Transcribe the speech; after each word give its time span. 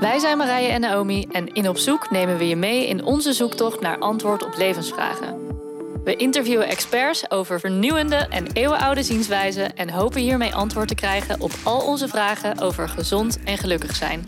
Wij 0.00 0.18
zijn 0.18 0.38
Marije 0.38 0.68
en 0.68 0.80
Naomi 0.80 1.26
en 1.30 1.46
in 1.54 1.68
Op 1.68 1.78
Zoek 1.78 2.10
nemen 2.10 2.38
we 2.38 2.48
je 2.48 2.56
mee 2.56 2.86
in 2.86 3.04
onze 3.04 3.32
zoektocht 3.32 3.80
naar 3.80 3.98
antwoord 3.98 4.44
op 4.44 4.56
levensvragen. 4.56 5.42
We 6.04 6.16
interviewen 6.16 6.68
experts 6.68 7.30
over 7.30 7.60
vernieuwende 7.60 8.16
en 8.16 8.46
eeuwenoude 8.52 9.02
zienswijzen 9.02 9.76
en 9.76 9.90
hopen 9.90 10.20
hiermee 10.20 10.54
antwoord 10.54 10.88
te 10.88 10.94
krijgen 10.94 11.40
op 11.40 11.52
al 11.62 11.80
onze 11.80 12.08
vragen 12.08 12.58
over 12.58 12.88
gezond 12.88 13.38
en 13.44 13.58
gelukkig 13.58 13.96
zijn. 13.96 14.26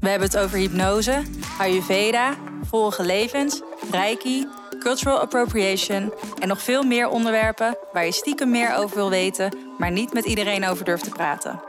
We 0.00 0.08
hebben 0.08 0.28
het 0.28 0.38
over 0.38 0.58
hypnose, 0.58 1.22
Ayurveda, 1.58 2.34
vorige 2.62 3.04
levens, 3.04 3.62
Reiki, 3.90 4.46
cultural 4.80 5.18
appropriation 5.18 6.12
en 6.38 6.48
nog 6.48 6.62
veel 6.62 6.82
meer 6.82 7.08
onderwerpen 7.08 7.76
waar 7.92 8.04
je 8.04 8.12
stiekem 8.12 8.50
meer 8.50 8.76
over 8.76 8.96
wil 8.96 9.10
weten, 9.10 9.56
maar 9.78 9.90
niet 9.90 10.12
met 10.12 10.24
iedereen 10.24 10.66
over 10.66 10.84
durft 10.84 11.04
te 11.04 11.10
praten. 11.10 11.60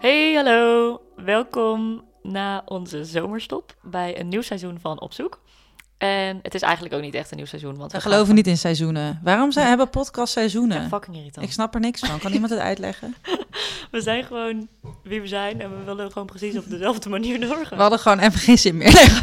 Hey, 0.00 0.34
hallo. 0.34 1.00
Welkom 1.16 2.04
na 2.22 2.62
onze 2.66 3.04
zomerstop 3.04 3.76
bij 3.82 4.20
een 4.20 4.28
nieuw 4.28 4.40
seizoen 4.40 4.78
van 4.80 5.00
Op 5.00 5.12
Zoek. 5.12 5.40
En 5.98 6.38
het 6.42 6.54
is 6.54 6.62
eigenlijk 6.62 6.94
ook 6.94 7.00
niet 7.00 7.14
echt 7.14 7.30
een 7.30 7.36
nieuw 7.36 7.46
seizoen. 7.46 7.76
Want 7.76 7.92
We 7.92 7.98
we 7.98 8.02
geloven 8.02 8.34
niet 8.34 8.46
in 8.46 8.58
seizoenen. 8.58 9.20
Waarom 9.22 9.52
zijn, 9.52 9.66
hebben 9.68 9.90
podcast 9.90 10.32
seizoenen? 10.32 10.82
Ja, 10.82 10.88
fucking 10.88 11.16
irritant. 11.16 11.46
Ik 11.46 11.52
snap 11.52 11.74
er 11.74 11.80
niks 11.80 12.00
van. 12.00 12.18
Kan 12.18 12.32
iemand 12.32 12.50
het 12.50 12.60
uitleggen? 12.70 13.14
We 13.90 14.00
zijn 14.00 14.24
gewoon 14.24 14.68
wie 15.02 15.20
we 15.20 15.26
zijn 15.26 15.60
en 15.60 15.78
we 15.78 15.84
willen 15.84 16.12
gewoon 16.12 16.26
precies 16.26 16.56
op 16.56 16.68
dezelfde 16.68 17.08
manier 17.08 17.40
doorgaan. 17.48 17.76
We 17.76 17.82
hadden 17.82 17.98
gewoon 17.98 18.18
even 18.18 18.40
geen 18.40 18.58
zin 18.58 18.76
meer. 18.76 18.92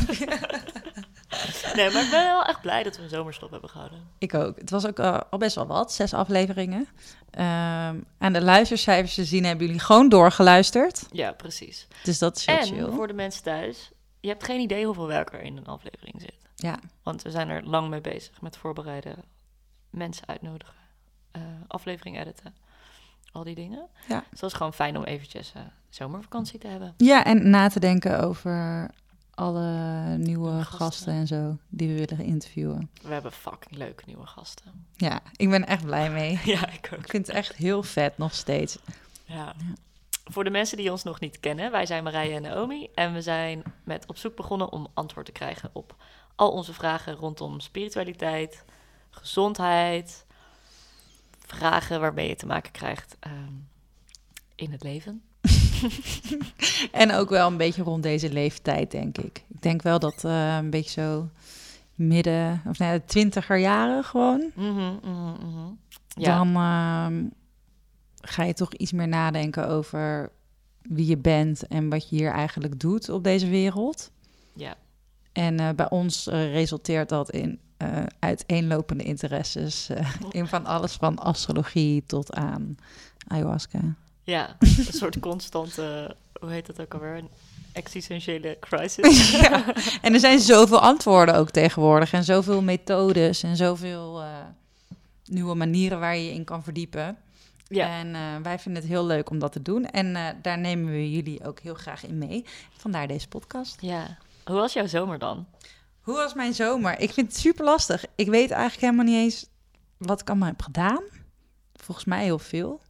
Nee, 1.75 1.89
maar 1.91 2.03
ik 2.03 2.09
ben 2.09 2.23
wel 2.23 2.43
echt 2.43 2.61
blij 2.61 2.83
dat 2.83 2.97
we 2.97 3.03
een 3.03 3.09
zomerstop 3.09 3.51
hebben 3.51 3.69
gehouden. 3.69 3.99
ik 4.17 4.33
ook. 4.33 4.57
Het 4.59 4.69
was 4.69 4.87
ook 4.87 4.99
eh, 4.99 5.19
al 5.29 5.37
best 5.37 5.55
wel 5.55 5.67
wat. 5.67 5.93
Zes 5.93 6.13
afleveringen. 6.13 6.87
Ehm 7.31 7.95
aan 8.17 8.33
de 8.33 8.41
luistercijfers 8.41 9.13
te 9.15 9.25
zien 9.25 9.43
hebben 9.45 9.65
jullie 9.65 9.81
gewoon 9.81 10.09
doorgeluisterd. 10.09 11.05
Ja, 11.11 11.31
precies. 11.31 11.87
Dus 12.03 12.19
dat 12.19 12.37
is 12.37 12.45
heel 12.45 12.57
En 12.57 12.63
chill. 12.65 12.91
voor 12.91 13.07
de 13.07 13.13
mensen 13.13 13.43
thuis, 13.43 13.91
je 14.19 14.27
hebt 14.27 14.43
geen 14.43 14.59
idee 14.59 14.85
hoeveel 14.85 15.07
werk 15.07 15.33
er 15.33 15.41
in 15.41 15.57
een 15.57 15.65
aflevering 15.67 16.21
zit. 16.21 16.35
Ja. 16.55 16.79
Want 17.03 17.21
we 17.21 17.31
zijn 17.31 17.49
er 17.49 17.63
lang 17.63 17.89
mee 17.89 18.01
bezig 18.01 18.41
met 18.41 18.57
voorbereiden, 18.57 19.15
mensen 19.89 20.27
uitnodigen, 20.27 20.73
eh, 21.31 21.41
aflevering 21.67 22.19
editen, 22.19 22.55
al 23.31 23.43
die 23.43 23.55
dingen. 23.55 23.87
Ja. 24.07 24.23
Dus 24.29 24.39
dat 24.39 24.49
is 24.51 24.55
gewoon 24.57 24.73
fijn 24.73 24.97
om 24.97 25.03
eventjes 25.03 25.51
eh, 25.55 25.61
zomervakantie 25.89 26.59
te 26.59 26.67
hebben. 26.67 26.93
ja, 26.97 27.23
en 27.25 27.49
na 27.49 27.67
te 27.69 27.79
denken 27.79 28.19
over 28.23 28.89
alle 29.37 30.17
nieuwe 30.17 30.51
Gasten. 30.51 30.77
gasten. 30.77 31.13
en 31.13 31.27
zo 31.27 31.57
die 31.69 31.87
we 31.87 32.05
willen 32.05 32.25
interviewen. 32.25 32.89
We 33.01 33.13
hebben 33.13 33.31
fucking 33.31 33.75
leuke 33.75 34.03
nieuwe 34.05 34.25
gasten. 34.25 34.85
Ja, 34.95 35.21
ik 35.35 35.49
ben 35.49 35.67
echt 35.67 35.85
blij 35.85 36.11
mee. 36.11 36.39
Ja, 36.55 36.69
ik 36.69 36.89
ook. 36.93 36.99
Ik 36.99 37.09
vind 37.09 37.27
het 37.27 37.35
echt 37.35 37.55
heel 37.55 37.83
vet 37.83 38.17
nog 38.17 38.33
steeds. 38.33 38.77
Ja. 39.25 39.55
Voor 40.23 40.43
de 40.43 40.49
mensen 40.49 40.77
die 40.77 40.91
ons 40.91 41.03
nog 41.03 41.19
niet 41.19 41.39
kennen, 41.39 41.71
wij 41.71 41.85
zijn 41.85 42.03
Marije 42.03 42.35
en 42.35 42.41
Naomi. 42.41 42.87
En 42.95 43.13
we 43.13 43.21
zijn 43.21 43.63
met 43.83 44.05
op 44.07 44.17
zoek 44.17 44.35
begonnen 44.35 44.71
om 44.71 44.87
antwoord 44.93 45.25
te 45.25 45.31
krijgen 45.31 45.69
op 45.73 45.95
al 46.35 46.51
onze 46.51 46.73
vragen 46.73 47.15
rondom 47.15 47.59
spiritualiteit, 47.59 48.63
gezondheid, 49.09 50.25
vragen 51.39 51.99
waarmee 51.99 52.27
je 52.27 52.35
te 52.35 52.45
maken 52.45 52.71
krijgt 52.71 53.17
ehm, 53.19 53.53
in 54.55 54.71
het 54.71 54.83
leven. 54.83 55.21
En 56.91 57.13
ook 57.13 57.29
wel 57.29 57.47
een 57.47 57.57
beetje 57.57 57.83
rond 57.83 58.03
deze 58.03 58.31
leeftijd, 58.33 58.91
denk 58.91 59.17
ik. 59.17 59.43
Ik 59.47 59.61
denk 59.61 59.81
wel 59.81 59.99
dat 59.99 60.23
eh, 60.23 60.55
een 60.55 60.69
beetje 60.69 61.01
zo 61.01 61.29
midden, 61.95 62.61
of 62.67 62.79
nee, 62.79 63.05
twintiger 63.05 63.57
jaren 63.57 64.03
gewoon. 64.03 64.51
Mhm, 64.55 64.95
mhm, 65.03 65.47
mhm. 65.47 65.71
Ja, 66.07 66.37
Dan 66.37 66.55
ehm, 66.55 67.25
ga 68.21 68.43
je 68.43 68.53
toch 68.53 68.73
iets 68.73 68.91
meer 68.91 69.07
nadenken 69.07 69.67
over 69.67 70.31
wie 70.81 71.05
je 71.05 71.17
bent 71.17 71.67
en 71.67 71.89
wat 71.89 72.09
je 72.09 72.15
hier 72.15 72.31
eigenlijk 72.31 72.79
doet 72.79 73.09
op 73.09 73.23
deze 73.23 73.49
wereld. 73.49 74.11
ja, 74.53 74.75
En 75.31 75.59
eh, 75.59 75.69
bij 75.75 75.89
ons 75.89 76.27
eh, 76.27 76.51
resulteert 76.51 77.09
dat 77.09 77.31
in 77.31 77.59
eh, 77.77 78.03
uiteenlopende 78.19 79.03
interesses. 79.03 79.89
in 80.31 80.47
van 80.47 80.65
alles 80.65 80.93
van 80.93 81.17
astrologie 81.19 82.03
tot 82.05 82.33
aan 82.33 82.77
ayahuasca. 83.27 83.95
Ja. 84.27 84.55
een 84.59 84.93
soort 84.93 85.19
constante, 85.19 86.15
hoe 86.39 86.51
heet 86.51 86.65
dat 86.65 86.79
ook 86.81 86.93
alweer? 86.93 87.15
Een 87.15 87.29
existentiële 87.71 88.57
crisis. 88.59 89.31
Ja. 89.41 89.73
En 90.01 90.13
er 90.13 90.19
zijn 90.19 90.39
zoveel 90.39 90.79
antwoorden 90.79 91.35
ook 91.35 91.49
tegenwoordig. 91.49 92.13
En 92.13 92.23
zoveel 92.23 92.61
methodes 92.61 93.43
en 93.43 93.55
zoveel 93.55 94.21
eh, 94.21 94.27
nieuwe 95.25 95.55
manieren 95.55 95.99
waar 95.99 96.15
je 96.15 96.25
je 96.25 96.33
in 96.33 96.43
kan 96.43 96.63
verdiepen. 96.63 97.17
ja. 97.67 97.99
En 97.99 98.15
eh, 98.15 98.21
wij 98.43 98.59
vinden 98.59 98.81
het 98.81 98.91
heel 98.91 99.05
leuk 99.05 99.29
om 99.29 99.39
dat 99.39 99.51
te 99.51 99.61
doen. 99.61 99.85
En 99.85 100.15
eh, 100.15 100.25
daar 100.41 100.57
nemen 100.57 100.91
we 100.91 101.11
jullie 101.11 101.45
ook 101.45 101.59
heel 101.59 101.73
graag 101.75 102.05
in 102.05 102.17
mee. 102.17 102.45
Vandaar 102.77 103.07
deze 103.07 103.27
podcast. 103.27 103.81
ja. 103.81 104.17
Hoe 104.45 104.55
was 104.55 104.73
jouw 104.73 104.87
zomer 104.87 105.19
dan? 105.19 105.45
Hoe 106.01 106.15
was 106.15 106.33
mijn 106.33 106.53
zomer? 106.53 106.99
Ik 106.99 107.13
vind 107.13 107.27
het 107.27 107.37
super 107.37 107.65
lastig. 107.65 108.05
Ik 108.15 108.27
weet 108.27 108.51
eigenlijk 108.51 108.81
helemaal 108.81 109.05
niet 109.05 109.23
eens 109.23 109.45
wat 109.97 110.21
ik 110.21 110.29
allemaal 110.29 110.47
heb 110.47 110.61
gedaan. 110.61 111.03
Volgens 111.75 112.05
mij 112.05 112.23
heel 112.23 112.39
veel. 112.39 112.81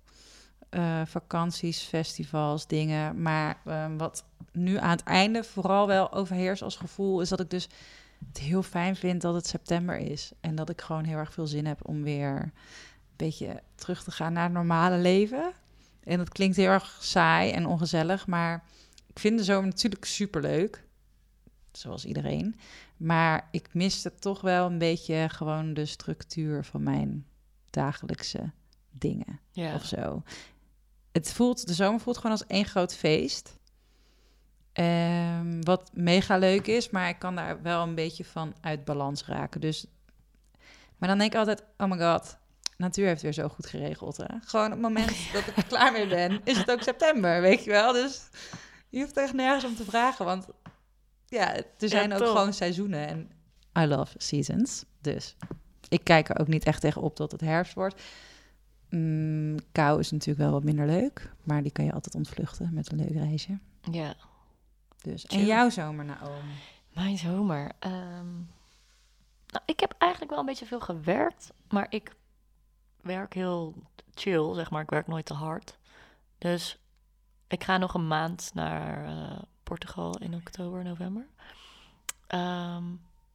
Eh, 0.70 1.02
vakanties, 1.06 1.82
festivals, 1.82 2.68
dingen. 2.68 3.22
Maar 3.22 3.62
eh, 3.66 3.86
wat 3.98 4.26
nu 4.52 4.78
aan 4.78 4.90
het 4.90 5.04
einde 5.04 5.44
vooral 5.44 5.88
wel 5.88 6.14
overheerst 6.14 6.62
als 6.62 6.76
gevoel... 6.76 7.22
is 7.22 7.30
dat 7.30 7.40
ik 7.40 7.50
dus 7.50 7.70
het 8.28 8.38
heel 8.38 8.64
fijn 8.64 8.96
vind 8.96 9.22
dat 9.22 9.34
het 9.34 9.48
september 9.48 9.98
is. 9.98 10.32
En 10.40 10.56
dat 10.56 10.70
ik 10.70 10.82
gewoon 10.82 11.04
heel 11.04 11.18
erg 11.18 11.34
veel 11.34 11.48
zin 11.48 11.66
heb 11.66 11.88
om 11.88 12.04
weer 12.04 12.42
een 12.42 12.52
beetje 13.16 13.62
terug 13.76 14.04
te 14.04 14.12
gaan 14.12 14.34
naar 14.34 14.44
het 14.44 14.54
normale 14.54 14.98
leven. 14.98 15.52
En 16.04 16.18
dat 16.18 16.30
klinkt 16.30 16.56
heel 16.56 16.70
erg 16.70 16.98
saai 17.02 17.52
en 17.52 17.66
ongezellig, 17.66 18.28
maar 18.28 18.64
ik 19.08 19.20
vind 19.20 19.38
de 19.38 19.44
zomer 19.44 19.66
natuurlijk 19.70 20.06
super 20.06 20.42
leuk. 20.42 20.86
Zoals 21.72 22.06
iedereen. 22.06 22.56
Maar 22.98 23.48
ik 23.52 23.74
miste 23.74 24.16
toch 24.16 24.42
wel 24.42 24.66
een 24.66 24.78
beetje 24.78 25.30
gewoon 25.30 25.74
de 25.74 25.86
structuur 25.86 26.66
van 26.66 26.84
mijn 26.84 27.26
dagelijkse 27.70 28.52
dingen 28.92 29.40
Ja. 29.52 29.76
of 29.76 29.86
zo. 29.86 30.24
Het 31.18 31.34
voelt, 31.34 31.68
de 31.68 31.74
zomer 31.74 32.00
voelt 32.00 32.18
gewoon 32.18 32.32
als 32.32 32.46
één 32.46 32.66
groot 32.66 32.96
feest. 32.96 33.58
Ehm, 34.74 35.62
wat 35.62 35.90
mega 35.94 36.38
leuk 36.38 36.68
is, 36.68 36.90
maar 36.90 37.10
ik 37.10 37.20
kan 37.20 37.36
daar 37.36 37.62
wel 37.62 37.84
een 37.84 37.96
beetje 37.96 38.26
van 38.26 38.56
uit 38.62 38.86
balans 38.86 39.26
raken. 39.26 39.62
Dus, 39.62 39.86
maar 40.98 41.10
dan 41.10 41.18
denk 41.18 41.32
ik 41.32 41.40
altijd, 41.40 41.64
oh 41.78 41.90
my 41.90 41.98
god, 41.98 42.38
natuur 42.78 43.08
heeft 43.08 43.22
weer 43.22 43.34
zo 43.34 43.48
goed 43.48 43.66
geregeld. 43.66 44.18
Hè? 44.18 44.26
Gewoon 44.46 44.66
op 44.66 44.72
het 44.72 44.82
moment 44.82 45.18
dat 45.34 45.48
ik 45.48 45.58
er 45.58 45.66
klaar 45.66 45.92
mee 45.92 46.08
ben, 46.08 46.42
is 46.44 46.58
het 46.58 46.72
ook 46.72 46.82
september, 46.82 47.42
weet 47.42 47.64
je 47.64 47.70
wel. 47.70 47.94
Dus 47.94 48.30
je 48.90 49.00
hoeft 49.00 49.18
echt 49.18 49.34
nergens 49.34 49.66
om 49.66 49.76
te 49.76 49.86
vragen, 49.86 50.26
want 50.26 50.48
ja, 51.26 51.56
er 51.56 51.90
zijn 51.90 52.14
ook 52.14 52.28
gewoon 52.28 52.54
seizoenen 52.54 53.08
en 53.08 53.32
I 53.80 53.86
love 53.86 54.14
seasons. 54.18 54.86
Dus 55.02 55.36
ik 55.90 56.04
kijk 56.04 56.30
er 56.30 56.40
ook 56.40 56.48
niet 56.48 56.66
echt 56.66 56.82
tegen 56.82 57.02
op 57.02 57.18
dat 57.18 57.32
het 57.32 57.42
herfst 57.42 57.74
wordt. 57.74 58.02
Mm, 58.90 59.58
kou 59.72 60.00
is 60.00 60.12
natuurlijk 60.12 60.40
wel 60.40 60.52
wat 60.52 60.64
minder 60.64 60.86
leuk, 60.86 61.34
maar 61.44 61.64
die 61.64 61.72
kan 61.72 61.86
je 61.86 61.94
altijd 61.94 62.16
ontvluchten 62.16 62.74
met 62.74 62.92
een 62.92 62.98
leuk 62.98 63.12
reisje. 63.12 63.58
ja. 63.92 64.16
Dus. 65.02 65.26
En 65.26 65.46
jouw 65.46 65.70
zomer, 65.70 66.06
Naomi? 66.06 66.54
Mijn 66.94 67.18
zomer. 67.18 67.72
ehm, 67.80 68.36
nou, 69.48 69.64
ik 69.66 69.80
heb 69.80 69.96
eigenlijk 69.98 70.32
wel 70.32 70.40
een 70.40 70.46
beetje 70.46 70.66
veel 70.66 70.80
gewerkt, 70.80 71.54
maar 71.70 71.86
ik 71.90 72.16
werk 73.02 73.34
heel 73.34 73.74
chill, 74.14 74.54
zeg 74.54 74.70
maar. 74.70 74.82
Ik 74.82 74.90
werk 74.90 75.08
nooit 75.08 75.26
te 75.26 75.34
hard. 75.34 75.78
Dus 76.38 76.80
ik 77.48 77.64
ga 77.64 77.78
nog 77.78 77.94
een 77.94 78.08
maand 78.08 78.52
naar 78.54 79.06
eh, 79.06 79.40
Portugal 79.64 80.18
in 80.18 80.36
oktober, 80.36 80.84
november. 80.84 81.28
Ehm, 82.28 82.84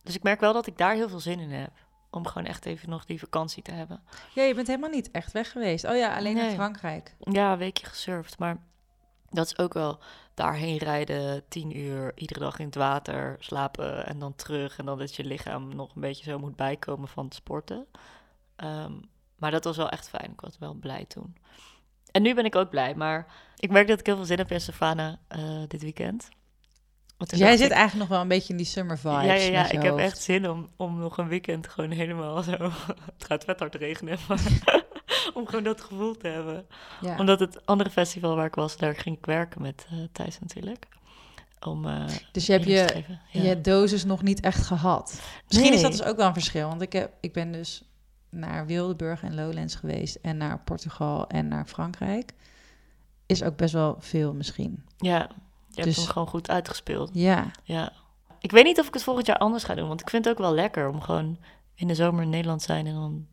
dus 0.03 0.15
ik 0.15 0.23
merk 0.23 0.41
wel 0.41 0.53
dat 0.53 0.67
ik 0.67 0.79
daar 0.79 0.95
heel 0.95 1.09
veel 1.09 1.21
zin 1.21 1.39
in 1.41 1.51
heb. 1.51 1.73
Om 2.15 2.27
gewoon 2.27 2.49
echt 2.49 2.67
even 2.67 2.91
nog 2.91 3.05
die 3.05 3.19
vakantie 3.19 3.63
te 3.63 3.73
hebben. 3.73 4.01
Ja, 4.35 4.43
je 4.43 4.55
bent 4.55 4.67
helemaal 4.67 4.91
niet 4.91 5.11
echt 5.11 5.33
weg 5.33 5.51
geweest. 5.51 5.85
Oh 5.85 5.97
ja, 5.97 6.17
alleen 6.17 6.35
naar 6.35 6.45
Nee. 6.45 6.55
Frankrijk. 6.55 7.15
Ja, 7.19 7.53
een 7.53 7.59
weekje 7.59 7.87
gesurfd, 7.87 8.39
maar 8.39 8.57
dat 9.31 9.47
is 9.47 9.59
ook 9.59 9.73
wel 9.73 9.99
daarheen 10.35 10.77
rijden, 10.77 11.49
tien 11.49 11.77
uur, 11.79 12.13
iedere 12.15 12.41
dag 12.41 12.59
in 12.59 12.67
het 12.67 12.75
water, 12.75 13.37
slapen 13.39 14.07
en 14.07 14.19
dan 14.19 14.35
terug. 14.35 14.79
En 14.79 14.85
dan 14.87 14.99
dat 14.99 15.15
je 15.15 15.25
lichaam 15.25 15.75
nog 15.77 15.95
een 15.95 16.01
beetje 16.01 16.31
zo 16.31 16.39
moet 16.39 16.57
bijkomen 16.57 17.09
van 17.09 17.25
het 17.25 17.35
sporten. 17.35 17.87
Ehm, 18.57 18.93
maar 19.37 19.51
dat 19.51 19.65
was 19.65 19.77
wel 19.77 19.89
echt 19.89 20.09
fijn. 20.09 20.31
Ik 20.31 20.41
was 20.41 20.59
wel 20.59 20.75
blij 20.75 21.05
toen. 21.05 21.37
En 22.11 22.23
nu 22.23 22.35
ben 22.35 22.45
ik 22.45 22.57
ook 22.57 22.71
blij, 22.71 22.95
maar 22.95 23.27
ik 23.57 23.71
merk 23.71 23.89
dat 23.89 24.01
ik 24.01 24.07
heel 24.07 24.17
veel 24.17 24.25
zin 24.25 24.39
heb 24.39 24.51
in 24.51 24.61
Savannah 24.61 25.15
eh, 25.29 25.63
dit 25.69 25.83
weekend. 25.83 26.29
Dus 27.31 27.39
jij 27.39 27.57
zit 27.57 27.67
ik- 27.67 27.73
eigenlijk 27.73 27.99
nog 28.01 28.09
wel 28.09 28.21
een 28.21 28.29
beetje 28.29 28.51
in 28.51 28.57
die 28.57 28.67
summer 28.67 28.99
vibes. 28.99 29.25
ja, 29.25 29.35
ja, 29.35 29.51
ja. 29.51 29.71
Ik 29.71 29.83
heb 29.83 29.97
echt 29.97 30.23
zin 30.23 30.51
om, 30.51 30.69
om 30.77 30.99
nog 30.99 31.19
een 31.19 31.29
weekend 31.29 31.69
gewoon 31.69 31.91
helemaal 31.91 32.43
zo... 32.43 32.53
Het 33.17 33.25
gaat 33.27 33.45
vet 33.45 33.59
hard 33.59 33.75
regenen, 33.75 34.19
maar 34.29 34.41
om 35.35 35.47
gewoon 35.47 35.65
dat 35.65 35.81
gevoel 35.81 36.17
te 36.17 36.29
hebben. 36.29 36.67
Ja. 37.01 37.19
Omdat 37.19 37.41
het 37.41 37.67
andere 37.67 37.91
festival 37.91 38.37
waar 38.37 38.47
ik 38.47 38.55
was, 38.55 38.77
daar 38.77 38.95
ging 38.97 39.17
ik 39.17 39.27
werken 39.27 39.63
met 39.63 39.87
eh 39.91 39.97
Thijs 40.13 40.39
natuurlijk. 40.41 40.87
Om 41.61 41.87
eh 41.87 42.05
Dus 42.33 42.47
je 42.47 42.53
hebt 42.53 42.65
je. 42.65 43.05
Ja. 43.31 43.43
je 43.43 43.61
dosis 43.61 44.05
nog 44.05 44.23
niet 44.23 44.41
echt 44.41 44.67
gehad. 44.67 45.21
Misschien 45.49 45.73
is 45.73 45.83
dat 45.83 45.91
dus 45.93 46.03
ook 46.03 46.17
wel 46.17 46.27
een 46.27 46.33
verschil. 46.33 46.69
Want 46.69 46.83
ik, 46.83 46.93
heb, 46.93 47.13
ik 47.21 47.33
ben 47.33 47.53
dus 47.53 47.83
naar 48.31 48.67
Wildeburg 48.67 49.23
en 49.23 49.35
Lowlands 49.35 49.75
geweest. 49.75 50.15
En 50.23 50.37
naar 50.37 50.59
Portugal 50.59 51.27
en 51.27 51.49
naar 51.49 51.67
Frankrijk. 51.67 52.33
Is 53.27 53.43
ook 53.43 53.57
best 53.57 53.73
wel 53.73 53.97
veel 53.99 54.35
misschien. 54.35 54.85
Ja, 54.97 55.29
je 55.75 55.81
hebt 55.83 55.95
Dus- 55.95 55.97
hem 55.97 56.07
gewoon 56.13 56.29
goed 56.29 56.51
uitgespeeld. 56.51 57.11
Ja, 57.13 57.51
Ja. 57.65 57.93
Ik 58.41 58.51
weet 58.51 58.65
niet 58.65 58.81
of 58.81 58.87
ik 58.87 58.95
het 58.95 59.03
volgend 59.03 59.27
jaar 59.27 59.39
anders 59.39 59.65
ga 59.65 59.75
doen, 59.75 59.89
want 59.89 60.01
ik 60.01 60.11
vind 60.11 60.25
het 60.25 60.35
ook 60.35 60.41
wel 60.41 60.55
lekker 60.55 60.89
om 60.89 61.01
gewoon 61.01 61.39
in 61.75 61.87
de 61.89 61.95
zomer 61.95 62.23
in 62.23 62.29
Nederland 62.31 62.59
te 62.61 62.65
zijn 62.67 62.87
en 62.87 62.95
dan 62.95 63.27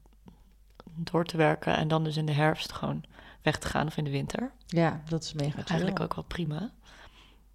door 0.95 1.25
te 1.25 1.37
werken 1.37 1.75
en 1.77 1.87
dan 1.87 2.03
dus 2.03 2.17
in 2.17 2.25
de 2.25 2.31
herfst 2.31 2.71
gewoon 2.71 3.03
weg 3.41 3.57
te 3.57 3.67
gaan 3.67 3.87
of 3.87 3.97
in 3.97 4.03
de 4.03 4.09
winter. 4.09 4.51
ja 4.67 5.01
dat 5.09 5.23
is 5.23 5.33
mega. 5.33 5.63
Eigenlijk 5.65 5.99
ook 5.99 6.15
wel 6.15 6.23
prima. 6.23 6.69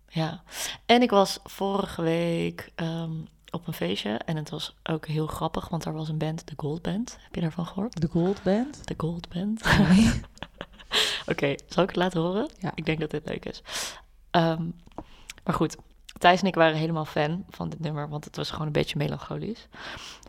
Ja. 0.08 0.42
En 0.86 1.02
ik 1.02 1.10
was 1.10 1.38
vorige 1.44 2.02
week 2.02 2.72
ehm, 2.74 3.12
op 3.50 3.66
een 3.66 3.72
feestje 3.72 4.10
en 4.18 4.36
het 4.36 4.50
was 4.50 4.74
ook 4.82 5.06
heel 5.06 5.26
grappig, 5.26 5.68
want 5.68 5.82
daar 5.82 5.92
was 5.94 6.08
een 6.08 6.18
band, 6.18 6.48
de 6.48 6.54
Gold 6.56 6.82
Band. 6.82 7.16
Heb 7.22 7.34
je 7.34 7.40
daarvan 7.40 7.66
gehoord? 7.66 8.00
De 8.00 8.08
Gold 8.08 8.42
Band. 8.42 8.86
De 8.86 8.94
Gold 8.96 9.28
Band. 9.28 9.78
Nee. 9.78 10.12
Oké, 11.30 11.54
zal 11.68 11.82
ik 11.82 11.88
het 11.88 11.96
laten 11.98 12.20
horen? 12.20 12.50
Ja. 12.58 12.72
Ik 12.74 12.84
denk 12.86 13.00
dat 13.00 13.10
dit 13.10 13.28
leuk 13.28 13.44
is. 13.44 13.62
Ehm, 14.34 14.62
maar 15.44 15.54
goed, 15.54 15.76
Thijs 16.18 16.40
en 16.40 16.46
ik 16.46 16.54
waren 16.54 16.76
helemaal 16.76 17.04
fan 17.04 17.44
van 17.50 17.68
dit 17.68 17.80
nummer, 17.80 18.08
want 18.08 18.24
het 18.24 18.36
was 18.36 18.50
gewoon 18.50 18.66
een 18.66 18.72
beetje 18.72 18.98
melancholisch. 18.98 19.68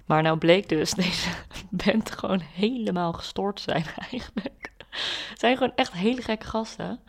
Maar 0.06 0.22
nou 0.22 0.38
bleek 0.38 0.70
dus 0.70 0.92
deze 1.06 1.30
band 1.70 2.12
gewoon 2.12 2.40
helemaal 2.40 3.14
gestoord 3.14 3.56
te 3.56 3.62
zijn 3.62 3.86
eigenlijk. 4.10 4.72
Het 5.30 5.40
zijn 5.40 5.58
gewoon 5.58 5.76
echt 5.76 5.94
hele 5.94 6.22
gekke 6.22 6.46
gasten. 6.46 7.00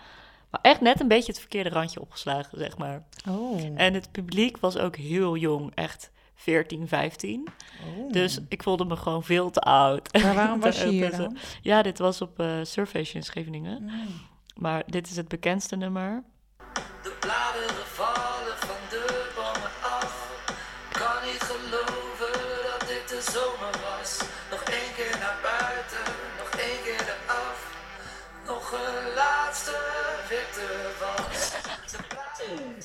Maar 0.51 0.61
echt 0.63 0.81
net 0.81 1.01
een 1.01 1.09
beetje 1.09 1.33
het 1.33 1.41
verkeerde 1.41 1.71
randje 1.71 2.01
opgeslagen, 2.01 2.59
zeg 2.59 2.79
maar. 2.79 3.03
Oh. 3.29 3.61
En 3.75 3.95
het 3.95 4.13
publiek 4.13 4.59
was 4.59 4.79
ook 4.79 4.97
heel 4.97 5.37
jong, 5.37 5.75
echt 5.75 6.11
14, 6.35 6.89
15. 6.89 7.49
Oh. 7.87 8.13
Dus 8.13 8.39
ik 8.49 8.63
voelde 8.63 8.85
me 8.85 8.97
gewoon 8.97 9.25
veel 9.25 9.51
te 9.51 9.61
oud. 9.61 10.13
Maar 10.13 10.35
waarom 10.35 10.61
was 10.71 10.83
je 10.83 10.89
hier 10.89 11.17
dan? 11.17 11.37
Ja, 11.63 11.83
dit 11.83 11.99
was 11.99 12.21
op 12.21 12.39
eh 12.39 12.59
Surface 12.63 13.15
in 13.15 13.23
Scheveningen. 13.23 13.83
Mm. 13.83 13.91
Maar 14.55 14.83
dit 14.87 15.11
is 15.11 15.17
het 15.17 15.29
bekendste 15.29 15.77
nummer. 15.77 16.25
De 17.03 17.13
bladeren 17.21 17.87
vallen 17.95 18.57
van 18.59 18.81
de 18.91 19.05
bomen 19.35 19.71
af. 19.99 20.15
Kan 20.93 21.19
niet 21.25 21.43
geloven 21.51 22.33
dat 22.71 22.89
dit 22.89 23.09
de 23.09 23.21
zomer 23.33 23.75
was. 23.89 24.21
Nog 24.51 24.63
één 24.63 24.93
keer 24.97 25.17
naar 25.19 25.39
buiten, 25.43 26.05
nog 26.39 26.51
één 26.61 26.83
keer 26.85 27.01
eraf. 27.15 27.59
Nog 28.47 28.73
een 28.73 29.15
laatste 29.15 29.77
witte 30.29 30.69
was. 31.01 31.53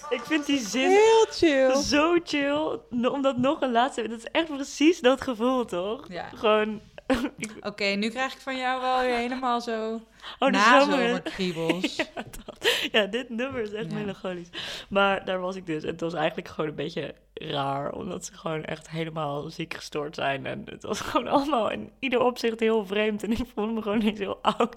Ik 0.10 0.22
vind 0.24 0.46
die 0.46 0.68
zin 0.68 0.90
Heel 0.90 1.26
chill. 1.30 1.82
zo 1.82 2.18
chill. 2.24 2.80
Omdat 3.10 3.38
nog 3.38 3.62
een 3.62 3.72
laatste... 3.72 4.08
Dat 4.08 4.18
is 4.18 4.26
echt 4.32 4.48
precies 4.56 5.00
dat 5.00 5.22
gevoel, 5.22 5.66
toch? 5.66 6.06
Ja. 6.08 6.30
Gewoon... 6.36 6.82
Oké, 7.70 7.84
nu 7.86 8.10
krijg 8.10 8.34
ik 8.34 8.40
van 8.40 8.58
jou 8.58 8.82
wel 8.82 9.00
weer 9.02 9.16
helemaal 9.18 9.62
zo 9.62 10.02
oh, 10.40 10.50
nazomerkriebels. 10.50 11.96
Ja, 12.16 12.24
dat- 12.46 12.70
ja, 12.92 13.06
dit 13.06 13.30
nummer 13.30 13.62
is 13.62 13.72
echt 13.72 13.92
Ja. 13.92 13.98
melancholisch. 13.98 14.50
Maar 14.90 15.26
daar 15.26 15.40
was 15.40 15.56
ik 15.56 15.66
dus. 15.66 15.84
En 15.84 15.90
het 15.90 16.02
was 16.02 16.14
eigenlijk 16.14 16.48
gewoon 16.48 16.70
een 16.70 16.76
beetje 16.76 17.16
raar. 17.34 17.92
Omdat 17.94 18.26
ze 18.26 18.34
gewoon 18.34 18.64
echt 18.64 18.90
helemaal 18.90 19.50
ziek 19.50 19.74
gestoord 19.74 20.16
zijn. 20.16 20.46
En 20.46 20.62
het 20.66 20.84
was 20.84 21.00
gewoon 21.10 21.28
allemaal 21.28 21.70
in 21.72 21.92
ieder 22.00 22.20
opzicht 22.22 22.60
heel 22.60 22.86
vreemd. 22.86 23.24
En 23.24 23.32
ik 23.32 23.46
voelde 23.54 23.72
me 23.74 23.82
gewoon 23.82 23.98
niet 24.00 24.18
heel 24.18 24.40
oud. 24.42 24.76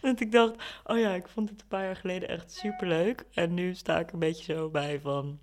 Dat 0.00 0.20
ik 0.20 0.32
dacht, 0.32 0.54
oh 0.84 0.98
ja, 0.98 1.10
ik 1.14 1.28
vond 1.28 1.48
het 1.50 1.60
een 1.60 1.68
paar 1.68 1.84
jaar 1.84 1.96
geleden 1.96 2.28
echt 2.28 2.52
superleuk. 2.52 3.24
En 3.34 3.54
nu 3.54 3.74
sta 3.74 3.98
ik 3.98 4.12
een 4.12 4.18
beetje 4.18 4.54
zo 4.54 4.68
bij 4.70 5.00
van... 5.00 5.38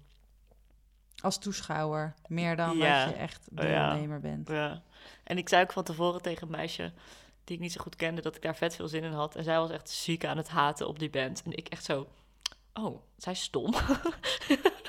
Als 1.21 1.37
toeschouwer, 1.39 2.13
meer 2.27 2.55
dan 2.55 2.77
Ja. 2.77 3.05
dat 3.05 3.13
je 3.13 3.19
echt 3.19 3.47
Oh 3.55 3.63
ja. 3.67 3.89
deelnemer 3.89 4.19
bent. 4.19 4.49
Ja. 4.49 4.81
En 5.23 5.37
ik 5.37 5.49
zei 5.49 5.63
ook 5.63 5.71
van 5.73 5.83
tevoren 5.83 6.21
tegen 6.21 6.43
een 6.43 6.51
meisje 6.57 6.91
die 7.43 7.55
ik 7.55 7.61
niet 7.61 7.71
zo 7.71 7.81
goed 7.81 7.95
kende, 7.95 8.21
dat 8.21 8.35
ik 8.35 8.41
daar 8.41 8.55
vet 8.55 8.75
veel 8.75 8.87
zin 8.87 9.03
in 9.03 9.11
had. 9.11 9.35
En 9.35 9.43
zij 9.43 9.57
was 9.57 9.71
echt 9.71 9.89
ziek 9.89 10.25
aan 10.25 10.37
het 10.37 10.49
haten 10.49 10.87
op 10.87 10.99
die 10.99 11.09
band. 11.09 11.41
En 11.45 11.51
ik 11.57 11.67
echt 11.67 11.83
zo, 11.85 12.07
oh, 12.73 13.01
zij 13.17 13.31
is 13.31 13.41
stom. 13.41 13.73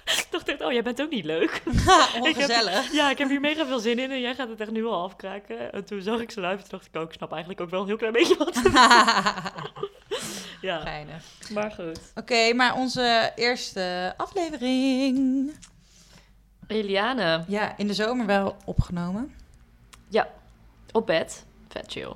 ik 0.04 0.26
dacht 0.30 0.48
echt, 0.48 0.60
oh, 0.62 0.72
jij 0.72 0.82
bent 0.82 1.02
ook 1.02 1.10
niet 1.10 1.24
leuk. 1.24 1.62
Ongezellig. 2.20 2.92
Ja, 2.92 3.10
ik 3.10 3.18
heb 3.18 3.28
hier 3.28 3.40
mega 3.40 3.66
veel 3.66 3.78
zin 3.78 3.98
in 3.98 4.10
en 4.10 4.20
jij 4.20 4.34
gaat 4.34 4.48
het 4.48 4.60
echt 4.60 4.70
nu 4.70 4.84
al 4.84 5.02
afkraken. 5.02 5.72
En 5.72 5.84
toen 5.84 6.02
zag 6.02 6.20
ik 6.20 6.30
ze 6.30 6.40
live 6.40 6.52
en 6.52 6.58
toen 6.58 6.68
dacht 6.68 6.86
ik 6.86 6.96
ook, 6.96 7.08
ik 7.08 7.14
snap 7.14 7.30
eigenlijk 7.30 7.60
ook 7.60 7.70
wel 7.70 7.80
een 7.80 7.86
heel 7.86 7.96
klein 7.96 8.12
beetje 8.12 8.36
wat 8.36 8.60
Ja, 10.60 10.80
Geinig. 10.80 11.24
maar 11.50 11.70
goed. 11.70 12.00
Oké, 12.14 12.52
maar 12.52 12.74
onze 12.74 13.32
eerste 13.36 14.14
aflevering. 14.16 15.52
Eliane, 16.66 17.44
Ja, 17.48 17.76
in 17.76 17.86
de 17.86 17.94
zomer 17.94 18.26
wel 18.26 18.56
opgenomen. 18.64 19.34
Ja, 20.14 20.28
op 20.92 21.06
bed. 21.06 21.46
Vet 21.68 21.92
chill. 21.92 22.12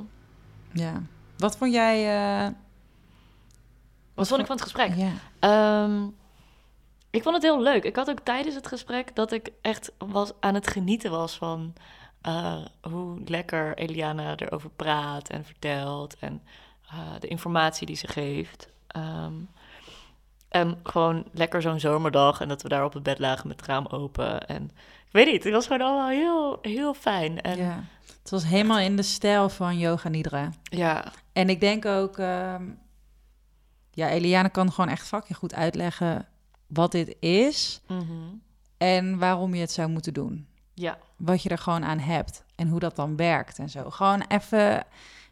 Ja. 0.73 1.03
Wat 1.37 1.57
vond 1.57 1.73
jij... 1.73 1.97
eh, 2.47 2.53
Wat 4.15 4.29
vond 4.29 4.41
ik 4.41 4.47
van 4.47 4.55
het 4.57 4.65
gesprek? 4.65 4.95
Ja. 4.95 5.11
Ehm, 5.39 6.07
ik 7.11 7.23
vond 7.23 7.35
het 7.35 7.45
heel 7.45 7.63
leuk. 7.63 7.85
Ik 7.85 7.97
had 7.97 8.11
ook 8.11 8.21
tijdens 8.21 8.55
het 8.55 8.67
gesprek 8.67 9.15
dat 9.15 9.33
ik 9.33 9.51
echt 9.61 9.93
was, 9.99 10.33
aan 10.41 10.55
het 10.55 10.69
genieten 10.69 11.11
was 11.11 11.37
van 11.37 11.75
eh, 12.21 12.65
hoe 12.83 13.21
lekker 13.25 13.77
Eliana 13.77 14.37
erover 14.37 14.71
praat 14.71 15.29
en 15.29 15.45
vertelt. 15.45 16.17
En 16.19 16.43
eh, 16.91 16.99
de 17.21 17.29
informatie 17.29 17.87
die 17.87 17.97
ze 17.97 18.07
geeft. 18.09 18.69
Ehm, 18.87 19.35
en 20.49 20.79
gewoon 20.83 21.25
lekker 21.33 21.63
zo'n 21.63 21.81
zomerdag 21.81 22.41
en 22.41 22.49
dat 22.49 22.63
we 22.63 22.69
daar 22.69 22.85
op 22.85 22.93
het 22.93 23.03
bed 23.03 23.19
lagen 23.19 23.49
met 23.49 23.57
het 23.61 23.69
raam 23.69 23.87
open. 23.87 24.47
En 24.47 24.65
ik 25.07 25.13
weet 25.13 25.27
niet, 25.27 25.45
het 25.45 25.53
was 25.53 25.67
gewoon 25.67 25.87
allemaal 25.87 26.09
heel, 26.09 26.59
heel 26.63 26.95
fijn. 26.95 27.41
En 27.41 27.57
ja. 27.57 27.85
Het 28.23 28.31
was 28.31 28.45
helemaal 28.45 28.79
in 28.79 28.97
de 28.97 29.03
stijl 29.03 29.49
van 29.49 29.79
Yoga 29.79 30.09
Nidra. 30.09 30.51
ja, 30.63 31.13
En 31.33 31.49
ik 31.49 31.61
denk 31.61 31.85
ook... 31.85 32.19
ehm, 32.19 32.65
ja, 33.91 34.09
Eliane 34.09 34.49
kan 34.51 34.73
gewoon 34.73 34.91
echt 34.91 35.07
fucking 35.07 35.39
goed 35.39 35.55
uitleggen 35.55 36.27
wat 36.67 36.93
dit 36.93 37.17
is... 37.21 37.81
mhm. 37.87 38.03
en 38.77 39.19
waarom 39.19 39.55
je 39.55 39.61
het 39.61 39.73
zou 39.73 39.89
moeten 39.89 40.13
doen. 40.15 40.47
ja, 40.75 40.99
wat 41.17 41.43
je 41.43 41.49
er 41.49 41.59
gewoon 41.59 41.85
aan 41.85 41.99
hebt 41.99 42.45
en 42.55 42.69
hoe 42.69 42.81
dat 42.81 42.97
dan 42.97 43.17
werkt 43.17 43.59
en 43.59 43.69
zo. 43.71 43.91
Gewoon 43.91 44.25
even 44.29 44.85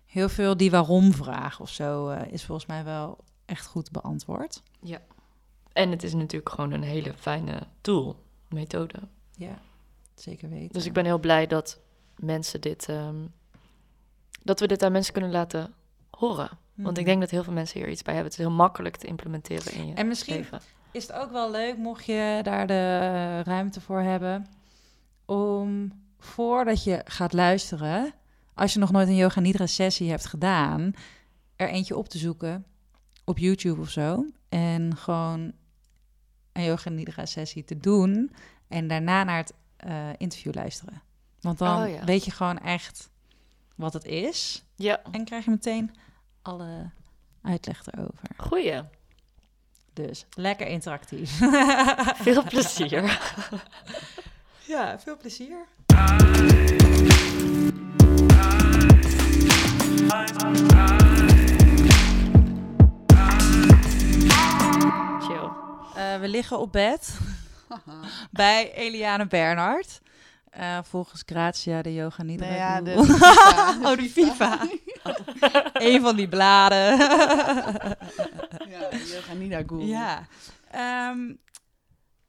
heel 0.07 0.29
veel 0.29 0.57
die 0.57 0.71
waarom-vraag 0.71 1.61
of 1.61 1.71
zo 1.71 2.09
eh, 2.09 2.33
is 2.33 2.45
volgens 2.45 2.67
mij 2.67 2.85
wel 2.85 3.19
echt 3.45 3.67
goed 3.67 3.91
beantwoord. 3.91 4.63
Ja. 4.83 5.01
En 5.73 5.91
het 5.91 6.03
is 6.03 6.15
natuurlijk 6.15 6.51
gewoon 6.51 6.73
een 6.73 6.83
hele 6.83 7.15
fijne 7.19 7.63
tool, 7.81 8.23
methode. 8.49 8.99
Ja, 9.37 9.59
zeker 10.15 10.49
weten. 10.49 10.73
Dus 10.73 10.87
ik 10.87 10.93
ben 10.93 11.05
heel 11.05 11.19
blij 11.19 11.47
dat 11.47 11.81
mensen 12.17 12.61
dit, 12.61 12.89
ehm, 12.89 13.17
dat 14.43 14.61
we 14.61 14.67
dit 14.67 14.83
aan 14.83 14.93
mensen 14.93 15.13
kunnen 15.13 15.31
laten 15.31 15.75
horen. 16.11 16.51
Want 16.75 16.91
ik 16.99 17.03
Mhm. 17.03 17.05
denk 17.05 17.21
dat 17.21 17.31
heel 17.31 17.45
veel 17.45 17.53
mensen 17.53 17.81
hier 17.81 17.89
iets 17.89 18.03
bij 18.03 18.15
hebben. 18.15 18.33
Het 18.33 18.41
is 18.41 18.47
heel 18.47 18.57
makkelijk 18.57 18.97
te 18.97 19.07
implementeren 19.07 19.73
in 19.73 19.87
je 19.87 19.95
En 19.95 20.09
misschien 20.09 20.37
leven. 20.37 20.61
is 20.91 21.03
het 21.07 21.13
ook 21.17 21.31
wel 21.31 21.51
leuk, 21.51 21.77
mocht 21.77 22.05
je 22.05 22.41
daar 22.43 22.67
de 22.67 23.41
ruimte 23.43 23.81
voor 23.81 24.01
hebben, 24.01 24.47
om 25.25 25.93
voordat 26.19 26.85
je 26.85 27.01
gaat 27.05 27.33
luisteren, 27.33 28.13
als 28.55 28.73
je 28.73 28.79
nog 28.79 28.91
nooit 28.91 29.09
een 29.09 29.17
Yoga 29.17 29.41
Nidra 29.41 29.67
sessie 29.67 30.11
hebt 30.11 30.27
gedaan, 30.27 30.93
er 31.57 31.69
eentje 31.69 31.97
op 31.97 32.09
te 32.09 32.19
zoeken 32.19 32.67
op 33.25 33.39
YouTube 33.39 33.81
of 33.81 33.91
zo. 33.91 34.27
En 34.49 34.97
gewoon 34.97 35.53
een 36.53 36.65
Yoga 36.65 36.91
Nidra 36.91 37.27
sessie 37.27 37.65
te 37.65 37.79
doen 37.79 38.33
en 38.69 38.89
daarna 38.89 39.25
naar 39.25 39.37
het 39.37 39.53
eh, 39.77 40.09
interview 40.17 40.55
luisteren. 40.55 41.03
Want 41.41 41.59
dan 41.59 41.83
Oh 41.83 41.89
ja. 41.89 42.05
weet 42.05 42.25
je 42.25 42.31
gewoon 42.31 42.59
echt 42.59 43.11
wat 43.75 43.93
het 43.93 44.05
is 44.05 44.65
Ja, 44.75 45.01
en 45.11 45.25
krijg 45.25 45.45
je 45.45 45.51
meteen 45.51 45.95
alle 46.43 46.91
uitleg 47.43 47.87
erover. 47.87 48.29
goeie. 48.37 48.83
Dus 49.93 50.27
lekker 50.35 50.67
interactief. 50.67 51.39
Veel 52.27 52.43
plezier. 52.45 53.03
Ja, 54.67 54.99
veel 54.99 55.17
plezier. 55.17 55.67
Eh, 65.97 66.21
we 66.21 66.29
liggen 66.29 66.59
op 66.59 66.73
bed 66.73 67.19
bij 68.31 68.75
Eliane 68.75 69.27
Bernhard. 69.27 70.01
Eh, 70.51 70.79
volgens 70.83 71.23
Grazia 71.27 71.83
de 71.83 71.95
Yoga 71.95 72.23
Nidra 72.23 72.47
Nou 72.47 72.59
ja, 72.59 72.81
de 72.81 73.05
FIFA. 73.05 73.79
oh, 73.91 73.97
de 73.97 74.11
FIFA. 74.11 74.69
Een 75.89 76.01
van 76.01 76.17
die 76.17 76.29
bladen. 76.29 76.99
Ja, 78.69 78.89
Yoga 79.15 79.33
Nidra 79.33 79.63
Guru. 79.67 79.85
ja. 79.85 80.27
Ehm, 80.71 81.33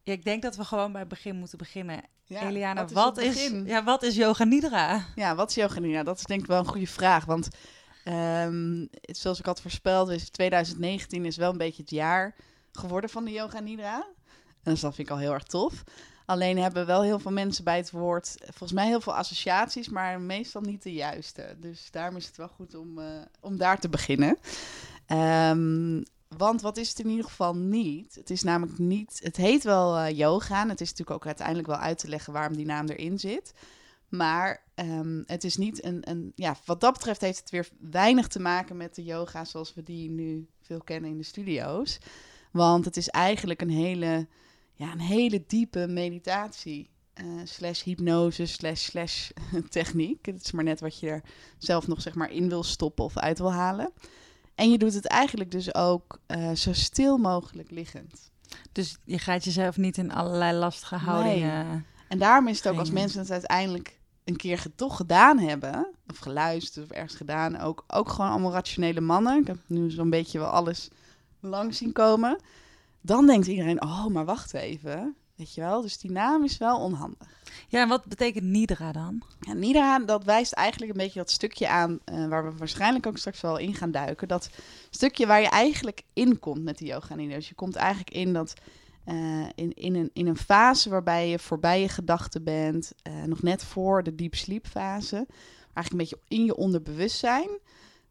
ja, 0.03 0.13
ik 0.13 0.23
denk 0.23 0.41
dat 0.41 0.55
we 0.55 0.63
gewoon 0.63 0.91
bij 0.91 1.01
het 1.01 1.09
begin 1.09 1.35
moeten 1.35 1.57
beginnen. 1.57 2.01
Ja, 2.23 2.41
Eliana, 2.41 2.85
wat 2.85 3.17
is 3.17 3.49
wat 3.49 3.67
ja, 3.67 3.83
wat 3.83 4.03
is 4.03 4.15
Yoga 4.15 4.43
Nidra? 4.43 5.05
Ja, 5.15 5.35
wat 5.35 5.49
is 5.49 5.55
Yoga 5.55 5.79
Nidra? 5.79 6.03
Dat 6.03 6.17
is 6.17 6.23
denk 6.23 6.41
ik 6.41 6.47
wel 6.47 6.59
een 6.59 6.67
goede 6.67 6.87
vraag. 6.87 7.25
Want 7.25 7.49
Ehm, 8.07 8.85
zoals 9.01 9.39
ik 9.39 9.45
had 9.45 9.61
voorspeld, 9.61 10.09
is 10.09 10.29
2019 10.29 11.25
is 11.25 11.37
wel 11.37 11.51
een 11.51 11.57
beetje 11.57 11.81
het 11.81 11.91
jaar 11.91 12.35
geworden 12.77 13.09
van 13.09 13.25
de 13.25 13.31
Yoga 13.31 13.59
Nidra. 13.59 14.07
En 14.63 14.71
dus 14.71 14.81
dat 14.81 14.95
vind 14.95 15.07
ik 15.07 15.13
al 15.13 15.19
heel 15.19 15.33
erg 15.33 15.43
tof. 15.43 15.83
Alleen 16.25 16.57
hebben 16.57 16.85
wel 16.85 17.01
heel 17.01 17.19
veel 17.19 17.31
mensen 17.31 17.63
bij 17.63 17.77
het 17.77 17.91
woord, 17.91 18.35
volgens 18.39 18.71
mij 18.71 18.87
heel 18.87 19.01
veel 19.01 19.15
associaties, 19.15 19.89
maar 19.89 20.21
meestal 20.21 20.61
niet 20.61 20.83
de 20.83 20.93
juiste. 20.93 21.55
Dus 21.59 21.91
daarom 21.91 22.15
is 22.15 22.25
het 22.25 22.37
wel 22.37 22.47
goed 22.47 22.75
om, 22.75 22.99
eh, 22.99 23.05
om 23.39 23.57
daar 23.57 23.79
te 23.79 23.89
beginnen. 23.89 24.37
Ehm, 25.05 26.03
want 26.37 26.61
wat 26.61 26.77
is 26.77 26.89
het 26.89 26.99
in 26.99 27.09
ieder 27.09 27.25
geval 27.25 27.55
niet? 27.55 28.15
Het 28.15 28.29
is 28.29 28.43
namelijk 28.43 28.77
niet. 28.77 29.19
Het 29.23 29.35
heet 29.35 29.63
wel 29.63 29.97
eh, 29.97 30.17
yoga. 30.17 30.61
En 30.61 30.69
het 30.69 30.81
is 30.81 30.89
natuurlijk 30.89 31.17
ook 31.17 31.25
uiteindelijk 31.25 31.67
wel 31.67 31.77
uit 31.77 31.97
te 31.97 32.07
leggen 32.07 32.33
waarom 32.33 32.55
die 32.55 32.65
naam 32.65 32.87
erin 32.87 33.19
zit. 33.19 33.53
Maar 34.09 34.63
ehm, 34.75 35.23
het 35.25 35.43
is 35.43 35.57
niet 35.57 35.83
een, 35.83 36.09
een. 36.09 36.31
Ja, 36.35 36.55
wat 36.65 36.81
dat 36.81 36.93
betreft 36.93 37.21
heeft 37.21 37.39
het 37.39 37.49
weer 37.49 37.69
weinig 37.79 38.27
te 38.27 38.39
maken 38.39 38.77
met 38.77 38.95
de 38.95 39.03
yoga 39.03 39.45
zoals 39.45 39.73
we 39.73 39.83
die 39.83 40.09
nu 40.09 40.47
veel 40.61 40.81
kennen 40.81 41.09
in 41.09 41.17
de 41.17 41.23
studio's. 41.23 41.99
Want 42.51 42.85
het 42.85 42.97
is 42.97 43.09
eigenlijk 43.09 43.61
een 43.61 43.69
hele, 43.69 44.27
ja, 44.73 44.91
een 44.91 44.99
hele 44.99 45.43
diepe 45.47 45.87
meditatie. 45.87 46.89
eh, 47.13 47.25
slash 47.43 47.83
hypnose, 47.83 48.45
slash, 48.45 48.81
slash 48.83 49.29
techniek. 49.69 50.25
Het 50.25 50.43
is 50.43 50.51
maar 50.51 50.63
net 50.63 50.79
wat 50.79 50.99
je 50.99 51.09
er 51.09 51.23
zelf 51.57 51.87
nog 51.87 52.01
zeg 52.01 52.15
maar 52.15 52.31
in 52.31 52.49
wil 52.49 52.63
stoppen 52.63 53.05
of 53.05 53.17
uit 53.17 53.39
wil 53.39 53.53
halen. 53.53 53.91
En 54.55 54.71
je 54.71 54.77
doet 54.77 54.93
het 54.93 55.05
eigenlijk 55.07 55.51
dus 55.51 55.75
ook 55.75 56.19
eh, 56.25 56.51
zo 56.51 56.73
stil 56.73 57.17
mogelijk 57.17 57.71
liggend. 57.71 58.31
Dus 58.71 58.97
je 59.03 59.19
gaat 59.19 59.43
jezelf 59.43 59.77
niet 59.77 59.97
in 59.97 60.11
allerlei 60.11 60.57
lastige 60.57 60.95
houdingen... 60.95 61.85
En 62.07 62.19
daarom 62.19 62.47
is 62.47 62.57
het 62.57 62.67
ook 62.67 62.79
als 62.79 62.91
mensen 62.91 63.19
het 63.19 63.31
uiteindelijk 63.31 63.99
een 64.23 64.35
keer 64.35 64.65
toch 64.75 64.95
gedaan 64.95 65.39
hebben, 65.39 65.87
of 66.07 66.17
geluisterd 66.17 66.85
of 66.85 66.91
ergens 66.91 67.15
gedaan, 67.15 67.59
ook, 67.59 67.83
ook 67.87 68.09
gewoon 68.09 68.31
allemaal 68.31 68.51
rationele 68.51 69.01
mannen. 69.01 69.41
Ik 69.41 69.47
heb 69.47 69.57
nu 69.67 69.91
zo'n 69.91 70.09
beetje 70.09 70.39
wel 70.39 70.47
alles 70.47 70.89
langs 71.39 71.77
zien 71.77 71.91
komen. 71.91 72.39
Dan 73.01 73.25
denkt 73.25 73.47
iedereen, 73.47 73.81
oh, 73.81 74.05
maar 74.05 74.25
wacht 74.25 74.53
even. 74.53 75.15
Weet 75.35 75.53
je 75.53 75.61
wel, 75.61 75.81
dus 75.81 75.97
die 75.97 76.11
naam 76.11 76.43
is 76.43 76.57
wel 76.57 76.79
onhandig. 76.79 77.27
Ja, 77.67 77.81
en 77.81 77.87
wat 77.87 78.05
betekent 78.05 78.43
Nidra 78.43 78.91
dan? 78.91 79.21
Ja, 79.39 79.53
Nidra, 79.53 79.99
dat 79.99 80.23
wijst 80.23 80.53
eigenlijk 80.53 80.91
een 80.91 80.97
beetje 80.97 81.19
dat 81.19 81.31
stukje 81.31 81.69
aan 81.69 81.99
eh, 82.03 82.27
waar 82.27 82.45
we 82.45 82.57
waarschijnlijk 82.57 83.05
ook 83.05 83.17
straks 83.17 83.41
wel 83.41 83.57
in 83.57 83.73
gaan 83.73 83.91
duiken. 83.91 84.27
Dat 84.27 84.49
stukje 84.89 85.27
waar 85.27 85.41
je 85.41 85.49
eigenlijk 85.49 86.03
in 86.13 86.39
komt 86.39 86.63
met 86.63 86.77
de 86.77 86.85
yoga 86.85 87.15
nidra. 87.15 87.35
Dus 87.35 87.49
je 87.49 87.55
komt 87.55 87.75
eigenlijk 87.75 88.11
in 88.11 88.33
dat 88.33 88.53
eh, 89.07 89.45
in, 89.55 89.73
in, 89.73 89.95
een, 89.95 90.09
in 90.13 90.27
een 90.27 90.37
fase 90.37 90.89
waarbij 90.89 91.29
je 91.29 91.39
voorbij 91.39 91.81
je 91.81 91.89
gedachten 91.89 92.43
bent, 92.43 92.91
eh, 93.01 93.23
nog 93.23 93.41
net 93.41 93.63
voor 93.63 94.03
de 94.03 94.15
deep 94.15 94.35
sleep 94.35 94.67
fase, 94.67 95.25
eigenlijk 95.73 95.91
een 95.91 95.97
beetje 95.97 96.19
in 96.27 96.45
je 96.45 96.55
onderbewustzijn. 96.55 97.49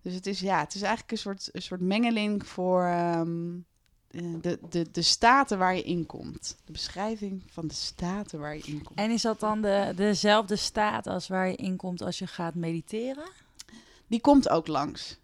Dus 0.07 0.15
het 0.15 0.27
is 0.27 0.41
ja, 0.41 0.61
het 0.61 0.75
is 0.75 0.83
eigenlijk 0.83 1.13
een 1.13 1.19
soort, 1.19 1.49
een 1.53 1.63
soort 1.63 1.81
mengeling 1.81 2.47
voor 2.47 2.85
ehm, 2.85 3.57
eh, 4.11 4.23
de, 4.41 4.59
de, 4.69 4.91
de 4.91 5.03
staten 5.03 5.59
waar 5.59 5.77
je 5.77 5.83
in 5.83 6.07
komt. 6.07 6.57
De 6.65 6.73
beschrijving 6.73 7.43
van 7.47 7.67
de 7.67 7.75
staten 7.75 8.41
waar 8.41 8.57
je 8.57 8.63
in 8.63 8.83
komt. 8.83 8.99
En 8.99 9.11
is 9.11 9.23
dat 9.23 9.41
dan 9.41 9.63
de, 9.63 9.93
dezelfde 9.97 10.57
staat 10.57 11.07
als 11.07 11.29
waar 11.29 11.49
je 11.49 11.57
in 11.57 11.77
komt 11.77 12.03
als 12.03 12.19
je 12.19 12.27
gaat 12.27 12.55
mediteren? 12.55 13.29
die 14.07 14.21
komt 14.21 14.49
ook 14.49 14.67
langs. 14.67 15.19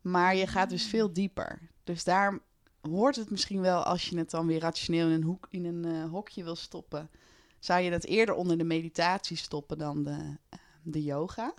Maar 0.00 0.36
je 0.36 0.46
gaat 0.46 0.70
dus 0.70 0.86
veel 0.86 1.12
dieper. 1.12 1.58
Dus 1.84 2.04
daar 2.04 2.38
hoort 2.80 3.16
het 3.16 3.30
misschien 3.30 3.60
wel 3.60 3.82
als 3.82 4.08
je 4.08 4.18
het 4.18 4.30
dan 4.30 4.46
weer 4.46 4.60
rationeel 4.60 5.06
in 5.06 5.12
een, 5.12 5.22
hoek, 5.22 5.46
in 5.50 5.64
een 5.64 5.84
eh, 5.84 6.10
hokje 6.10 6.44
wil 6.44 6.56
stoppen. 6.56 7.10
Zou 7.58 7.80
je 7.80 7.90
dat 7.90 8.04
eerder 8.04 8.34
onder 8.34 8.58
de 8.58 8.64
meditatie 8.64 9.36
stoppen 9.36 9.78
dan 9.78 10.02
de, 10.02 10.36
eh, 10.48 10.58
de 10.82 11.02
yoga. 11.02 11.54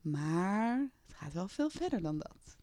Maar 0.00 0.90
gaat 1.18 1.32
wel 1.32 1.48
veel 1.48 1.70
verder 1.70 2.02
dan 2.02 2.18
dat. 2.18 2.56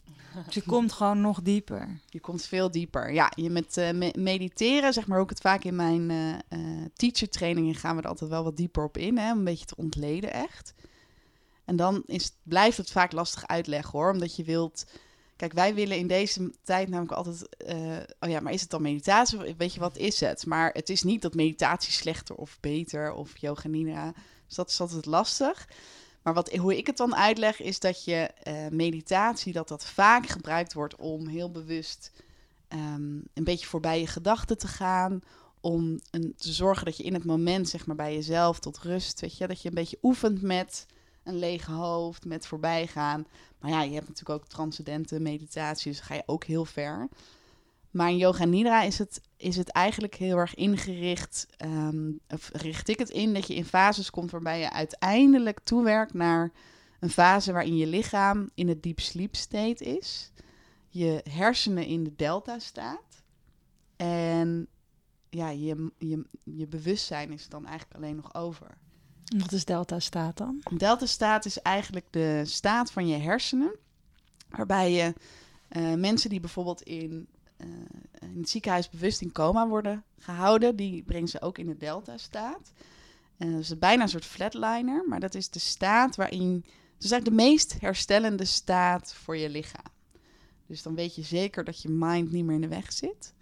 Dus 0.45 0.53
je 0.53 0.61
komt 0.61 0.91
gewoon 0.91 1.21
nog 1.21 1.41
dieper. 1.41 1.99
Je 2.09 2.19
komt 2.19 2.45
veel 2.45 2.71
dieper. 2.71 3.13
Ja, 3.13 3.31
je 3.35 3.49
met 3.49 3.77
eh, 3.77 3.91
me- 3.91 4.13
mediteren, 4.17 4.93
zeg 4.93 5.07
maar 5.07 5.19
ook 5.19 5.29
het 5.29 5.39
vaak 5.39 5.63
in 5.63 5.75
mijn 5.75 6.11
eh 6.11 6.33
eh, 6.33 6.85
teacher 6.95 7.29
trainingen 7.29 7.75
gaan 7.75 7.95
we 7.95 8.01
er 8.01 8.07
altijd 8.07 8.29
wel 8.29 8.43
wat 8.43 8.57
dieper 8.57 8.83
op 8.83 8.97
in, 8.97 9.17
hè, 9.17 9.31
om 9.31 9.37
een 9.37 9.43
beetje 9.43 9.65
te 9.65 9.75
ontleden 9.75 10.33
echt. 10.33 10.73
En 11.65 11.75
dan 11.75 12.03
is, 12.05 12.31
blijft 12.43 12.77
het 12.77 12.91
vaak 12.91 13.11
lastig 13.11 13.47
uitleggen 13.47 13.91
hoor, 13.91 14.11
omdat 14.11 14.35
je 14.35 14.43
wilt. 14.43 14.85
Kijk, 15.35 15.53
wij 15.53 15.73
willen 15.73 15.97
in 15.97 16.07
deze 16.07 16.53
tijd 16.63 16.89
namelijk 16.89 17.13
altijd. 17.13 17.49
oh 18.19 18.29
ja, 18.29 18.39
maar 18.39 18.53
is 18.53 18.61
het 18.61 18.69
dan 18.69 18.81
meditatie? 18.81 19.37
Of 19.37 19.53
Weet 19.57 19.73
je 19.73 19.79
wat 19.79 19.97
is 19.97 20.19
het? 20.19 20.45
Maar 20.45 20.69
het 20.73 20.89
is 20.89 21.03
niet 21.03 21.21
dat 21.21 21.33
meditatie 21.33 21.91
slechter 21.91 22.35
of 22.35 22.57
beter 22.59 23.13
of 23.13 23.37
yoga 23.37 23.67
nidra. 23.67 24.13
Dus 24.47 24.55
dat 24.55 24.69
is 24.69 24.79
altijd 24.79 25.05
lastig. 25.05 25.67
Maar 26.25 26.33
wat, 26.33 26.51
hoe 26.51 26.77
ik 26.77 26.87
het 26.87 26.97
dan 26.97 27.15
uitleg 27.15 27.61
is 27.61 27.79
dat 27.79 28.03
je 28.03 28.29
eh, 28.43 28.67
meditatie, 28.71 29.53
dat 29.53 29.67
dat 29.67 29.85
vaak 29.85 30.27
gebruikt 30.27 30.73
wordt 30.73 30.95
om 30.95 31.27
heel 31.27 31.51
bewust 31.51 32.11
ehm, 32.67 33.15
een 33.33 33.43
beetje 33.43 33.65
voorbij 33.65 33.99
je 33.99 34.07
gedachten 34.07 34.57
te 34.57 34.67
gaan. 34.67 35.21
Om 35.61 35.99
een, 36.11 36.33
te 36.37 36.53
zorgen 36.53 36.85
dat 36.85 36.97
je 36.97 37.03
in 37.03 37.13
het 37.13 37.25
moment, 37.25 37.69
zeg 37.69 37.85
maar, 37.85 37.95
bij 37.95 38.13
jezelf 38.13 38.59
tot 38.59 38.77
rust, 38.77 39.19
weet 39.19 39.37
je, 39.37 39.47
dat 39.47 39.61
je 39.61 39.69
een 39.69 39.75
beetje 39.75 39.97
oefent 40.03 40.41
met 40.41 40.85
een 41.23 41.39
lege 41.39 41.71
hoofd, 41.71 42.25
met 42.25 42.47
voorbijgaan. 42.47 43.27
Maar 43.59 43.71
ja, 43.71 43.81
je 43.81 43.93
hebt 43.93 44.07
natuurlijk 44.07 44.41
ook 44.41 44.49
transcendente 44.49 45.19
meditatie, 45.19 45.91
dus 45.91 46.01
ga 46.01 46.15
je 46.15 46.23
ook 46.25 46.43
heel 46.43 46.65
ver. 46.65 47.09
Maar 47.95 48.09
in 48.09 48.17
Yoga 48.17 48.45
Nidra 48.45 48.81
is 48.81 48.97
het, 48.97 49.21
is 49.37 49.57
het 49.57 49.69
eigenlijk 49.69 50.15
heel 50.15 50.37
erg 50.37 50.55
ingericht, 50.55 51.47
ehm, 51.57 52.11
of 52.27 52.49
richt 52.53 52.87
ik 52.87 52.99
het 52.99 53.09
in, 53.09 53.33
dat 53.33 53.47
je 53.47 53.55
in 53.55 53.65
fases 53.65 54.09
komt 54.09 54.31
waarbij 54.31 54.59
je 54.59 54.71
uiteindelijk 54.71 55.59
toewerkt 55.59 56.13
naar 56.13 56.51
een 56.99 57.09
fase 57.09 57.51
waarin 57.51 57.77
je 57.77 57.87
lichaam 57.87 58.49
in 58.53 58.67
het 58.67 58.83
deep 58.83 58.99
sleep 58.99 59.35
state 59.35 59.83
is, 59.83 60.31
je 60.89 61.21
hersenen 61.29 61.85
in 61.85 62.03
de 62.03 62.15
delta 62.15 62.59
staat 62.59 63.23
en 63.95 64.67
ja, 65.29 65.49
je, 65.49 65.91
je, 65.97 66.25
je 66.43 66.67
bewustzijn 66.67 67.31
is 67.31 67.49
dan 67.49 67.65
eigenlijk 67.65 67.97
alleen 67.97 68.15
nog 68.15 68.33
over. 68.33 68.77
Wat 69.37 69.51
is 69.51 69.65
delta 69.65 69.99
staat 69.99 70.37
dan? 70.37 70.61
Delta 70.77 71.05
staat 71.05 71.45
is 71.45 71.61
eigenlijk 71.61 72.07
de 72.09 72.41
staat 72.45 72.91
van 72.91 73.07
je 73.07 73.17
hersenen, 73.17 73.75
waarbij 74.49 74.91
je 74.91 75.13
eh, 75.67 75.93
mensen 75.93 76.29
die 76.29 76.39
bijvoorbeeld 76.39 76.81
in, 76.81 77.27
in 78.19 78.37
het 78.37 78.49
ziekenhuis 78.49 78.89
bewust 78.89 79.21
in 79.21 79.31
coma 79.31 79.67
worden 79.67 80.03
gehouden, 80.19 80.75
die 80.75 81.03
brengen 81.03 81.27
ze 81.27 81.41
ook 81.41 81.57
in 81.57 81.67
de 81.67 81.77
delta 81.77 82.17
staat. 82.17 82.71
En 83.37 83.51
dat 83.51 83.61
is 83.61 83.79
bijna 83.79 84.03
een 84.03 84.09
soort 84.09 84.25
flatliner, 84.25 85.05
maar 85.07 85.19
dat 85.19 85.35
is 85.35 85.49
de 85.49 85.59
staat 85.59 86.15
waarin, 86.15 86.53
het 86.93 87.03
is 87.03 87.11
eigenlijk 87.11 87.25
de 87.25 87.43
meest 87.43 87.79
herstellende 87.79 88.45
staat 88.45 89.13
voor 89.13 89.37
je 89.37 89.49
lichaam. 89.49 89.93
Dus 90.67 90.83
dan 90.83 90.95
weet 90.95 91.15
je 91.15 91.23
zeker 91.23 91.63
dat 91.63 91.81
je 91.81 91.89
mind 91.89 92.31
niet 92.31 92.45
meer 92.45 92.55
in 92.55 92.61
de 92.61 92.67
weg 92.67 92.91
zit. 92.91 93.33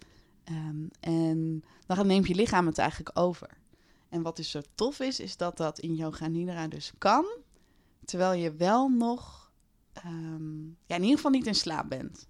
Ehm, 0.44 0.86
en 1.00 1.64
dan 1.86 2.06
neemt 2.06 2.28
je 2.28 2.34
lichaam 2.34 2.66
het 2.66 2.78
eigenlijk 2.78 3.18
over. 3.18 3.48
En 4.08 4.22
wat 4.22 4.36
dus 4.36 4.50
zo 4.50 4.60
tof 4.74 5.00
is, 5.00 5.20
is 5.20 5.36
dat 5.36 5.56
dat 5.56 5.78
in 5.78 5.94
Yoga 5.94 6.26
Nidra 6.26 6.68
dus 6.68 6.92
kan, 6.98 7.26
terwijl 8.04 8.32
je 8.32 8.54
wel 8.54 8.88
nog, 8.88 9.52
ehm, 9.92 10.64
ja, 10.66 10.96
in 10.96 11.02
ieder 11.02 11.16
geval 11.16 11.30
niet 11.30 11.46
in 11.46 11.54
slaap 11.54 11.88
bent. 11.88 12.28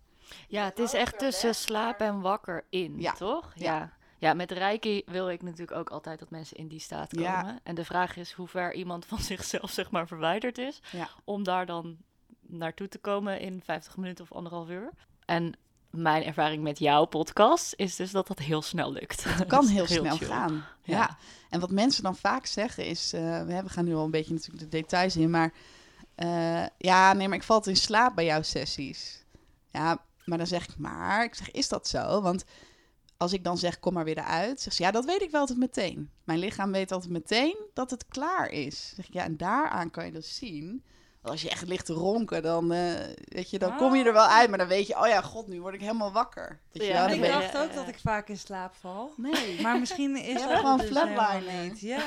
Ja, 0.48 0.64
het 0.64 0.78
is 0.78 0.92
echt 0.92 1.18
tussen 1.18 1.54
slaap 1.54 2.00
en 2.00 2.20
wakker 2.20 2.64
in, 2.70 3.00
Ja. 3.00 3.12
toch? 3.12 3.52
Ja. 3.54 3.74
Ja. 3.76 3.92
ja. 4.18 4.34
met 4.34 4.50
Reiki 4.50 5.02
wil 5.06 5.30
ik 5.30 5.42
natuurlijk 5.42 5.78
ook 5.78 5.90
altijd 5.90 6.18
dat 6.18 6.30
mensen 6.30 6.56
in 6.56 6.68
die 6.68 6.80
staat 6.80 7.08
komen. 7.14 7.30
Ja. 7.30 7.58
En 7.62 7.74
de 7.74 7.84
vraag 7.84 8.16
is 8.16 8.32
hoe 8.32 8.48
ver 8.48 8.74
iemand 8.74 9.06
van 9.06 9.18
zichzelf 9.32 9.70
zeg 9.70 9.90
maar 9.90 10.06
verwijderd 10.06 10.58
is. 10.58 10.80
Om 11.24 11.42
daar 11.42 11.66
dan 11.66 11.96
naartoe 12.40 12.88
te 12.88 12.98
komen 12.98 13.40
in 13.40 13.60
50 13.64 13.96
minuten 13.96 14.24
of 14.24 14.32
anderhalf 14.36 14.68
uur. 14.68 14.90
En 15.24 15.52
mijn 15.90 16.24
ervaring 16.24 16.62
met 16.62 16.78
jouw 16.78 17.04
podcast 17.04 17.72
is 17.76 17.96
dus 17.96 18.10
dat 18.10 18.26
dat 18.26 18.38
heel 18.38 18.62
snel 18.62 18.92
lukt. 18.92 19.24
Het 19.24 19.46
kan 19.46 19.66
heel 19.76 19.86
snel 19.86 20.16
chill. 20.16 20.26
gaan. 20.26 20.64
Ja. 20.82 20.96
Ja. 20.96 21.16
En 21.50 21.60
wat 21.60 21.70
mensen 21.70 22.02
dan 22.02 22.16
vaak 22.16 22.46
zeggen 22.46 22.84
is, 22.86 23.10
we 23.10 23.18
hebben- 23.18 23.64
we 23.64 23.70
gaan 23.70 23.84
nu 23.84 23.94
al 23.94 24.04
een 24.04 24.10
beetje 24.10 24.32
natuurlijk 24.34 24.70
de 24.70 24.78
details 24.78 25.16
in, 25.16 25.30
maar 25.30 25.52
eh, 26.14 26.66
ja, 26.78 27.12
nee, 27.12 27.28
maar 27.28 27.36
ik 27.36 27.42
val 27.42 27.62
in 27.64 27.76
slaap 27.76 28.14
bij 28.14 28.24
jouw 28.24 28.42
sessies. 28.42 29.24
Ja, 29.70 29.98
maar 30.24 30.38
dan 30.38 30.46
zeg 30.46 30.68
ik 30.68 30.78
maar, 30.78 31.24
ik 31.24 31.34
zeg, 31.34 31.50
is 31.50 31.68
dat 31.68 31.88
zo? 31.88 32.20
Want 32.20 32.44
als 33.16 33.32
ik 33.32 33.44
dan 33.44 33.58
zeg, 33.58 33.80
kom 33.80 33.92
maar 33.92 34.04
weer 34.04 34.18
eruit, 34.18 34.60
zegt 34.60 34.76
ze, 34.76 34.82
ja, 34.82 34.90
dat 34.90 35.04
weet 35.04 35.22
ik 35.22 35.30
wel 35.30 35.40
altijd 35.40 35.58
meteen. 35.58 36.10
Mijn 36.24 36.38
lichaam 36.38 36.72
weet 36.72 36.92
altijd 36.92 37.12
meteen 37.12 37.56
dat 37.74 37.90
het 37.90 38.08
klaar 38.08 38.50
is. 38.50 38.92
Zeg 38.94 39.06
ik, 39.06 39.12
ja, 39.12 39.24
en 39.24 39.36
daaraan 39.36 39.90
kan 39.90 40.04
je 40.06 40.12
dus 40.12 40.36
zien. 40.36 40.84
Als 41.24 41.42
je 41.42 41.50
echt 41.50 41.68
ligt 41.68 41.86
te 41.86 41.92
ronken, 41.92 42.42
dan, 42.42 42.72
eh, 42.72 42.92
weet 43.24 43.50
je, 43.50 43.58
dan 43.58 43.76
kom 43.76 43.94
je 43.94 44.04
er 44.04 44.12
wel 44.12 44.26
uit, 44.26 44.48
maar 44.48 44.58
dan 44.58 44.66
weet 44.68 44.86
je, 44.86 44.98
oh 45.00 45.06
ja, 45.06 45.20
god, 45.20 45.46
nu 45.48 45.60
word 45.60 45.74
ik 45.74 45.80
helemaal 45.80 46.12
wakker. 46.12 46.60
Weet 46.72 46.82
je 46.82 46.88
Ja, 46.88 46.94
wel? 46.94 47.08
Dan 47.08 47.24
ik 47.24 47.30
dacht 47.32 47.56
ook 47.56 47.74
dat 47.74 47.88
ik 47.88 47.98
vaak 48.02 48.28
in 48.28 48.38
slaap 48.38 48.74
val. 48.80 49.12
Nee. 49.16 49.60
Maar 49.62 49.78
misschien 49.78 50.16
is 50.32 50.40
Ja, 50.40 50.48
dat 50.48 50.58
gewoon 50.58 50.78
dus 50.78 50.86
flatliner. 50.88 51.62
niet. 51.62 51.80
Ja. 51.80 52.00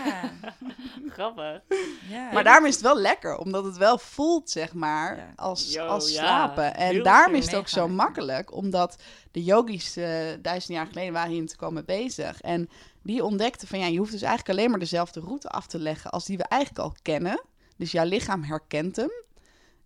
Grappig. 1.15 1.61
ja. 2.09 2.31
Maar 2.31 2.43
daarom 2.43 2.65
is 2.65 2.73
het 2.73 2.83
wel 2.83 2.97
lekker, 2.97 3.37
omdat 3.37 3.63
het 3.63 3.77
wel 3.77 3.97
voelt, 3.97 4.49
zeg 4.49 4.73
maar, 4.73 5.33
als, 5.35 5.73
Yo, 5.73 5.85
als 5.85 6.11
ja. 6.11 6.15
slapen. 6.17 6.75
En 6.75 6.91
Heel 6.93 7.03
daarom 7.03 7.35
is 7.35 7.45
het 7.45 7.55
ook 7.55 7.67
zo 7.67 7.87
makkelijk, 7.87 8.53
omdat 8.53 8.95
de 9.31 9.43
yogis 9.43 9.95
eh, 9.97 10.19
duizend 10.41 10.73
jaar 10.77 10.87
geleden 10.87 11.13
waren 11.13 11.29
hier 11.31 11.41
natuurlijk 11.41 11.67
al 11.67 11.71
mee 11.71 11.85
bezig. 12.03 12.41
En 12.41 12.69
die 13.03 13.23
ontdekten 13.23 13.67
van, 13.67 13.79
ja, 13.79 13.85
je 13.85 13.97
hoeft 13.97 14.11
dus 14.11 14.21
eigenlijk 14.21 14.57
alleen 14.57 14.69
maar 14.69 14.79
dezelfde 14.79 15.19
route 15.19 15.49
af 15.49 15.67
te 15.67 15.79
leggen 15.79 16.11
als 16.11 16.25
die 16.25 16.37
we 16.37 16.43
eigenlijk 16.43 16.81
al 16.83 16.95
kennen. 17.01 17.43
Dus 17.77 17.91
jouw 17.91 18.05
lichaam 18.05 18.43
herkent 18.43 18.95
hem. 18.95 19.11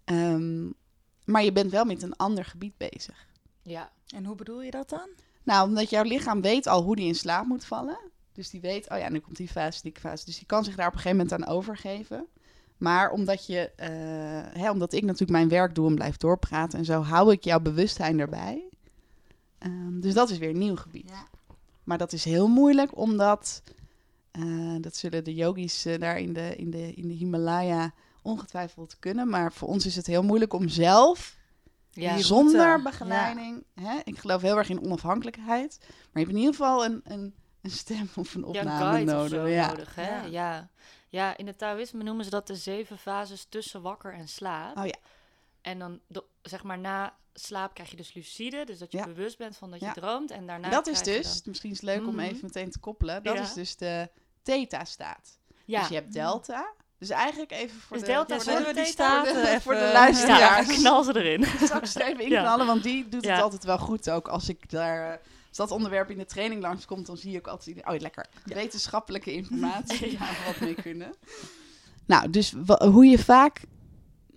Ehm, 0.04 0.70
maar 1.26 1.44
je 1.44 1.52
bent 1.52 1.72
wel 1.72 1.86
met 1.86 2.04
een 2.04 2.16
ander 2.16 2.46
gebied 2.46 2.78
bezig. 2.78 3.28
Ja. 3.64 3.92
En 4.08 4.26
hoe 4.26 4.36
bedoel 4.36 4.62
je 4.62 4.72
dat 4.72 4.90
dan? 4.90 5.10
Nou, 5.44 5.68
omdat 5.68 5.90
jouw 5.90 6.04
lichaam 6.04 6.42
weet 6.42 6.68
al 6.68 6.84
hoe 6.84 6.96
die 6.96 7.08
in 7.08 7.16
slaap 7.16 7.46
moet 7.46 7.66
vallen. 7.66 8.00
Dus 8.34 8.50
die 8.50 8.62
weet, 8.62 8.90
oh 8.90 8.98
ja, 8.98 9.10
nu 9.10 9.20
komt 9.20 9.38
die 9.38 9.48
fase, 9.48 9.82
die 9.82 9.94
fase. 10.00 10.26
Dus 10.26 10.38
die 10.38 10.46
kan 10.46 10.64
zich 10.64 10.76
daar 10.76 10.88
op 10.88 10.94
een 10.94 11.00
gegeven 11.00 11.26
moment 11.26 11.48
aan 11.48 11.56
overgeven. 11.56 12.28
Maar 12.78 13.12
omdat, 13.12 13.46
je, 13.46 13.72
eh, 13.76 14.62
hè, 14.62 14.72
omdat 14.72 14.94
ik 14.94 15.04
natuurlijk 15.04 15.32
mijn 15.32 15.50
werk 15.50 15.76
doe 15.76 15.88
en 15.88 15.96
blijf 15.96 16.18
doorpraten 16.18 16.80
en 16.80 16.86
zo, 16.86 17.02
hou 17.02 17.32
ik 17.32 17.44
jouw 17.44 17.60
bewustzijn 17.60 18.20
erbij. 18.20 18.64
Ehm, 19.58 20.00
dus 20.00 20.14
dat 20.14 20.30
is 20.30 20.38
weer 20.38 20.50
een 20.50 20.58
nieuw 20.58 20.76
gebied. 20.76 21.12
Maar 21.84 21.98
dat 21.98 22.14
is 22.14 22.24
heel 22.24 22.48
moeilijk, 22.48 22.98
omdat, 22.98 23.64
eh, 24.32 24.76
dat 24.82 24.96
zullen 24.96 25.24
de 25.24 25.34
yogis 25.34 25.86
eh, 25.86 26.00
daar 26.00 26.20
in 26.20 26.34
de, 26.34 26.56
in, 26.56 26.70
de, 26.72 26.94
in 26.94 27.08
de 27.08 27.14
Himalaya 27.14 27.94
ongetwijfeld 28.22 29.00
kunnen. 29.00 29.30
Maar 29.30 29.54
voor 29.54 29.68
ons 29.68 29.86
is 29.86 29.96
het 29.96 30.08
heel 30.08 30.24
moeilijk 30.24 30.54
om 30.54 30.68
zelf 30.70 31.40
Ja. 31.92 32.18
Zonder 32.18 32.62
route, 32.66 32.84
begeleiding. 32.84 33.64
Hè? 33.82 34.00
Ik 34.04 34.18
geloof 34.18 34.42
heel 34.42 34.58
erg 34.58 34.70
in 34.70 34.82
onafhankelijkheid. 34.84 35.78
Maar 35.80 35.90
je 36.14 36.20
hebt 36.20 36.30
in 36.32 36.38
ieder 36.38 36.52
geval 36.56 36.86
een, 36.86 37.02
een, 37.04 37.34
een 37.62 37.70
stem 37.72 38.10
of 38.16 38.34
een 38.36 38.46
Ja, 38.52 38.60
opname 38.60 39.00
of 39.00 39.06
nodig. 39.06 39.30
zo 39.30 39.46
ja. 39.48 39.68
nodig, 39.68 39.96
hè? 39.96 40.10
Ja. 40.10 40.26
Ja. 40.26 40.70
ja. 41.10 41.38
in 41.38 41.48
het 41.48 41.58
Taoïsme 41.58 42.04
noemen 42.04 42.24
ze 42.26 42.32
dat 42.32 42.48
de 42.48 42.56
zeven 42.56 42.98
fases 42.98 43.46
tussen 43.50 43.82
wakker 43.82 44.14
en 44.14 44.28
slaap. 44.28 44.78
Oh 44.78 44.86
ja. 44.86 44.96
En 45.62 45.80
dan, 45.80 46.00
de- 46.08 46.24
zeg 46.42 46.64
maar, 46.64 46.80
na 46.80 47.16
slaap 47.34 47.74
krijg 47.74 47.90
je 47.90 47.96
dus 47.98 48.14
lucide, 48.14 48.66
dus 48.66 48.80
dat 48.80 48.92
je 48.92 48.98
Ja. 48.98 49.06
bewust 49.06 49.38
bent 49.38 49.58
van 49.58 49.72
dat 49.72 49.80
je 49.80 49.86
Ja. 49.86 49.94
droomt. 49.94 50.32
En 50.32 50.48
daarna 50.48 50.66
En 50.66 50.72
dat 50.72 50.88
is 50.88 51.02
dus, 51.04 51.24
dan- 51.34 51.42
misschien 51.46 51.72
is 51.72 51.82
het 51.82 51.86
leuk 51.86 52.08
om 52.08 52.16
Mhm. 52.16 52.20
even 52.26 52.40
meteen 52.42 52.70
te 52.72 52.80
koppelen. 52.80 53.24
Dat 53.24 53.36
Ja. 53.36 53.42
is 53.42 53.54
dus 53.54 53.76
de 53.76 54.10
theta-staat. 54.44 55.38
Ja. 55.66 55.80
Dus 55.80 55.90
je 55.90 55.96
hebt 55.96 56.14
delta. 56.14 56.74
Dus 56.98 57.10
eigenlijk 57.10 57.52
even 57.52 57.80
voor 57.80 57.98
Is 57.98 58.04
de, 58.04 58.08
delta 58.10 58.38
de, 58.38 58.44
zullen 58.44 58.60
we 58.66 58.74
die 58.74 58.84
theta? 58.84 58.92
staten 58.92 59.34
voor 59.34 59.42
de, 59.44 59.48
even... 59.50 59.62
voor 59.62 59.74
de 59.74 59.80
Ja, 59.80 59.92
luisteraars. 60.02 60.68
knal 60.68 61.04
ze 61.04 61.16
erin. 61.24 61.46
straks 61.66 61.96
er 61.96 62.02
even 62.02 62.24
inknallen, 62.24 62.66
want 62.66 62.84
die 62.84 63.04
doet 63.04 63.14
het 63.14 63.24
Ja. 63.24 63.40
altijd 63.42 63.64
wel 63.64 63.78
goed 63.78 64.10
ook. 64.10 64.28
Als 64.28 64.50
ik 64.50 64.70
daar, 64.70 65.12
eh, 65.12 65.18
als 65.48 65.58
dat 65.58 65.72
onderwerp 65.72 66.10
in 66.10 66.18
de 66.18 66.26
training 66.26 66.62
langskomt, 66.62 67.06
dan 67.06 67.18
zie 67.18 67.36
ik 67.36 67.48
altijd, 67.48 67.86
oh 67.86 68.00
lekker, 68.00 68.26
wetenschappelijke 68.46 69.34
informatie, 69.34 70.18
waar 70.20 70.30
we 70.30 70.44
wat 70.46 70.60
mee 70.60 70.76
kunnen. 70.76 71.14
Nou, 72.06 72.30
dus 72.30 72.54
hoe 72.78 73.06
je 73.06 73.20
vaak 73.20 73.62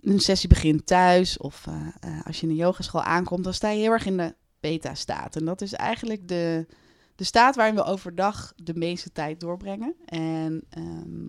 een 0.01 0.19
sessie 0.19 0.49
begint 0.49 0.85
thuis 0.85 1.37
of 1.37 1.67
eh, 1.67 1.87
eh, 1.99 2.25
als 2.25 2.39
je 2.39 2.43
in 2.45 2.49
een 2.51 2.55
yogaschool 2.57 3.03
aankomt, 3.03 3.43
dan 3.43 3.53
sta 3.53 3.69
je 3.69 3.79
heel 3.79 3.91
erg 3.91 4.05
in 4.05 4.17
de 4.17 4.35
beta-staat. 4.59 5.35
En 5.35 5.45
dat 5.45 5.61
is 5.61 5.73
eigenlijk 5.73 6.27
de, 6.27 6.65
de 7.15 7.23
staat 7.23 7.55
waarin 7.55 7.75
we 7.75 7.83
overdag 7.83 8.53
de 8.55 8.73
meeste 8.75 9.11
tijd 9.11 9.39
doorbrengen. 9.39 9.95
En 10.05 10.63
ehm, 10.69 11.27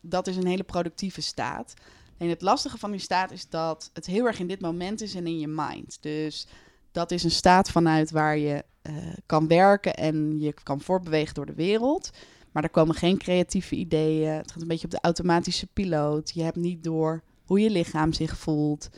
dat 0.00 0.26
is 0.26 0.36
een 0.36 0.46
hele 0.46 0.64
productieve 0.64 1.22
staat. 1.22 1.74
En 2.16 2.28
het 2.28 2.42
lastige 2.42 2.78
van 2.78 2.90
die 2.90 3.00
staat 3.00 3.30
is 3.30 3.48
dat 3.48 3.90
het 3.92 4.06
heel 4.06 4.26
erg 4.26 4.38
in 4.38 4.46
dit 4.46 4.60
moment 4.60 5.00
is 5.00 5.14
en 5.14 5.26
in 5.26 5.38
je 5.38 5.48
mind. 5.48 5.98
Dus 6.00 6.46
dat 6.92 7.10
is 7.10 7.24
een 7.24 7.30
staat 7.30 7.70
vanuit 7.70 8.10
waar 8.10 8.38
je 8.38 8.64
eh, 8.82 8.94
kan 9.26 9.48
werken 9.48 9.94
en 9.94 10.38
je 10.38 10.52
kan 10.62 10.80
voortbewegen 10.80 11.34
door 11.34 11.46
de 11.46 11.54
wereld. 11.54 12.10
Maar 12.52 12.62
er 12.62 12.70
komen 12.70 12.94
geen 12.94 13.18
creatieve 13.18 13.74
ideeën. 13.74 14.30
Het 14.30 14.52
gaat 14.52 14.62
een 14.62 14.68
beetje 14.68 14.84
op 14.84 14.90
de 14.90 15.00
automatische 15.00 15.66
piloot. 15.66 16.30
Je 16.34 16.42
hebt 16.42 16.56
niet 16.56 16.84
door 16.84 17.22
hoe 17.44 17.60
je 17.60 17.70
lichaam 17.70 18.12
zich 18.12 18.36
voelt. 18.36 18.88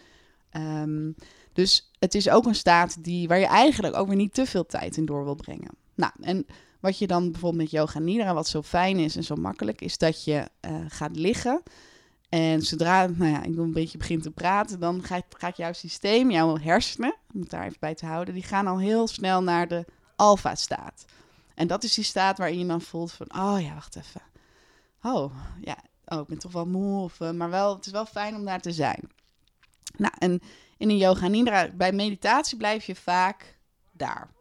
Ehm, 0.50 1.12
dus 1.52 1.90
het 1.98 2.14
is 2.14 2.28
ook 2.28 2.46
een 2.46 2.54
staat 2.54 3.04
die, 3.04 3.28
waar 3.28 3.38
je 3.38 3.46
eigenlijk 3.46 3.96
ook 3.96 4.06
weer 4.06 4.16
niet 4.16 4.34
te 4.34 4.46
veel 4.46 4.66
tijd 4.66 4.96
in 4.96 5.06
door 5.06 5.24
wil 5.24 5.34
brengen. 5.34 5.70
Nou, 5.98 6.12
en 6.20 6.46
wat 6.80 6.98
je 6.98 7.06
dan 7.06 7.30
bijvoorbeeld 7.30 7.62
met 7.62 7.70
yoga 7.70 7.98
nidra, 7.98 8.34
wat 8.34 8.48
zo 8.48 8.62
fijn 8.62 8.98
is 8.98 9.16
en 9.16 9.24
zo 9.24 9.34
makkelijk, 9.34 9.80
is 9.80 9.98
dat 9.98 10.24
je 10.24 10.48
eh, 10.60 10.76
gaat 10.88 11.16
liggen. 11.16 11.62
En 12.28 12.62
zodra 12.62 13.06
nou 13.06 13.30
ja, 13.30 13.42
ik 13.42 13.56
een 13.56 13.72
beetje 13.72 13.98
begin 13.98 14.20
te 14.20 14.30
praten, 14.30 14.80
dan 14.80 15.02
gaat, 15.02 15.24
gaat 15.28 15.56
jouw 15.56 15.72
systeem, 15.72 16.30
jouw 16.30 16.58
hersenen, 16.58 17.14
om 17.34 17.40
het 17.40 17.50
daar 17.50 17.64
even 17.64 17.76
bij 17.80 17.94
te 17.94 18.06
houden, 18.06 18.34
die 18.34 18.42
gaan 18.42 18.66
al 18.66 18.78
heel 18.78 19.06
snel 19.06 19.42
naar 19.42 19.68
de 19.68 19.84
alfa-staat. 20.16 21.04
En 21.54 21.66
dat 21.66 21.84
is 21.84 21.94
die 21.94 22.04
staat 22.04 22.38
waarin 22.38 22.58
je 22.58 22.66
dan 22.66 22.80
voelt 22.80 23.12
van, 23.12 23.26
oh 23.34 23.60
ja, 23.60 23.74
wacht 23.74 23.96
even. 23.96 24.22
Oh, 25.02 25.34
ja, 25.60 25.76
oh, 26.04 26.20
ik 26.20 26.26
ben 26.26 26.38
toch 26.38 26.52
wel 26.52 26.66
moe, 26.66 27.02
of, 27.02 27.20
eh, 27.20 27.30
maar 27.30 27.50
wel, 27.50 27.74
het 27.76 27.86
is 27.86 27.92
wel 27.92 28.06
fijn 28.06 28.34
om 28.34 28.44
daar 28.44 28.60
te 28.60 28.72
zijn. 28.72 29.10
Nou, 29.96 30.12
en 30.18 30.40
in 30.76 30.90
een 30.90 30.96
yoga 30.96 31.28
nidra, 31.28 31.68
bij 31.68 31.92
meditatie 31.92 32.56
blijf 32.56 32.84
je 32.84 32.94
vaak 32.94 33.58
daar. 33.92 34.36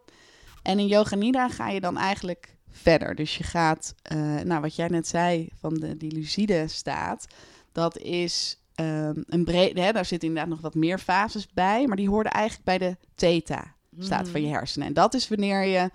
En 0.68 0.80
in 0.80 0.88
yoga 0.88 1.16
nidra 1.16 1.50
ga 1.50 1.70
je 1.70 1.80
dan 1.80 1.98
eigenlijk 1.98 2.56
verder. 2.70 3.16
Dus 3.16 3.38
je 3.38 3.44
gaat, 3.44 3.96
eh, 4.02 4.18
nou 4.44 4.62
wat 4.62 4.76
jij 4.76 4.88
net 4.88 5.08
zei, 5.08 5.50
van 5.60 5.74
de, 5.74 5.98
die 5.98 6.12
lucide 6.12 6.68
staat, 6.68 7.28
dat 7.72 7.98
is 7.98 8.62
ehm, 8.76 9.24
een 9.26 9.44
breed, 9.44 9.78
hè, 9.78 9.92
daar 9.92 10.06
zitten 10.06 10.28
inderdaad 10.28 10.54
nog 10.54 10.62
wat 10.62 10.76
meer 10.76 11.00
fases 11.00 11.48
bij, 11.54 11.88
maar 11.88 11.98
die 11.98 12.10
hoorden 12.10 12.32
eigenlijk 12.32 12.66
bij 12.66 12.78
de 12.78 12.98
theta 13.16 13.76
staat 14.00 14.30
van 14.30 14.42
je 14.42 14.48
hersenen. 14.48 14.88
En 14.88 14.94
dat 14.94 15.14
is 15.14 15.28
wanneer 15.28 15.64
je, 15.64 15.90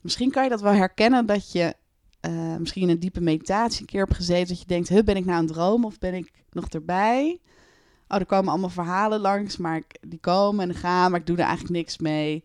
misschien 0.00 0.30
kan 0.30 0.42
je 0.42 0.50
dat 0.50 0.60
wel 0.60 0.72
herkennen, 0.72 1.26
dat 1.26 1.52
je 1.52 1.74
eh, 2.20 2.56
misschien 2.56 2.82
in 2.82 2.88
een 2.88 3.00
diepe 3.00 3.20
meditatie 3.20 3.80
een 3.80 3.86
keer 3.86 4.04
hebt 4.04 4.16
gezeten, 4.16 4.48
dat 4.48 4.60
je 4.60 4.66
denkt, 4.66 4.88
huh, 4.88 5.02
ben 5.02 5.16
ik 5.16 5.24
nou 5.24 5.40
een 5.40 5.46
droom 5.46 5.84
of 5.84 5.98
ben 5.98 6.14
ik 6.14 6.32
nog 6.50 6.68
erbij? 6.68 7.40
Oh, 8.08 8.18
er 8.18 8.26
komen 8.26 8.50
allemaal 8.50 8.68
verhalen 8.68 9.20
langs, 9.20 9.56
maar 9.56 9.76
ik, 9.76 9.96
die 10.00 10.20
komen 10.20 10.68
en 10.68 10.74
gaan, 10.74 11.10
maar 11.10 11.20
ik 11.20 11.26
doe 11.26 11.36
er 11.36 11.44
eigenlijk 11.44 11.74
niks 11.74 11.98
mee. 11.98 12.42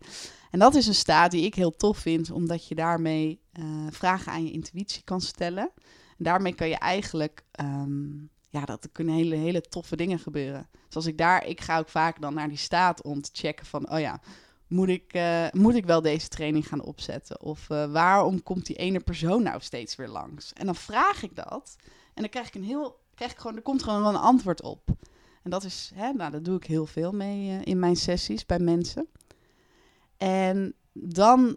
En 0.56 0.62
dat 0.62 0.74
is 0.74 0.86
een 0.86 0.94
staat 0.94 1.30
die 1.30 1.44
ik 1.44 1.54
heel 1.54 1.76
tof 1.76 1.98
vind, 1.98 2.30
omdat 2.30 2.68
je 2.68 2.74
daarmee 2.74 3.40
eh, 3.52 3.64
vragen 3.90 4.32
aan 4.32 4.44
je 4.44 4.50
intuïtie 4.50 5.02
kan 5.04 5.20
stellen. 5.20 5.70
En 6.18 6.24
daarmee 6.24 6.54
kan 6.54 6.68
je 6.68 6.76
eigenlijk, 6.76 7.44
ehm, 7.50 8.10
ja, 8.48 8.64
dat 8.64 8.88
kunnen 8.92 9.14
hele, 9.14 9.34
hele 9.34 9.60
toffe 9.60 9.96
dingen 9.96 10.18
gebeuren. 10.18 10.68
Zoals 10.88 11.06
ik 11.06 11.18
daar, 11.18 11.46
ik 11.46 11.60
ga 11.60 11.78
ook 11.78 11.88
vaak 11.88 12.20
dan 12.20 12.34
naar 12.34 12.48
die 12.48 12.56
staat 12.56 13.02
om 13.02 13.20
te 13.20 13.30
checken 13.32 13.66
van, 13.66 13.90
oh 13.90 14.00
ja, 14.00 14.20
moet 14.66 14.88
ik, 14.88 15.12
eh, 15.12 15.46
moet 15.52 15.74
ik 15.74 15.86
wel 15.86 16.02
deze 16.02 16.28
training 16.28 16.68
gaan 16.68 16.82
opzetten? 16.82 17.40
Of 17.40 17.70
eh, 17.70 17.92
waarom 17.92 18.42
komt 18.42 18.66
die 18.66 18.76
ene 18.76 19.00
persoon 19.00 19.42
nou 19.42 19.60
steeds 19.60 19.96
weer 19.96 20.08
langs? 20.08 20.52
En 20.52 20.66
dan 20.66 20.76
vraag 20.76 21.22
ik 21.22 21.36
dat 21.36 21.76
en 22.14 22.22
dan 22.22 22.28
krijg 22.28 22.46
ik 22.46 22.54
een 22.54 22.64
heel, 22.64 22.98
krijg 23.14 23.32
ik 23.32 23.38
gewoon, 23.38 23.56
er 23.56 23.62
komt 23.62 23.82
gewoon 23.82 24.00
wel 24.00 24.10
een 24.10 24.16
antwoord 24.16 24.62
op. 24.62 24.88
En 25.42 25.50
dat 25.50 25.64
is, 25.64 25.90
hè, 25.94 26.12
nou, 26.12 26.30
daar 26.30 26.42
doe 26.42 26.56
ik 26.56 26.64
heel 26.64 26.86
veel 26.86 27.12
mee 27.12 27.64
in 27.64 27.78
mijn 27.78 27.96
sessies 27.96 28.46
bij 28.46 28.58
mensen. 28.58 29.08
En 30.16 30.74
dan 30.92 31.56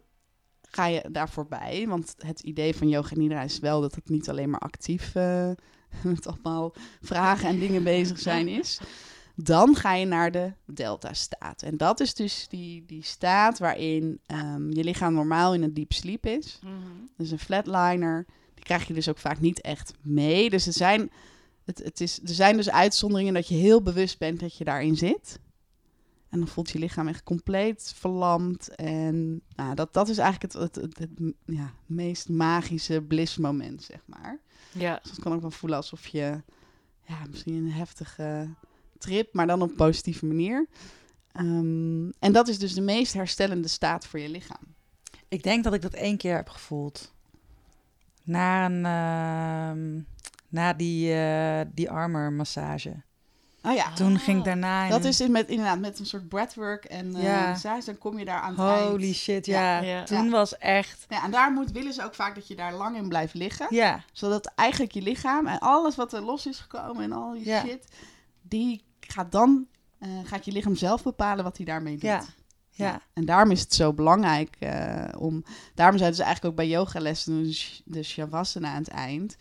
ga 0.61 0.85
je 0.85 1.05
daar 1.11 1.29
voorbij, 1.29 1.85
want 1.87 2.15
het 2.17 2.39
idee 2.39 2.75
van 2.75 2.89
yoga 2.89 3.15
nidra 3.15 3.41
is 3.41 3.59
wel 3.59 3.81
dat 3.81 3.95
het 3.95 4.09
niet 4.09 4.29
alleen 4.29 4.49
maar 4.49 4.59
actief 4.59 5.15
eh, 5.15 5.51
met 6.03 6.27
allemaal 6.27 6.73
vragen 7.01 7.49
en 7.49 7.59
dingen 7.59 7.83
bezig 7.83 8.19
zijn 8.19 8.47
is. 8.47 8.79
Dan 9.35 9.75
ga 9.75 9.93
je 9.93 10.05
naar 10.05 10.31
de 10.31 10.53
delta-staat. 10.65 11.61
En 11.61 11.77
dat 11.77 11.99
is 11.99 12.13
dus 12.13 12.47
die, 12.49 12.85
die 12.85 13.03
staat 13.03 13.59
waarin 13.59 14.19
ehm, 14.25 14.71
je 14.71 14.83
lichaam 14.83 15.13
normaal 15.13 15.53
in 15.53 15.63
een 15.63 15.73
diep 15.73 15.93
sleep 15.93 16.25
is. 16.25 16.59
Dus 17.17 17.31
een 17.31 17.39
flatliner, 17.39 18.25
die 18.53 18.63
krijg 18.63 18.87
je 18.87 18.93
dus 18.93 19.09
ook 19.09 19.17
vaak 19.17 19.39
niet 19.39 19.61
echt 19.61 19.93
mee. 20.01 20.49
Dus 20.49 20.67
er 20.67 20.73
zijn, 20.73 21.11
het, 21.65 21.83
het 21.83 22.01
is, 22.01 22.19
er 22.19 22.33
zijn 22.33 22.57
dus 22.57 22.69
uitzonderingen 22.69 23.33
dat 23.33 23.47
je 23.47 23.55
heel 23.55 23.81
bewust 23.81 24.17
bent 24.17 24.39
dat 24.39 24.57
je 24.57 24.63
daarin 24.63 24.95
zit. 24.95 25.39
En 26.29 26.39
dan 26.39 26.47
voelt 26.47 26.69
je 26.69 26.79
lichaam 26.79 27.07
echt 27.07 27.23
compleet 27.23 27.93
verlamd. 27.95 28.75
En 28.75 29.41
nou, 29.55 29.75
dat, 29.75 29.93
dat 29.93 30.09
is 30.09 30.17
eigenlijk 30.17 30.53
het, 30.53 30.61
het, 30.61 30.75
het, 30.75 30.97
het, 30.97 31.33
ja, 31.45 31.73
meest 31.85 32.29
magische 32.29 33.01
blissmoment, 33.01 33.83
zeg 33.83 33.99
maar. 34.05 34.39
Ja. 34.71 34.99
Dus 35.01 35.11
het 35.11 35.19
kan 35.19 35.33
ook 35.33 35.41
wel 35.41 35.51
voelen 35.51 35.77
alsof 35.77 36.07
je 36.07 36.41
ja, 37.05 37.25
misschien 37.29 37.53
een 37.53 37.71
heftige 37.71 38.49
trip, 38.97 39.33
maar 39.33 39.47
dan 39.47 39.61
op 39.61 39.69
een 39.69 39.75
positieve 39.75 40.25
manier. 40.25 40.67
Ehm, 41.31 42.09
en 42.19 42.31
dat 42.31 42.47
is 42.47 42.59
dus 42.59 42.73
de 42.73 42.81
meest 42.81 43.13
herstellende 43.13 43.67
staat 43.67 44.05
voor 44.05 44.19
je 44.19 44.29
lichaam. 44.29 44.75
Ik 45.27 45.43
denk 45.43 45.63
dat 45.63 45.73
ik 45.73 45.81
dat 45.81 45.93
één 45.93 46.17
keer 46.17 46.35
heb 46.35 46.49
gevoeld. 46.49 47.13
Na, 48.23 48.65
een, 48.65 48.85
ehm, 48.85 50.01
na 50.47 50.73
die, 50.73 51.13
eh 51.13 51.61
die 51.73 51.89
armor 51.89 52.33
massage. 52.33 53.01
Oh 53.63 53.73
ja, 53.75 53.93
Toen 53.93 54.19
ging 54.19 54.37
ik 54.39 54.43
daarna 54.45 54.83
in 54.83 54.89
Dat 54.89 55.03
is 55.03 55.21
in 55.21 55.31
met, 55.31 55.47
inderdaad 55.49 55.79
met 55.79 55.99
een 55.99 56.05
soort 56.05 56.27
breathwork 56.29 56.85
en 56.85 57.15
eh 57.15 57.23
Ja. 57.23 57.79
dan 57.85 57.97
kom 57.97 58.19
je 58.19 58.25
daar 58.25 58.39
aan 58.41 58.49
het 58.59 58.79
Holy 58.89 59.03
eind. 59.03 59.15
shit, 59.15 59.45
Ja. 59.45 59.79
ja. 59.79 59.87
Ja. 59.97 60.03
Toen 60.03 60.23
Ja. 60.25 60.29
was 60.29 60.57
echt... 60.57 61.05
Ja, 61.09 61.23
en 61.23 61.31
daar 61.31 61.51
moet, 61.51 61.71
willen 61.71 61.93
ze 61.93 62.03
ook 62.03 62.15
vaak 62.15 62.35
dat 62.35 62.47
je 62.47 62.55
daar 62.55 62.73
lang 62.73 62.97
in 62.97 63.07
blijft 63.09 63.33
liggen. 63.33 63.67
Ja, 63.69 64.03
Zodat 64.13 64.51
eigenlijk 64.55 64.91
je 64.91 65.01
lichaam 65.01 65.47
en 65.47 65.59
alles 65.59 65.95
wat 65.95 66.13
er 66.13 66.21
los 66.21 66.45
is 66.47 66.59
gekomen 66.59 67.03
en 67.03 67.11
al 67.11 67.31
die 67.31 67.45
Ja. 67.45 67.61
shit, 67.65 67.87
die 68.41 68.83
gaat 68.99 69.31
dan, 69.31 69.67
eh, 69.99 70.09
gaat 70.23 70.45
je 70.45 70.51
lichaam 70.51 70.75
zelf 70.75 71.03
bepalen 71.03 71.43
wat 71.43 71.57
hij 71.57 71.65
daarmee 71.65 71.93
doet. 71.93 72.01
Ja. 72.01 72.23
ja. 72.71 73.01
En 73.13 73.25
daarom 73.25 73.51
is 73.51 73.59
het 73.61 73.73
zo 73.73 73.93
belangrijk 73.93 74.55
eh, 74.59 75.03
om. 75.17 75.43
Daarom 75.75 75.97
zeiden 75.97 76.17
ze 76.17 76.23
eigenlijk 76.23 76.53
ook 76.53 76.59
bij 76.65 76.69
yogalessen 76.69 77.43
de 77.43 77.53
sh- 77.53 77.79
de 77.85 78.03
shavasana 78.03 78.69
aan 78.69 78.77
het 78.83 78.87
eind. 78.87 79.35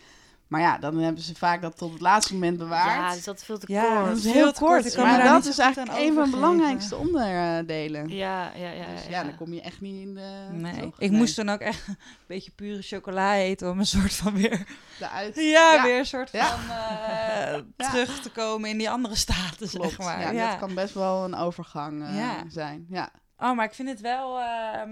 Maar 0.48 0.60
ja, 0.60 0.78
dan 0.78 0.98
hebben 0.98 1.22
ze 1.22 1.34
vaak 1.34 1.62
dat 1.62 1.76
tot 1.76 1.92
het 1.92 2.00
laatste 2.00 2.32
moment 2.32 2.58
bewaard. 2.58 3.00
Ja, 3.00 3.12
dus 3.14 3.24
dat 3.24 3.36
is 3.36 3.44
veel 3.44 3.58
te 3.58 3.72
Ja, 3.72 3.94
kort. 3.94 4.06
dat 4.06 4.16
is 4.16 4.24
heel 4.24 4.42
kort. 4.44 4.56
kort. 4.58 4.84
Ik 4.86 4.92
kan 4.92 5.06
me 5.06 5.10
Maar 5.16 5.24
dat 5.24 5.44
is 5.44 5.58
eigenlijk 5.58 5.98
een 5.98 6.14
van 6.14 6.24
de 6.24 6.30
belangrijkste 6.30 6.96
onderdelen. 6.96 8.08
Ja, 8.08 8.50
ja, 8.56 8.70
ja. 8.70 8.86
Dus 8.94 9.04
ja, 9.04 9.10
ja, 9.10 9.24
dan 9.24 9.36
kom 9.36 9.52
je 9.52 9.60
echt 9.60 9.80
niet 9.80 10.00
in 10.06 10.14
de... 10.14 10.46
Nee, 10.52 10.92
ik 10.98 11.10
moest 11.10 11.36
dan 11.36 11.48
ook 11.48 11.60
echt 11.60 11.88
een 11.88 11.96
beetje 12.26 12.50
pure 12.50 12.82
chocola 12.82 13.34
eten 13.34 13.70
om 13.70 13.78
een 13.78 13.86
soort 13.86 14.12
van 14.14 14.34
weer, 14.34 14.66
de 14.98 15.08
uit... 15.08 15.34
ja, 15.36 15.72
Ja. 15.74 15.82
weer 15.82 15.98
een 15.98 16.06
soort 16.06 16.30
Ja. 16.32 16.46
van 16.46 16.76
eh, 16.76 17.62
Ja. 17.86 17.90
terug 17.90 18.20
te 18.20 18.30
komen 18.30 18.70
in 18.70 18.78
die 18.78 18.90
andere 18.90 19.14
staten, 19.16 19.68
Klopt. 19.68 19.88
zeg 19.88 19.98
maar. 19.98 20.20
Ja, 20.20 20.30
Ja, 20.30 20.50
dat 20.50 20.58
kan 20.58 20.74
best 20.74 20.94
wel 20.94 21.24
een 21.24 21.34
overgang 21.34 22.04
eh, 22.06 22.16
Ja. 22.16 22.44
zijn. 22.48 22.86
Ja. 22.88 23.10
Oh, 23.38 23.56
maar 23.56 23.64
ik 23.64 23.74
vind 23.74 23.88
het 23.88 24.00
wel 24.00 24.38
ehm, 24.40 24.90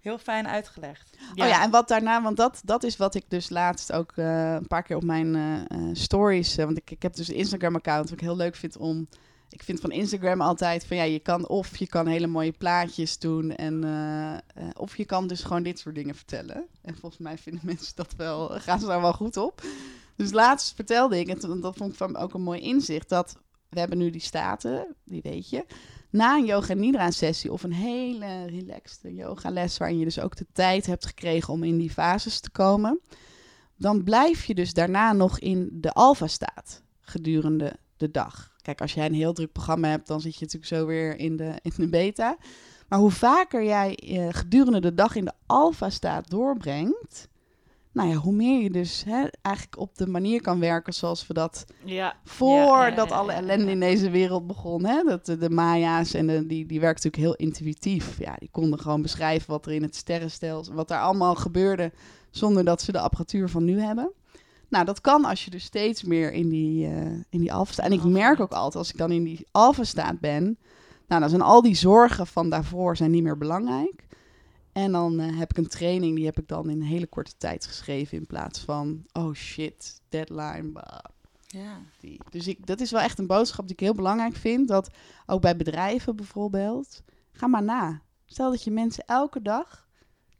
heel 0.00 0.18
fijn 0.18 0.48
uitgelegd. 0.48 1.16
Ja. 1.34 1.44
Oh 1.44 1.50
ja, 1.50 1.62
en 1.62 1.70
wat 1.70 1.88
daarna, 1.88 2.22
want 2.22 2.36
dat, 2.36 2.60
dat 2.64 2.82
is 2.82 2.96
wat 2.96 3.14
ik 3.14 3.24
dus 3.28 3.48
laatst 3.48 3.92
ook 3.92 4.12
eh, 4.16 4.52
een 4.52 4.66
paar 4.66 4.82
keer 4.82 4.96
op 4.96 5.04
mijn 5.04 5.34
eh, 5.34 5.60
eh, 5.60 5.88
stories, 5.92 6.56
want 6.56 6.76
ik, 6.76 6.90
ik 6.90 7.02
heb 7.02 7.14
dus 7.14 7.28
een 7.28 7.34
Instagram-account, 7.34 8.04
wat 8.10 8.18
ik 8.18 8.24
heel 8.24 8.36
leuk 8.36 8.56
vind 8.56 8.76
om. 8.76 9.08
Ik 9.50 9.62
vind 9.62 9.80
van 9.80 9.90
Instagram 9.90 10.40
altijd 10.40 10.86
van 10.86 10.96
ja, 10.96 11.02
je 11.02 11.18
kan 11.18 11.48
of 11.48 11.76
je 11.76 11.86
kan 11.86 12.06
hele 12.06 12.26
mooie 12.26 12.52
plaatjes 12.52 13.18
doen 13.18 13.56
en 13.56 13.84
eh, 13.84 14.34
eh, 14.34 14.40
of 14.74 14.96
je 14.96 15.04
kan 15.04 15.26
dus 15.26 15.42
gewoon 15.42 15.62
dit 15.62 15.78
soort 15.78 15.94
dingen 15.94 16.14
vertellen. 16.14 16.66
En 16.82 16.96
volgens 16.96 17.20
mij 17.20 17.38
vinden 17.38 17.66
mensen 17.72 17.96
dat 17.96 18.14
wel, 18.16 18.48
gaan 18.48 18.80
ze 18.80 18.86
daar 18.86 19.00
wel 19.00 19.12
goed 19.12 19.36
op. 19.36 19.62
Dus 20.16 20.32
laatst 20.32 20.74
vertelde 20.74 21.18
ik, 21.18 21.28
en 21.28 21.60
dat 21.60 21.76
vond 21.76 21.90
ik 21.90 21.96
van 21.96 22.16
ook 22.16 22.34
een 22.34 22.42
mooi 22.42 22.60
inzicht, 22.60 23.08
dat 23.08 23.36
we 23.68 23.78
hebben 23.78 23.98
nu 23.98 24.10
die 24.10 24.20
staten, 24.20 24.96
die 25.04 25.22
weet 25.22 25.50
je. 25.50 25.64
Na 26.10 26.36
een 26.36 26.44
yoga 26.44 26.74
nidra 26.74 27.10
sessie 27.10 27.52
of 27.52 27.62
een 27.62 27.72
hele 27.72 28.46
relaxed 28.46 29.00
yogales, 29.02 29.78
waarin 29.78 29.98
je 29.98 30.04
dus 30.04 30.20
ook 30.20 30.36
de 30.36 30.46
tijd 30.52 30.86
hebt 30.86 31.06
gekregen 31.06 31.52
om 31.52 31.62
in 31.62 31.78
die 31.78 31.90
fases 31.90 32.40
te 32.40 32.50
komen, 32.50 33.00
dan 33.76 34.04
blijf 34.04 34.44
je 34.44 34.54
dus 34.54 34.72
daarna 34.72 35.12
nog 35.12 35.38
in 35.38 35.68
de 35.72 35.92
alfa 35.92 36.26
staat 36.26 36.82
gedurende 37.00 37.76
de 37.96 38.10
dag. 38.10 38.52
Kijk, 38.62 38.80
als 38.80 38.94
jij 38.94 39.06
een 39.06 39.14
heel 39.14 39.32
druk 39.32 39.52
programma 39.52 39.88
hebt, 39.88 40.06
dan 40.06 40.20
zit 40.20 40.34
je 40.34 40.44
natuurlijk 40.44 40.72
zo 40.72 40.86
weer 40.86 41.16
in 41.16 41.36
de, 41.36 41.58
in 41.62 41.72
de 41.76 41.88
beta. 41.88 42.36
Maar 42.88 42.98
hoe 42.98 43.10
vaker 43.10 43.64
jij 43.64 43.94
eh, 43.94 44.28
gedurende 44.30 44.80
de 44.80 44.94
dag 44.94 45.14
in 45.14 45.24
de 45.24 45.32
alfa 45.46 45.90
staat 45.90 46.30
doorbrengt, 46.30 47.28
nou 47.92 48.08
ja, 48.08 48.14
hoe 48.14 48.32
meer 48.32 48.62
je 48.62 48.70
dus 48.70 49.04
hè, 49.04 49.26
eigenlijk 49.42 49.78
op 49.78 49.96
de 49.96 50.06
manier 50.06 50.42
kan 50.42 50.60
werken 50.60 50.92
zoals 50.92 51.26
we 51.26 51.34
dat 51.34 51.64
Ja. 51.84 52.16
voordat 52.24 52.96
Ja, 52.96 53.02
ja, 53.04 53.04
ja, 53.04 53.14
alle 53.14 53.32
ellende 53.32 53.70
in 53.70 53.80
deze 53.80 54.10
wereld 54.10 54.46
begon. 54.46 54.84
Hè? 54.84 55.02
Dat, 55.02 55.26
de, 55.26 55.36
de 55.36 55.50
Maya's 55.50 56.14
en 56.14 56.26
de, 56.26 56.46
die, 56.46 56.66
die 56.66 56.80
werken 56.80 57.02
natuurlijk 57.02 57.38
heel 57.38 57.46
intuïtief. 57.46 58.18
Ja, 58.18 58.36
die 58.38 58.48
konden 58.50 58.78
gewoon 58.78 59.02
beschrijven 59.02 59.50
wat 59.50 59.66
er 59.66 59.72
in 59.72 59.82
het 59.82 59.96
sterrenstelsel, 59.96 60.74
wat 60.74 60.88
daar 60.88 61.00
allemaal 61.00 61.34
gebeurde, 61.34 61.92
zonder 62.30 62.64
dat 62.64 62.82
ze 62.82 62.92
de 62.92 63.00
apparatuur 63.00 63.48
van 63.48 63.64
nu 63.64 63.80
hebben. 63.80 64.12
Nou, 64.68 64.84
dat 64.84 65.00
kan 65.00 65.24
als 65.24 65.44
je 65.44 65.50
dus 65.50 65.64
steeds 65.64 66.02
meer 66.02 66.32
in 66.32 66.48
die, 66.48 66.86
eh 66.86 67.06
in 67.30 67.40
die 67.40 67.52
alfa 67.52 67.72
staat. 67.72 67.86
En 67.86 67.92
ik 67.92 68.04
merk 68.04 68.40
ook 68.40 68.52
altijd, 68.52 68.76
als 68.76 68.90
ik 68.90 68.98
dan 68.98 69.12
in 69.12 69.24
die 69.24 69.46
alfa 69.50 69.84
staat 69.84 70.20
ben, 70.20 70.58
nou, 71.06 71.20
dan 71.20 71.30
zijn 71.30 71.42
al 71.42 71.62
die 71.62 71.74
zorgen 71.74 72.26
van 72.26 72.50
daarvoor 72.50 72.96
zijn 72.96 73.10
niet 73.10 73.22
meer 73.22 73.38
belangrijk. 73.38 74.06
En 74.72 74.92
dan 74.92 75.20
eh, 75.20 75.38
heb 75.38 75.50
ik 75.50 75.56
een 75.56 75.68
training, 75.68 76.16
die 76.16 76.24
heb 76.24 76.38
ik 76.38 76.48
dan 76.48 76.70
in 76.70 76.80
een 76.80 76.86
hele 76.86 77.06
korte 77.06 77.36
tijd 77.38 77.66
geschreven, 77.66 78.18
in 78.18 78.26
plaats 78.26 78.60
van, 78.60 79.04
oh 79.12 79.34
shit, 79.34 80.00
deadline, 80.08 80.62
bah, 80.72 80.98
Ja. 81.46 81.78
die. 82.00 82.20
Dus 82.30 82.46
ik, 82.48 82.66
dat 82.66 82.80
is 82.80 82.90
wel 82.90 83.00
echt 83.00 83.18
een 83.18 83.26
boodschap 83.26 83.64
die 83.66 83.74
ik 83.74 83.80
heel 83.80 83.94
belangrijk 83.94 84.36
vind. 84.36 84.68
Dat 84.68 84.90
ook 85.26 85.40
bij 85.40 85.56
bedrijven 85.56 86.16
bijvoorbeeld. 86.16 87.02
Ga 87.32 87.46
maar 87.46 87.62
na. 87.62 88.02
Stel 88.26 88.50
dat 88.50 88.64
je 88.64 88.70
mensen 88.70 89.04
elke 89.06 89.42
dag 89.42 89.88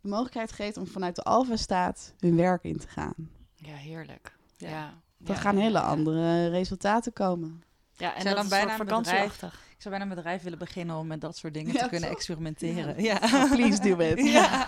de 0.00 0.08
mogelijkheid 0.08 0.52
geeft 0.52 0.76
om 0.76 0.86
vanuit 0.86 1.16
de 1.16 1.22
alfa-staat 1.22 2.14
hun 2.18 2.36
werk 2.36 2.64
in 2.64 2.78
te 2.78 2.88
gaan. 2.88 3.14
Ja, 3.54 3.74
heerlijk. 3.74 4.36
Ja. 4.56 4.68
Ja. 4.68 4.94
Dan 5.18 5.34
Ja, 5.34 5.40
gaan 5.40 5.56
ja, 5.56 5.62
hele 5.62 5.78
ja. 5.78 5.84
andere 5.84 6.48
resultaten 6.48 7.12
komen. 7.12 7.62
Ja, 7.96 8.14
en 8.14 8.22
Zou 8.22 8.34
dat 8.34 8.34
dan 8.34 8.44
is 8.44 8.64
bijna 8.64 8.76
vakantieachtig. 8.76 9.68
Ik 9.80 9.86
zou 9.86 9.98
bijna 9.98 10.10
een 10.10 10.16
bedrijf 10.16 10.42
willen 10.42 10.58
beginnen 10.58 10.96
om 10.96 11.06
met 11.06 11.20
dat 11.20 11.36
soort 11.36 11.54
dingen 11.54 11.72
Ja, 11.72 11.82
te 11.82 11.88
kunnen 11.88 12.10
experimenteren. 12.10 13.02
Ja. 13.02 13.18
Please 13.50 13.80
do 13.82 13.98
it. 13.98 14.18
Ja. 14.32 14.66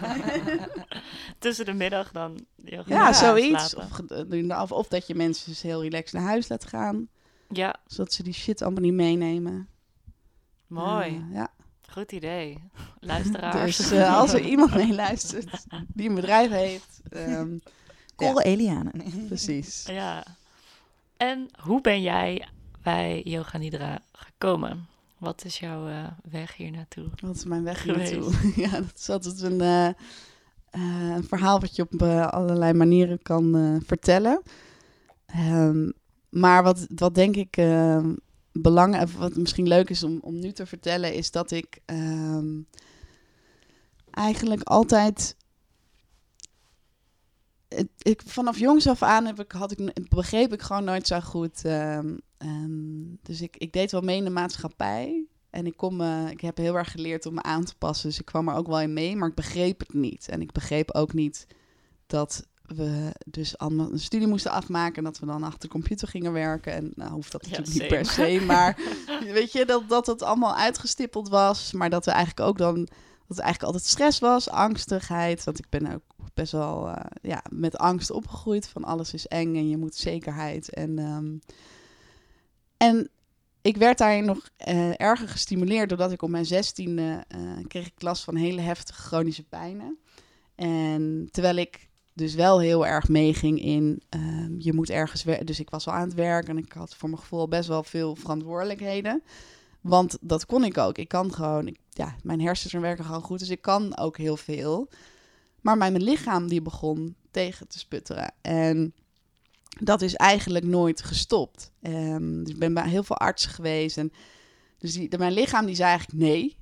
Tussen 1.39 1.65
de 1.65 1.73
middag 1.73 2.13
dan. 2.13 2.45
Ja, 2.87 3.13
zoiets. 3.13 3.75
Of, 3.75 4.01
af- 4.51 4.73
of 4.73 4.89
dat 4.89 5.07
je 5.07 5.15
mensen 5.15 5.51
dus 5.51 5.63
heel 5.63 5.83
relaxed 5.83 6.13
naar 6.21 6.29
huis 6.29 6.49
laat 6.49 6.65
gaan. 6.65 7.09
Ja, 7.49 7.75
Zodat 7.87 8.13
ze 8.13 8.23
die 8.23 8.33
shit 8.33 8.63
allemaal 8.63 8.83
niet 8.83 8.93
meenemen. 8.93 9.69
mooi. 10.67 11.07
Eh, 11.31 11.35
ja. 11.35 11.49
Goed 11.89 12.13
idee. 12.13 12.63
Luisteraars. 13.01 13.77
Dus 13.77 13.91
eh, 13.91 14.17
als 14.19 14.33
er 14.33 14.41
iemand 14.41 14.75
mee 14.75 14.95
luistert 14.95 15.65
die 15.89 16.09
een 16.09 16.15
bedrijf 16.15 16.51
heeft. 16.51 17.01
ehm, 17.11 17.57
Cool 18.17 18.41
Eliane. 18.41 18.91
precies. 19.27 19.85
Ja. 19.87 20.25
En 21.17 21.49
hoe 21.61 21.81
ben 21.81 22.03
jij 22.03 22.49
bij 22.83 23.21
Yoga 23.25 23.59
Nidra 23.59 23.99
gekomen? 24.13 24.91
Wat 25.23 25.45
is 25.45 25.59
jouw 25.59 25.89
eh, 25.89 26.07
weg 26.31 26.57
hier 26.57 26.71
naartoe? 26.71 27.09
Wat 27.21 27.37
is 27.37 27.45
mijn 27.45 27.65
weg 27.65 27.83
hier 27.83 27.97
naartoe? 27.97 28.33
ja, 28.65 28.71
dat 28.71 28.99
is 28.99 29.09
altijd 29.09 29.41
een, 29.41 29.61
eh, 29.61 29.87
eh, 29.87 31.15
een 31.15 31.25
verhaal 31.25 31.61
wat 31.61 31.77
je 31.77 31.87
op 31.91 32.03
allerlei 32.03 32.73
manieren 32.73 33.23
kan 33.23 33.81
vertellen. 33.87 34.43
Ehm, 35.27 35.91
maar 36.29 36.63
wat, 36.63 36.87
wat 36.95 37.15
denk 37.15 37.37
ik 37.37 37.57
ehm 37.57 38.15
belangrijk, 38.53 39.11
wat 39.11 39.37
misschien 39.37 39.69
leuk 39.69 39.91
is 39.91 40.03
om, 40.03 40.19
om 40.23 40.39
nu 40.39 40.53
te 40.53 40.67
vertellen, 40.67 41.15
is 41.15 41.31
dat 41.31 41.51
ik 41.51 41.81
ehm, 41.85 42.61
eigenlijk 44.11 44.63
altijd. 44.63 45.37
Ik, 47.99 48.23
vanaf 48.27 48.59
jongs 48.59 48.87
af 48.87 49.03
aan 49.03 49.27
heb 49.27 49.41
ik, 49.41 49.53
had 49.53 49.71
ik, 49.71 50.09
begreep 50.09 50.53
ik 50.53 50.63
gewoon 50.63 50.85
nooit 50.85 51.07
zo 51.07 51.21
goed. 51.21 51.63
Ehm, 52.43 53.15
dus 53.23 53.41
ik, 53.41 53.57
ik 53.57 53.73
deed 53.73 53.91
wel 53.93 54.01
mee 54.01 54.17
in 54.17 54.25
de 54.25 54.31
maatschappij. 54.31 55.25
En 55.51 55.67
ik, 55.67 55.77
kom, 55.77 55.97
me- 55.97 56.31
ik 56.31 56.41
heb 56.41 56.57
heel 56.57 56.77
erg 56.77 56.91
geleerd 56.91 57.27
om 57.27 57.35
me 57.35 57.43
aan 57.43 57.65
te 57.65 57.75
passen. 57.79 58.09
Dus 58.09 58.19
ik 58.19 58.25
kwam 58.25 58.49
er 58.49 58.55
ook 58.55 58.67
wel 58.67 58.81
in 58.81 58.93
mee, 58.93 59.17
maar 59.17 59.29
ik 59.29 59.35
begreep 59.35 59.79
het 59.81 59.95
niet. 59.95 60.29
En 60.29 60.41
ik 60.41 60.53
begreep 60.53 60.91
ook 60.95 61.13
niet 61.13 61.47
dat 62.07 62.47
we 62.63 63.13
dus 63.27 63.59
allemaal 63.59 63.93
een 63.93 63.99
studie 63.99 64.27
moesten 64.29 64.51
afmaken... 64.51 64.97
en 64.97 65.05
dat 65.05 65.19
we 65.19 65.27
dan 65.27 65.43
achter 65.43 65.61
de 65.61 65.69
computer 65.69 66.09
gingen 66.09 66.33
werken. 66.33 66.73
En 66.73 66.93
nou 66.95 67.13
hoeft 67.13 67.33
dat 67.33 67.47
Ja, 67.47 67.59
natuurlijk 67.59 67.79
niet 67.81 67.89
per 67.89 68.07
se, 68.07 68.43
maar 68.47 68.79
weet 69.33 69.53
je, 69.53 69.65
dat, 69.65 69.89
dat 69.89 70.07
het 70.07 70.23
allemaal 70.23 70.57
uitgestippeld 70.57 71.29
was. 71.29 71.73
Maar 71.73 71.91
dat 71.91 72.05
we 72.05 72.11
eigenlijk 72.11 72.49
ook 72.49 72.59
dan... 72.59 72.75
dat 72.75 72.89
het 73.37 73.39
eigenlijk 73.39 73.73
altijd 73.73 73.91
stress 73.91 74.19
was, 74.19 74.49
angstigheid. 74.51 75.45
Want 75.45 75.59
ik 75.59 75.69
ben 75.69 75.93
ook 75.93 76.03
best 76.35 76.53
wel 76.53 76.89
eh, 76.89 77.05
ja, 77.23 77.43
met 77.51 77.77
angst 77.77 78.11
opgegroeid. 78.11 78.69
Van 78.69 78.85
alles 78.85 79.15
is 79.15 79.27
eng 79.27 79.57
en 79.57 79.69
je 79.69 79.77
moet 79.77 79.95
zekerheid. 79.95 80.75
En, 80.75 80.99
ehm, 80.99 81.35
en 82.83 83.09
ik 83.63 83.77
werd 83.77 83.99
daarin 83.99 84.25
nog 84.25 84.49
eh, 84.57 85.01
erger 85.01 85.29
gestimuleerd 85.29 85.89
doordat 85.89 86.13
ik 86.13 86.23
op 86.23 86.31
mijn 86.31 86.47
zestiende 86.47 87.25
eh 87.29 87.41
kreeg 87.69 87.87
ik 87.87 88.03
last 88.03 88.25
van 88.25 88.37
hele 88.37 88.61
heftige 88.61 89.03
chronische 89.03 89.45
pijnen. 89.45 89.99
En 90.55 91.29
terwijl 91.31 91.57
ik 91.57 91.89
dus 92.15 92.35
wel 92.35 92.61
heel 92.61 92.87
erg 92.87 93.09
meeging 93.09 93.61
in 93.61 94.03
ehm, 94.09 94.55
je 94.59 94.73
moet 94.73 94.91
ergens 94.91 95.25
werken. 95.25 95.47
Dus 95.47 95.61
ik 95.61 95.71
was 95.71 95.87
al 95.87 95.93
aan 95.93 96.09
het 96.09 96.15
werk 96.15 96.49
en 96.49 96.59
ik 96.59 96.73
had 96.73 96.95
voor 96.95 97.09
mijn 97.09 97.21
gevoel 97.21 97.49
best 97.49 97.69
wel 97.69 97.83
veel 97.83 98.17
verantwoordelijkheden. 98.17 99.23
Want 99.81 100.19
dat 100.21 100.47
kon 100.47 100.65
ik 100.65 100.79
ook. 100.79 100.99
Ik 100.99 101.09
kan 101.09 101.33
gewoon, 101.33 101.67
ik, 101.67 101.79
ja, 101.91 102.17
mijn 102.23 102.41
hersens 102.41 102.73
werken 102.73 103.05
gewoon 103.05 103.23
goed, 103.23 103.39
dus 103.39 103.51
ik 103.51 103.63
kan 103.63 103.99
ook 103.99 104.17
heel 104.17 104.37
veel. 104.37 104.89
Maar 105.61 105.77
mijn 105.77 106.03
lichaam 106.03 106.49
die 106.49 106.63
begon 106.63 107.17
tegen 107.31 107.69
te 107.69 107.79
sputteren. 107.79 108.35
En 108.41 108.95
dat 109.81 110.03
is 110.03 110.15
eigenlijk 110.15 110.65
nooit 110.65 111.03
gestopt. 111.03 111.71
Ehm, 111.83 112.43
dus 112.43 112.53
ik 112.53 112.59
ben 112.59 112.75
bij 112.75 112.89
heel 112.89 113.03
veel 113.03 113.17
artsen 113.17 113.51
geweest. 113.51 113.97
En 113.97 114.13
dus 114.79 114.93
die, 114.93 115.19
mijn 115.19 115.33
lichaam 115.33 115.67
die 115.67 115.75
zei 115.75 115.89
eigenlijk 115.89 116.19
nee. 116.19 116.57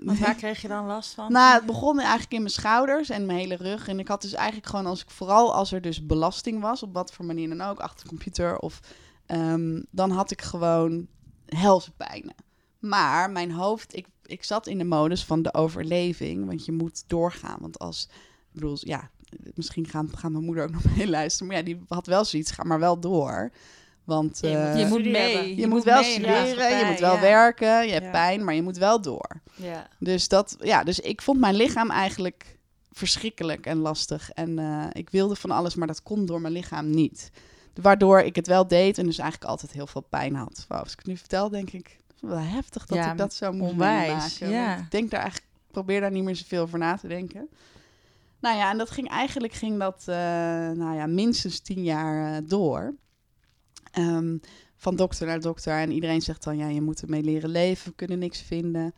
Want 0.00 0.18
waar 0.18 0.34
kreeg 0.34 0.62
je 0.62 0.68
dan 0.68 0.86
last 0.86 1.14
van? 1.14 1.32
Nou, 1.32 1.54
het 1.54 1.66
begon 1.66 1.98
eigenlijk 1.98 2.32
in 2.32 2.38
mijn 2.38 2.52
schouders 2.52 3.10
en 3.10 3.26
mijn 3.26 3.38
hele 3.38 3.56
rug. 3.56 3.88
En 3.88 3.98
ik 3.98 4.08
had 4.08 4.22
dus 4.22 4.32
eigenlijk 4.32 4.66
gewoon, 4.66 4.86
als 4.86 5.02
ik 5.02 5.10
vooral 5.10 5.54
als 5.54 5.72
er 5.72 5.80
dus 5.80 6.06
belasting 6.06 6.60
was, 6.60 6.82
op 6.82 6.92
wat 6.92 7.12
voor 7.12 7.24
manier 7.24 7.48
dan 7.48 7.60
ook, 7.60 7.78
achter 7.78 8.02
de 8.02 8.08
computer 8.08 8.58
of 8.58 8.80
ehm, 9.26 9.82
dan 9.90 10.10
had 10.10 10.30
ik 10.30 10.42
gewoon 10.42 11.06
helse 11.46 11.92
pijnen. 11.92 12.34
Maar 12.78 13.30
mijn 13.30 13.50
hoofd, 13.50 13.96
ik, 13.96 14.06
ik 14.22 14.44
zat 14.44 14.66
in 14.66 14.78
de 14.78 14.84
modus 14.84 15.24
van 15.24 15.42
de 15.42 15.54
overleving, 15.54 16.46
want 16.46 16.64
je 16.64 16.72
moet 16.72 17.04
doorgaan. 17.06 17.58
Want 17.60 17.78
als, 17.78 18.08
ik 18.10 18.52
bedoel, 18.52 18.76
ja, 18.80 19.10
misschien 19.54 19.86
gaan, 19.88 20.10
gaan 20.14 20.32
mijn 20.32 20.44
moeder 20.44 20.64
ook 20.64 20.72
nog 20.72 20.96
mee 20.96 21.08
luisteren, 21.18 21.46
maar 21.46 21.56
ja, 21.56 21.62
die 21.62 21.80
had 21.88 22.06
wel 22.06 22.24
zoiets, 22.24 22.50
ga 22.50 22.62
maar 22.64 22.78
wel 22.78 23.00
door. 23.00 23.50
Want 24.04 24.38
je 24.40 24.48
moet 24.48 24.56
eh, 24.56 24.78
je 24.78 24.86
moet 24.86 25.04
mee. 25.04 25.34
hebben. 25.34 25.56
je, 25.56 25.66
moet 25.66 25.84
wel 25.84 26.02
studeren, 26.02 26.78
je 26.78 26.84
moet 26.90 26.98
wel 27.00 27.14
ja. 27.14 27.20
werken, 27.20 27.86
je 27.86 27.92
hebt 27.92 28.04
Ja. 28.04 28.10
pijn, 28.10 28.44
maar 28.44 28.54
je 28.54 28.62
moet 28.62 28.76
wel 28.76 29.00
door. 29.00 29.40
Ja. 29.54 29.88
Dus, 29.98 30.28
dat, 30.28 30.56
ja, 30.60 30.84
dus 30.84 31.00
ik 31.00 31.22
vond 31.22 31.40
mijn 31.40 31.54
lichaam 31.54 31.90
eigenlijk 31.90 32.58
verschrikkelijk 32.90 33.66
en 33.66 33.78
lastig. 33.78 34.30
En 34.30 34.58
eh, 34.58 34.84
ik 34.92 35.10
wilde 35.10 35.36
van 35.36 35.50
alles, 35.50 35.74
maar 35.74 35.86
dat 35.86 36.02
kon 36.02 36.26
door 36.26 36.40
mijn 36.40 36.52
lichaam 36.52 36.90
niet. 36.90 37.30
Waardoor 37.74 38.20
ik 38.20 38.36
het 38.36 38.46
wel 38.46 38.66
deed 38.66 38.98
en 38.98 39.06
dus 39.06 39.18
eigenlijk 39.18 39.50
altijd 39.50 39.72
heel 39.72 39.86
veel 39.86 40.00
pijn 40.00 40.34
had. 40.34 40.64
Als 40.68 40.92
ik 40.92 40.98
het 40.98 41.06
nu 41.06 41.16
vertel, 41.16 41.48
denk 41.48 41.70
ik, 41.70 41.96
wel 42.20 42.38
heftig 42.38 42.86
dat 42.86 42.98
Ja, 42.98 43.10
ik 43.12 43.18
dat 43.18 43.34
zo 43.34 43.52
ja. 44.48 44.68
Want 44.68 44.80
Ik 44.80 44.90
denk 44.90 45.10
daar 45.10 45.20
eigenlijk, 45.20 45.50
ik 45.66 45.72
probeer 45.72 46.00
daar 46.00 46.10
niet 46.10 46.24
meer 46.24 46.36
zoveel 46.36 46.62
over 46.62 46.78
na 46.78 46.96
te 46.96 47.08
denken. 47.08 47.48
Nou 48.42 48.56
ja, 48.56 48.70
en 48.70 48.78
dat 48.78 48.90
ging 48.90 49.08
eigenlijk 49.08 49.52
ging 49.52 49.78
dat, 49.78 50.02
eh, 50.06 50.14
nou 50.70 50.94
ja, 50.94 51.06
minstens 51.06 51.60
tien 51.60 51.82
jaar 51.82 52.36
eh, 52.36 52.48
door. 52.48 52.94
Ehm, 53.92 54.36
van 54.76 54.96
dokter 54.96 55.26
naar 55.26 55.40
dokter. 55.40 55.78
En 55.78 55.92
iedereen 55.92 56.22
zegt 56.22 56.44
dan, 56.44 56.56
ja, 56.56 56.68
je 56.68 56.82
moet 56.82 57.02
ermee 57.02 57.22
leren 57.22 57.50
leven. 57.50 57.88
We 57.88 57.94
kunnen 57.94 58.18
niks 58.18 58.40
vinden. 58.40 58.94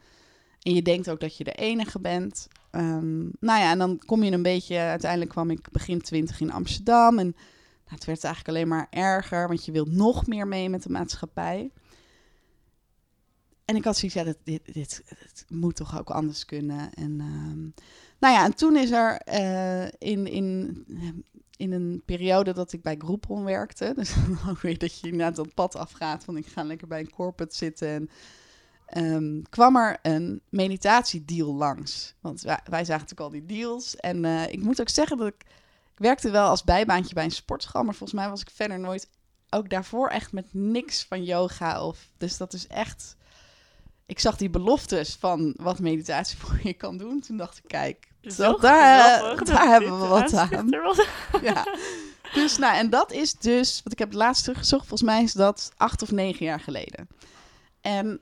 En 0.62 0.74
je 0.74 0.82
denkt 0.82 1.10
ook 1.10 1.20
dat 1.20 1.36
je 1.36 1.44
de 1.44 1.52
enige 1.52 2.00
bent. 2.00 2.48
Ehm, 2.70 3.22
nou 3.22 3.60
ja, 3.60 3.70
en 3.70 3.78
dan 3.78 3.98
kom 4.06 4.22
je 4.22 4.32
een 4.32 4.42
beetje... 4.42 4.78
Uiteindelijk 4.78 5.30
kwam 5.30 5.50
ik 5.50 5.70
begin 5.70 6.00
twintig 6.00 6.40
in 6.40 6.52
Amsterdam. 6.52 7.18
En 7.18 7.26
nou, 7.26 7.96
het 7.96 8.04
werd 8.04 8.24
eigenlijk 8.24 8.56
alleen 8.56 8.68
maar 8.68 8.86
erger. 8.90 9.48
Want 9.48 9.64
je 9.64 9.72
wilt 9.72 9.92
nog 9.92 10.26
meer 10.26 10.46
mee 10.46 10.68
met 10.68 10.82
de 10.82 10.90
maatschappij. 10.90 11.70
En 13.64 13.76
ik 13.76 13.84
had 13.84 13.96
zoiets, 13.96 14.16
ja, 14.16 14.34
dit, 14.44 14.74
dit, 14.74 15.04
moet 15.48 15.76
toch 15.76 15.98
ook 15.98 16.10
anders 16.10 16.44
kunnen. 16.44 16.94
En, 16.94 17.20
ehm, 17.20 17.82
nou 18.18 18.34
ja, 18.34 18.44
en 18.44 18.54
toen 18.54 18.76
is 18.76 18.90
er 18.90 19.16
eh, 19.16 19.84
in, 19.98 20.26
in, 20.26 20.84
in 21.56 21.72
een 21.72 22.02
periode 22.04 22.52
dat 22.52 22.72
ik 22.72 22.82
bij 22.82 22.96
Groupon 22.98 23.44
werkte... 23.44 23.92
dus 23.96 24.14
ook 24.48 24.60
weer 24.60 24.78
dat 24.78 25.00
je 25.00 25.06
inderdaad 25.06 25.36
dat 25.36 25.54
pad 25.54 25.76
afgaat... 25.76 26.24
van 26.24 26.36
ik 26.36 26.46
ga 26.46 26.62
lekker 26.62 26.86
bij 26.86 27.00
een 27.00 27.10
corporate 27.10 27.56
zitten... 27.56 27.88
en 27.88 28.10
ehm, 28.86 29.42
kwam 29.42 29.76
er 29.76 29.98
een 30.02 30.40
meditatiedeal 30.48 31.54
langs. 31.54 32.14
Want 32.20 32.40
wij, 32.40 32.60
wij 32.64 32.84
zagen 32.84 33.06
natuurlijk 33.06 33.20
al 33.20 33.30
die 33.30 33.58
deals. 33.58 33.96
En 33.96 34.24
eh, 34.24 34.52
ik 34.52 34.62
moet 34.62 34.80
ook 34.80 34.88
zeggen 34.88 35.16
dat 35.16 35.26
ik... 35.26 35.44
Ik 35.92 36.00
werkte 36.00 36.30
wel 36.30 36.48
als 36.48 36.64
bijbaantje 36.64 37.14
bij 37.14 37.24
een 37.24 37.30
sportschool... 37.30 37.82
maar 37.82 37.94
volgens 37.94 38.20
mij 38.20 38.28
was 38.28 38.40
ik 38.40 38.50
verder 38.50 38.80
nooit... 38.80 39.08
ook 39.50 39.70
daarvoor 39.70 40.08
echt 40.08 40.32
met 40.32 40.46
niks 40.54 41.04
van 41.04 41.24
yoga. 41.24 41.86
Of, 41.86 42.10
dus 42.16 42.36
dat 42.36 42.52
is 42.52 42.66
echt 42.66 43.16
ik 44.06 44.18
zag 44.18 44.36
die 44.36 44.50
beloftes 44.50 45.16
van 45.20 45.54
wat 45.56 45.78
meditatie 45.78 46.38
voor 46.42 46.60
je 46.62 46.72
kan 46.72 46.96
doen. 46.96 47.20
Toen 47.20 47.36
dacht 47.36 47.58
ik, 47.58 47.64
kijk, 47.66 48.08
Zo 48.22 48.50
dat, 48.50 48.60
daar, 48.60 49.18
grappig 49.18 49.38
dat 49.38 49.56
daar 49.56 49.68
hebben 49.68 50.00
we 50.00 50.06
wat 50.06 50.34
aan. 50.34 50.68
Ja. 51.42 51.66
Dus 52.32 52.58
nou, 52.58 52.76
en 52.76 52.90
dat 52.90 53.12
is 53.12 53.32
dus, 53.32 53.80
wat 53.84 53.92
ik 53.92 53.98
heb 53.98 54.12
laatst 54.12 54.42
teruggezocht, 54.42 54.86
volgens 54.86 55.10
mij 55.10 55.22
is 55.22 55.32
dat 55.32 55.72
acht 55.76 56.02
of 56.02 56.10
negen 56.10 56.44
jaar 56.44 56.60
geleden. 56.60 57.08
En 57.80 58.20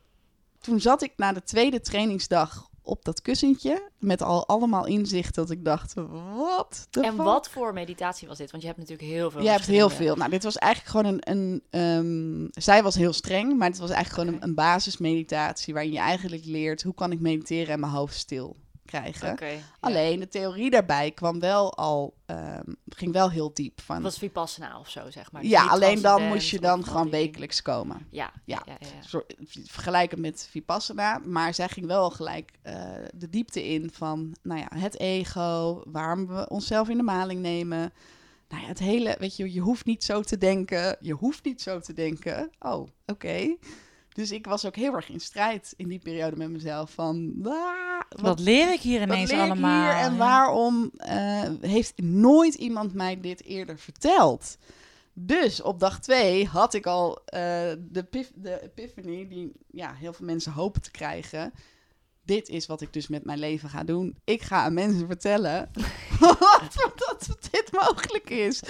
toen 0.61 0.81
zat 0.81 1.03
ik 1.03 1.13
na 1.17 1.33
de 1.33 1.43
tweede 1.43 1.81
trainingsdag 1.81 2.69
op 2.83 3.05
dat 3.05 3.23
kussentje 3.23 3.91
met 3.99 4.23
al 4.23 4.47
allemaal 4.47 4.87
inzicht 4.87 5.35
dat 5.35 5.51
ik 5.51 5.65
dacht, 5.65 5.95
wat 6.35 6.89
En 6.91 7.03
fuck? 7.03 7.17
wat 7.17 7.49
voor 7.49 7.73
meditatie 7.73 8.29
was 8.29 8.39
dit? 8.39 8.51
Want 8.51 8.63
je 8.63 8.69
hebt 8.69 8.81
natuurlijk 8.81 9.09
heel 9.09 9.31
veel. 9.31 9.43
Jij 9.43 9.53
hebt 9.53 9.67
heel 9.67 9.91
veel. 9.91 10.17
Nou, 10.17 10.31
dit 10.31 10.45
was 10.45 10.57
eigenlijk 10.57 10.97
gewoon 10.97 11.21
een. 11.25 11.31
een 11.31 11.63
ehm, 11.71 12.63
zij 12.63 12.83
was 12.83 12.95
heel 12.95 13.13
streng, 13.13 13.59
maar 13.59 13.69
het 13.69 13.79
was 13.79 13.91
eigenlijk 13.91 14.21
gewoon 14.21 14.41
een, 14.41 14.49
een 14.49 14.55
basismeditatie. 14.55 15.75
waarin 15.75 15.93
je 15.93 15.99
eigenlijk 15.99 16.45
leert 16.45 16.83
hoe 16.83 16.95
kan 16.95 17.13
ik 17.13 17.21
mediteren 17.21 17.73
en 17.73 17.81
mijn 17.81 17.93
hoofd 17.93 18.15
stil 18.17 18.57
krijgen. 18.93 19.37
Ja. 19.57 19.59
Alleen 19.81 20.21
de 20.21 20.29
theorie 20.29 20.71
daarbij 20.71 21.11
kwam 21.11 21.41
wel 21.41 21.75
al. 21.77 22.15
ehm, 22.27 22.73
ging 22.89 23.13
wel 23.13 23.31
heel 23.31 23.51
diep. 23.55 23.81
Van, 23.81 23.95
Het 23.95 24.05
was 24.05 24.19
Vipassana 24.19 24.79
of 24.79 24.89
zo, 24.89 25.11
zeg 25.11 25.33
maar. 25.33 25.43
Dus 25.43 25.51
ja, 25.51 25.67
alleen 25.67 26.01
dan 26.03 26.23
moest 26.23 26.51
je 26.51 26.61
dan 26.61 26.85
gewoon 26.85 27.03
die- 27.03 27.11
wekelijks 27.11 27.63
komen. 27.63 28.07
Ja, 28.11 28.33
ja, 28.45 28.63
Ja. 28.67 28.77
Vergelijken 29.67 30.21
met 30.21 30.47
Vipassana. 30.51 31.21
Maar 31.25 31.55
zij 31.55 31.69
ging 31.69 31.87
wel 31.87 32.11
gelijk 32.11 32.51
eh, 32.63 32.75
de 33.15 33.29
diepte 33.29 33.69
in 33.69 33.91
van 33.93 34.37
nou 34.43 34.61
ja, 34.61 34.69
het 34.79 34.99
ego. 35.01 35.83
Waarom 35.87 36.27
we 36.27 36.49
onszelf 36.49 36.89
in 36.89 36.97
de 36.97 37.03
maling 37.03 37.41
nemen. 37.41 37.93
Nou 38.49 38.63
ja, 38.63 38.69
het 38.69 38.79
hele, 38.79 39.17
weet 39.19 39.37
je, 39.37 39.53
je 39.53 39.61
hoeft 39.61 39.85
niet 39.85 40.05
zo 40.05 40.21
te 40.23 40.39
denken. 40.39 40.97
Je 41.01 41.13
hoeft 41.13 41.45
niet 41.45 41.63
zo 41.63 41.81
te 41.81 41.93
denken. 41.93 42.51
Oh, 42.59 42.89
oké. 43.07 43.57
Dus 44.13 44.31
ik 44.31 44.47
was 44.47 44.65
ook 44.67 44.77
heel 44.77 44.95
erg 44.95 45.09
in 45.09 45.21
strijd 45.21 45.75
in 45.77 45.89
die 45.89 45.99
periode 45.99 46.37
met 46.37 46.51
mezelf. 46.51 46.91
Van, 46.91 47.33
ah, 47.45 48.01
Wat 48.09 48.41
leer 48.41 48.73
ik 48.73 48.81
hier 48.81 48.99
wat 48.99 49.09
ineens 49.09 49.31
leer 49.31 49.39
ik 49.41 49.45
allemaal? 49.51 49.83
hier 49.93 50.01
en 50.03 50.13
Ja. 50.13 50.19
waarom 50.19 50.91
eh, 50.97 51.51
heeft 51.61 52.03
nooit 52.03 52.55
iemand 52.55 52.95
mij 52.95 53.21
dit 53.21 53.45
eerder 53.45 53.79
verteld? 53.79 54.57
Dus 55.15 55.63
op 55.63 55.81
dag 55.81 56.01
twee 56.01 56.47
had 56.47 56.75
ik 56.75 56.87
al 56.87 57.19
eh, 57.25 57.41
de, 57.79 58.27
de 58.35 58.63
epiphany 58.63 59.29
die 59.29 59.53
ja, 59.71 59.95
heel 59.95 60.13
veel 60.13 60.27
mensen 60.27 60.53
hopen 60.53 60.83
te 60.83 60.91
krijgen. 60.91 61.53
Dit 62.25 62.49
is 62.49 62.67
wat 62.67 62.81
ik 62.81 62.93
dus 62.93 63.09
met 63.09 63.25
mijn 63.25 63.39
leven 63.39 63.69
ga 63.69 63.85
doen. 63.85 64.17
Ik 64.25 64.43
ga 64.43 64.65
aan 64.65 64.75
mensen 64.75 65.07
vertellen 65.07 65.71
dat 66.97 67.39
dit 67.51 67.69
mogelijk 67.73 68.31
is. 68.31 68.63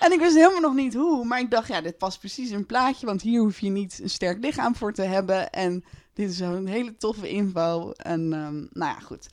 En 0.00 0.12
ik 0.12 0.18
wist 0.18 0.36
helemaal 0.36 0.60
nog 0.60 0.74
niet 0.74 0.94
hoe. 0.94 1.24
Maar 1.24 1.40
ik 1.40 1.50
dacht, 1.50 1.68
ja, 1.68 1.80
dit 1.80 1.98
past 1.98 2.18
precies 2.18 2.50
in 2.50 2.56
een 2.56 2.66
plaatje. 2.66 3.06
Want 3.06 3.22
hier 3.22 3.40
hoef 3.40 3.60
je 3.60 3.70
niet 3.70 4.00
een 4.02 4.10
sterk 4.10 4.44
lichaam 4.44 4.76
voor 4.76 4.92
te 4.92 5.02
hebben. 5.02 5.50
En 5.50 5.84
dit 6.12 6.30
is 6.30 6.40
een 6.40 6.66
hele 6.66 6.96
toffe 6.96 7.28
info. 7.28 7.92
En 7.92 8.32
ehm, 8.32 8.56
nou 8.56 8.94
ja, 8.94 8.98
goed. 9.00 9.28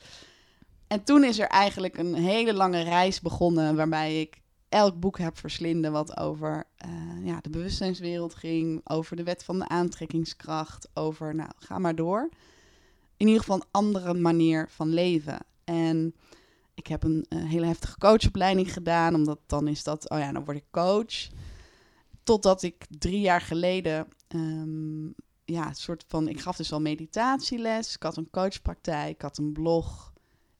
En 0.86 1.04
toen 1.04 1.24
is 1.24 1.38
er 1.38 1.48
eigenlijk 1.48 1.98
een 1.98 2.14
hele 2.14 2.54
lange 2.54 2.82
reis 2.82 3.20
begonnen. 3.20 3.76
Waarbij 3.76 4.20
ik 4.20 4.40
elk 4.68 5.00
boek 5.00 5.18
heb 5.18 5.38
verslinden 5.38 5.92
wat 5.92 6.16
over 6.16 6.64
eh, 6.76 6.90
ja, 7.22 7.38
de 7.40 7.50
bewustzijnswereld 7.50 8.34
ging. 8.34 8.80
Over 8.84 9.16
de 9.16 9.22
wet 9.22 9.44
van 9.44 9.58
de 9.58 9.68
aantrekkingskracht. 9.68 10.88
Over, 10.94 11.34
nou, 11.34 11.50
ga 11.58 11.78
maar 11.78 11.94
door. 11.94 12.28
In 13.18 13.26
ieder 13.26 13.40
geval 13.40 13.56
een 13.56 13.68
andere 13.70 14.14
manier 14.14 14.68
van 14.68 14.88
leven. 14.88 15.38
En 15.64 16.14
ik 16.74 16.86
heb 16.86 17.02
een, 17.02 17.26
eh, 17.28 17.44
hele 17.44 17.66
heftige 17.66 17.98
coachopleiding 17.98 18.72
gedaan. 18.72 19.14
Omdat 19.14 19.38
dan 19.46 19.68
is 19.68 19.84
dat, 19.84 20.10
oh 20.10 20.18
ja, 20.18 20.32
dan 20.32 20.44
word 20.44 20.56
ik 20.56 20.64
coach. 20.70 21.28
Totdat 22.22 22.62
ik 22.62 22.86
drie 22.98 23.20
jaar 23.20 23.40
geleden, 23.40 24.08
ehm, 24.28 25.06
ja, 25.44 25.68
een 25.68 25.74
soort 25.74 26.04
van, 26.08 26.28
ik 26.28 26.40
gaf 26.40 26.56
dus 26.56 26.72
al 26.72 26.80
meditatieles. 26.80 27.94
Ik 27.94 28.02
had 28.02 28.16
een 28.16 28.30
coachpraktijk, 28.30 29.14
ik 29.14 29.22
had 29.22 29.38
een 29.38 29.52
blog. 29.52 30.12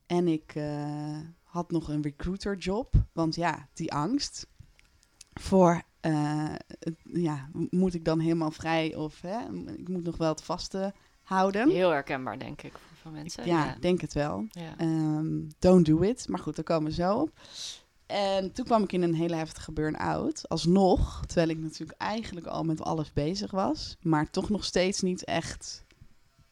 En 0.06 0.28
ik 0.28 0.54
eh, 0.54 1.18
had 1.42 1.70
nog 1.70 1.88
een 1.88 2.02
recruiterjob. 2.02 2.94
Want 3.12 3.34
ja, 3.34 3.68
die 3.72 3.92
angst 3.92 4.46
voor, 5.32 5.82
eh, 6.00 6.54
ja, 7.12 7.48
moet 7.70 7.94
ik 7.94 8.04
dan 8.04 8.20
helemaal 8.20 8.50
vrij 8.50 8.94
of 8.94 9.20
hè, 9.20 9.38
ik 9.76 9.88
moet 9.88 10.04
nog 10.04 10.16
wel 10.16 10.28
het 10.28 10.42
vaste 10.42 10.94
houden. 11.28 11.70
Heel 11.70 11.90
herkenbaar, 11.90 12.38
denk 12.38 12.62
ik, 12.62 12.72
voor 12.72 12.96
veel 13.02 13.10
mensen. 13.10 13.46
Ja, 13.46 13.74
ik 13.74 13.82
denk 13.82 14.00
het 14.00 14.12
wel. 14.12 14.46
ja. 14.50 14.74
Ehm, 14.76 15.26
don't 15.58 15.86
do 15.86 16.00
it. 16.00 16.28
Maar 16.28 16.38
goed, 16.38 16.56
daar 16.56 16.64
komen 16.64 16.88
we 16.88 16.94
zo 16.94 17.14
op. 17.14 17.30
En 18.06 18.52
toen 18.52 18.64
kwam 18.64 18.82
ik 18.82 18.92
in 18.92 19.02
een 19.02 19.14
hele 19.14 19.36
heftige 19.36 19.72
burn-out. 19.72 20.48
Alsnog, 20.48 21.22
terwijl 21.26 21.48
ik 21.48 21.58
natuurlijk 21.58 22.00
eigenlijk 22.00 22.46
al 22.46 22.64
met 22.64 22.82
alles 22.82 23.12
bezig 23.12 23.50
was. 23.50 23.96
Maar 24.02 24.30
toch 24.30 24.48
nog 24.48 24.64
steeds 24.64 25.00
niet 25.00 25.24
echt 25.24 25.84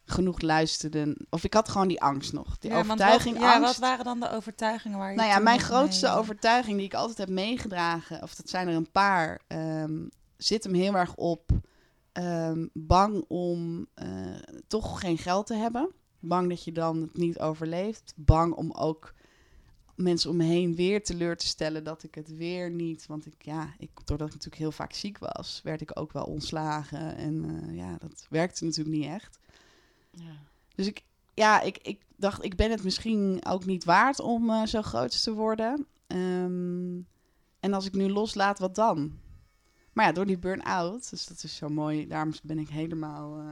genoeg 0.04 0.40
luisterde. 0.40 1.16
Of 1.30 1.44
ik 1.44 1.54
had 1.54 1.68
gewoon 1.68 1.88
die 1.88 2.00
angst 2.02 2.32
nog. 2.32 2.58
Die 2.58 2.70
Ja, 2.70 2.78
overtuiging, 2.78 3.34
wat, 3.34 3.44
ja, 3.44 3.54
angst. 3.54 3.66
wat 3.78 3.88
waren 3.88 4.04
dan 4.04 4.20
de 4.20 4.30
overtuigingen 4.30 4.98
waar 4.98 5.10
je 5.10 5.16
Nou 5.16 5.28
ja, 5.28 5.38
mijn 5.38 5.60
grootste 5.60 6.06
mee- 6.06 6.14
overtuiging 6.16 6.76
die 6.76 6.86
ik 6.86 6.94
altijd 6.94 7.18
heb 7.18 7.28
meegedragen, 7.28 8.22
of 8.22 8.34
dat 8.34 8.48
zijn 8.48 8.68
er 8.68 8.74
een 8.74 8.90
paar, 8.90 9.40
ehm, 9.46 10.06
zit 10.36 10.64
hem 10.64 10.74
heel 10.74 10.94
erg 10.94 11.14
op 11.14 11.50
ehm, 12.16 12.66
bang 12.72 13.24
om 13.28 13.86
eh, 13.94 14.08
toch 14.66 15.00
geen 15.00 15.18
geld 15.18 15.46
te 15.46 15.54
hebben. 15.54 15.90
Bang 16.20 16.48
dat 16.48 16.64
je 16.64 16.72
dan 16.72 17.00
het 17.00 17.16
niet 17.16 17.38
overleeft. 17.38 18.12
Bang 18.16 18.54
om 18.54 18.72
ook 18.72 19.14
mensen 19.94 20.30
om 20.30 20.36
me 20.36 20.44
heen 20.44 20.74
weer 20.74 21.02
teleur 21.02 21.36
te 21.36 21.46
stellen 21.46 21.84
dat 21.84 22.02
ik 22.02 22.14
het 22.14 22.36
weer 22.36 22.70
niet. 22.70 23.06
Want 23.06 23.26
ik, 23.26 23.34
ja, 23.38 23.74
ik, 23.78 23.90
doordat 24.04 24.26
ik 24.26 24.34
natuurlijk 24.34 24.62
heel 24.62 24.72
vaak 24.72 24.92
ziek 24.92 25.18
was, 25.18 25.60
werd 25.64 25.80
ik 25.80 25.98
ook 25.98 26.12
wel 26.12 26.24
ontslagen. 26.24 27.16
En 27.16 27.44
eh, 27.44 27.76
ja, 27.76 27.96
dat 27.98 28.26
werkte 28.30 28.64
natuurlijk 28.64 28.96
niet 28.96 29.06
echt. 29.06 29.38
Ja. 30.10 30.42
Dus 30.74 30.86
ik, 30.86 31.04
ja, 31.34 31.60
ik, 31.60 31.78
ik 31.78 32.00
dacht, 32.16 32.44
ik 32.44 32.56
ben 32.56 32.70
het 32.70 32.84
misschien 32.84 33.44
ook 33.46 33.64
niet 33.64 33.84
waard 33.84 34.20
om 34.20 34.50
eh, 34.50 34.66
zo 34.66 34.82
groot 34.82 35.22
te 35.22 35.32
worden. 35.32 35.86
Ehm, 36.06 37.00
en 37.60 37.72
als 37.72 37.86
ik 37.86 37.94
nu 37.94 38.08
loslaat, 38.08 38.58
wat 38.58 38.74
dan? 38.74 39.18
Maar 39.96 40.06
ja, 40.06 40.12
door 40.12 40.26
die 40.26 40.38
burn-out, 40.38 41.10
dus 41.10 41.26
dat 41.26 41.42
is 41.42 41.56
zo 41.56 41.68
mooi. 41.68 42.06
Daarom 42.06 42.32
ben 42.42 42.58
ik 42.58 42.68
helemaal, 42.68 43.38
eh, 43.38 43.44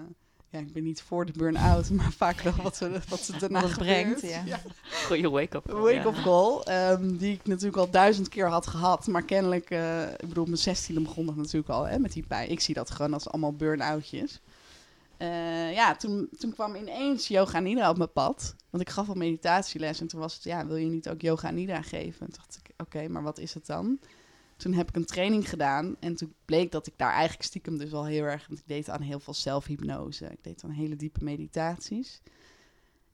ja, 0.49 0.59
ik 0.59 0.73
ben 0.73 0.83
niet 0.83 1.03
voor 1.03 1.27
de 1.27 1.33
burn-out, 1.33 1.91
maar 1.99 2.13
vaak 2.13 2.41
wel 2.41 2.55
wat, 2.63 2.77
ze, 2.77 3.01
wat 3.09 3.21
ze 3.21 3.37
daarna 3.39 3.61
Wat 3.61 3.75
brengt, 3.75 4.21
gebeurt. 4.21 4.47
ja. 4.47 4.61
Goeie 5.07 5.31
wake-up. 5.31 5.65
call, 5.67 5.81
Wake-up 5.81 6.15
ja. 6.15 6.23
call, 6.23 6.61
ehm, 6.61 7.17
die 7.17 7.33
ik 7.33 7.47
natuurlijk 7.47 7.77
al 7.77 7.91
duizend 7.91 8.29
keer 8.29 8.49
had 8.49 8.67
gehad. 8.67 9.07
Maar 9.07 9.23
kennelijk, 9.23 9.71
eh, 9.71 10.03
ik 10.11 10.29
bedoel, 10.29 10.45
mijn 10.45 10.59
zestiende 10.59 11.01
begon 11.01 11.27
dat 11.27 11.37
natuurlijk 11.37 11.69
al 11.69 11.85
hè, 11.87 11.99
met 11.99 12.13
die 12.13 12.27
pijn. 12.27 12.51
Ik 12.51 12.61
zie 12.61 12.75
dat 12.75 12.91
gewoon 12.91 13.15
als 13.15 13.29
allemaal 13.29 13.53
burn-outjes. 13.53 14.41
Eh, 15.17 15.73
ja, 15.75 15.97
toen, 15.97 16.29
toen 16.39 16.53
kwam 16.53 16.75
ineens 16.75 17.29
yoga 17.29 17.59
nidra 17.59 17.91
op 17.91 17.97
mijn 17.97 18.13
pad. 18.13 18.55
Want 18.71 18.83
ik 18.83 18.91
gaf 18.91 19.09
al 19.09 19.15
meditatieles 19.15 20.01
en 20.01 20.07
toen 20.07 20.21
was 20.21 20.35
het, 20.35 20.45
ja, 20.45 20.67
wil 20.67 20.77
je 20.77 20.91
niet 20.91 21.09
ook 21.09 21.21
yoga 21.21 21.51
nidra 21.51 21.83
geven? 21.83 22.21
En 22.27 22.33
toen 22.33 22.37
dacht 22.37 22.61
ik, 22.65 22.73
oké, 22.87 23.09
maar 23.09 23.23
wat 23.23 23.39
is 23.39 23.55
het 23.55 23.67
dan? 23.67 23.99
Toen 24.57 24.73
heb 24.73 24.89
ik 24.89 24.97
een 24.97 25.05
training 25.05 25.49
gedaan 25.49 25.97
en 26.01 26.17
toen 26.17 26.35
bleek 26.45 26.73
dat 26.73 26.87
ik 26.87 26.93
daar 26.97 27.13
eigenlijk 27.13 27.43
stiekem 27.43 27.79
dus 27.79 27.91
wel 27.91 28.07
heel 28.07 28.25
erg... 28.25 28.47
Want 28.47 28.59
ik 28.59 28.69
deed 28.69 28.91
aan 28.91 29.01
heel 29.01 29.21
veel 29.21 29.35
zelfhypnose, 29.35 30.27
ik 30.27 30.45
deed 30.45 30.65
aan 30.65 30.71
hele 30.71 30.97
diepe 30.97 31.25
meditaties. 31.25 32.21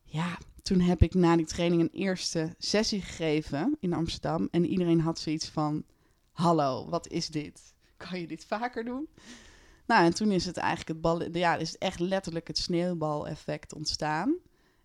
Ja, 0.04 0.38
toen 0.62 0.80
heb 0.80 1.02
ik 1.02 1.14
na 1.14 1.36
die 1.36 1.46
training 1.46 1.82
een 1.82 2.00
eerste 2.00 2.54
sessie 2.58 3.02
gegeven 3.02 3.76
in 3.80 3.92
Amsterdam. 3.92 4.48
En 4.50 4.66
iedereen 4.66 5.00
had 5.00 5.18
zoiets 5.18 5.48
van, 5.48 5.84
hallo, 6.30 6.88
wat 6.88 7.08
is 7.08 7.28
dit? 7.28 7.74
Kan 7.96 8.20
je 8.20 8.26
dit 8.26 8.44
vaker 8.44 8.84
doen? 8.84 9.08
Nou, 9.86 10.04
en 10.04 10.14
toen 10.14 10.30
is 10.30 10.46
het 10.46 10.56
eigenlijk 10.56 10.88
het 10.88 11.00
bal, 11.00 11.36
ja, 11.36 11.56
is 11.56 11.78
echt 11.78 12.00
letterlijk 12.00 12.46
het 12.46 12.58
sneeuwbaleffect 12.58 13.74
ontstaan. 13.74 14.28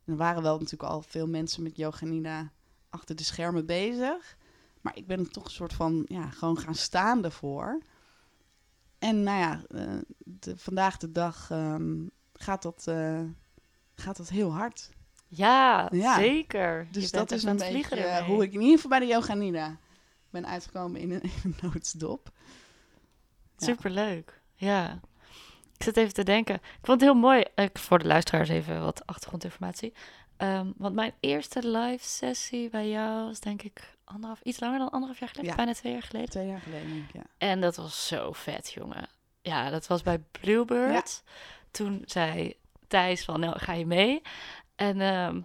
En 0.06 0.12
er 0.12 0.18
waren 0.18 0.44
wel 0.44 0.58
natuurlijk 0.58 0.92
al 0.92 1.02
veel 1.02 1.28
mensen 1.28 1.64
met 1.64 1.78
yoga 1.78 2.06
nidra 2.06 2.52
achter 2.90 3.16
de 3.16 3.24
schermen 3.24 3.66
bezig. 3.66 4.38
Maar 4.86 4.98
ik 4.98 5.08
ben 5.08 5.32
toch 5.32 5.44
een 5.44 5.52
soort 5.52 5.74
van, 5.74 6.06
ja, 6.08 6.30
gewoon 6.30 6.58
gaan 6.58 6.76
staan 6.76 7.24
ervoor. 7.24 7.82
En 9.00 9.24
nou 9.24 9.40
ja, 9.40 9.62
eh, 9.68 9.98
de, 10.18 10.58
vandaag 10.58 10.98
de 10.98 11.12
dag 11.12 11.48
ehm, 11.52 12.06
gaat, 12.34 12.62
dat, 12.62 12.88
eh, 12.88 13.22
gaat 13.96 14.18
dat 14.18 14.30
heel 14.30 14.54
hard. 14.54 14.90
Ja, 15.28 15.88
Ja. 15.92 16.16
zeker. 16.16 16.88
Dus 16.92 17.12
dat 17.12 17.32
is 17.32 17.44
een 17.44 17.58
beetje 17.58 17.96
eh, 17.96 18.26
hoe 18.26 18.44
ik 18.44 18.54
in 18.54 18.60
ieder 18.62 18.76
geval 18.76 18.90
bij 18.90 19.00
de 19.00 19.14
Yoga 19.14 19.34
Nina 19.34 19.78
ben 20.30 20.48
uitgekomen 20.48 21.02
in 21.02 21.12
een, 21.12 21.22
in 21.24 21.32
een 21.44 21.56
noodsdop. 21.62 22.32
Ja. 23.58 23.66
Superleuk. 23.66 24.42
Ja. 24.54 25.00
Ik 25.78 25.84
zit 25.84 25.98
even 25.98 26.14
te 26.14 26.24
denken. 26.24 26.56
Ik 26.56 26.62
vond 26.82 27.02
het 27.02 27.10
heel 27.10 27.20
mooi. 27.20 27.44
Ik, 27.56 27.78
voor 27.78 28.00
de 28.00 28.08
luisteraars 28.08 28.50
even 28.50 28.82
wat 28.82 29.06
achtergrondinformatie. 29.06 29.94
Ehm, 30.38 30.72
want 30.78 30.96
mijn 30.96 31.14
eerste 31.20 31.68
live 31.68 32.04
sessie 32.04 32.70
bij 32.70 32.90
jou 32.90 33.26
was 33.26 33.40
denk 33.40 33.62
ik 33.62 33.95
anderhalf, 34.06 34.42
iets 34.42 34.60
langer 34.60 34.80
dan 34.80 34.90
anderhalf 34.90 35.20
jaar 35.20 35.30
geleden. 35.30 35.50
Ja. 35.50 35.56
Bijna 35.56 35.74
twee 35.74 35.94
jaar 35.94 36.04
geleden. 36.04 36.30
Twee 36.30 36.48
jaar 36.48 36.62
geleden, 36.62 36.88
denk 36.94 37.10
ik, 37.10 37.14
ja. 37.14 37.24
En 37.38 37.62
dat 37.62 37.76
was 37.76 38.08
zo 38.08 38.32
vet, 38.32 38.72
jongen. 38.72 39.08
Ja, 39.42 39.70
dat 39.70 39.88
was 39.88 40.02
bij 40.02 40.20
Bluebird. 40.32 41.24
Toen 41.72 42.02
zei 42.06 42.54
Thijs 42.88 43.26
van, 43.26 43.40
nou, 43.40 43.60
ga 43.60 43.74
je 43.74 43.86
mee? 43.86 44.22
En 44.76 45.02
ehm, 45.02 45.42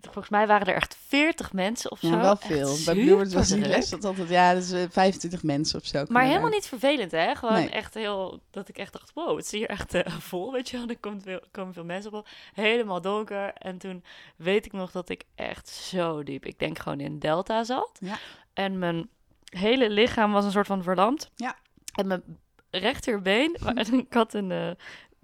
volgens 0.00 0.28
mij 0.28 0.46
waren 0.46 0.66
er 0.66 0.74
echt 0.74 0.96
40 1.06 1.52
mensen 1.52 1.90
of 1.90 1.98
zo. 2.00 2.06
Ja, 2.06 2.20
wel 2.20 2.32
Echt 2.32 2.46
veel. 2.46 2.76
Bij 2.84 2.94
Bluebird 2.94 3.32
was 3.32 3.48
die 3.48 3.58
les 3.58 3.88
dat 3.88 4.04
altijd, 4.04 4.28
ja, 4.28 4.54
dat 4.54 4.62
is 4.62 4.72
eh, 4.72 4.82
25 4.90 5.42
mensen 5.42 5.80
of 5.80 5.86
zo. 5.86 6.04
Maar 6.08 6.24
helemaal 6.24 6.50
niet 6.50 6.66
vervelend, 6.66 7.10
hè? 7.10 7.34
Gewoon 7.34 7.54
Nee. 7.54 7.70
echt 7.70 7.94
heel... 7.94 8.40
Dat 8.50 8.68
ik 8.68 8.78
echt 8.78 8.92
dacht, 8.92 9.10
wow, 9.14 9.36
het 9.36 9.44
is 9.44 9.50
hier 9.50 9.68
echt 9.68 9.94
eh, 9.94 10.12
vol, 10.18 10.52
weet 10.52 10.68
je 10.68 10.76
wel. 10.76 10.86
Er 10.88 10.98
komt 10.98 11.22
veel, 11.22 11.40
komen 11.50 11.74
veel 11.74 11.84
mensen 11.84 12.12
op. 12.12 12.28
Helemaal 12.54 13.00
donker. 13.00 13.52
En 13.54 13.78
toen 13.78 14.04
weet 14.36 14.66
ik 14.66 14.72
nog 14.72 14.90
dat 14.90 15.08
ik 15.08 15.22
echt 15.34 15.68
zo 15.68 16.22
diep... 16.22 16.44
Ik 16.44 16.58
denk 16.58 16.78
gewoon 16.78 17.00
in 17.00 17.18
Delta 17.18 17.64
zat. 17.64 17.98
Ja. 18.00 18.18
En 18.52 18.78
mijn 18.78 19.08
hele 19.48 19.90
lichaam 19.90 20.32
was 20.32 20.44
een 20.44 20.50
soort 20.50 20.66
van 20.66 20.82
verlamd. 20.82 21.30
Ja. 21.36 21.56
En 21.94 22.06
mijn 22.06 22.22
rechterbeen... 22.70 23.56
ik 23.92 24.12
had 24.12 24.34
een, 24.34 24.50
eh, 24.52 24.70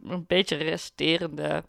een 0.04 0.24
beetje 0.26 0.56
resterende... 0.56 1.64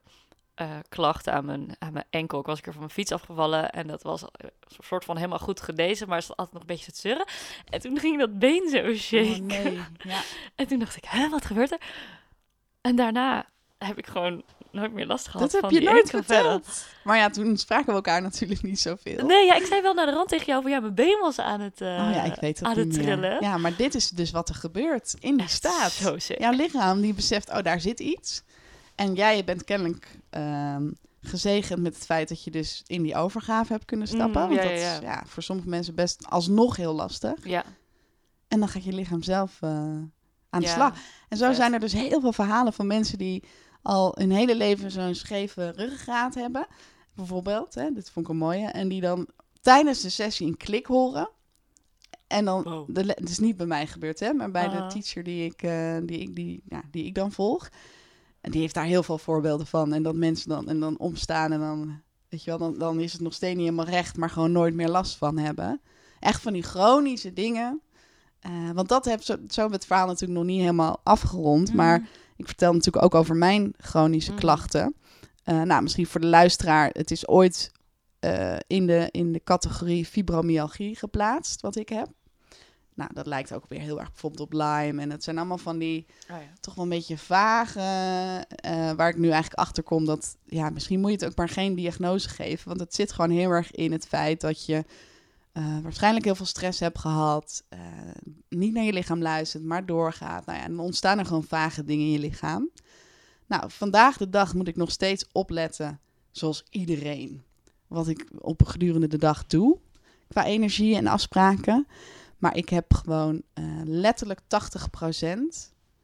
eh 0.55 0.69
klacht 0.89 1.29
aan 1.29 1.45
mijn, 1.45 1.75
aan 1.79 1.93
mijn 1.93 2.05
enkel. 2.09 2.39
Ik 2.39 2.45
was 2.45 2.57
een 2.57 2.63
keer 2.63 2.71
van 2.71 2.81
mijn 2.81 2.93
fiets 2.93 3.11
afgevallen 3.11 3.71
en 3.71 3.87
dat 3.87 4.03
was 4.03 4.21
een 4.21 4.51
soort 4.83 5.05
van 5.05 5.15
helemaal 5.15 5.39
goed 5.39 5.61
genezen, 5.61 6.07
maar 6.07 6.17
het 6.17 6.25
zat 6.25 6.37
altijd 6.37 6.53
nog 6.53 6.61
een 6.61 6.75
beetje 6.75 6.91
te 6.91 6.99
zeuren. 6.99 7.25
En 7.69 7.79
toen 7.79 7.99
ging 7.99 8.19
dat 8.19 8.39
been 8.39 8.69
zo 8.69 8.95
shaken. 8.95 9.41
Oh, 9.41 9.63
nee. 9.63 9.81
Ja. 10.13 10.21
En 10.55 10.67
toen 10.67 10.79
dacht 10.79 10.95
ik, 10.95 11.03
hè, 11.07 11.29
wat 11.29 11.45
gebeurt 11.45 11.71
er? 11.71 11.79
En 12.81 12.95
daarna 12.95 13.45
heb 13.77 13.97
ik 13.97 14.07
gewoon 14.07 14.43
nooit 14.71 14.93
meer 14.93 15.05
last 15.05 15.27
gehad 15.27 15.41
Dat 15.41 15.51
heb 15.51 15.61
van 15.61 15.73
je 15.73 15.79
die 15.79 15.89
nooit 15.89 16.09
verteld. 16.09 16.85
Maar 17.03 17.17
ja, 17.17 17.29
toen 17.29 17.57
spraken 17.57 17.85
we 17.85 17.93
elkaar 17.93 18.21
natuurlijk 18.21 18.61
niet 18.61 18.79
zoveel. 18.79 19.25
Nee, 19.25 19.45
ja, 19.45 19.55
ik 19.55 19.65
zei 19.65 19.81
wel 19.81 19.93
naar 19.93 20.05
de 20.05 20.11
rand 20.11 20.29
tegen 20.29 20.45
jou 20.45 20.61
van 20.61 20.71
ja, 20.71 20.79
mijn 20.79 20.93
been 20.93 21.19
was 21.21 21.39
aan 21.39 21.59
het, 21.59 21.81
eh, 21.81 21.87
oh 21.87 22.11
ja, 22.13 22.23
ik 22.23 22.39
weet 22.39 22.63
aan 22.63 22.77
het 22.77 22.93
trillen. 22.93 23.37
Ja, 23.41 23.57
maar 23.57 23.75
dit 23.75 23.95
is 23.95 24.09
dus 24.09 24.31
wat 24.31 24.49
er 24.49 24.55
gebeurt 24.55 25.15
in 25.19 25.35
die 25.35 25.45
Echt 25.45 25.53
staat. 25.53 26.17
Jouw 26.37 26.51
lichaam 26.51 27.01
die 27.01 27.13
beseft, 27.13 27.49
oh, 27.49 27.61
daar 27.61 27.81
zit 27.81 27.99
iets. 27.99 28.43
En 28.95 29.13
jij 29.13 29.43
bent 29.43 29.63
kennelijk 29.63 30.19
ehm, 30.29 30.91
gezegend 31.21 31.81
met 31.81 31.95
het 31.95 32.05
feit 32.05 32.29
dat 32.29 32.43
je 32.43 32.51
dus 32.51 32.83
in 32.87 33.03
die 33.03 33.15
overgave 33.15 33.73
hebt 33.73 33.85
kunnen 33.85 34.07
stappen. 34.07 34.41
Mm, 34.41 34.47
want 34.47 34.53
ja, 34.53 34.69
dat 34.69 34.79
ja, 34.79 34.95
is 34.95 34.99
ja. 35.01 35.23
voor 35.25 35.43
sommige 35.43 35.69
mensen 35.69 35.95
best 35.95 36.25
alsnog 36.29 36.75
heel 36.75 36.93
lastig. 36.93 37.47
Ja. 37.47 37.63
En 38.47 38.59
dan 38.59 38.69
gaat 38.69 38.83
je 38.83 38.93
lichaam 38.93 39.23
zelf 39.23 39.57
eh, 39.61 39.69
aan 40.49 40.61
de 40.61 40.61
Ja, 40.61 40.73
slag. 40.73 40.97
En 41.29 41.37
zo 41.37 41.53
zijn 41.53 41.73
er 41.73 41.79
dus 41.79 41.93
heel 41.93 42.21
veel 42.21 42.33
verhalen 42.33 42.73
van 42.73 42.87
mensen 42.87 43.17
die 43.17 43.43
al 43.81 44.11
hun 44.17 44.31
hele 44.31 44.55
leven 44.55 44.91
zo'n 44.91 45.15
scheve 45.15 45.69
ruggengraat 45.75 46.35
hebben. 46.35 46.67
Bijvoorbeeld, 47.15 47.75
hè, 47.75 47.91
dit 47.91 48.09
vond 48.09 48.25
ik 48.25 48.31
een 48.31 48.37
mooie. 48.37 48.67
En 48.67 48.87
die 48.87 49.01
dan 49.01 49.27
tijdens 49.61 50.01
de 50.01 50.09
sessie 50.09 50.47
een 50.47 50.57
klik 50.57 50.85
horen. 50.85 51.29
En 52.27 52.45
dan, 52.45 52.63
Wow. 52.63 52.95
de, 52.95 53.01
het 53.01 53.29
is 53.29 53.39
niet 53.39 53.57
bij 53.57 53.65
mij 53.65 53.87
gebeurd, 53.87 54.19
hè, 54.19 54.33
maar 54.33 54.51
bij 54.51 54.69
de 54.69 54.85
teacher 54.87 55.23
die 55.23 55.45
ik, 55.45 55.61
eh, 55.61 55.97
die, 56.03 56.19
ik, 56.19 56.35
die, 56.35 56.63
ja, 56.69 56.81
die 56.91 57.05
ik 57.05 57.15
dan 57.15 57.31
volg. 57.31 57.69
En 58.45 58.51
die 58.51 58.61
heeft 58.61 58.73
daar 58.73 58.85
heel 58.85 59.03
veel 59.03 59.17
voorbeelden 59.17 59.67
van. 59.67 59.93
En 59.93 60.03
dat 60.03 60.15
mensen 60.15 60.49
dan, 60.49 60.69
en 60.69 60.79
dan 60.79 60.97
opstaan 60.97 61.51
en 61.51 61.59
dan, 61.59 62.01
weet 62.29 62.43
je 62.43 62.49
wel, 62.49 62.59
dan, 62.59 62.77
dan 62.77 62.99
is 62.99 63.11
het 63.13 63.21
nog 63.21 63.33
steeds 63.33 63.55
niet 63.55 63.63
helemaal 63.63 63.85
recht, 63.85 64.17
maar 64.17 64.29
gewoon 64.29 64.51
nooit 64.51 64.73
meer 64.73 64.89
last 64.89 65.15
van 65.15 65.37
hebben. 65.37 65.81
Echt 66.19 66.41
van 66.41 66.53
die 66.53 66.63
chronische 66.63 67.33
dingen. 67.33 67.81
Eh, 68.39 68.69
want 68.73 68.89
dat 68.89 69.05
heb 69.05 69.21
zo, 69.23 69.35
zo 69.47 69.71
het 69.71 69.85
verhaal 69.85 70.07
natuurlijk 70.07 70.39
nog 70.39 70.47
niet 70.47 70.59
helemaal 70.59 70.99
afgerond. 71.03 71.73
Maar 71.73 72.07
ik 72.35 72.45
vertel 72.45 72.73
natuurlijk 72.73 73.05
ook 73.05 73.15
over 73.15 73.35
mijn 73.35 73.73
chronische 73.77 74.31
Mhm. 74.31 74.39
klachten. 74.39 74.95
Eh, 75.43 75.61
nou, 75.61 75.81
misschien 75.81 76.07
voor 76.07 76.21
de 76.21 76.27
luisteraar. 76.27 76.89
Het 76.93 77.11
is 77.11 77.27
ooit 77.27 77.71
eh, 78.19 78.55
in, 78.67 78.87
de, 78.87 79.07
in 79.11 79.31
de 79.31 79.43
categorie 79.43 80.05
fibromyalgie 80.05 80.95
geplaatst, 80.95 81.61
wat 81.61 81.75
ik 81.75 81.89
heb. 81.89 82.07
Nou, 82.95 83.09
dat 83.13 83.25
lijkt 83.25 83.53
ook 83.53 83.67
weer 83.67 83.79
heel 83.79 83.99
erg 83.99 84.11
bijvoorbeeld 84.11 84.41
op 84.41 84.53
Lyme. 84.53 85.01
En 85.01 85.11
het 85.11 85.23
zijn 85.23 85.37
allemaal 85.37 85.57
van 85.57 85.77
die 85.77 86.05
Oh 86.31 86.37
ja. 86.37 86.49
toch 86.59 86.75
wel 86.75 86.83
een 86.83 86.89
beetje 86.89 87.17
vage... 87.17 87.79
eh, 88.55 88.91
waar 88.91 89.09
ik 89.09 89.17
nu 89.17 89.29
eigenlijk 89.29 89.59
achter 89.59 89.83
kom 89.83 90.05
dat... 90.05 90.37
Ja, 90.45 90.69
misschien 90.69 90.99
moet 90.99 91.09
je 91.09 91.15
het 91.15 91.25
ook 91.25 91.35
maar 91.35 91.49
geen 91.49 91.75
diagnose 91.75 92.29
geven. 92.29 92.67
Want 92.67 92.79
het 92.79 92.95
zit 92.95 93.11
gewoon 93.11 93.29
heel 93.29 93.49
erg 93.49 93.71
in 93.71 93.91
het 93.91 94.07
feit 94.07 94.41
dat 94.41 94.65
je... 94.65 94.83
eh, 95.51 95.79
waarschijnlijk 95.83 96.25
heel 96.25 96.35
veel 96.35 96.45
stress 96.45 96.79
hebt 96.79 96.99
gehad. 96.99 97.63
eh, 97.69 97.79
niet 98.49 98.73
naar 98.73 98.83
je 98.83 98.93
lichaam 98.93 99.21
luistert, 99.21 99.63
maar 99.63 99.85
doorgaat. 99.85 100.45
Nou 100.45 100.57
ja, 100.57 100.63
en 100.63 100.75
dan 100.75 100.85
ontstaan 100.85 101.19
er 101.19 101.25
gewoon 101.25 101.43
vage 101.43 101.83
dingen 101.83 102.05
in 102.05 102.11
je 102.11 102.19
lichaam. 102.19 102.69
Nou, 103.47 103.63
vandaag 103.71 104.17
de 104.17 104.29
dag 104.29 104.53
moet 104.53 104.67
ik 104.67 104.75
nog 104.75 104.91
steeds 104.91 105.25
opletten, 105.31 105.99
zoals 106.31 106.63
iedereen, 106.69 107.43
wat 107.87 108.07
ik 108.07 108.25
op 108.37 108.63
gedurende 108.63 109.07
de 109.07 109.17
dag 109.17 109.45
doe. 109.45 109.77
Qua 110.27 110.45
energie 110.45 110.95
en 110.95 111.07
afspraken. 111.07 111.87
Maar 112.37 112.57
ik 112.57 112.69
heb 112.69 112.93
gewoon 112.93 113.41
eh, 113.53 113.63
letterlijk 113.83 114.39
80%. 114.41 114.43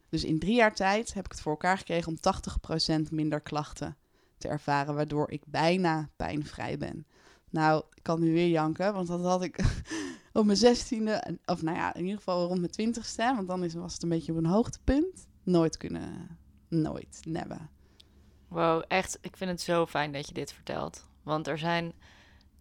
Dus 0.08 0.24
in 0.24 0.38
drie 0.38 0.54
jaar 0.54 0.74
tijd 0.74 1.14
heb 1.14 1.24
ik 1.24 1.30
het 1.30 1.40
voor 1.40 1.52
elkaar 1.52 1.78
gekregen 1.78 2.08
om 2.08 2.18
80% 3.08 3.10
minder 3.10 3.40
klachten 3.40 3.96
te 4.38 4.48
ervaren. 4.48 4.94
Waardoor 4.94 5.30
ik 5.30 5.42
bijna 5.46 6.10
pijnvrij 6.16 6.78
ben. 6.78 7.06
Nou, 7.50 7.84
ik 7.94 8.02
kan 8.02 8.20
nu 8.20 8.32
weer 8.32 8.48
janken, 8.48 8.94
want 8.94 9.08
dat 9.08 9.24
had 9.24 9.42
ik 9.42 9.58
op 10.32 10.44
mijn 10.44 10.56
zestiende, 10.56 11.38
of 11.44 11.62
nou 11.62 11.76
ja, 11.76 11.94
in 11.94 12.00
ieder 12.00 12.16
geval 12.16 12.46
rond 12.46 12.58
mijn 12.58 12.72
twintigste, 12.72 13.32
want 13.36 13.48
dan 13.48 13.64
is, 13.64 13.74
was 13.74 13.92
het 13.92 14.02
een 14.02 14.08
beetje 14.08 14.32
op 14.32 14.38
een 14.38 14.46
hoogtepunt, 14.46 15.26
nooit 15.42 15.76
kunnen, 15.76 16.38
nooit, 16.68 17.20
never. 17.24 17.68
Wow, 18.48 18.82
echt, 18.88 19.18
ik 19.20 19.36
vind 19.36 19.50
het 19.50 19.60
zo 19.60 19.86
fijn 19.86 20.12
dat 20.12 20.28
je 20.28 20.34
dit 20.34 20.52
vertelt. 20.52 21.06
Want 21.22 21.46
er 21.46 21.58
zijn, 21.58 21.92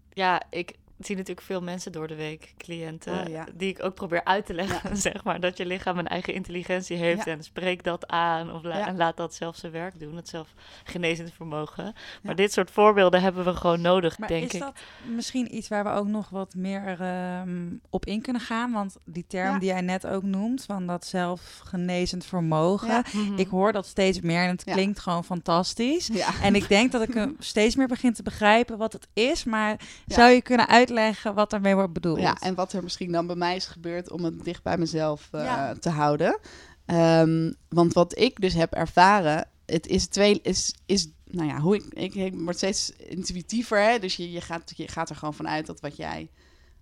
ja, 0.10 0.44
ik 0.50 0.76
zie 1.06 1.16
natuurlijk 1.16 1.46
veel 1.46 1.62
mensen 1.62 1.92
door 1.92 2.08
de 2.08 2.16
week, 2.16 2.54
cliënten, 2.58 3.20
Oh, 3.22 3.28
ja. 3.28 3.46
die 3.54 3.70
ik 3.70 3.84
ook 3.84 3.94
probeer 3.96 4.24
uit 4.24 4.46
te 4.46 4.54
leggen, 4.54 4.98
zeg 5.08 5.24
maar, 5.24 5.40
dat 5.40 5.58
je 5.58 5.66
lichaam 5.66 5.98
een 5.98 6.08
eigen 6.08 6.34
intelligentie 6.34 6.98
heeft 6.98 7.26
Ja. 7.26 7.32
en 7.32 7.44
spreek 7.44 7.84
dat 7.84 8.08
aan 8.08 8.54
of 8.54 8.64
la- 8.64 8.88
en 8.88 8.98
laat 8.98 9.18
dat 9.18 9.34
zelf 9.36 9.56
zijn 9.56 9.72
werk 9.72 10.00
doen, 10.00 10.16
het 10.16 10.30
zelfgenezend 10.30 11.34
vermogen. 11.34 11.94
Maar 12.22 12.36
dit 12.36 12.54
soort 12.54 12.72
voorbeelden 12.72 13.22
hebben 13.22 13.46
we 13.46 13.54
gewoon 13.56 13.82
nodig, 13.82 14.18
Maar 14.18 14.28
denk 14.28 14.44
is 14.44 14.54
ik. 14.54 14.60
dat 14.60 14.74
misschien 15.06 15.56
iets 15.56 15.68
waar 15.68 15.84
we 15.84 15.90
ook 15.90 16.08
nog 16.08 16.30
wat 16.30 16.56
meer 16.56 16.98
ehm, 17.02 17.68
op 17.90 18.06
in 18.06 18.22
kunnen 18.22 18.42
gaan? 18.42 18.72
Want 18.72 18.96
die 19.06 19.26
term 19.28 19.60
die 19.60 19.70
jij 19.70 19.82
net 19.82 20.08
ook 20.08 20.24
noemt, 20.24 20.64
van 20.64 20.88
dat 20.88 21.06
zelfgenezend 21.06 22.26
vermogen. 22.26 23.04
Mhm. 23.14 23.38
Ik 23.40 23.48
hoor 23.48 23.72
dat 23.72 23.86
steeds 23.86 24.20
meer 24.22 24.42
en 24.44 24.50
het 24.50 24.64
klinkt 24.64 25.00
gewoon 25.00 25.24
fantastisch. 25.24 26.10
En 26.42 26.56
ik 26.56 26.68
denk 26.68 26.92
dat 26.92 27.02
ik 27.02 27.28
steeds 27.40 27.76
meer 27.76 27.88
begin 27.88 28.14
te 28.14 28.24
begrijpen 28.24 28.78
wat 28.78 28.94
het 28.94 29.08
is. 29.14 29.44
Maar 29.44 29.80
zou 30.08 30.30
je 30.30 30.42
kunnen 30.42 30.68
uitleggen 30.68 30.91
wat 31.34 31.50
daarmee 31.50 31.76
wordt 31.76 31.94
bedoeld? 31.94 32.20
Ja, 32.20 32.38
en 32.40 32.56
wat 32.56 32.74
er 32.74 32.84
misschien 32.84 33.12
dan 33.12 33.28
bij 33.28 33.36
mij 33.36 33.56
is 33.56 33.66
gebeurd 33.66 34.12
om 34.12 34.24
het 34.24 34.44
dicht 34.44 34.64
bij 34.64 34.78
mezelf 34.78 35.28
eh, 35.32 35.44
Ja. 35.44 35.74
te 35.74 35.90
houden. 35.90 36.40
Ehm, 36.86 37.52
want 37.70 37.94
wat 37.94 38.18
ik 38.18 38.42
dus 38.42 38.54
heb 38.54 38.74
ervaren, 38.74 39.48
het 39.66 39.88
is 39.88 40.08
twee, 40.08 40.40
is, 40.42 40.76
is 40.86 41.08
nou 41.26 41.48
ja, 41.48 41.60
hoe 41.60 41.76
ik, 41.76 41.84
ik, 41.94 42.16
ik 42.16 42.34
word 42.36 42.58
steeds 42.58 42.92
intuïtiever, 42.92 43.84
hè? 43.84 44.00
dus 44.00 44.16
je, 44.16 44.32
je, 44.32 44.42
gaat, 44.42 44.74
je 44.76 44.88
gaat 44.88 45.10
er 45.10 45.16
gewoon 45.16 45.34
vanuit 45.34 45.66
dat 45.66 45.80
wat 45.80 45.96
jij 45.98 46.30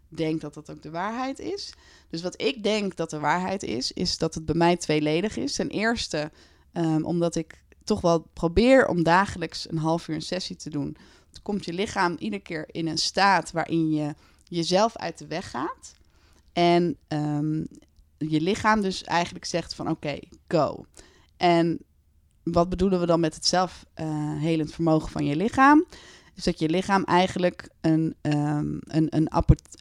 denkt 0.07 0.41
dat 0.41 0.53
dat 0.53 0.69
ook 0.69 0.81
de 0.81 0.89
waarheid 0.89 1.39
is. 1.39 1.73
Dus 2.09 2.21
wat 2.21 2.41
ik 2.41 2.63
denk 2.63 2.95
dat 2.95 3.09
de 3.09 3.19
waarheid 3.19 3.63
is, 3.63 3.91
is 3.91 4.17
dat 4.17 4.33
het 4.33 4.45
bij 4.45 4.55
mij 4.55 4.77
tweeledig 4.77 5.37
is. 5.37 5.53
Ten 5.53 5.69
eerste, 5.69 6.31
ehm, 6.73 7.03
omdat 7.03 7.35
ik 7.35 7.63
toch 7.83 8.01
wel 8.01 8.27
probeer 8.33 8.87
om 8.87 9.03
dagelijks 9.03 9.69
een 9.69 9.77
half 9.77 10.07
uur 10.07 10.15
een 10.15 10.21
sessie 10.21 10.55
te 10.55 10.69
doen. 10.69 10.97
Komt 11.41 11.65
je 11.65 11.73
lichaam 11.73 12.15
iedere 12.19 12.41
keer 12.41 12.65
in 12.67 12.87
een 12.87 12.97
staat 12.97 13.51
waarin 13.51 13.91
je 13.91 14.15
jezelf 14.43 14.95
uit 14.95 15.17
de 15.17 15.27
weg 15.27 15.49
gaat. 15.49 15.95
En 16.53 16.97
ehm, 17.07 17.63
je 18.17 18.41
lichaam 18.41 18.81
dus 18.81 19.03
eigenlijk 19.03 19.45
zegt 19.45 19.75
van 19.75 19.89
oké, 19.89 20.19
go. 20.47 20.85
En 21.37 21.79
wat 22.43 22.69
bedoelen 22.69 22.99
we 22.99 23.05
dan 23.05 23.19
met 23.19 23.35
het 23.35 23.45
zelfhelend 23.45 24.73
vermogen 24.73 25.09
van 25.09 25.25
je 25.25 25.35
lichaam? 25.35 25.85
Is 26.35 26.43
dat 26.43 26.59
je 26.59 26.69
lichaam 26.69 27.03
eigenlijk 27.03 27.69
een, 27.81 28.15
ehm, 28.21 28.77
een, 28.81 29.07
een, 29.09 29.27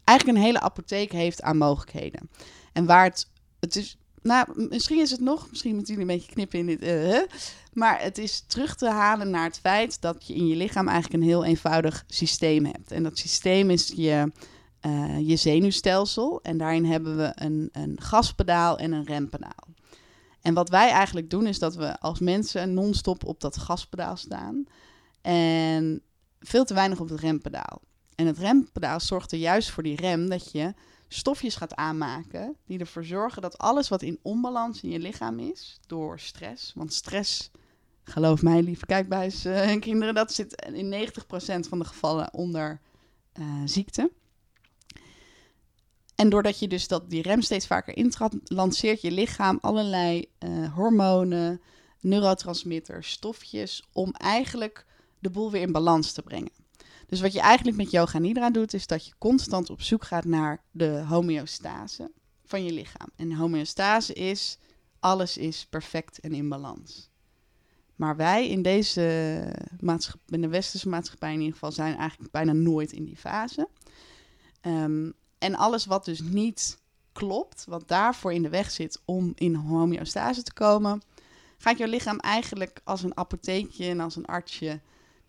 eigenlijk 0.04 0.38
een 0.38 0.44
hele 0.44 0.60
apotheek 0.60 1.12
heeft 1.12 1.42
aan 1.42 1.56
mogelijkheden. 1.56 2.30
En 2.72 2.86
waar 2.86 3.04
het, 3.04 3.30
het 3.60 3.76
is 3.76 3.96
nou, 4.22 4.68
misschien 4.68 5.00
is 5.00 5.10
het 5.10 5.20
nog, 5.20 5.50
misschien 5.50 5.74
moeten 5.74 5.94
jullie 5.94 6.10
een 6.10 6.16
beetje 6.16 6.32
knippen 6.32 6.58
in 6.58 6.66
dit. 6.66 6.80
hè. 6.80 7.22
maar 7.72 8.02
het 8.02 8.18
is 8.18 8.44
terug 8.46 8.76
te 8.76 8.88
halen 8.88 9.30
naar 9.30 9.44
het 9.44 9.58
feit 9.58 10.00
dat 10.00 10.26
je 10.26 10.34
in 10.34 10.46
je 10.46 10.56
lichaam 10.56 10.88
eigenlijk 10.88 11.22
een 11.22 11.28
heel 11.28 11.44
eenvoudig 11.44 12.04
systeem 12.06 12.64
hebt. 12.64 12.92
En 12.92 13.02
dat 13.02 13.18
systeem 13.18 13.70
is 13.70 13.92
je, 13.96 14.32
eh, 14.80 15.28
je 15.28 15.36
zenuwstelsel. 15.36 16.40
En 16.42 16.58
daarin 16.58 16.84
hebben 16.84 17.16
we 17.16 17.32
een, 17.34 17.68
een 17.72 18.00
gaspedaal 18.00 18.78
en 18.78 18.92
een 18.92 19.04
rempedaal. 19.04 19.66
En 20.40 20.54
wat 20.54 20.68
wij 20.68 20.90
eigenlijk 20.90 21.30
doen 21.30 21.46
is 21.46 21.58
dat 21.58 21.74
we 21.74 22.00
als 22.00 22.18
mensen 22.18 22.74
non-stop 22.74 23.24
op 23.24 23.40
dat 23.40 23.56
gaspedaal 23.56 24.16
staan. 24.16 24.64
En 25.20 26.02
veel 26.40 26.64
te 26.64 26.74
weinig 26.74 27.00
op 27.00 27.08
het 27.08 27.20
rempedaal. 27.20 27.80
En 28.14 28.26
het 28.26 28.38
rempedaal 28.38 29.00
zorgt 29.00 29.32
er 29.32 29.38
juist 29.38 29.70
voor 29.70 29.82
die 29.82 29.96
rem 29.96 30.28
dat 30.28 30.52
je 30.52 30.74
stofjes 31.08 31.56
gaat 31.56 31.74
aanmaken 31.74 32.56
die 32.66 32.78
ervoor 32.78 33.04
zorgen 33.04 33.42
dat 33.42 33.58
alles 33.58 33.88
wat 33.88 34.02
in 34.02 34.18
onbalans 34.22 34.82
in 34.82 34.90
je 34.90 34.98
lichaam 34.98 35.38
is 35.38 35.80
door 35.86 36.20
stress, 36.20 36.72
want 36.74 36.92
stress, 36.92 37.50
geloof 38.02 38.42
mij 38.42 38.62
lieve 38.62 38.86
kijkbuis 38.86 39.44
eh, 39.44 39.70
en 39.70 39.80
kinderen, 39.80 40.14
dat 40.14 40.32
zit 40.32 40.70
in 40.72 41.08
90% 41.08 41.68
van 41.68 41.78
de 41.78 41.84
gevallen 41.84 42.34
onder 42.34 42.80
eh, 43.32 43.44
ziekte. 43.64 44.10
En 46.14 46.28
doordat 46.28 46.58
je 46.58 46.68
dus 46.68 46.88
dat, 46.88 47.10
die 47.10 47.22
rem 47.22 47.42
steeds 47.42 47.66
vaker 47.66 47.96
intrapt, 47.96 48.36
lanceert 48.44 49.00
je 49.00 49.10
lichaam 49.10 49.58
allerlei 49.60 50.30
eh, 50.38 50.74
hormonen, 50.74 51.60
neurotransmitters, 52.00 53.10
stofjes 53.10 53.88
om 53.92 54.12
eigenlijk 54.12 54.86
de 55.18 55.30
boel 55.30 55.50
weer 55.50 55.62
in 55.62 55.72
balans 55.72 56.12
te 56.12 56.22
brengen. 56.22 56.50
Dus 57.08 57.20
wat 57.20 57.32
je 57.32 57.40
eigenlijk 57.40 57.76
met 57.76 57.90
yoga 57.90 58.18
nidra 58.18 58.50
doet, 58.50 58.74
is 58.74 58.86
dat 58.86 59.06
je 59.06 59.12
constant 59.18 59.70
op 59.70 59.82
zoek 59.82 60.04
gaat 60.04 60.24
naar 60.24 60.62
de 60.70 61.04
homeostase 61.08 62.10
van 62.44 62.64
je 62.64 62.72
lichaam. 62.72 63.08
En 63.16 63.32
homeostase 63.32 64.12
is, 64.12 64.58
alles 65.00 65.36
is 65.36 65.66
perfect 65.70 66.20
en 66.20 66.32
in 66.32 66.48
balans. 66.48 67.10
Maar 67.96 68.16
wij 68.16 68.48
in 68.48 68.62
deze 68.62 69.44
maatschappij, 69.80 70.34
in 70.34 70.40
de 70.40 70.48
westerse 70.48 70.88
maatschappij 70.88 71.32
in 71.32 71.38
ieder 71.38 71.52
geval, 71.52 71.72
zijn 71.72 71.96
eigenlijk 71.96 72.30
bijna 72.30 72.52
nooit 72.52 72.92
in 72.92 73.04
die 73.04 73.16
fase. 73.16 73.68
Ehm, 74.60 75.10
en 75.38 75.54
alles 75.54 75.86
wat 75.86 76.04
dus 76.04 76.20
niet 76.20 76.78
klopt, 77.12 77.64
wat 77.68 77.88
daarvoor 77.88 78.32
in 78.32 78.42
de 78.42 78.48
weg 78.48 78.70
zit 78.70 79.00
om 79.04 79.32
in 79.34 79.54
homeostase 79.54 80.42
te 80.42 80.52
komen, 80.52 81.02
gaat 81.58 81.78
jouw 81.78 81.88
lichaam 81.88 82.18
eigenlijk 82.18 82.80
als 82.84 83.02
een 83.02 83.16
apotheekje 83.16 83.88
en 83.88 84.00
als 84.00 84.16
een 84.16 84.26
artsje 84.26 84.80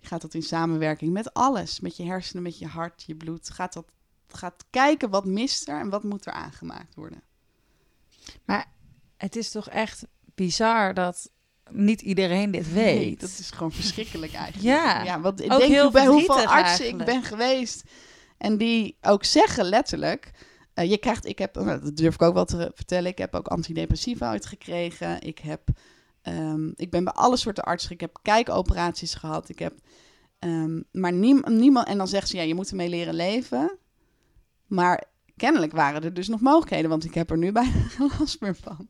gaat 0.01 0.21
dat 0.21 0.33
in 0.33 0.43
samenwerking 0.43 1.11
met 1.13 1.33
alles. 1.33 1.79
Met 1.79 1.97
je 1.97 2.03
hersenen, 2.03 2.43
met 2.43 2.59
je 2.59 2.67
hart, 2.67 3.03
je 3.03 3.15
bloed. 3.15 3.49
Gaat 3.49 3.73
dat 3.73 3.85
gaat 4.27 4.65
kijken 4.69 5.09
wat 5.09 5.25
mist 5.25 5.67
er 5.67 5.79
en 5.79 5.89
wat 5.89 6.03
moet 6.03 6.25
er 6.25 6.33
aangemaakt 6.33 6.95
worden. 6.95 7.21
Het 9.17 9.35
is 9.35 9.51
toch 9.51 9.69
echt 9.69 10.05
bizar 10.35 10.93
dat 10.93 11.31
niet 11.69 12.01
iedereen 12.01 12.51
dit 12.51 12.73
Nee, 12.73 12.99
weet. 12.99 13.19
dat 13.19 13.29
is 13.29 13.51
gewoon 13.51 13.71
verschrikkelijk 13.71 14.33
eigenlijk. 14.33 14.65
Ja, 14.65 15.03
ja 15.03 15.21
want 15.21 15.41
ik 15.41 15.49
denk 15.49 15.61
heel 15.61 15.91
bij 15.91 16.05
hoeveel 16.05 16.45
artsen 16.45 16.87
ik 16.87 16.97
ben 16.97 17.23
geweest. 17.23 17.83
En 18.37 18.57
die 18.57 18.97
ook 19.01 19.23
zeggen 19.23 19.65
letterlijk... 19.65 20.31
eh, 20.73 20.89
je 20.89 20.97
krijgt, 20.97 21.25
ik 21.25 21.39
heb, 21.39 21.55
nou, 21.55 21.81
dat 21.81 21.97
durf 21.97 22.13
ik 22.13 22.21
ook 22.21 22.33
wel 22.33 22.45
te 22.45 22.71
vertellen, 22.75 23.11
ik 23.11 23.17
heb 23.17 23.35
ook 23.35 23.47
antidepressiva 23.47 24.29
uitgekregen. 24.29 25.21
Ik, 25.21 25.39
heb, 25.39 25.69
ehm, 26.21 26.71
ik 26.75 26.89
ben 26.89 27.03
bij 27.03 27.13
alle 27.13 27.37
soorten 27.37 27.63
artsen, 27.63 27.91
ik 27.91 28.01
heb 28.01 28.19
kijkoperaties 28.21 29.13
gehad. 29.13 29.49
Ik 29.49 29.59
heb, 29.59 29.73
ehm, 30.39 30.81
maar 30.91 31.13
niem, 31.13 31.43
niemand, 31.47 31.87
en 31.87 31.97
dan 31.97 32.07
zegt 32.07 32.27
ze, 32.27 32.37
ja, 32.37 32.43
je 32.43 32.55
moet 32.55 32.69
ermee 32.69 32.89
leren 32.89 33.13
leven. 33.13 33.77
Maar 34.67 35.03
kennelijk 35.35 35.71
waren 35.71 36.03
er 36.03 36.13
dus 36.13 36.27
nog 36.27 36.41
mogelijkheden, 36.41 36.89
want 36.89 37.03
ik 37.03 37.13
heb 37.13 37.31
er 37.31 37.37
nu 37.37 37.51
bijna 37.61 37.81
geen 37.87 38.09
last 38.19 38.41
meer 38.41 38.55
van. 38.55 38.87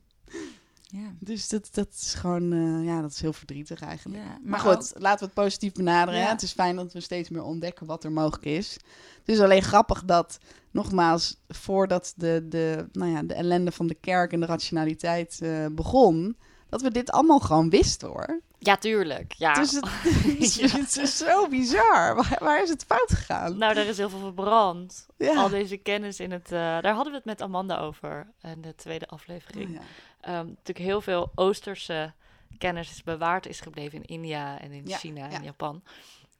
Ja. 0.92 1.14
Dus 1.18 1.48
dat, 1.48 1.68
dat 1.72 1.88
is 2.00 2.14
gewoon, 2.14 2.52
eh, 2.52 2.84
ja, 2.84 3.00
dat 3.00 3.10
is 3.10 3.20
heel 3.20 3.32
verdrietig 3.32 3.80
eigenlijk. 3.80 4.22
Ja, 4.24 4.38
Maar 4.42 4.60
goed, 4.60 4.92
laten 4.96 5.18
we 5.18 5.24
het 5.24 5.34
positief 5.34 5.72
benaderen. 5.72 6.20
Ja. 6.20 6.28
Het 6.28 6.42
is 6.42 6.52
fijn 6.52 6.76
dat 6.76 6.92
we 6.92 7.00
steeds 7.00 7.28
meer 7.28 7.42
ontdekken 7.42 7.86
wat 7.86 8.04
er 8.04 8.12
mogelijk 8.12 8.44
is. 8.44 8.72
Het 9.18 9.28
is 9.28 9.40
alleen 9.40 9.62
grappig 9.62 10.04
dat, 10.04 10.38
nogmaals, 10.70 11.40
voordat 11.48 12.12
de, 12.16 12.46
de, 12.48 12.88
nou 12.92 13.10
ja, 13.10 13.22
de 13.22 13.34
ellende 13.34 13.72
van 13.72 13.86
de 13.86 13.94
kerk 13.94 14.32
en 14.32 14.40
de 14.40 14.46
rationaliteit 14.46 15.40
eh, 15.42 15.66
begon, 15.72 16.36
dat 16.70 16.82
we 16.82 16.90
dit 16.90 17.10
allemaal 17.10 17.38
gewoon 17.38 17.70
wisten 17.70 18.08
hoor. 18.08 18.40
Ja, 18.58 18.76
tuurlijk. 18.76 19.32
Ja. 19.32 19.54
Dus 19.54 19.72
het, 19.72 19.84
Ja. 20.54 20.68
het 20.78 20.96
is 20.96 21.16
zo 21.16 21.48
bizar. 21.48 22.14
Waar, 22.14 22.36
waar 22.40 22.62
is 22.62 22.68
het 22.68 22.84
fout 22.84 23.12
gegaan? 23.12 23.58
Nou, 23.58 23.76
er 23.76 23.86
is 23.86 23.96
heel 23.96 24.08
veel 24.10 24.18
verbrand. 24.18 25.06
ja. 25.16 25.34
Al 25.36 25.48
deze 25.48 25.76
kennis 25.76 26.20
in 26.20 26.30
het... 26.30 26.44
eh, 26.44 26.58
daar 26.58 26.94
hadden 26.94 27.12
we 27.12 27.16
het 27.18 27.24
met 27.26 27.42
Amanda 27.42 27.78
over 27.78 28.32
in 28.42 28.60
de 28.60 28.74
tweede 28.74 29.06
aflevering. 29.08 29.68
Oh, 29.68 29.74
ja. 29.74 29.80
Ehm, 30.20 30.46
natuurlijk 30.46 30.78
heel 30.78 31.00
veel 31.00 31.30
Oosterse 31.34 32.12
kennis 32.58 32.90
is 32.90 33.02
bewaard 33.02 33.46
is 33.46 33.60
gebleven 33.60 33.98
in 33.98 34.04
India 34.04 34.60
en 34.60 34.72
in 34.72 34.88
China 34.88 35.24
en 35.24 35.30
ja. 35.30 35.40
Japan. 35.42 35.82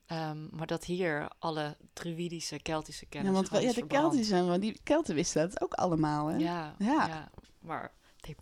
Ehm, 0.05 0.37
maar 0.51 0.67
dat 0.67 0.83
hier 0.85 1.27
alle 1.39 1.77
druïdische, 1.93 2.59
Keltische 2.61 3.05
kennis 3.05 3.29
Ja, 3.29 3.35
want 3.35 3.49
ja, 3.51 3.59
de 3.67 3.73
verbrand. 3.73 4.01
Kelten, 4.03 4.25
zijn, 4.25 4.59
die 4.59 4.79
Kelten 4.83 5.15
wisten 5.15 5.49
dat 5.49 5.61
ook 5.61 5.73
allemaal. 5.73 6.27
Hè? 6.27 6.37
Ja. 6.37 6.75
ja. 6.77 7.29
maar 7.59 7.91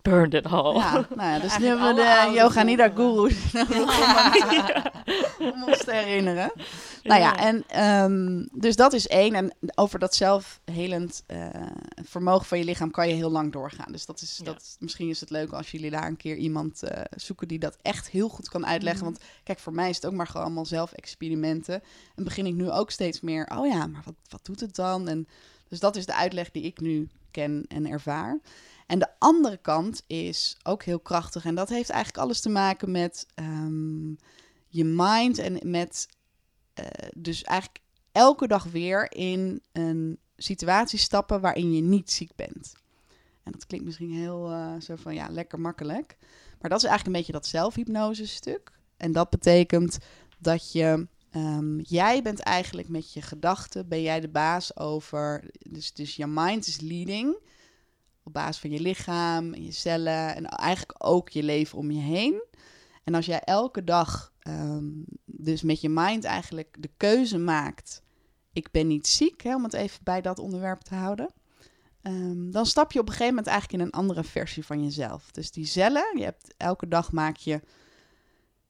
burned 0.02 0.34
it 0.34 0.46
all. 0.46 0.76
Ja, 0.76 1.08
nou 1.16 1.30
ja, 1.30 1.40
dus 1.40 1.58
nu 1.60 1.66
hebben 1.66 1.96
we 1.96 2.02
de 2.02 2.32
Yoga 2.34 2.64
Nidra 2.64 2.92
volkeren. 2.96 3.32
Guru 3.38 4.90
om 5.40 5.64
ons 5.64 5.84
te 5.84 5.94
herinneren. 5.94 6.52
Nou 7.04 7.22
ja, 7.22 7.38
en 7.38 7.64
ehm, 7.68 8.46
dus 8.62 8.76
dat 8.76 8.94
is 8.94 9.08
één. 9.08 9.34
En 9.34 9.54
over 9.76 10.00
dat 10.00 10.16
zelfhelend 10.16 11.24
eh, 11.28 11.48
vermogen 12.04 12.46
van 12.46 12.58
je 12.58 12.64
lichaam 12.64 12.92
kan 12.92 13.08
je 13.08 13.14
heel 13.14 13.32
lang 13.32 13.52
doorgaan. 13.52 13.92
Dus 13.92 14.06
dat 14.06 14.22
is, 14.22 14.40
dat, 14.44 14.78
misschien 14.80 15.10
is 15.10 15.20
het 15.20 15.30
leuk 15.30 15.52
als 15.52 15.72
jullie 15.72 15.92
daar 15.92 16.08
een 16.08 16.18
keer 16.18 16.36
iemand 16.36 16.84
eh, 16.84 17.02
zoeken 17.16 17.48
die 17.48 17.60
dat 17.60 17.78
echt 17.82 18.10
heel 18.10 18.30
goed 18.30 18.50
kan 18.50 18.66
uitleggen. 18.66 19.04
Mhm. 19.04 19.14
Want 19.14 19.26
kijk, 19.44 19.60
voor 19.60 19.74
mij 19.74 19.90
is 19.90 19.96
het 19.96 20.06
ook 20.06 20.14
maar 20.14 20.28
gewoon 20.28 20.46
allemaal 20.46 20.66
zelfexperimenten. 20.66 21.82
En 22.16 22.24
begin 22.24 22.46
ik 22.46 22.56
nu 22.56 22.72
ook 22.72 22.92
steeds 22.92 23.22
meer, 23.22 23.52
oh 23.56 23.68
ja, 23.68 23.88
maar 23.88 24.02
wat, 24.06 24.16
wat 24.30 24.46
doet 24.46 24.60
het 24.60 24.76
dan? 24.76 25.08
En 25.08 25.28
dus 25.68 25.80
dat 25.80 25.96
is 25.96 26.06
de 26.06 26.16
uitleg 26.16 26.52
die 26.52 26.64
ik 26.64 26.80
nu 26.80 27.10
ken 27.32 27.66
en 27.68 27.88
ervaar. 27.88 28.40
En 28.90 29.00
de 29.00 29.10
andere 29.20 29.58
kant 29.58 30.04
is 30.08 30.58
ook 30.64 30.84
heel 30.84 31.00
krachtig. 31.00 31.46
En 31.46 31.56
dat 31.56 31.70
heeft 31.70 31.90
eigenlijk 31.90 32.24
alles 32.24 32.42
te 32.42 32.50
maken 32.50 32.92
met 32.92 33.28
ehm, 33.36 34.10
je 34.68 34.84
mind 34.84 35.38
en 35.38 35.60
met 35.64 36.08
eh, 36.74 36.86
dus 37.16 37.44
eigenlijk 37.44 37.84
elke 38.12 38.48
dag 38.48 38.64
weer 38.64 39.12
in 39.12 39.62
een 39.72 40.20
situatie 40.38 41.00
stappen 41.00 41.42
waarin 41.42 41.74
je 41.74 41.82
niet 41.82 42.12
ziek 42.12 42.36
bent. 42.36 42.74
En 43.44 43.52
dat 43.52 43.66
klinkt 43.66 43.86
misschien 43.86 44.12
heel 44.12 44.52
eh, 44.52 44.74
zo 44.80 44.96
van 44.96 45.14
ja, 45.14 45.28
lekker 45.30 45.60
makkelijk. 45.60 46.18
Maar 46.60 46.70
dat 46.70 46.84
is 46.84 46.88
eigenlijk 46.90 47.06
een 47.06 47.22
beetje 47.22 47.40
dat 47.40 47.46
zelfhypnose 47.46 48.28
stuk. 48.28 48.72
En 48.98 49.12
dat 49.12 49.30
betekent 49.30 49.98
dat 50.40 50.72
je, 50.72 51.08
ehm, 51.32 51.80
jij 51.80 52.22
bent 52.22 52.40
eigenlijk 52.40 52.88
met 52.88 53.14
je 53.14 53.22
gedachten, 53.22 53.88
ben 53.88 54.02
jij 54.02 54.20
de 54.20 54.30
baas 54.30 54.78
over, 54.78 55.44
dus, 55.70 55.94
dus 55.94 56.16
je 56.16 56.28
mind 56.28 56.68
is 56.68 56.80
leading 56.80 57.38
op 58.30 58.36
basis 58.36 58.62
van 58.62 58.70
je 58.70 58.80
lichaam 58.80 59.54
en 59.54 59.64
je 59.64 59.72
cellen 59.72 60.36
en 60.36 60.46
eigenlijk 60.46 61.06
ook 61.06 61.30
je 61.30 61.44
leven 61.44 61.78
om 61.78 61.92
je 61.92 62.00
heen. 62.00 62.44
En 63.04 63.16
als 63.16 63.26
jij 63.26 63.40
elke 63.40 63.84
dag 63.84 64.34
ehm, 64.40 64.88
dus 65.26 65.62
met 65.62 65.82
je 65.82 65.90
mind 65.90 66.24
eigenlijk 66.24 66.76
de 66.80 66.90
keuze 66.98 67.38
maakt, 67.38 68.04
ik 68.54 68.72
ben 68.72 68.88
niet 68.88 69.08
ziek, 69.08 69.42
hè, 69.44 69.56
om 69.56 69.64
het 69.64 69.74
even 69.74 70.04
bij 70.04 70.22
dat 70.22 70.40
onderwerp 70.40 70.82
te 70.82 70.96
houden, 70.96 71.34
ehm, 72.02 72.52
dan 72.52 72.66
stap 72.66 72.92
je 72.92 73.00
op 73.00 73.06
een 73.06 73.12
gegeven 73.12 73.36
moment 73.36 73.48
eigenlijk 73.48 73.82
in 73.82 73.88
een 73.88 74.00
andere 74.00 74.24
versie 74.24 74.66
van 74.66 74.84
jezelf. 74.84 75.32
Dus 75.32 75.52
die 75.52 75.66
cellen, 75.66 76.18
je 76.18 76.24
hebt 76.24 76.54
elke 76.58 76.88
dag 76.88 77.12
maak 77.12 77.36
je, 77.36 77.62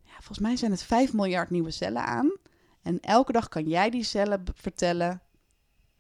ja, 0.03 0.13
volgens 0.13 0.39
mij 0.39 0.55
zijn 0.55 0.71
het 0.71 0.83
5 0.83 1.13
miljard 1.13 1.49
nieuwe 1.49 1.71
cellen 1.71 2.05
aan. 2.05 2.31
En 2.81 2.99
elke 2.99 3.31
dag 3.31 3.47
kan 3.47 3.67
jij 3.67 3.89
die 3.89 4.03
cellen 4.03 4.43
vertellen 4.53 5.21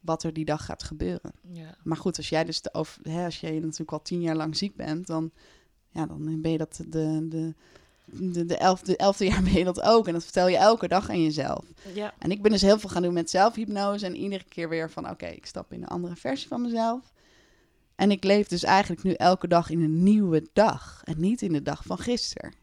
wat 0.01 0.23
er 0.23 0.33
die 0.33 0.45
dag 0.45 0.65
gaat 0.65 0.83
gebeuren. 0.83 1.31
Ja. 1.51 1.75
Maar 1.83 1.97
goed, 1.97 2.17
als 2.17 2.29
jij 2.29 2.43
dus 2.43 2.61
de 2.61 2.85
hè, 3.01 3.25
als 3.25 3.39
jij 3.39 3.51
natuurlijk 3.51 3.91
al 3.91 4.01
tien 4.01 4.21
jaar 4.21 4.35
lang 4.35 4.57
ziek 4.57 4.75
bent, 4.75 5.07
dan, 5.07 5.31
ja, 5.89 6.05
dan 6.05 6.41
ben 6.41 6.51
je 6.51 6.57
dat 6.57 6.83
de, 6.87 7.27
de, 7.27 7.53
de, 8.05 8.45
de, 8.45 8.57
elfde, 8.57 8.97
elfde 8.97 9.25
jaar 9.25 9.43
ben 9.43 9.53
je 9.53 9.63
dat 9.63 9.81
ook. 9.81 10.07
En 10.07 10.13
dat 10.13 10.23
vertel 10.23 10.47
je 10.47 10.57
elke 10.57 10.87
dag 10.87 11.09
aan 11.09 11.23
jezelf. 11.23 11.65
Ja. 11.93 12.13
En 12.19 12.31
ik 12.31 12.41
ben 12.41 12.51
dus 12.51 12.61
heel 12.61 12.79
veel 12.79 12.89
gaan 12.89 13.01
doen 13.01 13.13
met 13.13 13.29
zelfhypnose. 13.29 14.05
En 14.05 14.15
iedere 14.15 14.43
keer 14.43 14.69
weer 14.69 14.91
van, 14.91 15.09
oké, 15.09 15.27
ik 15.27 15.45
stap 15.45 15.73
in 15.73 15.81
een 15.81 15.87
andere 15.87 16.15
versie 16.15 16.47
van 16.47 16.61
mezelf. 16.61 17.13
En 17.95 18.11
ik 18.11 18.23
leef 18.23 18.47
dus 18.47 18.63
eigenlijk 18.63 19.03
nu 19.03 19.13
elke 19.13 19.47
dag 19.47 19.69
in 19.69 19.81
een 19.81 20.03
nieuwe 20.03 20.47
dag. 20.53 21.01
En 21.03 21.19
niet 21.19 21.41
in 21.41 21.53
de 21.53 21.61
dag 21.61 21.83
van 21.83 21.97
gisteren. 21.97 22.53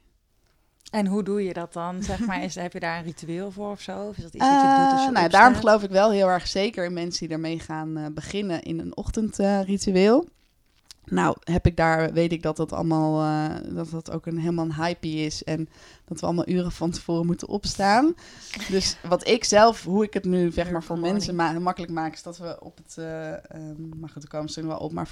En 0.90 1.06
hoe 1.06 1.22
doe 1.22 1.44
je 1.44 1.52
dat 1.52 1.72
dan? 1.72 2.02
Zeg 2.02 2.18
maar, 2.26 2.42
is, 2.42 2.54
heb 2.64 2.72
je 2.72 2.80
daar 2.80 2.98
een 2.98 3.04
ritueel 3.04 3.50
voor 3.50 3.70
of 3.70 3.80
zo? 3.80 4.08
Of 4.08 4.16
is 4.16 4.22
dat 4.22 4.34
iets 4.34 4.44
wat 4.44 4.60
je 4.60 4.66
doet 4.66 4.90
als 4.90 5.00
je 5.00 5.06
Eh, 5.06 5.12
nou, 5.12 5.24
opstaat? 5.24 5.30
daarom 5.30 5.54
geloof 5.54 5.82
ik 5.82 5.90
wel 5.90 6.10
heel 6.10 6.28
erg 6.28 6.46
zeker 6.46 6.84
in 6.84 6.92
mensen 6.92 7.26
die 7.26 7.36
ermee 7.36 7.58
gaan 7.58 7.96
eh, 7.96 8.06
beginnen 8.14 8.62
in 8.62 8.78
een 8.80 8.96
ochtendritueel. 8.96 10.28
nou, 11.04 11.36
heb 11.44 11.66
ik 11.66 11.76
daar, 11.76 12.12
weet 12.12 12.32
ik 12.32 12.42
dat 12.42 12.56
dat 12.56 12.72
allemaal, 12.72 13.22
eh, 13.22 13.74
dat 13.74 13.90
dat 13.90 14.10
ook 14.10 14.26
een 14.26 14.38
helemaal 14.38 14.64
een 14.64 14.74
hype 14.74 15.08
is 15.08 15.44
en 15.44 15.68
dat 16.04 16.20
we 16.20 16.26
allemaal 16.26 16.48
uren 16.48 16.72
van 16.72 16.90
tevoren 16.90 17.26
moeten 17.26 17.48
opstaan. 17.48 18.14
Dus 18.68 18.96
wat 19.08 19.26
ik 19.28 19.44
zelf, 19.44 19.84
hoe 19.84 20.04
ik 20.04 20.14
het 20.14 20.24
nu 20.24 20.52
zeg 20.52 20.70
maar 20.70 20.82
voor 20.82 20.98
mensen 20.98 21.34
ma 21.34 21.52
makkelijk 21.58 21.92
maak, 21.92 22.12
is 22.12 22.22
dat 22.22 22.38
we 22.38 22.56
op 22.60 22.76
het, 22.76 22.96
maar 23.98 24.08
goed, 24.08 24.30
daar 24.30 24.42
komen 24.42 24.66
wel 24.66 24.78
op, 24.78 24.92
maar 24.92 25.10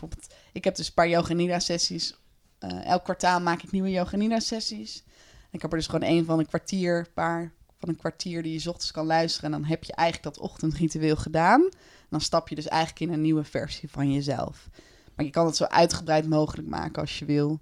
ik 0.53 0.65
heb 0.65 0.75
dus 0.75 0.87
een 0.87 0.95
paar 0.95 1.09
yoga 1.09 1.33
nidra 1.35 1.59
sessies 1.59 2.17
elk 2.85 3.05
kwartaal 3.05 3.41
maak 3.41 3.63
ik 3.63 3.71
nieuwe 3.71 3.91
yoga 3.91 4.17
nidra 4.17 4.41
sessies. 4.41 5.05
Ik 5.55 5.63
heb 5.63 5.73
er 5.73 5.79
dus 5.79 5.87
gewoon 5.87 6.09
één 6.09 6.25
van 6.25 6.39
een 6.39 6.47
kwartier, 6.47 7.07
paar 7.15 7.53
van 7.79 7.89
een 7.89 7.97
kwartier 7.97 8.43
die 8.43 8.61
je 8.61 8.69
ochtends 8.69 8.91
kan 8.91 9.07
luisteren. 9.07 9.53
En 9.53 9.61
dan 9.61 9.69
heb 9.69 9.85
je 9.85 9.93
eigenlijk 9.93 10.35
dat 10.35 10.45
ochtendritueel 10.45 11.17
gedaan. 11.17 11.69
Dan 12.09 12.21
stap 12.21 12.49
je 12.49 12.55
dus 12.55 12.69
eigenlijk 12.69 13.01
in 13.01 13.13
een 13.13 13.21
nieuwe 13.21 13.45
versie 13.45 13.91
van 13.91 14.13
jezelf. 14.13 14.69
Maar 15.15 15.25
je 15.25 15.31
kan 15.31 15.47
het 15.47 15.57
zo 15.57 15.65
uitgebreid 15.65 16.29
mogelijk 16.29 16.69
maken 16.69 17.01
als 17.01 17.19
je 17.19 17.25
wil. 17.25 17.61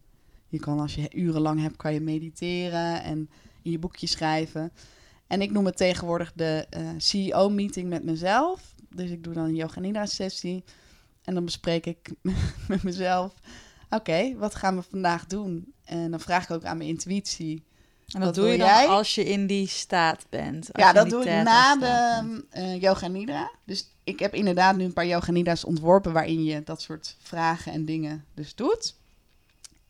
Je 0.48 0.58
kan 0.58 0.80
als 0.80 0.94
je 0.94 1.14
urenlang 1.14 1.60
hebt, 1.60 1.76
kan 1.76 1.92
je 1.92 2.00
mediteren 2.00 3.02
en 3.02 3.30
in 3.62 3.70
je 3.70 3.78
boekje 3.78 4.06
schrijven. 4.06 4.72
En 5.26 5.42
ik 5.42 5.50
noem 5.50 5.66
het 5.66 5.76
tegenwoordig 5.76 6.32
de 6.34 6.66
eh, 6.70 6.88
CEO-meeting 6.96 7.88
met 7.88 8.04
mezelf. 8.04 8.74
Dus 8.88 9.10
ik 9.10 9.24
doe 9.24 9.34
dan 9.34 9.44
een 9.44 9.54
yoga 9.54 9.80
nidra 9.80 10.06
sessie. 10.06 10.64
En 11.22 11.34
dan 11.34 11.44
bespreek 11.44 11.86
ik 11.86 12.12
met 12.68 12.82
mezelf... 12.82 13.34
Oké, 13.90 14.36
wat 14.36 14.54
gaan 14.54 14.76
we 14.76 14.82
vandaag 14.82 15.26
doen? 15.26 15.74
En 15.84 16.10
dan 16.10 16.20
vraag 16.20 16.44
ik 16.44 16.50
ook 16.50 16.64
aan 16.64 16.76
mijn 16.76 16.88
intuïtie... 16.88 17.64
En 18.12 18.20
dat 18.20 18.28
Wat 18.28 18.34
doe 18.34 18.48
je 18.52 18.58
dan 18.58 18.66
jij? 18.66 18.86
als 18.86 19.14
je 19.14 19.24
in 19.24 19.46
die 19.46 19.66
staat 19.66 20.26
bent. 20.28 20.72
als 20.72 20.84
ja, 20.84 20.92
dat 20.92 21.10
doe 21.10 21.20
ik 21.24 21.42
na 21.42 21.76
de 21.76 22.44
eh, 22.50 22.80
yoga 22.80 23.06
nidra. 23.06 23.50
Dus 23.64 23.88
ik 24.04 24.18
heb 24.18 24.34
inderdaad 24.34 24.76
nu 24.76 24.84
een 24.84 24.92
paar 24.92 25.06
yoga 25.06 25.30
nidra's 25.32 25.64
ontworpen... 25.64 26.12
waarin 26.12 26.44
je 26.44 26.62
dat 26.62 26.82
soort 26.82 27.16
vragen 27.22 27.72
en 27.72 27.84
dingen 27.84 28.24
dus 28.34 28.54
doet. 28.54 28.94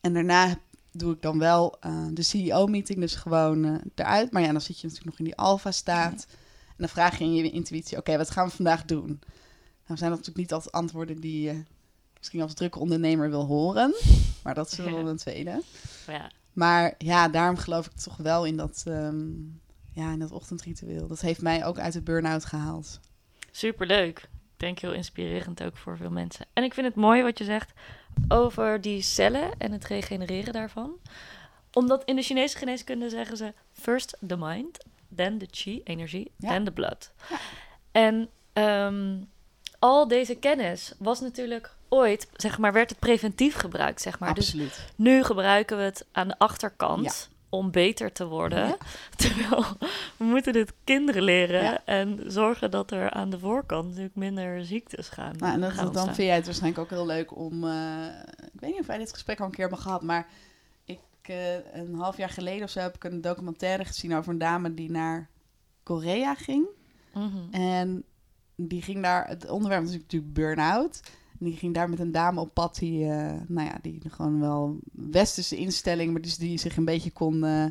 En 0.00 0.12
daarna 0.12 0.56
doe 0.92 1.12
ik 1.14 1.22
dan 1.22 1.38
wel 1.38 1.76
eh, 1.80 2.06
de 2.10 2.22
CEO-meeting, 2.22 2.98
dus 3.00 3.14
gewoon 3.14 3.64
eh, 3.64 3.74
eruit. 3.94 4.32
Maar 4.32 4.42
ja, 4.42 4.52
dan 4.52 4.60
zit 4.60 4.76
je 4.80 4.86
natuurlijk 4.86 5.10
nog 5.10 5.18
in 5.18 5.24
die 5.24 5.36
alfa-staat. 5.36 6.26
En 6.68 6.76
dan 6.76 6.88
vraag 6.88 7.18
je 7.18 7.24
in 7.24 7.34
je 7.34 7.50
intuïtie, 7.50 7.98
oké, 7.98 8.16
wat 8.16 8.30
gaan 8.30 8.48
we 8.48 8.54
vandaag 8.54 8.84
doen? 8.84 9.06
Nou 9.86 9.98
zijn 9.98 10.10
dat 10.10 10.18
natuurlijk 10.18 10.36
niet 10.36 10.52
altijd 10.52 10.74
antwoorden 10.74 11.20
die 11.20 11.42
je 11.42 11.62
misschien 12.18 12.42
als 12.42 12.54
drukke 12.54 12.78
ondernemer 12.78 13.30
wil 13.30 13.44
horen. 13.46 13.94
Maar 14.42 14.54
dat 14.54 14.72
is 14.72 14.78
wel 14.78 14.98
Ja. 14.98 15.06
een 15.06 15.16
tweede. 15.16 15.62
Ja, 16.06 16.30
Maar 16.52 16.94
ja, 16.98 17.28
daarom 17.28 17.56
geloof 17.56 17.86
ik 17.86 17.92
toch 17.92 18.16
wel 18.16 18.44
in 18.44 18.56
dat, 18.56 18.82
ehm, 18.86 19.30
ja, 19.92 20.12
in 20.12 20.18
dat 20.18 20.30
ochtendritueel. 20.32 21.06
Dat 21.06 21.20
heeft 21.20 21.42
mij 21.42 21.64
ook 21.64 21.78
uit 21.78 21.92
de 21.92 22.02
burn-out 22.02 22.44
gehaald. 22.44 23.00
superleuk. 23.50 24.18
Ik 24.18 24.68
denk 24.68 24.78
heel 24.78 24.92
inspirerend 24.92 25.62
ook 25.62 25.76
voor 25.76 25.96
veel 25.96 26.10
mensen. 26.10 26.46
En 26.52 26.62
ik 26.64 26.74
vind 26.74 26.86
het 26.86 26.96
mooi 26.96 27.22
wat 27.22 27.38
je 27.38 27.44
zegt 27.44 27.72
over 28.28 28.80
die 28.80 29.02
cellen 29.02 29.50
en 29.58 29.72
het 29.72 29.84
regenereren 29.84 30.52
daarvan. 30.52 30.92
Omdat 31.72 32.02
in 32.04 32.16
de 32.16 32.22
Chinese 32.22 32.56
geneeskunde 32.58 33.08
zeggen 33.08 33.36
ze... 33.36 33.52
first 33.72 34.16
the 34.26 34.36
mind, 34.36 34.78
then 35.14 35.38
the 35.38 35.46
chi, 35.50 35.80
energie, 35.84 36.30
Ja. 36.36 36.48
then 36.48 36.64
the 36.64 36.70
blood. 36.70 37.12
Ja. 37.30 37.36
En 37.92 38.28
ehm, 38.52 39.16
al 39.82 40.08
deze 40.08 40.34
kennis 40.34 40.92
was 40.98 41.20
natuurlijk 41.20 41.74
ooit... 41.88 42.28
zeg 42.36 42.58
maar, 42.58 42.72
werd 42.72 42.90
het 42.90 42.98
preventief 42.98 43.54
gebruikt, 43.54 44.00
zeg 44.00 44.18
maar. 44.18 44.34
Dus 44.34 44.44
Absoluut. 44.44 44.84
nu 44.96 45.24
gebruiken 45.24 45.76
we 45.76 45.82
het 45.82 46.06
aan 46.12 46.28
de 46.28 46.38
achterkant 46.38 47.30
om 47.48 47.70
beter 47.70 48.12
te 48.12 48.26
worden. 48.26 48.66
Ja. 48.66 48.76
Terwijl 49.16 49.64
we 50.16 50.24
moeten 50.24 50.52
dit 50.52 50.72
kinderen 50.84 51.22
leren 51.22 51.62
Ja. 51.62 51.82
en 51.84 52.20
zorgen 52.26 52.70
dat 52.70 52.90
er 52.90 53.10
aan 53.10 53.30
de 53.30 53.38
voorkant 53.38 53.88
natuurlijk 53.88 54.16
minder 54.16 54.64
ziektes 54.64 55.08
gaan. 55.08 55.34
Nou, 55.38 55.54
en 55.54 55.60
dat, 55.60 55.72
gaan 55.72 55.92
dan 55.92 56.04
vind 56.04 56.16
jij 56.16 56.36
het 56.36 56.44
waarschijnlijk 56.44 56.82
ook 56.82 56.90
heel 56.90 57.06
leuk 57.06 57.36
om... 57.36 57.64
eh, 57.64 58.06
ik 58.52 58.60
weet 58.60 58.70
niet 58.70 58.80
of 58.80 58.86
wij 58.86 58.98
dit 58.98 59.12
gesprek 59.12 59.38
al 59.40 59.44
een 59.46 59.50
keer 59.52 59.60
hebben 59.60 59.82
gehad, 59.84 60.02
maar... 60.02 60.26
Ik, 60.84 60.98
eh, 61.22 61.54
een 61.74 61.94
half 61.94 62.16
jaar 62.16 62.28
geleden 62.30 62.64
of 62.64 62.70
zo 62.70 62.80
heb 62.80 62.94
ik 62.94 63.04
een 63.04 63.20
documentaire 63.20 63.84
gezien 63.84 64.14
over 64.16 64.32
een 64.32 64.38
dame 64.38 64.74
die 64.74 64.90
naar 64.90 65.28
Korea 65.82 66.34
ging. 66.34 66.66
Mhm. 67.12 67.50
En 67.50 68.04
die 68.68 68.82
ging 68.82 69.02
daar, 69.02 69.28
het 69.28 69.50
onderwerp 69.50 69.82
was 69.82 69.92
natuurlijk 69.92 70.32
burn-out. 70.32 71.00
Die 71.38 71.56
ging 71.56 71.74
daar 71.74 71.90
met 71.90 72.00
een 72.00 72.12
dame 72.12 72.40
op 72.40 72.54
pad 72.54 72.78
die, 72.78 73.04
eh, 73.04 73.32
nou 73.46 73.68
ja, 73.68 73.78
die 73.82 74.02
gewoon 74.08 74.40
wel 74.40 74.78
westerse 74.92 75.56
instelling, 75.56 76.12
maar 76.12 76.20
dus 76.20 76.36
die 76.36 76.58
zich 76.58 76.76
een 76.76 76.84
beetje 76.84 77.10
kon, 77.10 77.44
eh, 77.44 77.66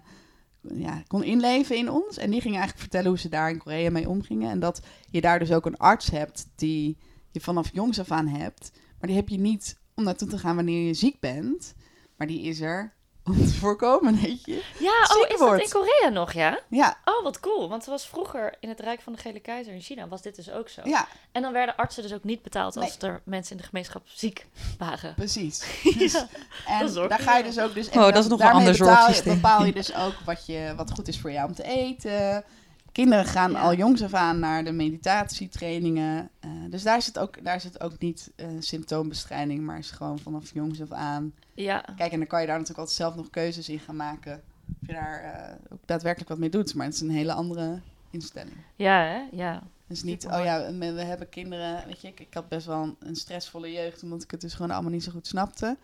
ja, 0.62 1.04
kon 1.08 1.24
inleven 1.24 1.78
in 1.78 1.90
ons. 1.90 2.18
En 2.18 2.32
die 2.32 2.42
ging 2.42 2.54
eigenlijk 2.54 2.82
vertellen 2.82 3.10
hoe 3.10 3.20
ze 3.20 3.30
daar 3.30 3.50
in 3.50 3.58
Korea 3.58 3.90
mee 3.90 4.10
omgingen. 4.10 4.50
En 4.50 4.60
dat 4.60 4.82
je 5.10 5.22
daar 5.22 5.40
dus 5.40 5.52
ook 5.52 5.66
een 5.66 5.78
arts 5.78 6.12
hebt 6.12 6.48
die 6.56 6.98
je 7.32 7.40
vanaf 7.40 7.74
jongs 7.74 8.00
af 8.00 8.12
aan 8.12 8.28
hebt. 8.28 8.72
Maar 9.00 9.08
die 9.08 9.18
heb 9.18 9.30
je 9.30 9.40
niet 9.40 9.80
om 9.96 10.04
naartoe 10.04 10.28
te 10.28 10.38
gaan 10.38 10.56
wanneer 10.56 10.88
je 10.88 10.94
ziek 10.94 11.20
bent. 11.20 11.74
Maar 12.18 12.28
die 12.28 12.42
is 12.42 12.62
er 12.62 12.94
om 13.40 13.46
te 13.46 13.54
voorkomen, 13.54 14.22
weet 14.22 14.46
je. 14.46 14.64
Ja, 14.80 15.08
oh, 15.16 15.30
is 15.30 15.38
wordt. 15.40 15.52
dat 15.52 15.62
in 15.62 15.70
Korea 15.70 16.10
nog, 16.10 16.32
ja? 16.34 16.60
Ja, 16.70 16.98
Oh, 17.06 17.24
wat 17.24 17.40
cool. 17.40 17.70
Want 17.70 17.82
het 17.82 17.90
was 17.92 18.08
vroeger 18.08 18.54
in 18.60 18.70
het 18.70 18.80
Rijk 18.80 19.02
van 19.02 19.14
de 19.14 19.20
Gele 19.20 19.40
Keizer 19.40 19.74
in 19.74 19.82
China, 19.82 20.08
was 20.08 20.22
dit 20.22 20.36
dus 20.36 20.52
ook 20.52 20.70
zo. 20.70 20.82
ja, 20.84 21.08
En 21.32 21.42
dan 21.42 21.54
werden 21.54 21.76
artsen 21.76 22.04
dus 22.04 22.14
ook 22.14 22.24
niet 22.24 22.42
betaald 22.42 22.78
als 22.78 22.98
Nee. 23.00 23.12
er 23.12 23.22
mensen 23.26 23.52
in 23.56 23.62
de 23.62 23.68
gemeenschap 23.68 24.02
ziek 24.06 24.46
waren. 24.78 25.14
precies. 25.16 25.64
Dus, 25.98 26.12
Ja, 26.12 26.28
En 26.68 26.94
daar 26.94 27.20
ga 27.20 27.38
je 27.38 27.44
dus 27.44 27.60
ook 27.60 27.74
dus. 27.74 27.90
Oh, 27.90 27.94
dat 27.96 28.18
is 28.18 28.28
nog 28.28 28.40
een 28.40 28.48
ander 28.52 28.76
zorgsysteem. 28.76 29.34
bepaal 29.34 29.66
je 29.66 29.74
dus 29.82 29.96
ook 29.96 30.14
wat, 30.26 30.46
je, 30.46 30.74
wat 30.78 30.92
goed 30.92 31.08
is 31.08 31.20
voor 31.20 31.32
jou 31.32 31.48
om 31.48 31.54
te 31.56 31.64
eten. 31.64 32.44
Kinderen 32.92 33.26
gaan 33.26 33.52
Ja. 33.52 33.62
al 33.62 33.74
jongs 33.76 34.04
af 34.04 34.14
aan 34.14 34.40
naar 34.40 34.64
de 34.64 34.72
meditatietrainingen. 34.72 36.30
Eh, 36.40 36.50
dus 36.70 36.84
daar 36.84 37.02
zit 37.02 37.20
ook, 37.20 37.44
daar 37.44 37.62
zit 37.62 37.82
ook 37.82 38.00
niet 38.00 38.32
eh, 38.36 38.48
symptoombestrijding, 38.60 39.64
maar 39.64 39.78
is 39.78 39.92
gewoon 39.92 40.20
vanaf 40.20 40.54
jongs 40.54 40.82
af 40.82 40.92
aan. 40.92 41.34
Ja, 41.54 41.86
Kijk, 41.96 42.12
en 42.12 42.18
dan 42.18 42.28
kan 42.28 42.42
je 42.42 42.48
daar 42.48 42.60
natuurlijk 42.60 42.80
altijd 42.88 42.98
zelf 42.98 43.16
nog 43.16 43.30
keuzes 43.30 43.70
in 43.70 43.80
gaan 43.80 43.96
maken. 43.96 44.42
Of 44.82 44.88
je 44.88 44.94
daar 44.94 45.24
eh, 45.24 45.56
ook 45.74 45.80
daadwerkelijk 45.86 46.30
wat 46.30 46.40
mee 46.40 46.50
doet. 46.50 46.76
Maar 46.76 46.86
het 46.86 46.96
is 46.96 47.02
een 47.02 47.10
hele 47.10 47.34
andere 47.34 47.80
instelling. 48.10 48.56
ja, 48.76 49.02
hè? 49.04 49.22
Ja. 49.32 49.64
Dus 49.88 50.04
niet, 50.04 50.26
oh 50.26 50.44
ja, 50.44 50.72
we 50.72 50.94
we 50.94 51.02
hebben 51.02 51.30
kinderen. 51.30 51.84
Weet 51.86 52.02
je, 52.02 52.08
ik, 52.08 52.20
ik 52.20 52.34
had 52.34 52.48
best 52.50 52.66
wel 52.66 52.96
een, 53.00 53.16
stressvolle 53.16 53.72
jeugd, 53.72 54.04
omdat 54.04 54.24
ik 54.24 54.32
het 54.32 54.42
dus 54.42 54.54
gewoon 54.54 54.72
allemaal 54.72 54.92
niet 54.92 55.04
zo 55.04 55.12
goed 55.12 55.28
snapte. 55.28 55.78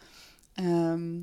Ehm, 0.53 1.15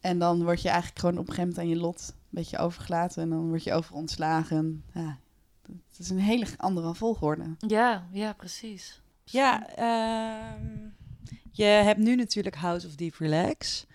en 0.00 0.18
dan 0.18 0.42
word 0.42 0.62
je 0.62 0.68
eigenlijk 0.68 0.98
gewoon 0.98 1.18
op 1.18 1.28
een 1.28 1.34
gegeven 1.34 1.48
moment 1.54 1.66
aan 1.68 1.76
je 1.78 1.86
lot 1.86 2.14
beetje 2.34 2.58
overgelaten. 2.58 3.22
En 3.22 3.30
dan 3.30 3.48
word 3.48 3.64
je 3.64 3.72
over 3.72 3.94
ontslagen. 3.94 4.84
Ja, 4.92 5.18
het 5.66 5.98
is 5.98 6.10
een 6.10 6.18
hele 6.18 6.46
andere 6.56 6.94
volgorde. 6.94 7.56
Ja, 7.58 8.06
ja, 8.12 8.32
precies. 8.32 9.02
Ja, 9.24 9.68
ehm, 9.68 10.88
je 11.50 11.64
hebt 11.64 11.98
nu 11.98 12.16
natuurlijk 12.16 12.56
House 12.56 12.86
of 12.86 12.94
Deep 12.94 13.14
Relax. 13.14 13.86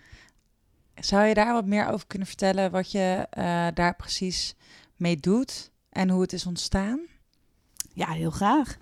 Zou 0.94 1.24
je 1.26 1.34
daar 1.34 1.52
wat 1.52 1.66
meer 1.66 1.86
over 1.86 2.06
kunnen 2.06 2.28
vertellen 2.28 2.70
wat 2.70 2.90
je 2.90 3.26
eh, 3.30 3.66
daar 3.74 3.96
precies 3.96 4.54
mee 4.96 5.16
doet 5.16 5.70
en 5.88 6.10
hoe 6.10 6.22
het 6.22 6.32
is 6.32 6.46
ontstaan? 6.46 7.00
Ja, 7.94 8.10
heel 8.10 8.30
graag. 8.30 8.76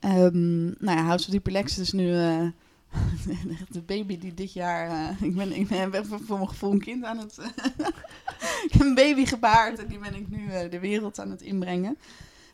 Ehm 0.00 0.64
nou 0.64 0.98
ja, 0.98 1.04
House 1.04 1.26
of 1.26 1.32
Deep 1.32 1.46
Relax 1.46 1.78
is 1.78 1.92
nu 1.92 2.14
eh, 2.14 2.46
de 3.68 3.82
baby 3.82 4.18
die 4.18 4.34
dit 4.34 4.52
jaar... 4.52 4.88
eh, 4.88 5.22
ik, 5.22 5.34
ben, 5.34 5.52
ik 5.52 5.70
even 5.70 6.20
voor 6.20 6.36
mijn 6.36 6.48
gevoel 6.48 6.72
een 6.72 6.80
kind 6.80 7.04
aan 7.04 7.18
het... 7.18 7.38
ik 8.64 8.72
heb 8.72 8.80
een 8.80 8.94
baby 8.94 9.26
gebaard 9.26 9.78
en 9.78 9.86
die 9.86 9.98
ben 9.98 10.14
ik 10.14 10.28
nu 10.28 10.50
eh, 10.50 10.70
de 10.70 10.78
wereld 10.78 11.18
aan 11.18 11.30
het 11.30 11.42
inbrengen. 11.42 11.98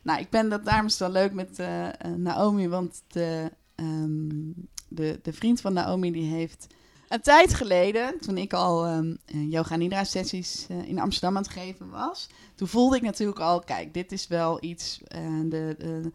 Nou, 0.02 0.20
ik 0.20 0.30
ben 0.30 0.48
dat 0.48 0.64
daarom 0.64 0.86
is 0.86 0.98
wel 0.98 1.10
leuk 1.10 1.32
met 1.32 1.58
eh, 1.58 1.88
Naomi, 2.16 2.68
want 2.68 3.02
de, 3.08 3.52
ehm, 3.74 4.50
de, 4.88 5.18
de 5.22 5.32
vriend 5.32 5.60
van 5.60 5.72
Naomi 5.72 6.10
die 6.12 6.30
heeft 6.30 6.66
een 7.08 7.20
tijd 7.20 7.54
geleden, 7.54 8.20
toen 8.20 8.38
ik 8.38 8.52
al 8.52 8.86
eh, 8.86 9.00
yoga 9.50 9.76
nidra 9.76 10.04
sessies 10.04 10.66
in 10.84 10.98
Amsterdam 10.98 11.36
aan 11.36 11.42
het 11.42 11.52
geven 11.52 11.90
was, 11.90 12.28
toen 12.54 12.68
voelde 12.68 12.96
ik 12.96 13.02
natuurlijk 13.02 13.40
al, 13.40 13.60
kijk, 13.60 13.94
dit 13.94 14.12
is 14.12 14.26
wel 14.26 14.64
iets, 14.64 15.00
de, 15.48 15.74
de 15.78 16.12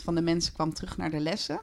90% 0.00 0.02
van 0.02 0.14
de 0.14 0.20
mensen 0.20 0.52
kwam 0.52 0.74
terug 0.74 0.96
naar 0.96 1.10
de 1.10 1.20
lessen. 1.20 1.60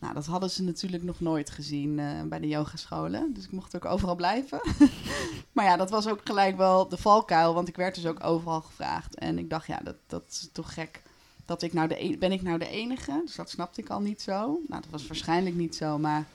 Nou, 0.00 0.14
dat 0.14 0.26
hadden 0.26 0.50
ze 0.50 0.62
natuurlijk 0.62 1.02
nog 1.02 1.20
nooit 1.20 1.50
gezien 1.50 1.98
eh, 1.98 2.22
bij 2.22 2.40
de 2.40 2.48
yogascholen. 2.48 3.34
Dus 3.34 3.44
ik 3.44 3.52
mocht 3.52 3.76
ook 3.76 3.84
overal 3.84 4.14
blijven. 4.14 4.60
maar 5.52 5.64
ja, 5.64 5.76
dat 5.76 5.90
was 5.90 6.08
ook 6.08 6.20
gelijk 6.24 6.56
wel 6.56 6.88
de 6.88 6.96
valkuil, 6.96 7.54
want 7.54 7.68
ik 7.68 7.76
werd 7.76 7.94
dus 7.94 8.06
ook 8.06 8.24
overal 8.24 8.60
gevraagd. 8.60 9.14
En 9.14 9.38
ik 9.38 9.50
dacht, 9.50 9.66
ja, 9.66 9.80
dat, 9.84 9.96
dat 10.06 10.24
is 10.28 10.48
toch 10.52 10.74
gek. 10.74 11.02
Dat 11.44 11.62
ik 11.62 11.72
nou 11.72 11.88
de 11.88 12.04
e- 12.04 12.16
ben 12.16 12.32
ik 12.32 12.42
nou 12.42 12.58
de 12.58 12.68
enige? 12.68 13.22
Dus 13.24 13.34
dat 13.34 13.50
snapte 13.50 13.80
ik 13.80 13.88
al 13.88 14.00
niet 14.00 14.22
zo. 14.22 14.60
Nou, 14.66 14.82
dat 14.82 14.90
was 14.90 15.06
waarschijnlijk 15.06 15.56
niet 15.56 15.76
zo, 15.76 15.98
maar 15.98 16.26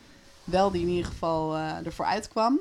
wel 0.43 0.71
die 0.71 0.81
in 0.81 0.89
ieder 0.89 1.05
geval 1.05 1.55
eh, 1.55 1.85
ervoor 1.85 2.05
uitkwam. 2.05 2.59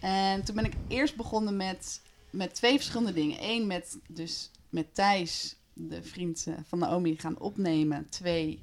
En 0.00 0.44
toen 0.44 0.54
ben 0.54 0.64
ik 0.64 0.74
eerst 0.88 1.16
begonnen 1.16 1.56
met, 1.56 2.00
met 2.30 2.54
twee 2.54 2.76
verschillende 2.76 3.12
dingen. 3.12 3.36
Eén 3.40 3.66
met, 3.66 3.98
dus 4.08 4.50
met 4.68 4.94
Thijs, 4.94 5.56
de 5.72 6.02
vriend 6.02 6.44
eh, 6.46 6.54
van 6.66 6.78
Naomi, 6.78 7.18
gaan 7.18 7.38
opnemen. 7.38 8.08
Twee 8.08 8.62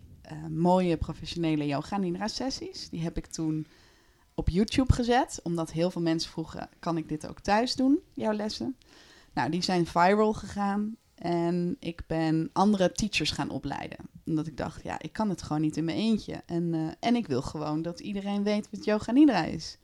mooie 0.50 0.98
professionele 0.98 1.66
yoga 1.66 1.98
nidra 1.98 2.28
sessies. 2.28 2.90
Die 2.90 3.02
heb 3.02 3.18
ik 3.18 3.26
toen 3.26 3.68
op 4.34 4.50
YouTube 4.50 4.94
gezet. 4.94 5.40
Omdat 5.44 5.72
heel 5.72 5.92
veel 5.92 6.02
mensen 6.02 6.32
vroegen, 6.32 6.70
kan 6.80 6.98
ik 6.98 7.10
dit 7.10 7.28
ook 7.28 7.40
thuis 7.40 7.76
doen, 7.76 8.00
jouw 8.14 8.34
lessen? 8.34 8.76
Nou, 9.34 9.50
die 9.50 9.62
zijn 9.62 9.86
viral 9.86 10.34
gegaan. 10.34 10.96
En 11.16 11.78
ik 11.80 12.02
ben 12.08 12.50
andere 12.54 12.92
teachers 12.92 13.32
gaan 13.32 13.50
opleiden. 13.50 13.98
Omdat 14.26 14.48
ik 14.48 14.58
dacht, 14.58 14.84
ja, 14.84 15.00
ik 15.02 15.14
kan 15.14 15.30
het 15.30 15.42
gewoon 15.42 15.62
niet 15.62 15.78
in 15.78 15.86
mijn 15.86 15.98
eentje. 15.98 16.42
En, 16.46 16.74
eh, 16.74 16.82
en 17.00 17.16
ik 17.16 17.28
wil 17.28 17.42
gewoon 17.42 17.82
dat 17.82 18.00
iedereen 18.00 18.44
weet 18.44 18.70
wat 18.72 18.86
yoga 18.86 19.12
nidra 19.12 19.44
is. 19.44 19.78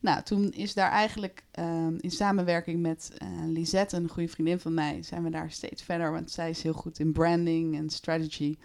Nou, 0.00 0.22
toen 0.22 0.50
is 0.50 0.74
daar 0.74 0.90
eigenlijk 0.90 1.44
ehm, 1.50 1.94
in 2.00 2.10
samenwerking 2.10 2.80
met 2.80 3.12
eh, 3.18 3.28
Lisette, 3.46 3.96
een 3.96 4.08
goede 4.08 4.28
vriendin 4.28 4.60
van 4.60 4.74
mij, 4.74 5.02
zijn 5.02 5.22
we 5.22 5.30
daar 5.30 5.50
steeds 5.50 5.82
verder. 5.82 6.12
Want 6.12 6.30
zij 6.30 6.50
is 6.50 6.62
heel 6.62 6.72
goed 6.72 6.98
in 6.98 7.12
branding 7.12 7.76
en 7.76 7.90
strategy. 7.90 8.56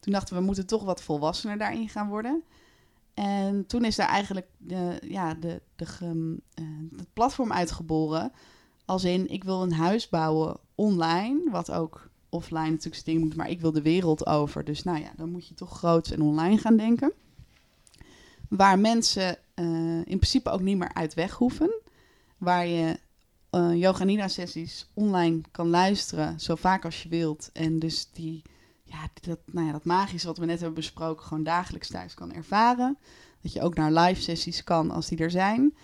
Toen 0.00 0.12
dachten 0.12 0.34
we, 0.34 0.40
we 0.40 0.46
moeten 0.46 0.66
toch 0.66 0.84
wat 0.84 1.02
volwassener 1.02 1.58
daarin 1.58 1.88
gaan 1.88 2.08
worden. 2.08 2.42
En 3.14 3.66
toen 3.66 3.84
is 3.84 3.96
daar 3.96 4.08
eigenlijk 4.08 4.46
de, 4.58 4.98
ja, 5.08 5.34
de, 5.34 5.62
de, 5.76 5.84
eh, 6.54 6.64
het 6.96 7.12
platform 7.12 7.52
uitgeboren. 7.52 8.32
Als 8.84 9.04
in, 9.04 9.28
ik 9.28 9.44
wil 9.44 9.62
een 9.62 9.72
huis 9.72 10.08
bouwen 10.08 10.56
online, 10.74 11.50
wat 11.50 11.70
ook 11.70 12.10
offline 12.28 12.70
natuurlijk 12.70 12.94
zijn 12.94 13.16
ding 13.16 13.20
moet, 13.24 13.36
maar 13.36 13.50
ik 13.50 13.60
wil 13.60 13.72
de 13.72 13.82
wereld 13.82 14.26
over. 14.26 14.64
Dus 14.64 14.82
nou 14.82 14.98
ja, 15.00 15.12
dan 15.16 15.30
moet 15.30 15.48
je 15.48 15.54
toch 15.54 15.78
groots 15.78 16.10
en 16.10 16.22
online 16.22 16.58
gaan 16.58 16.76
denken. 16.76 17.12
Waar 18.48 18.78
mensen 18.78 19.38
eh, 19.54 19.96
in 19.96 20.04
principe 20.04 20.50
ook 20.50 20.60
niet 20.60 20.78
meer 20.78 20.94
uit 20.94 21.14
weg 21.14 21.32
hoeven. 21.32 21.70
Waar 22.38 22.66
je 22.66 22.98
eh 23.50 23.74
yoga 23.74 24.04
nidra 24.04 24.28
sessies 24.28 24.90
online 24.94 25.40
kan 25.50 25.68
luisteren, 25.68 26.40
zo 26.40 26.54
vaak 26.54 26.84
als 26.84 27.02
je 27.02 27.08
wilt. 27.08 27.50
En 27.52 27.78
dus 27.78 28.10
die, 28.12 28.42
ja, 28.90 29.08
dat, 29.20 29.38
nou 29.46 29.66
ja, 29.66 29.72
dat 29.72 29.84
magische 29.84 30.26
wat 30.26 30.38
we 30.38 30.44
net 30.44 30.58
hebben 30.58 30.74
besproken, 30.74 31.24
gewoon 31.24 31.42
dagelijks 31.42 31.88
thuis 31.88 32.14
kan 32.14 32.32
ervaren. 32.32 32.98
Dat 33.42 33.52
je 33.52 33.62
ook 33.62 33.74
naar 33.74 33.92
live 33.92 34.20
sessies 34.20 34.64
kan 34.64 34.90
als 34.90 35.06
die 35.08 35.18
er 35.18 35.30
zijn. 35.30 35.74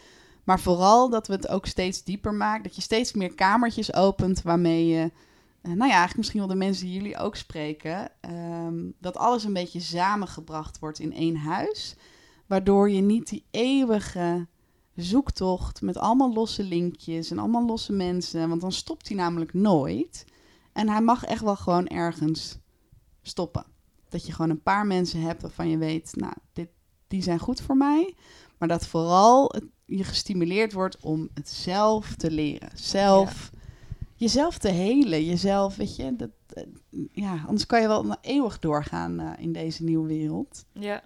Maar 0.44 0.60
vooral 0.60 1.10
dat 1.10 1.26
we 1.26 1.32
het 1.32 1.48
ook 1.48 1.66
steeds 1.66 2.04
dieper 2.04 2.34
maken. 2.34 2.62
Dat 2.62 2.74
je 2.74 2.82
steeds 2.82 3.12
meer 3.12 3.34
kamertjes 3.34 3.94
opent 3.94 4.42
waarmee 4.42 4.86
je, 4.86 5.12
eh, 5.60 5.70
nou 5.72 5.76
ja, 5.76 5.84
eigenlijk 5.88 6.16
misschien 6.16 6.40
wel 6.40 6.48
de 6.48 6.54
mensen 6.54 6.84
die 6.86 6.94
jullie 6.94 7.18
ook 7.18 7.36
spreken, 7.36 8.08
ehm, 8.20 8.74
dat 9.00 9.16
alles 9.16 9.44
een 9.44 9.52
beetje 9.52 9.80
samengebracht 9.80 10.78
wordt 10.78 10.98
in 10.98 11.12
één 11.12 11.36
huis. 11.36 11.96
Waardoor 12.46 12.90
je 12.90 13.00
niet 13.00 13.28
die 13.28 13.44
eeuwige 13.50 14.46
zoektocht 14.94 15.82
met 15.82 15.96
allemaal 15.96 16.32
losse 16.32 16.62
linkjes 16.62 17.30
en 17.30 17.38
allemaal 17.38 17.66
losse 17.66 17.92
mensen, 17.92 18.48
want 18.48 18.60
dan 18.60 18.72
stopt 18.72 19.08
hij 19.08 19.16
namelijk 19.16 19.54
nooit. 19.54 20.24
En 20.72 20.88
hij 20.88 21.00
mag 21.00 21.24
echt 21.24 21.42
wel 21.42 21.56
gewoon 21.56 21.86
ergens 21.86 22.58
stoppen. 23.28 23.64
Dat 24.08 24.26
je 24.26 24.32
gewoon 24.32 24.50
een 24.50 24.62
paar 24.62 24.86
mensen 24.86 25.20
hebt 25.20 25.42
waarvan 25.42 25.68
je 25.68 25.78
weet, 25.78 26.12
nou, 26.14 26.32
dit, 26.52 26.68
die 27.08 27.22
zijn 27.22 27.38
goed 27.38 27.60
voor 27.60 27.76
mij. 27.76 28.14
Maar 28.58 28.68
dat 28.68 28.86
vooral 28.86 29.52
het, 29.54 29.64
je 29.84 30.04
gestimuleerd 30.04 30.72
wordt 30.72 30.96
om 31.00 31.28
het 31.34 31.48
zelf 31.48 32.14
te 32.14 32.30
leren. 32.30 32.70
Zelf, 32.74 33.50
jezelf 34.14 34.58
te 34.58 34.68
helen. 34.68 35.24
Jezelf, 35.24 35.76
weet 35.76 35.96
je, 35.96 36.16
dat, 36.16 36.30
eh, 36.48 36.62
ja, 37.12 37.44
anders 37.46 37.66
kan 37.66 37.80
je 37.80 37.88
wel 37.88 38.16
eeuwig 38.20 38.58
doorgaan 38.58 39.20
eh, 39.20 39.32
in 39.38 39.52
deze 39.52 39.84
nieuwe 39.84 40.06
wereld. 40.06 40.64
Ja. 40.72 41.02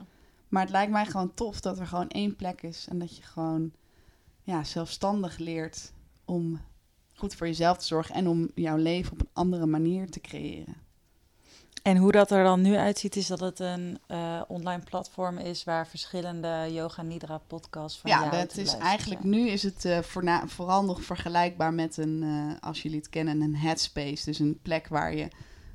Maar 0.49 0.63
het 0.63 0.71
lijkt 0.71 0.93
mij 0.93 1.07
gewoon 1.07 1.35
tof 1.35 1.61
dat 1.61 1.79
er 1.79 1.87
gewoon 1.87 2.09
één 2.09 2.37
plek 2.37 2.63
is 2.63 2.87
en 2.89 2.99
dat 2.99 3.17
je 3.17 3.23
gewoon 3.23 3.73
ja, 4.43 4.65
zelfstandig 4.65 5.39
leert 5.39 5.93
om 6.25 6.61
goed 7.15 7.35
voor 7.35 7.47
jezelf 7.47 7.79
te 7.79 7.87
zorgen 7.87 8.15
en 8.15 8.29
om 8.29 8.51
jouw 8.55 8.77
leven 8.77 9.13
op 9.13 9.21
een 9.21 9.31
andere 9.33 9.67
manier 9.67 10.11
te 10.11 10.21
creëren. 10.21 10.77
En 11.83 11.97
hoe 11.97 12.13
dat 12.13 12.31
er 12.31 12.45
dan 12.45 12.61
nu 12.61 12.77
uitziet, 12.77 13.17
is 13.17 13.27
dat 13.27 13.41
het 13.41 13.61
een 13.61 13.99
eh, 14.07 14.41
online 14.49 14.83
platform 14.83 15.39
is 15.39 15.65
waar 15.65 15.87
verschillende 15.87 16.69
Yoga 16.71 17.03
Nidra 17.03 17.41
podcasts 17.47 17.99
van 17.99 18.11
ja, 18.11 18.47
te 18.47 18.61
is 18.61 18.77
eigenlijk 18.77 19.25
nu 19.25 19.49
is 19.49 19.63
het 19.63 19.89
voorna- 20.03 20.47
vooral 20.47 20.85
nog 20.85 21.03
vergelijkbaar 21.03 21.75
met 21.75 21.97
een, 21.97 22.23
eh, 22.23 22.69
als 22.69 22.83
jullie 22.83 22.99
het 22.99 23.09
kennen, 23.09 23.41
een 23.41 23.57
headspace. 23.57 24.25
Dus 24.25 24.39
een 24.39 24.59
plek 24.63 24.89
waar 24.89 25.15
je 25.15 25.29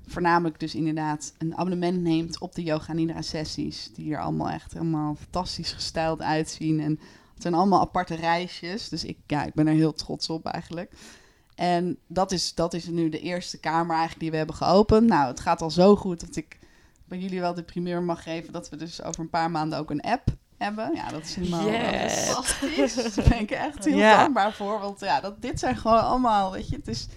voornamelijk 0.07 0.59
dus 0.59 0.75
inderdaad 0.75 1.33
een 1.37 1.57
abonnement 1.57 2.01
neemt 2.01 2.39
op 2.39 2.55
de 2.55 2.63
Yoga 2.63 2.93
Nidra 2.93 3.21
sessies. 3.21 3.89
Die 3.93 4.13
er 4.13 4.21
allemaal 4.21 4.49
echt 4.49 4.73
helemaal 4.73 5.15
fantastisch 5.15 5.71
gestyled 5.71 6.21
uitzien. 6.21 6.79
En 6.79 6.99
het 7.33 7.41
zijn 7.41 7.53
allemaal 7.53 7.79
aparte 7.81 8.15
reisjes. 8.15 8.89
Dus 8.89 9.03
ik, 9.03 9.17
ja, 9.27 9.43
ik 9.43 9.53
ben 9.53 9.67
er 9.67 9.73
heel 9.73 9.93
trots 9.93 10.29
op 10.29 10.45
eigenlijk. 10.45 10.91
En 11.55 11.97
dat 12.07 12.31
is, 12.31 12.53
dat 12.53 12.73
is 12.73 12.85
nu 12.85 13.09
de 13.09 13.19
eerste 13.19 13.59
kamer 13.59 13.89
eigenlijk 13.89 14.19
die 14.19 14.31
we 14.31 14.37
hebben 14.37 14.55
geopend. 14.55 15.07
Nou, 15.07 15.27
het 15.27 15.39
gaat 15.39 15.61
al 15.61 15.71
zo 15.71 15.95
goed 15.95 16.19
dat 16.19 16.35
ik 16.35 16.59
bij 17.05 17.17
jullie 17.17 17.39
wel 17.39 17.53
de 17.53 17.63
primeur 17.63 18.03
mag 18.03 18.23
geven... 18.23 18.53
dat 18.53 18.69
we 18.69 18.75
dus 18.75 19.03
over 19.03 19.21
een 19.21 19.29
paar 19.29 19.51
maanden 19.51 19.79
ook 19.79 19.89
een 19.89 20.01
app 20.01 20.27
hebben. 20.57 20.91
Ja, 20.93 21.09
dat 21.09 21.21
is 21.21 21.35
helemaal 21.35 21.69
Yes. 21.71 22.13
fantastisch. 22.13 22.93
Daar 23.15 23.29
ben 23.29 23.39
ik 23.39 23.51
echt 23.51 23.85
heel 23.85 23.99
dankbaar 23.99 24.53
voor. 24.53 24.79
Want 24.79 24.99
ja, 24.99 25.19
dat, 25.21 25.41
dit 25.41 25.59
zijn 25.59 25.77
gewoon 25.77 26.01
allemaal, 26.01 26.51
weet 26.51 26.69
je, 26.69 26.75
het 26.75 26.87
is... 26.87 27.07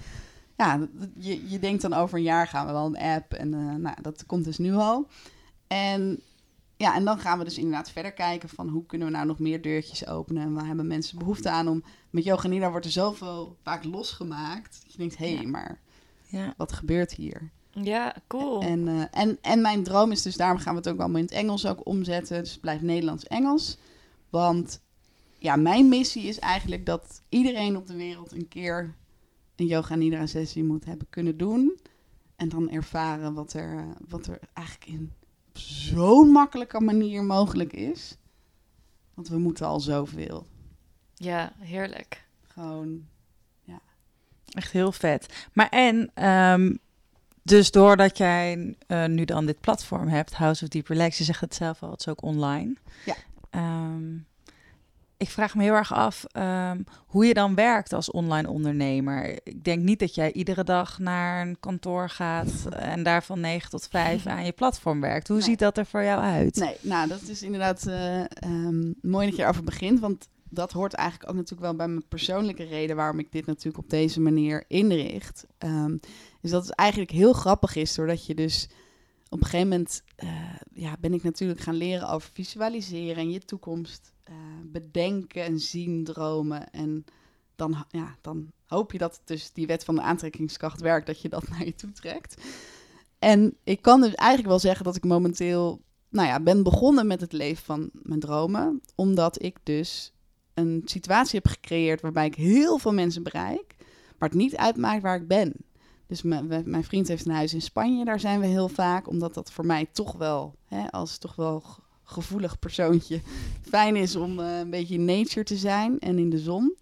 Ja, 0.57 0.89
je, 1.19 1.51
je 1.51 1.59
denkt 1.59 1.83
dan 1.83 1.95
over 1.95 2.19
een 2.19 2.25
jaar 2.25 2.47
gaan 2.47 2.67
we 2.67 2.73
wel 2.73 2.87
een 2.87 2.99
app. 2.99 3.33
En 3.33 3.55
eh, 3.55 3.75
nou, 3.75 3.97
dat 4.03 4.27
komt 4.27 4.45
dus 4.45 4.59
nu 4.59 4.75
al. 4.75 5.07
En 5.67 6.21
ja, 6.79 6.95
en 6.95 7.05
dan 7.05 7.19
gaan 7.19 7.39
we 7.39 7.45
dus 7.45 7.59
inderdaad 7.59 7.91
verder 7.91 8.13
kijken 8.13 8.49
van 8.49 8.69
hoe 8.69 8.87
kunnen 8.87 9.07
we 9.07 9.13
nou 9.13 9.27
nog 9.27 9.39
meer 9.39 9.63
deurtjes 9.63 10.07
openen. 10.07 10.43
En 10.43 10.53
waar 10.53 10.67
hebben 10.67 10.87
mensen 10.87 11.19
behoefte 11.19 11.51
aan 11.51 11.69
om... 11.69 11.83
Met 12.11 12.25
Yoga 12.25 12.49
Nidra 12.49 12.71
wordt 12.71 12.87
er 12.87 12.93
zoveel 12.93 13.57
vaak 13.63 13.85
losgemaakt. 13.85 14.81
Dat 14.83 14.93
je 14.93 14.99
denkt, 14.99 15.17
hé, 15.17 15.35
hey, 15.35 15.43
Ja. 15.43 15.49
maar 15.49 15.81
Ja. 16.27 16.55
wat 16.57 16.73
gebeurt 16.73 17.15
hier? 17.15 17.51
Ja, 17.71 18.15
cool. 18.27 18.63
En, 18.63 18.89
eh, 18.89 19.21
en, 19.23 19.39
en 19.41 19.61
mijn 19.61 19.83
droom 19.83 20.11
is 20.11 20.23
dus, 20.23 20.37
daarom 20.37 20.59
gaan 20.59 20.73
we 20.73 20.79
het 20.79 20.89
ook 20.89 20.99
allemaal 20.99 21.19
in 21.19 21.25
het 21.25 21.33
Engels 21.35 21.67
ook 21.67 21.87
omzetten. 21.87 22.41
Dus 22.43 22.51
het 22.51 22.61
blijft 22.61 22.83
Nederlands-Engels. 22.83 23.79
Want 24.31 24.81
ja, 25.39 25.57
mijn 25.57 25.89
missie 25.89 26.23
is 26.23 26.39
eigenlijk 26.39 26.87
dat 26.87 27.23
iedereen 27.29 27.77
op 27.77 27.87
de 27.87 27.97
wereld 27.97 28.33
een 28.33 28.49
keer 28.49 28.95
een 29.57 29.67
yoga 29.67 29.95
nidra 29.95 30.27
sessie 30.27 30.65
moet 30.65 30.85
hebben 30.85 31.07
kunnen 31.11 31.37
doen. 31.37 31.79
En 32.37 32.49
dan 32.49 32.71
ervaren 32.71 33.35
wat 33.35 33.53
er, 33.53 33.77
eh, 33.77 33.85
wat 34.09 34.27
er 34.27 34.39
eigenlijk 34.53 34.91
in 34.91 35.13
op 35.59 35.65
zo'n 35.65 36.29
makkelijke 36.29 36.81
manier 36.81 37.25
mogelijk 37.25 37.73
is. 37.73 38.17
Want 39.15 39.29
we 39.29 39.39
moeten 39.39 39.67
al 39.67 39.81
zoveel. 39.81 40.47
Ja, 41.15 41.53
heerlijk. 41.59 42.27
Gewoon, 42.47 43.07
Echt 44.53 44.73
heel 44.73 44.93
vet. 44.93 45.47
Maar 45.53 45.69
en, 45.69 46.11
ehm, 46.15 46.75
dus 47.43 47.71
doordat 47.71 48.19
jij 48.19 48.75
eh, 48.87 49.05
nu 49.05 49.25
dan 49.25 49.47
dit 49.47 49.61
platform 49.61 50.09
hebt, 50.09 50.35
House 50.35 50.65
of 50.65 50.69
Deep 50.69 50.87
Relax, 50.87 51.19
je 51.19 51.25
zegt 51.25 51.41
het 51.41 51.55
zelf 51.55 51.83
al, 51.83 51.91
het 51.91 52.01
is 52.01 52.09
ook 52.09 52.23
online. 52.23 52.77
Ja. 53.05 53.15
Ehm, 53.51 54.17
ik 55.19 55.29
vraag 55.31 55.55
me 55.55 55.63
heel 55.63 55.75
erg 55.75 55.93
af 55.93 56.25
ehm, 56.33 56.83
hoe 57.07 57.27
je 57.27 57.35
dan 57.35 57.55
werkt 57.55 57.93
als 57.93 58.11
online 58.11 58.49
ondernemer. 58.49 59.39
Ik 59.45 59.65
denk 59.65 59.83
niet 59.83 59.99
dat 59.99 60.15
jij 60.15 60.33
iedere 60.33 60.65
dag 60.65 60.99
naar 60.99 61.47
een 61.47 61.57
kantoor 61.61 62.09
gaat 62.09 62.67
en 62.71 63.03
daar 63.03 63.23
van 63.25 63.41
9 63.41 63.71
tot 63.71 63.89
5 63.91 64.27
aan 64.27 64.45
je 64.45 64.53
platform 64.53 65.01
werkt. 65.01 65.29
Hoe 65.29 65.37
Nee. 65.37 65.47
ziet 65.47 65.59
dat 65.59 65.79
er 65.79 65.87
voor 65.87 66.03
jou 66.03 66.21
uit? 66.21 66.57
Nee, 66.57 66.77
nou, 66.81 67.09
dat 67.09 67.23
is 67.29 67.43
inderdaad 67.43 67.87
eh, 67.87 68.21
ehm, 68.21 68.93
mooi 69.03 69.27
dat 69.27 69.37
je 69.37 69.43
erover 69.43 69.65
begint. 69.65 70.01
Want 70.01 70.29
dat 70.51 70.73
hoort 70.73 70.95
eigenlijk 70.95 71.31
ook 71.31 71.37
natuurlijk 71.37 71.63
wel 71.63 71.77
bij 71.77 71.89
mijn 71.89 72.09
persoonlijke 72.09 72.65
reden 72.65 72.97
waarom 72.97 73.19
ik 73.19 73.33
dit 73.33 73.47
natuurlijk 73.47 73.79
op 73.79 73.91
deze 73.91 74.21
manier 74.21 74.65
inricht. 74.69 75.47
Ehm, 75.59 75.97
is 76.41 76.51
dat 76.51 76.63
het 76.67 76.75
eigenlijk 76.75 77.11
heel 77.11 77.33
grappig 77.33 77.77
is, 77.77 77.95
doordat 77.95 78.27
je 78.27 78.35
dus 78.35 78.69
op 79.29 79.39
een 79.39 79.45
gegeven 79.45 79.69
moment 79.69 80.03
eh, 80.17 80.55
ja, 80.73 80.97
ben 81.01 81.15
ik 81.15 81.23
natuurlijk 81.23 81.61
gaan 81.61 81.75
leren 81.75 82.09
over 82.09 82.31
visualiseren 82.33 83.17
en 83.17 83.31
je 83.31 83.39
toekomst 83.39 84.13
eh, 84.25 84.35
bedenken 84.65 85.45
en 85.45 85.59
zien, 85.59 86.05
dromen. 86.05 86.71
En 86.71 87.05
dan, 87.57 87.85
ja, 87.91 88.17
dan 88.21 88.51
hoop 88.67 88.93
je 88.93 88.99
dat 88.99 89.21
dus 89.25 89.53
die 89.53 89.67
wet 89.67 89.85
van 89.85 89.95
de 89.95 90.03
aantrekkingskracht 90.03 90.81
werkt, 90.81 91.07
dat 91.07 91.21
je 91.21 91.29
dat 91.29 91.49
naar 91.51 91.65
je 91.65 91.75
toe 91.75 91.93
trekt. 91.93 92.43
En 93.19 93.57
ik 93.65 93.83
kan 93.83 94.01
dus 94.01 94.15
eigenlijk 94.15 94.49
wel 94.49 94.59
zeggen 94.59 94.85
dat 94.85 94.97
ik 94.97 95.05
momenteel 95.05 95.81
nou 96.09 96.29
ja, 96.29 96.41
ben 96.41 96.63
begonnen 96.63 97.07
met 97.07 97.21
het 97.21 97.33
leven 97.33 97.65
van 97.65 97.91
mijn 97.93 98.21
dromen. 98.21 98.81
Omdat 98.95 99.43
ik 99.43 99.59
dus 99.63 100.13
een 100.55 100.83
situatie 100.85 101.41
heb 101.43 101.53
gecreëerd 101.53 102.01
waarbij 102.01 102.27
ik 102.27 102.35
heel 102.35 102.79
veel 102.79 102.93
mensen 102.93 103.23
bereik. 103.23 103.77
Maar 104.19 104.29
het 104.29 104.39
niet 104.39 104.57
uitmaakt 104.57 105.03
waar 105.03 105.17
ik 105.17 105.29
ben. 105.29 105.53
Dus 106.09 106.23
mijn, 106.23 106.85
vriend 106.85 107.09
heeft 107.09 107.27
een 107.27 107.33
huis 107.35 107.55
in 107.55 107.63
Spanje. 107.63 108.05
Daar 108.05 108.21
zijn 108.21 108.41
we 108.41 108.47
heel 108.47 108.69
vaak. 108.69 109.09
Omdat 109.09 109.35
dat 109.35 109.53
voor 109.53 109.67
mij 109.67 109.87
toch 109.93 110.13
wel, 110.13 110.55
hè, 110.65 110.91
als 110.91 111.19
toch 111.19 111.35
wel 111.37 111.61
ge- 111.61 111.81
gevoelig 112.03 112.59
persoontje, 112.59 113.21
fijn 113.71 113.97
is 113.97 114.17
om 114.17 114.41
eh, 114.41 114.59
een 114.59 114.71
beetje 114.71 114.95
in 114.95 115.05
nature 115.05 115.45
te 115.45 115.57
zijn 115.57 115.99
en 115.99 116.19
in 116.19 116.31
de 116.31 116.39
zon. 116.39 116.77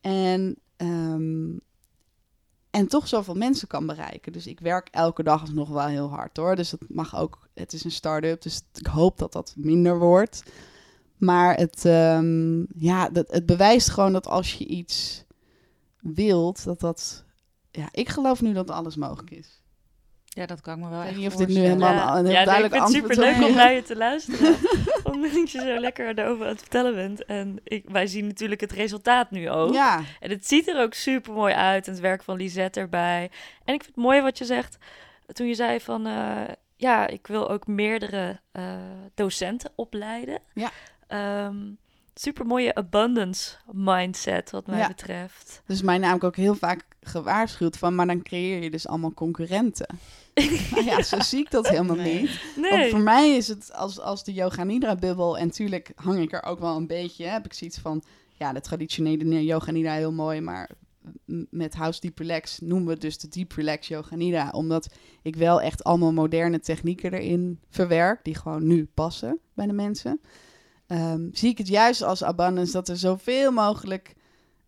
En, 0.00 0.56
ehm, 0.76 1.56
en 2.70 2.86
toch 2.88 3.08
zoveel 3.08 3.34
mensen 3.34 3.68
kan 3.68 3.86
bereiken. 3.86 4.32
Dus 4.32 4.46
ik 4.46 4.60
werk 4.60 4.88
elke 4.90 5.22
dag 5.22 5.52
nog 5.52 5.68
wel 5.68 5.86
heel 5.86 6.08
hard 6.08 6.36
hoor. 6.36 6.56
Dus 6.56 6.70
dat 6.70 6.80
mag 6.88 7.16
ook. 7.16 7.48
Het 7.54 7.72
is 7.72 7.84
een 7.84 7.90
start-up, 7.90 8.42
dus 8.42 8.60
ik 8.74 8.86
hoop 8.86 9.18
dat 9.18 9.32
dat 9.32 9.54
minder 9.56 9.98
wordt. 9.98 10.42
Maar 11.16 11.56
het, 11.56 11.84
ehm, 11.84 12.64
ja, 12.78 13.08
dat, 13.08 13.30
het 13.30 13.46
bewijst 13.46 13.90
gewoon 13.90 14.12
dat 14.12 14.26
als 14.26 14.54
je 14.54 14.66
iets 14.66 15.24
wilt, 16.00 16.64
dat 16.64 16.80
dat. 16.80 17.24
Ja, 17.72 17.88
ik 17.92 18.08
geloof 18.08 18.40
nu 18.40 18.52
dat 18.52 18.70
alles 18.70 18.96
mogelijk 18.96 19.30
is. 19.30 19.60
Ja, 20.24 20.46
dat 20.46 20.60
kan 20.60 20.78
ik 20.78 20.84
me 20.84 20.90
wel 20.90 21.00
Ik 21.02 21.08
weet 21.08 21.16
niet 21.16 21.26
of 21.26 21.36
dit 21.36 21.48
nu 21.48 21.54
voorstellen. 21.54 21.86
helemaal 21.86 22.18
een 22.18 22.24
heel 22.26 22.34
nee, 22.34 22.44
duidelijk 22.44 22.74
ik 22.74 22.80
vind 22.82 22.94
het 22.94 23.02
super 23.02 23.24
leuk 23.24 23.48
om 23.48 23.54
naar 23.62 23.72
je 23.72 23.82
te 23.82 23.96
luisteren. 23.96 24.56
omdat 25.02 25.50
je 25.52 25.58
zo 25.60 25.78
lekker 25.80 26.18
erover 26.18 26.44
aan 26.44 26.50
het 26.50 26.60
vertellen 26.60 26.94
bent. 26.94 27.24
En 27.24 27.60
ik, 27.64 27.84
wij 27.88 28.06
zien 28.06 28.26
natuurlijk 28.26 28.60
het 28.60 28.72
resultaat 28.72 29.30
nu 29.30 29.50
ook. 29.50 29.74
Ja, 29.74 30.02
En 30.20 30.30
het 30.30 30.46
ziet 30.46 30.68
er 30.68 30.80
ook 30.82 30.94
super 30.94 31.32
mooi 31.32 31.54
uit. 31.54 31.86
En 31.86 31.92
het 31.92 32.00
werk 32.02 32.22
van 32.22 32.36
Lisette 32.36 32.80
erbij. 32.80 33.30
En 33.64 33.74
ik 33.74 33.82
vind 33.82 33.94
het 33.94 34.04
mooi 34.04 34.20
wat 34.20 34.38
je 34.38 34.44
zegt. 34.44 34.78
Toen 35.32 35.46
je 35.46 35.54
zei 35.54 35.80
van... 35.80 36.06
eh, 36.06 36.40
ja, 36.76 37.06
ik 37.06 37.26
wil 37.26 37.50
ook 37.50 37.66
meerdere 37.66 38.40
eh, 38.52 38.64
docenten 39.14 39.70
opleiden. 39.74 40.38
Ja. 40.54 40.70
Ehm, 41.06 41.56
super 42.14 42.46
mooie 42.46 42.74
abundance 42.74 43.56
mindset, 43.72 44.50
wat 44.50 44.66
mij 44.66 44.78
Ja. 44.78 44.86
betreft. 44.88 45.62
Dus 45.66 45.82
mij 45.82 45.98
namelijk 45.98 46.24
ook 46.24 46.36
heel 46.36 46.54
vaak 46.54 46.84
gewaarschuwd 47.00 47.76
van, 47.78 47.94
maar 47.94 48.06
dan 48.06 48.22
creëer 48.22 48.62
je 48.62 48.70
dus 48.70 48.86
allemaal 48.86 49.14
concurrenten. 49.14 49.98
nou 50.70 50.84
ja, 50.90 51.02
zo 51.02 51.20
zie 51.20 51.38
ik 51.40 51.50
dat 51.50 51.68
helemaal 51.68 51.96
Nee. 51.96 52.20
niet. 52.20 52.70
Want 52.70 52.90
voor 52.90 53.00
mij 53.00 53.30
is 53.36 53.48
het 53.48 53.72
als, 53.72 54.00
als 54.00 54.24
de 54.24 54.32
Yoga 54.32 54.64
Nidra 54.64 54.94
bubbel, 54.94 55.38
en 55.38 55.50
tuurlijk 55.50 55.92
hang 55.94 56.18
ik 56.20 56.32
er 56.32 56.42
ook 56.42 56.58
wel 56.58 56.76
een 56.76 56.86
beetje, 56.86 57.24
heb 57.26 57.44
ik 57.44 57.52
zoiets 57.52 57.78
van, 57.78 58.02
ja, 58.38 58.52
de 58.52 58.60
traditionele 58.60 59.44
Yoga 59.44 59.70
Nidra 59.70 59.92
heel 59.94 60.12
mooi, 60.12 60.40
maar 60.40 60.70
met 61.50 61.74
House 61.74 62.00
Deep 62.00 62.18
Relax 62.18 62.58
noemen 62.60 62.86
we 62.86 62.92
het 62.92 63.00
dus 63.00 63.18
de 63.18 63.28
Deep 63.28 63.52
Relax 63.52 63.88
Yoga 63.88 64.16
Nidra, 64.16 64.50
omdat 64.50 64.94
ik 65.22 65.36
wel 65.36 65.60
echt 65.60 65.84
allemaal 65.84 66.12
moderne 66.12 66.60
technieken 66.60 67.12
erin 67.12 67.60
verwerk, 67.70 68.24
die 68.24 68.34
gewoon 68.36 68.66
nu 68.66 68.88
passen 68.94 69.38
bij 69.54 69.66
de 69.66 69.72
mensen. 69.72 70.20
Ehm, 70.92 71.28
zie 71.32 71.50
ik 71.50 71.58
het 71.58 71.68
juist 71.68 72.02
als 72.02 72.24
abundance 72.24 72.72
dat 72.72 72.88
er 72.88 72.96
zoveel 72.96 73.52
mogelijk, 73.52 74.14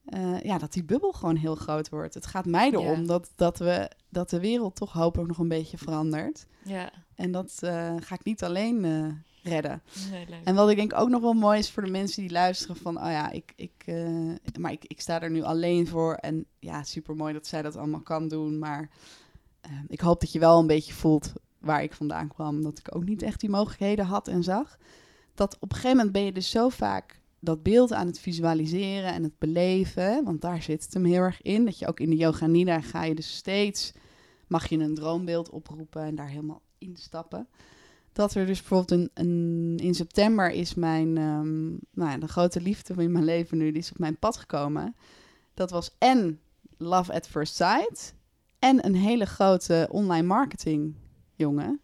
eh, 0.05 0.41
ja, 0.41 0.59
dat 0.59 0.73
die 0.73 0.85
bubbel 0.85 1.13
gewoon 1.13 1.37
heel 1.37 1.55
groot 1.55 1.89
wordt. 1.89 2.15
Het 2.15 2.27
gaat 2.27 2.47
mij 2.47 2.71
erom 2.71 3.01
Ja. 3.01 3.07
dat, 3.07 3.31
dat, 3.37 3.59
we, 3.59 3.91
dat 4.09 4.31
de 4.31 4.41
wereld 4.41 4.77
toch 4.77 4.93
hopelijk 4.93 5.29
nog 5.29 5.39
een 5.39 5.49
beetje 5.49 5.79
verandert. 5.79 6.47
Ja, 6.65 6.93
En 7.15 7.33
dat 7.33 7.59
eh, 7.61 7.95
ga 8.01 8.15
ik 8.15 8.25
niet 8.25 8.43
alleen 8.45 8.85
eh, 8.85 9.07
redden. 9.53 9.83
leuk. 10.11 10.41
En 10.45 10.55
wat 10.55 10.71
ik 10.71 10.77
denk 10.77 10.95
ook 10.95 11.09
nog 11.09 11.21
wel 11.23 11.33
mooi 11.33 11.59
is 11.59 11.71
voor 11.71 11.85
de 11.85 11.91
mensen 11.91 12.23
die 12.23 12.31
luisteren 12.31 12.77
van... 12.77 12.97
oh 12.97 13.11
ja, 13.11 13.31
ik, 13.31 13.53
ik, 13.57 13.85
maar 14.59 14.73
ik, 14.73 14.85
ik 14.85 15.01
sta 15.01 15.21
er 15.23 15.31
nu 15.31 15.43
alleen 15.43 15.87
voor. 15.87 16.15
En 16.15 16.47
ja, 16.59 16.83
super 16.83 17.17
mooi 17.17 17.33
dat 17.33 17.47
zij 17.47 17.63
dat 17.63 17.77
allemaal 17.77 18.01
kan 18.03 18.29
doen. 18.29 18.59
Maar 18.59 18.91
eh, 19.61 19.71
ik 19.89 20.01
hoop 20.01 20.21
dat 20.21 20.33
je 20.33 20.39
wel 20.39 20.59
een 20.59 20.67
beetje 20.67 20.93
voelt 20.93 21.33
waar 21.59 21.83
ik 21.83 21.93
vandaan 21.93 22.29
kwam. 22.29 22.63
Dat 22.63 22.79
ik 22.79 22.95
ook 22.97 23.05
niet 23.05 23.23
echt 23.23 23.41
die 23.41 23.51
mogelijkheden 23.51 24.05
had 24.05 24.29
en 24.29 24.43
zag. 24.43 24.79
Dat 25.35 25.57
op 25.61 25.71
een 25.71 25.77
gegeven 25.77 25.97
moment 25.97 26.13
ben 26.13 26.25
je 26.25 26.33
dus 26.33 26.51
zo 26.51 26.69
vaak 26.69 27.21
dat 27.41 27.63
beeld 27.63 27.93
aan 27.93 28.07
het 28.07 28.19
visualiseren 28.19 29.13
en 29.13 29.23
het 29.23 29.39
beleven. 29.39 30.25
Want 30.25 30.41
daar 30.41 30.63
zit 30.63 30.85
het 30.85 30.95
hem 30.95 31.05
heel 31.05 31.21
erg 31.21 31.43
in. 31.43 31.65
Dat 31.65 31.79
je 31.79 31.87
ook 31.87 32.01
in 32.01 32.11
de 32.11 32.17
yoga 32.17 32.47
nidra 32.47 32.81
ga 32.81 33.05
je 33.05 33.15
dus 33.15 33.37
steeds... 33.37 33.93
mag 34.47 34.69
je 34.69 34.79
een 34.79 34.95
droombeeld 34.95 35.51
oproepen 35.51 36.03
en 36.03 36.15
daar 36.15 36.29
helemaal 36.29 36.63
instappen 36.79 37.49
dat 38.15 38.35
er 38.35 38.47
dus 38.47 38.59
bijvoorbeeld 38.59 38.91
een, 38.91 39.11
een 39.15 39.77
in 39.83 39.95
september 39.95 40.51
is 40.51 40.75
mijn 40.75 41.19
ehm, 41.19 41.69
nou 41.71 42.11
ja, 42.11 42.19
de 42.19 42.29
grote 42.29 42.61
liefde 42.61 43.03
in 43.03 43.13
mijn 43.13 43.25
leven 43.25 43.59
nu 43.59 43.71
die 43.71 43.83
is 43.83 43.91
op 43.91 43.99
mijn 43.99 44.19
pad 44.19 44.37
gekomen. 44.37 44.97
Dat 45.55 45.71
was 45.71 45.97
en 45.99 46.41
Love 46.77 47.13
at 47.13 47.27
First 47.27 47.55
Sight 47.55 48.15
en 48.59 48.87
een 48.87 48.95
hele 48.95 49.25
grote 49.25 49.89
online 49.91 50.27
marketing 50.27 50.95
jongen 51.35 51.81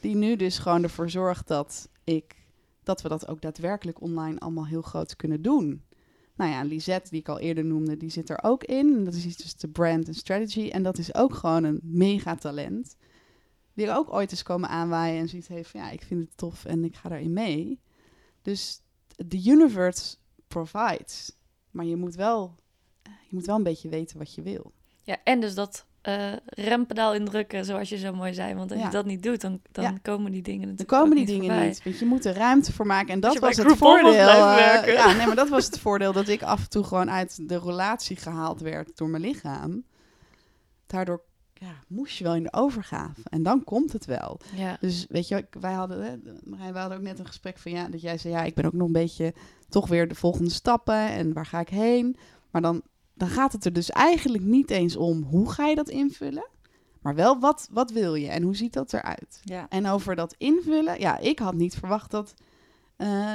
die 0.00 0.14
nu 0.14 0.36
dus 0.36 0.58
gewoon 0.58 0.82
ervoor 0.82 1.10
zorgt 1.10 1.48
dat 1.48 1.88
ik 2.04 2.41
dat 2.82 3.02
we 3.02 3.08
dat 3.08 3.28
ook 3.28 3.40
daadwerkelijk 3.40 4.00
online 4.00 4.38
allemaal 4.38 4.66
heel 4.66 4.82
groot 4.82 5.16
kunnen 5.16 5.42
doen. 5.42 5.84
Nou 6.34 6.50
ja, 6.50 6.62
Lisette, 6.62 7.10
die 7.10 7.20
ik 7.20 7.28
al 7.28 7.38
eerder 7.38 7.64
noemde, 7.64 7.96
die 7.96 8.10
zit 8.10 8.30
er 8.30 8.42
ook 8.42 8.64
in. 8.64 9.04
Dat 9.04 9.14
is 9.14 9.36
dus 9.36 9.56
de 9.56 9.68
brand 9.68 10.08
en 10.08 10.14
strategy. 10.14 10.68
En 10.68 10.82
dat 10.82 10.98
is 10.98 11.14
ook 11.14 11.34
gewoon 11.34 11.64
een 11.64 11.80
mega 11.82 12.34
talent 12.34 12.96
die 13.74 13.86
er 13.86 13.96
ook 13.96 14.12
ooit 14.12 14.32
is 14.32 14.42
komen 14.42 14.68
aanwaaien 14.68 15.20
en 15.20 15.28
zoiets 15.28 15.48
heeft 15.48 15.72
ja, 15.72 15.90
ik 15.90 16.02
vind 16.02 16.20
het 16.20 16.36
tof 16.36 16.64
en 16.64 16.84
ik 16.84 16.96
ga 16.96 17.08
daarin 17.08 17.32
mee. 17.32 17.80
Dus 18.42 18.82
de 19.16 19.44
universe 19.44 20.16
provides, 20.46 21.36
maar 21.70 21.84
je 21.84 21.96
moet 21.96 22.14
wel, 22.14 22.56
je 23.02 23.28
moet 23.30 23.46
wel 23.46 23.56
een 23.56 23.62
beetje 23.62 23.88
weten 23.88 24.18
wat 24.18 24.34
je 24.34 24.42
wil. 24.42 24.72
Ja, 25.04 25.22
en 25.24 25.40
dus 25.40 25.54
dat 25.54 25.86
eh, 26.02 26.32
rempedaal 26.44 27.14
indrukken, 27.14 27.64
zoals 27.64 27.88
je 27.88 27.96
zo 27.98 28.12
mooi 28.12 28.34
zei. 28.34 28.54
Want 28.54 28.70
als 28.70 28.80
Ja. 28.80 28.86
je 28.86 28.92
dat 28.92 29.04
niet 29.04 29.22
doet, 29.22 29.40
dan, 29.40 29.60
dan 29.72 29.84
Ja. 29.84 29.94
komen 30.02 30.32
die 30.32 30.42
dingen 30.42 30.60
Dan 30.60 30.70
natuurlijk 30.70 30.98
komen 31.02 31.08
ook 31.08 31.14
die 31.16 31.24
niet 31.26 31.34
dingen 31.34 31.50
voorbij. 31.50 31.68
niet, 31.68 31.84
want 31.84 31.98
je 31.98 32.04
moet 32.04 32.24
er 32.24 32.34
ruimte 32.34 32.72
voor 32.72 32.86
maken 32.86 33.12
en 33.14 33.20
dat 33.20 33.38
was 33.38 33.56
het 33.56 33.76
voordeel. 33.76 34.12
eh, 34.12 34.94
ja, 34.94 35.12
nee, 35.16 35.26
maar 35.26 35.36
dat 35.36 35.48
was 35.48 35.66
het 35.66 35.78
voordeel 35.78 36.12
dat 36.12 36.28
ik 36.28 36.42
af 36.42 36.60
en 36.62 36.68
toe 36.70 36.84
gewoon 36.84 37.10
uit 37.10 37.48
de 37.48 37.58
relatie 37.58 38.16
gehaald 38.16 38.60
werd 38.60 38.96
door 38.96 39.08
mijn 39.08 39.22
lichaam. 39.22 39.84
Daardoor 40.86 41.22
ja, 41.54 41.72
moest 41.88 42.16
je 42.18 42.24
wel 42.24 42.34
in 42.34 42.42
de 42.42 42.52
overgave 42.52 43.20
en 43.24 43.42
dan 43.42 43.64
komt 43.64 43.92
het 43.92 44.04
wel. 44.04 44.40
Ja. 44.54 44.76
Dus 44.80 45.06
weet 45.08 45.28
je, 45.28 45.46
wij 45.60 45.72
hadden, 45.72 46.02
hè, 46.04 46.16
Marijn, 46.44 46.72
wij 46.72 46.80
hadden 46.80 46.98
ook 46.98 47.04
net 47.04 47.18
een 47.18 47.26
gesprek 47.26 47.58
van 47.58 47.72
ja, 47.72 47.88
dat 47.88 48.00
jij 48.00 48.18
zei, 48.18 48.34
ja, 48.34 48.42
ik 48.42 48.54
ben 48.54 48.64
ook 48.64 48.72
nog 48.72 48.86
een 48.86 48.92
beetje 48.92 49.34
toch 49.68 49.88
weer 49.88 50.08
de 50.08 50.14
volgende 50.14 50.50
stappen 50.50 51.08
en 51.08 51.32
waar 51.32 51.46
ga 51.46 51.60
ik 51.60 51.68
heen? 51.68 52.16
Maar 52.50 52.62
dan, 52.62 52.82
dan 53.14 53.28
gaat 53.28 53.52
het 53.52 53.64
er 53.64 53.72
dus 53.72 53.90
eigenlijk 53.90 54.44
niet 54.44 54.70
eens 54.70 54.96
om 54.96 55.22
hoe 55.22 55.50
ga 55.50 55.66
je 55.66 55.74
dat 55.74 55.88
invullen, 55.88 56.46
maar 57.00 57.14
wel 57.14 57.40
wat, 57.40 57.68
wat 57.70 57.90
wil 57.90 58.14
je 58.14 58.28
en 58.28 58.42
hoe 58.42 58.56
ziet 58.56 58.72
dat 58.72 58.92
eruit? 58.92 59.40
Ja. 59.44 59.66
En 59.68 59.86
over 59.86 60.16
dat 60.16 60.34
invullen, 60.38 61.00
ja, 61.00 61.18
ik 61.18 61.38
had 61.38 61.54
niet 61.54 61.74
verwacht 61.74 62.10
dat 62.10 62.34
eh, 62.96 63.34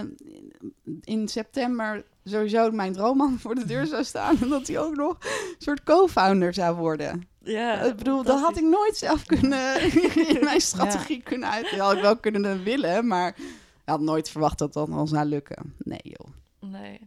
in 1.03 1.28
september 1.28 2.05
sowieso 2.23 2.71
mijn 2.71 2.93
droomman 2.93 3.39
voor 3.39 3.55
de 3.55 3.65
deur 3.65 3.86
zou 3.86 4.03
staan 4.03 4.38
en 4.41 4.49
dat 4.49 4.67
hij 4.67 4.80
ook 4.80 4.95
nog 4.95 5.17
een 5.19 5.55
soort 5.57 5.84
co-founder 5.84 6.53
zou 6.53 6.75
worden. 6.75 7.28
ja, 7.43 7.82
ik 7.82 7.95
bedoel, 7.95 8.23
dat 8.23 8.39
had 8.39 8.57
ik 8.57 8.63
nooit 8.63 8.97
zelf 8.97 9.25
kunnen 9.25 9.82
in 10.36 10.43
mijn 10.43 10.61
strategie 10.61 11.23
kunnen 11.23 11.49
uit. 11.49 11.69
Dat 11.69 11.80
had 11.80 11.93
ik 11.93 12.01
wel 12.01 12.17
kunnen 12.17 12.63
willen, 12.63 13.07
maar 13.07 13.28
ik 13.38 13.45
had 13.86 14.01
nooit 14.01 14.30
verwacht 14.30 14.57
dat 14.57 14.73
dat 14.73 14.89
al 14.89 15.07
zou 15.07 15.25
lukken. 15.25 15.73
Nee, 15.78 16.01
joh. 16.03 16.28
Nee. 16.59 16.99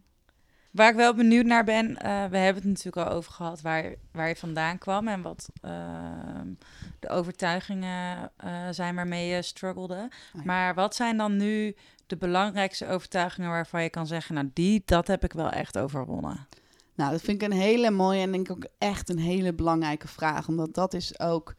Waar 0.70 0.90
ik 0.90 0.96
wel 0.96 1.14
benieuwd 1.14 1.44
naar 1.44 1.64
ben, 1.64 1.96
eh, 1.96 2.24
we 2.24 2.36
hebben 2.36 2.62
het 2.62 2.64
natuurlijk 2.64 3.08
al 3.08 3.14
over 3.14 3.32
gehad 3.32 3.60
waar, 3.60 3.94
waar 4.12 4.28
je 4.28 4.36
vandaan 4.36 4.78
kwam 4.78 5.08
en 5.08 5.22
wat 5.22 5.48
ehm, 5.60 6.48
de 7.00 7.08
overtuigingen 7.08 8.30
eh, 8.36 8.68
zijn 8.70 8.94
waarmee 8.94 9.28
je 9.28 9.42
struggelde. 9.42 10.08
ja. 10.32 10.42
Maar 10.44 10.74
wat 10.74 10.94
zijn 10.94 11.16
dan 11.16 11.36
nu 11.36 11.74
de 12.06 12.16
belangrijkste 12.16 12.88
overtuigingen 12.88 13.50
waarvan 13.50 13.82
je 13.82 13.90
kan 13.90 14.06
zeggen, 14.06 14.34
nou 14.34 14.50
die, 14.52 14.82
dat 14.84 15.06
heb 15.06 15.24
ik 15.24 15.32
wel 15.32 15.50
echt 15.50 15.78
overwonnen? 15.78 16.46
Nou, 16.94 17.12
dat 17.12 17.20
vind 17.20 17.42
ik 17.42 17.50
een 17.50 17.58
hele 17.58 17.90
mooie 17.90 18.20
en 18.20 18.32
denk 18.32 18.48
ik 18.48 18.56
ook 18.56 18.66
echt 18.78 19.08
een 19.08 19.18
hele 19.18 19.52
belangrijke 19.52 20.08
vraag. 20.08 20.48
Omdat 20.48 20.74
dat 20.74 20.94
is 20.94 21.20
ook, 21.20 21.54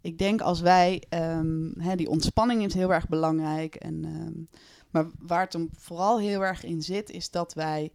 ik 0.00 0.18
denk 0.18 0.40
als 0.40 0.60
wij, 0.60 1.02
ehm, 1.08 1.70
hè, 1.78 1.96
die 1.96 2.08
ontspanning 2.08 2.64
is 2.64 2.74
heel 2.74 2.92
erg 2.92 3.08
belangrijk. 3.08 3.74
En, 3.74 4.04
ehm, 4.04 4.60
maar 4.90 5.06
waar 5.18 5.40
het 5.40 5.52
hem 5.52 5.68
vooral 5.76 6.18
heel 6.18 6.44
erg 6.44 6.64
in 6.64 6.82
zit, 6.82 7.10
is 7.10 7.30
dat 7.30 7.54
wij 7.54 7.92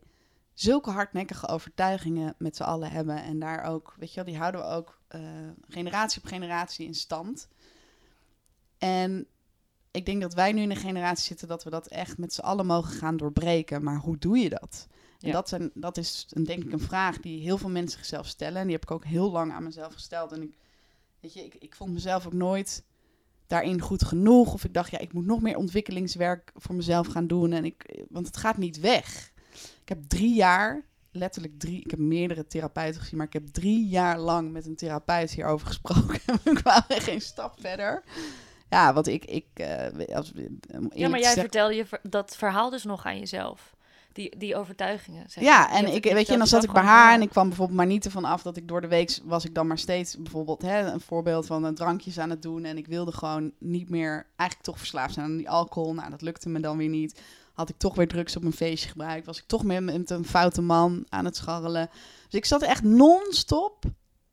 zulke 0.61 0.89
hardnekkige 0.89 1.47
overtuigingen 1.47 2.35
met 2.37 2.55
z'n 2.55 2.63
allen 2.63 2.91
hebben. 2.91 3.23
En 3.23 3.39
daar 3.39 3.63
ook, 3.63 3.95
weet 3.97 4.09
je 4.09 4.15
wel, 4.15 4.25
die 4.25 4.37
houden 4.37 4.61
we 4.61 4.67
ook 4.67 4.99
eh, 5.07 5.21
generatie 5.67 6.21
op 6.21 6.27
generatie 6.27 6.85
in 6.85 6.93
stand. 6.93 7.47
En 8.77 9.27
ik 9.91 10.05
denk 10.05 10.21
dat 10.21 10.33
wij 10.33 10.51
nu 10.51 10.61
in 10.61 10.69
een 10.69 10.75
generatie 10.75 11.25
zitten 11.25 11.47
dat 11.47 11.63
we 11.63 11.69
dat 11.69 11.87
echt 11.87 12.17
met 12.17 12.33
z'n 12.33 12.41
allen 12.41 12.65
mogen 12.65 12.93
gaan 12.93 13.17
doorbreken. 13.17 13.83
Maar 13.83 13.97
hoe 13.97 14.17
doe 14.17 14.37
je 14.37 14.49
dat? 14.49 14.87
En 15.19 15.27
Ja. 15.27 15.33
dat, 15.33 15.49
zijn, 15.49 15.71
dat 15.73 15.97
is 15.97 16.27
een, 16.29 16.43
denk 16.43 16.63
ik 16.63 16.71
een 16.71 16.79
vraag 16.79 17.19
die 17.19 17.41
heel 17.41 17.57
veel 17.57 17.69
mensen 17.69 17.97
zichzelf 17.99 18.27
stellen. 18.27 18.57
En 18.57 18.63
die 18.63 18.73
heb 18.73 18.83
ik 18.83 18.91
ook 18.91 19.05
heel 19.05 19.31
lang 19.31 19.51
aan 19.51 19.63
mezelf 19.63 19.93
gesteld. 19.93 20.31
En 20.31 20.41
ik, 20.41 20.57
weet 21.19 21.33
je, 21.33 21.43
ik, 21.45 21.55
ik 21.55 21.75
vond 21.75 21.93
mezelf 21.93 22.25
ook 22.25 22.33
nooit 22.33 22.83
daarin 23.47 23.81
goed 23.81 24.03
genoeg. 24.03 24.53
Of 24.53 24.63
ik 24.63 24.73
dacht, 24.73 24.91
ja, 24.91 24.97
ik 24.97 25.13
moet 25.13 25.25
nog 25.25 25.41
meer 25.41 25.57
ontwikkelingswerk 25.57 26.51
voor 26.55 26.75
mezelf 26.75 27.07
gaan 27.07 27.27
doen. 27.27 27.51
En 27.51 27.65
ik, 27.65 28.05
want 28.09 28.27
het 28.27 28.37
gaat 28.37 28.57
niet 28.57 28.79
weg. 28.79 29.31
Ik 29.89 29.95
heb 29.95 30.09
drie 30.09 30.33
jaar, 30.33 30.81
letterlijk 31.11 31.59
drie, 31.59 31.81
ik 31.81 31.91
heb 31.91 31.99
meerdere 31.99 32.47
therapeuten 32.47 33.01
gezien, 33.01 33.17
maar 33.17 33.27
ik 33.27 33.33
heb 33.33 33.47
drie 33.47 33.87
jaar 33.87 34.19
lang 34.19 34.51
met 34.51 34.65
een 34.65 34.75
therapeut 34.75 35.31
hierover 35.31 35.67
gesproken. 35.67 36.19
we 36.43 36.53
kwamen 36.53 37.01
geen 37.01 37.21
stap 37.21 37.59
verder. 37.59 38.03
Ja, 38.69 38.93
want 38.93 39.07
ik, 39.07 39.25
ik 39.25 39.45
eh, 39.53 40.15
als, 40.15 40.31
eerlijk 40.35 40.93
Ja, 40.93 41.09
maar 41.09 41.19
jij 41.19 41.33
zeggen- 41.33 41.41
vertelde 41.41 41.75
je 41.75 41.85
dat 42.03 42.35
verhaal 42.35 42.69
dus 42.69 42.83
nog 42.83 43.05
aan 43.05 43.19
jezelf. 43.19 43.75
Die, 44.13 44.37
die 44.37 44.55
overtuigingen. 44.55 45.29
Zeg 45.29 45.43
Ja, 45.43 45.71
en 45.71 45.93
ik, 45.93 46.03
weet 46.03 46.27
je, 46.27 46.33
en 46.33 46.39
dan 46.39 46.47
zat 46.47 46.63
ik 46.63 46.71
bij 46.71 46.83
haar 46.83 47.13
en 47.13 47.21
ik 47.21 47.29
kwam 47.29 47.47
bijvoorbeeld 47.47 47.77
maar 47.77 47.87
niet 47.87 48.05
ervan 48.05 48.25
af 48.25 48.41
dat 48.41 48.57
ik 48.57 48.67
door 48.67 48.81
de 48.81 48.87
week 48.87 49.19
was 49.23 49.45
ik 49.45 49.55
dan 49.55 49.67
maar 49.67 49.77
steeds 49.77 50.17
bijvoorbeeld 50.17 50.61
hè, 50.61 50.79
een 50.91 51.01
voorbeeld 51.01 51.45
van 51.45 51.63
een 51.63 51.75
drankjes 51.75 52.19
aan 52.19 52.29
het 52.29 52.41
doen 52.41 52.63
en 52.63 52.77
ik 52.77 52.87
wilde 52.87 53.11
gewoon 53.11 53.51
niet 53.59 53.89
meer 53.89 54.27
eigenlijk 54.35 54.69
toch 54.69 54.77
verslaafd 54.77 55.13
zijn 55.13 55.25
aan 55.25 55.37
die 55.37 55.49
alcohol. 55.49 55.93
Nou, 55.93 56.09
dat 56.09 56.21
lukte 56.21 56.49
me 56.49 56.59
dan 56.59 56.77
weer 56.77 56.89
niet. 56.89 57.21
Had 57.59 57.69
ik 57.69 57.77
toch 57.77 57.95
weer 57.95 58.07
drugs 58.07 58.35
op 58.35 58.43
een 58.43 58.53
feestje 58.53 58.89
gebruikt, 58.89 59.25
was 59.25 59.37
ik 59.37 59.43
toch 59.47 59.63
meer 59.63 59.83
met 59.83 60.09
een 60.09 60.25
foute 60.25 60.61
man 60.61 61.05
aan 61.09 61.25
het 61.25 61.35
scharrelen. 61.35 61.89
Dus 62.23 62.39
ik 62.39 62.45
zat 62.45 62.61
echt 62.61 62.83
non-stop 62.83 63.83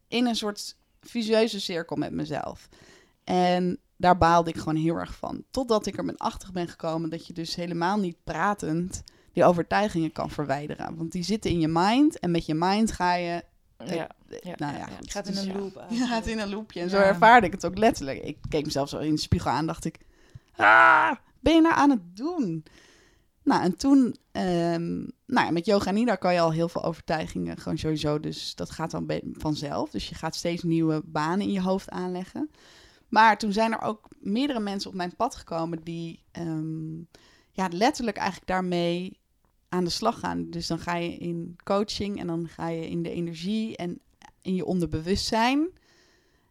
in 0.09 0.27
een 0.27 0.37
soort 0.37 0.77
visueuze 1.01 1.61
cirkel 1.61 1.97
met 1.97 2.13
mezelf. 2.13 2.69
En 3.25 3.79
daar 3.97 4.19
baalde 4.19 4.51
ik 4.51 4.57
gewoon 4.57 4.77
heel 4.77 4.97
erg 4.97 5.15
van. 5.15 5.45
Totdat 5.51 5.87
ik 5.87 5.97
er 5.97 6.05
met 6.05 6.19
achter 6.19 6.53
ben 6.53 6.69
gekomen 6.69 7.11
dat 7.11 7.27
je 7.27 7.33
dus 7.33 7.55
helemaal 7.55 7.99
niet 7.99 8.17
pratend 8.25 9.03
die 9.33 9.45
overtuigingen 9.45 10.13
kan 10.13 10.31
verwijderen. 10.31 10.97
Want 10.97 11.13
die 11.13 11.25
zitten 11.25 11.51
in 11.51 11.61
je 11.61 11.69
mind 11.69 12.19
en 12.19 12.31
met 12.31 12.47
je 12.47 12.55
mind 12.55 12.93
ga 12.93 13.15
je... 13.15 13.43
Ja, 13.85 13.95
ja, 13.95 14.09
nou 14.57 14.73
ja, 14.73 14.79
ja, 14.79 14.89
Het 14.97 15.11
gaat 15.11 15.29
in 15.29 15.37
een 15.37 15.47
ja. 15.47 15.59
loop. 15.59 15.85
Je 15.91 16.07
gaat 16.07 16.27
in 16.27 16.39
een 16.39 16.51
loopje 16.51 16.81
en 16.81 16.91
zo 16.91 16.97
Ja. 16.97 17.05
ervaarde 17.05 17.47
ik 17.47 17.53
het 17.53 17.67
ook 17.67 17.79
letterlijk. 17.79 18.23
Ik 18.23 18.39
keek 18.49 18.65
mezelf 18.65 18.89
zo 18.89 18.99
in 18.99 19.15
de 19.15 19.21
spiegel 19.21 19.51
aan 19.51 19.67
dacht 19.67 19.85
ik... 19.85 19.99
Ah, 20.57 21.13
ben 21.41 21.55
je 21.55 21.61
nou 21.61 21.75
aan 21.75 21.91
het 21.91 22.17
doen? 22.17 22.65
Nou, 23.47 23.63
en 23.63 23.77
toen... 23.77 24.17
ehm, 24.33 24.97
nou 25.27 25.47
ja, 25.47 25.51
met 25.51 25.67
yoga 25.67 25.91
nidra 25.91 26.15
kan 26.15 26.33
je 26.35 26.41
al 26.41 26.53
heel 26.53 26.69
veel 26.69 26.85
overtuigingen 26.85 27.59
gewoon 27.59 27.79
sowieso. 27.79 28.21
Dus 28.21 28.55
dat 28.55 28.71
gaat 28.71 28.91
dan 28.91 29.11
vanzelf. 29.33 29.91
Dus 29.91 30.09
je 30.09 30.15
gaat 30.15 30.35
steeds 30.37 30.63
nieuwe 30.63 31.03
banen 31.05 31.47
in 31.47 31.53
je 31.53 31.61
hoofd 31.61 31.91
aanleggen. 31.91 32.51
Maar 33.09 33.39
toen 33.39 33.53
zijn 33.53 33.73
er 33.73 33.81
ook 33.81 34.09
meerdere 34.19 34.61
mensen 34.61 34.91
op 34.91 34.97
mijn 34.97 35.17
pad 35.17 35.35
gekomen 35.35 35.83
die... 35.83 36.23
ehm, 36.33 36.97
ja, 37.53 37.69
letterlijk 37.71 38.17
eigenlijk 38.17 38.49
daarmee 38.49 39.21
aan 39.69 39.85
de 39.85 39.91
slag 39.91 40.19
gaan. 40.19 40.51
Dus 40.51 40.67
dan 40.67 40.79
ga 40.79 40.97
je 40.97 41.17
in 41.17 41.57
coaching 41.65 42.21
en 42.21 42.27
dan 42.27 42.49
ga 42.49 42.69
je 42.69 42.89
in 42.89 43.03
de 43.03 43.11
energie 43.11 43.77
en 43.77 44.01
in 44.43 44.55
je 44.55 44.65
onderbewustzijn. 44.65 45.69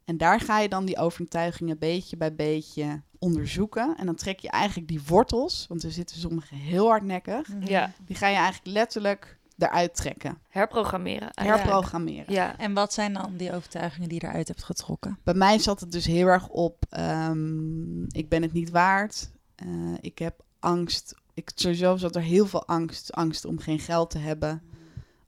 En 0.05 0.17
daar 0.17 0.39
ga 0.39 0.59
je 0.59 0.69
dan 0.69 0.85
die 0.85 0.97
overtuigingen 0.97 1.79
beetje 1.79 2.17
bij 2.17 2.35
beetje 2.35 3.01
onderzoeken. 3.25 3.95
En 3.97 4.05
dan 4.05 4.15
trek 4.15 4.39
je 4.39 4.49
eigenlijk 4.49 4.87
die 4.87 5.01
wortels, 5.07 5.65
want 5.69 5.83
er 5.83 5.91
zitten 5.91 6.17
sommige 6.19 6.55
heel 6.55 6.87
hardnekkig. 6.87 7.47
Ja, 7.59 7.91
Die 8.05 8.15
ga 8.15 8.27
je 8.27 8.35
eigenlijk 8.35 8.77
letterlijk 8.77 9.37
eruit 9.57 9.95
trekken. 9.95 10.37
herprogrammeren. 10.49 11.31
eigenlijk. 11.31 11.69
Herprogrammeren. 11.69 12.33
Ja, 12.33 12.57
En 12.57 12.73
wat 12.73 12.93
zijn 12.93 13.13
dan 13.13 13.37
die 13.37 13.53
overtuigingen 13.53 14.09
die 14.09 14.21
je 14.21 14.27
eruit 14.27 14.47
hebt 14.47 14.63
getrokken? 14.63 15.17
Bij 15.23 15.33
mij 15.33 15.59
zat 15.59 15.79
het 15.79 15.91
dus 15.91 16.05
heel 16.05 16.27
erg 16.27 16.47
op, 16.47 16.85
ehm, 16.89 18.03
ik 18.03 18.29
ben 18.29 18.41
het 18.41 18.53
niet 18.53 18.69
waard. 18.69 19.29
Eh, 19.55 19.67
ik 20.01 20.19
heb 20.19 20.43
angst. 20.59 21.15
Ik, 21.33 21.51
sowieso 21.55 21.97
zat 21.97 22.15
er 22.15 22.21
heel 22.21 22.45
veel 22.45 22.65
angst. 22.67 23.11
Angst 23.13 23.45
om 23.45 23.59
geen 23.59 23.79
geld 23.79 24.09
te 24.09 24.17
hebben. 24.17 24.61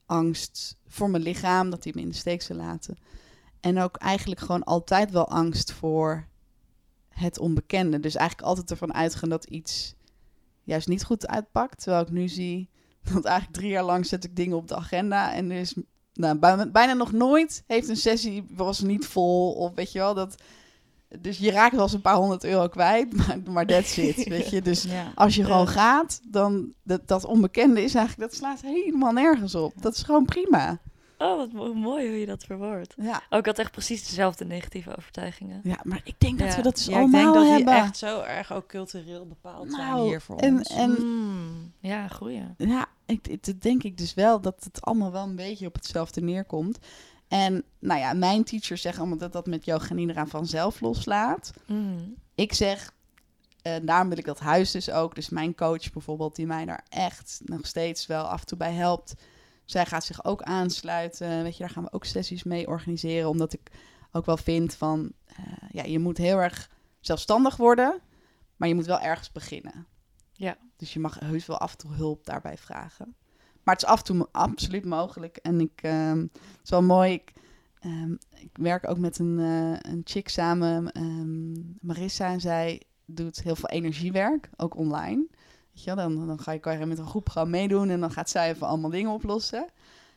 Angst 0.05 0.77
voor 0.87 1.09
mijn 1.09 1.23
lichaam, 1.23 1.69
dat 1.69 1.83
hij 1.83 1.93
me 1.95 2.01
in 2.01 2.09
de 2.09 2.15
steek 2.15 2.41
zou 2.41 2.59
laten. 2.59 2.97
En 3.59 3.79
ook 3.79 3.95
eigenlijk 3.97 4.39
gewoon 4.41 4.63
altijd 4.63 5.11
wel 5.11 5.27
angst 5.29 5.71
voor 5.71 6.27
het 7.17 7.39
onbekende. 7.39 7.99
Dus 7.99 8.15
eigenlijk 8.15 8.47
altijd 8.47 8.71
ervan 8.71 8.93
uitgaan 8.93 9.29
dat 9.29 9.45
iets 9.45 9.95
juist 10.63 10.87
niet 10.87 11.03
goed 11.03 11.27
uitpakt. 11.27 11.81
Terwijl 11.81 12.03
ik 12.03 12.11
nu 12.11 12.27
zie 12.27 12.69
dat 13.13 13.25
eigenlijk 13.25 13.57
drie 13.57 13.71
jaar 13.71 13.83
lang 13.83 14.05
zet 14.05 14.23
ik 14.23 14.35
dingen 14.35 14.57
op 14.57 14.67
de 14.67 14.75
agenda. 14.75 15.33
En 15.33 15.51
er 15.51 15.59
is 15.59 15.75
nou, 16.13 16.37
bijna, 16.37 16.65
bijna 16.67 16.93
nog 16.93 17.11
nooit 17.11 17.63
heeft 17.67 17.89
een 17.89 17.95
sessie 17.97 18.45
was 18.49 18.79
niet 18.79 19.05
vol. 19.05 19.53
Of 19.53 19.75
weet 19.75 19.91
je 19.91 19.99
wel, 19.99 20.13
dat... 20.13 20.35
Dus 21.19 21.37
je 21.37 21.51
raakt 21.51 21.73
wel 21.75 21.83
eens 21.83 21.93
een 21.93 22.01
paar 22.01 22.15
honderd 22.15 22.43
euro 22.43 22.67
kwijt, 22.67 23.13
maar, 23.17 23.39
maar 23.51 23.65
that's 23.65 23.97
it, 23.97 24.27
weet 24.27 24.49
je. 24.49 24.61
Dus 24.61 24.83
Ja. 24.83 25.11
als 25.15 25.35
je 25.35 25.43
gewoon 25.43 25.67
gaat, 25.67 26.19
dan 26.23 26.73
dat, 26.83 27.07
dat 27.07 27.25
onbekende 27.25 27.83
is 27.83 27.95
eigenlijk, 27.95 28.29
dat 28.29 28.39
slaat 28.39 28.61
helemaal 28.61 29.11
nergens 29.11 29.55
op. 29.55 29.81
Dat 29.81 29.95
is 29.95 30.03
gewoon 30.03 30.25
prima. 30.25 30.79
Oh, 31.17 31.37
wat 31.37 31.51
mo- 31.51 31.73
mooi 31.73 32.07
hoe 32.07 32.19
je 32.19 32.25
dat 32.25 32.43
verwoordt. 32.43 32.93
Ja, 32.97 33.21
Oh, 33.29 33.39
ik 33.39 33.45
had 33.45 33.59
echt 33.59 33.71
precies 33.71 34.07
dezelfde 34.07 34.45
negatieve 34.45 34.97
overtuigingen. 34.97 35.59
ja 35.63 35.79
maar 35.83 36.01
ik 36.03 36.15
denk 36.17 36.39
dat 36.39 36.47
Ja. 36.47 36.55
we 36.55 36.61
dat 36.61 36.75
dus 36.75 36.85
Ja, 36.85 36.91
ik 36.91 36.97
allemaal 36.97 37.21
denk 37.21 37.33
dat 37.33 37.43
die 37.43 37.51
hebben. 37.53 37.73
echt 37.75 37.97
zo 37.97 38.21
erg 38.21 38.53
ook 38.53 38.67
cultureel 38.67 39.27
bepaald 39.27 39.71
zijn 39.71 39.87
Nou, 39.87 40.07
hier 40.07 40.21
voor 40.21 40.37
en- 40.37 40.57
ons. 40.57 40.69
en- 40.69 40.95
Mm, 41.05 41.71
ja, 41.79 42.07
goeie. 42.07 42.43
Ja, 42.57 42.85
ik, 43.05 43.27
ik- 43.27 43.45
dat 43.45 43.61
denk 43.61 43.83
ik 43.83 43.97
dus 43.97 44.13
wel 44.13 44.41
dat 44.41 44.63
het 44.63 44.81
allemaal 44.81 45.11
wel 45.11 45.23
een 45.23 45.35
beetje 45.35 45.67
op 45.67 45.73
hetzelfde 45.75 46.21
neerkomt. 46.21 46.77
En 47.27 47.63
nou 47.79 47.99
ja, 47.99 48.13
mijn 48.13 48.43
teachers 48.43 48.81
zeggen 48.81 49.01
allemaal 49.01 49.19
dat 49.19 49.33
dat 49.33 49.45
met 49.47 49.65
yoga 49.65 49.93
nidra 49.93 50.25
vanzelf 50.25 50.81
loslaat. 50.81 51.51
Mm. 51.67 52.15
Ik 52.35 52.53
zeg, 52.53 52.91
eh 53.61 53.75
daarom 53.81 54.09
wil 54.09 54.17
ik 54.17 54.25
dat 54.25 54.39
huis 54.39 54.71
dus 54.71 54.91
ook. 54.91 55.15
Dus 55.15 55.29
mijn 55.29 55.55
coach 55.55 55.91
bijvoorbeeld, 55.91 56.35
die 56.35 56.45
mij 56.45 56.65
daar 56.65 56.85
echt 56.89 57.41
nog 57.45 57.67
steeds 57.67 58.05
wel 58.05 58.23
af 58.23 58.39
en 58.39 58.45
toe 58.45 58.57
bij 58.57 58.73
helpt. 58.73 59.13
Zij 59.67 59.85
gaat 59.85 60.03
zich 60.03 60.25
ook 60.25 60.41
aansluiten. 60.41 61.43
Weet 61.43 61.53
je, 61.57 61.63
daar 61.63 61.69
gaan 61.69 61.83
we 61.83 61.93
ook 61.93 62.05
sessies 62.05 62.43
mee 62.43 62.67
organiseren. 62.67 63.29
Omdat 63.29 63.53
ik 63.53 63.71
ook 64.11 64.25
wel 64.25 64.37
vind 64.37 64.75
van, 64.75 65.11
eh, 65.25 65.69
ja, 65.71 65.83
je 65.83 65.99
moet 65.99 66.17
heel 66.17 66.41
erg 66.41 66.69
zelfstandig 66.99 67.57
worden. 67.57 68.01
Maar 68.55 68.67
je 68.67 68.75
moet 68.75 68.85
wel 68.85 68.99
ergens 68.99 69.31
beginnen. 69.31 69.87
Ja. 70.31 70.57
Dus 70.77 70.93
je 70.93 70.99
mag 70.99 71.19
heus 71.19 71.45
wel 71.45 71.57
af 71.57 71.71
en 71.71 71.77
toe 71.77 71.93
hulp 71.93 72.25
daarbij 72.25 72.57
vragen. 72.57 73.15
Maar 73.63 73.75
het 73.75 73.83
is 73.83 73.89
af 73.89 73.97
en 73.97 74.05
toe 74.05 74.27
absoluut 74.31 74.85
mogelijk. 74.85 75.37
En 75.37 75.59
ik, 75.59 75.79
het 75.81 76.29
is 76.63 76.69
wel 76.69 76.83
mooi. 76.83 77.13
Ik, 77.13 77.33
ehm, 77.79 78.11
ik 78.35 78.49
werk 78.53 78.89
ook 78.89 78.97
met 78.97 79.19
een, 79.19 79.39
eh, 79.39 79.91
een 79.91 80.01
chick 80.03 80.29
samen, 80.29 80.91
ehm, 80.91 81.51
Marissa. 81.81 82.31
En 82.31 82.39
zij 82.39 82.81
doet 83.05 83.41
heel 83.41 83.55
veel 83.55 83.69
energiewerk, 83.69 84.49
ook 84.55 84.75
online. 84.75 85.27
Dan, 85.83 86.27
dan 86.27 86.39
ga 86.39 86.51
je 86.51 86.85
met 86.85 86.97
een 86.97 87.07
groep 87.07 87.29
gewoon 87.29 87.49
meedoen 87.49 87.89
en 87.89 87.99
dan 87.99 88.11
gaat 88.11 88.29
zij 88.29 88.49
even 88.49 88.67
allemaal 88.67 88.89
dingen 88.89 89.11
oplossen. 89.11 89.67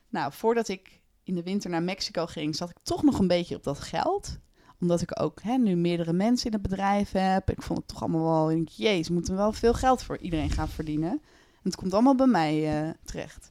Nou, 0.09 0.33
voordat 0.33 0.69
ik 0.69 1.01
in 1.25 1.35
de 1.35 1.43
winter 1.43 1.71
naar 1.71 1.83
Mexico 1.83 2.27
ging, 2.27 2.57
zat 2.57 2.71
ik 2.71 2.77
toch 2.83 3.03
nog 3.03 3.19
een 3.19 3.27
beetje 3.27 3.57
op 3.57 3.65
dat 3.65 3.81
geld. 3.81 4.39
Omdat 4.81 5.01
ik 5.01 5.21
ook 5.21 5.43
hè, 5.43 5.57
nu 5.57 5.77
meerdere 5.77 6.13
mensen 6.13 6.47
in 6.47 6.53
het 6.53 6.63
bedrijf 6.63 7.13
heb. 7.13 7.51
Ik 7.51 7.63
vond 7.63 7.79
het 7.79 7.89
toch 7.89 8.03
allemaal 8.03 8.23
wel, 8.23 8.51
ik 8.51 8.57
denk, 8.57 8.69
jezus, 8.69 9.09
we 9.09 9.15
moeten 9.15 9.37
wel 9.37 9.53
veel 9.53 9.75
geld 9.75 10.03
voor 10.03 10.19
iedereen 10.19 10.51
gaan 10.51 10.69
verdienen. 10.69 11.11
En 11.11 11.21
het 11.63 11.77
komt 11.77 11.95
allemaal 11.95 12.15
bij 12.15 12.27
mij 12.27 12.83
eh, 12.83 12.91
terecht. 13.05 13.51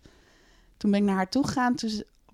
Toen 0.77 0.91
ben 0.91 0.99
ik 0.99 1.05
naar 1.05 1.15
haar 1.15 1.29
toe 1.29 1.47
gegaan, 1.47 1.75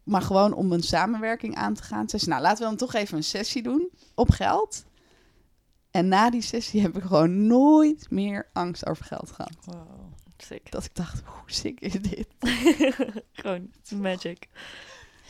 maar 0.03 0.21
gewoon 0.21 0.53
om 0.53 0.71
een 0.71 0.83
samenwerking 0.83 1.55
aan 1.55 1.73
te 1.73 1.83
gaan. 1.83 2.09
Ze 2.09 2.17
zei, 2.17 2.31
nou 2.31 2.41
laten 2.41 2.63
we 2.63 2.69
dan 2.69 2.77
toch 2.77 2.93
even 2.93 3.17
een 3.17 3.23
sessie 3.23 3.63
doen 3.63 3.89
op 4.15 4.29
geld. 4.29 4.85
En 5.95 6.07
na 6.07 6.29
die 6.29 6.41
sessie 6.41 6.81
heb 6.81 6.97
ik 6.97 7.03
gewoon 7.03 7.47
nooit 7.47 8.05
meer 8.09 8.47
angst 8.53 8.87
over 8.87 9.05
geld 9.05 9.31
gehad. 9.31 9.55
Wow. 9.65 9.75
Sick. 10.37 10.71
Dat 10.71 10.83
ik 10.85 10.95
dacht, 10.95 11.21
hoe 11.25 11.51
sick 11.51 11.79
is 11.79 11.91
dit? 11.91 12.27
Gewoon 13.33 13.67
magic. 13.95 14.47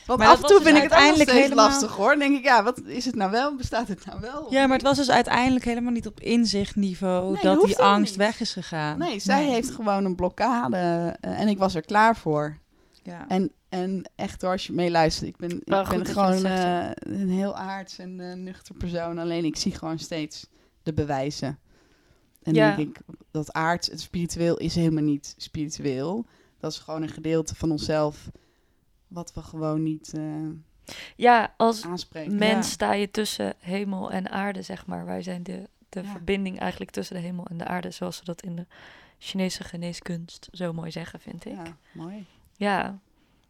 Want 0.06 0.20
Maar 0.20 0.28
af 0.28 0.42
en 0.42 0.48
toe 0.48 0.58
dus 0.60 0.68
vind 0.68 0.84
ik 0.84 0.92
het 0.94 1.16
steeds 1.16 1.32
helemaal- 1.32 1.68
lastig 1.70 1.92
hoor. 1.96 2.10
Dan 2.10 2.20
denk 2.20 2.38
ik, 2.38 2.44
ja, 2.44 2.64
wat 2.64 2.82
is 2.86 3.06
het 3.06 3.16
nou 3.16 3.32
wel? 3.32 3.56
Bestaat 3.56 3.88
het 3.88 4.06
nou 4.06 4.20
wel? 4.20 4.48
Ja, 4.50 4.66
maar 4.68 4.78
het 4.78 4.86
was 4.86 4.98
dus 4.98 5.10
uiteindelijk 5.10 5.66
helemaal 5.66 5.92
niet 5.92 6.08
op 6.08 6.20
inzichtniveau 6.20 7.34
Nee, 7.34 7.42
dat 7.42 7.62
die 7.66 7.78
angst 7.80 8.10
niet. 8.12 8.20
weg 8.20 8.40
is 8.40 8.54
gegaan. 8.54 8.98
Nee, 8.98 9.20
zij 9.20 9.44
heeft 9.46 9.72
gewoon 9.72 10.06
een 10.06 10.16
blokkade 10.16 10.78
eh, 11.22 11.40
en 11.40 11.48
ik 11.48 11.58
was 11.58 11.76
er 11.76 11.86
klaar 11.86 12.16
voor. 12.18 12.58
Ja. 13.06 13.28
En, 13.28 13.52
en 13.70 14.10
echt 14.16 14.42
hoor, 14.42 14.52
als 14.52 14.68
je 14.68 14.74
meeluistert, 14.74 15.28
ik 15.30 15.38
ben, 15.38 15.52
ik 15.52 15.66
ben 15.66 16.06
gewoon 16.06 16.46
eh, 16.46 16.90
een 16.94 17.30
heel 17.30 17.56
aards 17.56 17.98
en 17.98 18.20
eh, 18.20 18.36
nuchter 18.36 18.76
persoon. 18.76 19.18
Alleen 19.18 19.46
ik 19.46 19.56
zie 19.56 19.72
gewoon 19.76 20.00
steeds 20.00 20.48
de 20.84 20.94
bewijzen. 20.94 21.60
En 22.44 22.54
Ja. 22.54 22.76
denk 22.76 22.98
ik, 22.98 23.04
dat 23.32 23.54
aards, 23.54 23.88
het 23.88 24.02
spiritueel 24.02 24.58
is 24.58 24.76
helemaal 24.76 25.04
niet 25.04 25.34
spiritueel. 25.38 26.26
Dat 26.60 26.72
is 26.72 26.78
gewoon 26.78 27.02
een 27.02 27.10
gedeelte 27.10 27.56
van 27.56 27.72
onszelf 27.72 28.30
wat 29.08 29.34
we 29.34 29.42
gewoon 29.42 29.84
niet 29.84 30.14
eh, 30.14 30.50
Ja, 31.16 31.54
als 31.58 31.86
aanspreken. 31.86 32.36
mens 32.36 32.66
Ja. 32.68 32.72
sta 32.74 32.94
je 32.94 33.12
tussen 33.12 33.54
hemel 33.60 34.12
en 34.12 34.30
aarde, 34.32 34.62
zeg 34.62 34.86
maar. 34.86 35.06
Wij 35.06 35.22
zijn 35.22 35.44
de, 35.44 35.70
de 35.90 36.02
Ja. 36.02 36.10
verbinding 36.12 36.60
eigenlijk 36.60 36.92
tussen 36.92 37.16
de 37.16 37.22
hemel 37.22 37.46
en 37.46 37.58
de 37.58 37.66
aarde, 37.66 37.92
zoals 37.92 38.18
ze 38.18 38.24
dat 38.24 38.42
in 38.42 38.56
de 38.56 38.66
Chinese 39.18 39.64
geneeskunst 39.64 40.48
zo 40.52 40.74
mooi 40.74 40.92
zeggen, 40.92 41.20
vind 41.20 41.46
ik. 41.46 41.52
Ja, 41.54 41.78
Ja, 42.58 43.00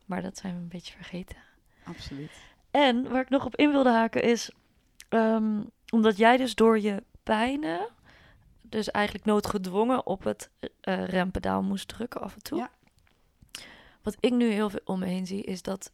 maar 0.06 0.22
dat 0.22 0.38
zijn 0.38 0.54
we 0.54 0.60
een 0.60 0.68
beetje 0.68 0.96
vergeten. 0.96 1.38
Absoluut. 1.84 2.32
En 2.72 3.10
waar 3.10 3.22
ik 3.22 3.30
nog 3.30 3.46
op 3.46 3.56
in 3.56 3.72
wilde 3.72 3.90
haken 3.90 4.24
is, 4.24 4.52
ehm, 5.10 5.62
omdat 5.90 6.18
jij 6.18 6.38
dus 6.38 6.56
door 6.56 6.80
je 6.80 7.04
pijnen, 7.24 7.88
dus 8.62 8.92
eigenlijk 8.92 9.26
noodgedwongen 9.26 10.06
op 10.06 10.24
het 10.24 10.50
eh 10.82 11.06
rempedaal 11.06 11.64
moest 11.64 11.88
drukken 11.88 12.22
af 12.22 12.34
en 12.34 12.42
toe. 12.42 12.58
Ja. 12.58 12.70
Wat 14.02 14.18
ik 14.20 14.32
nu 14.32 14.52
heel 14.52 14.70
veel 14.70 14.82
om 14.86 15.00
me 15.00 15.06
heen 15.06 15.28
zie, 15.28 15.44
is 15.44 15.62
dat 15.62 15.92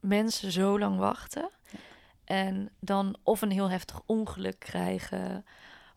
mensen 0.00 0.52
zo 0.52 0.78
lang 0.78 0.98
wachten 0.98 1.50
en 2.24 2.70
dan 2.80 3.16
of 3.22 3.42
een 3.42 3.50
heel 3.50 3.70
heftig 3.70 4.00
ongeluk 4.06 4.58
krijgen, 4.58 5.44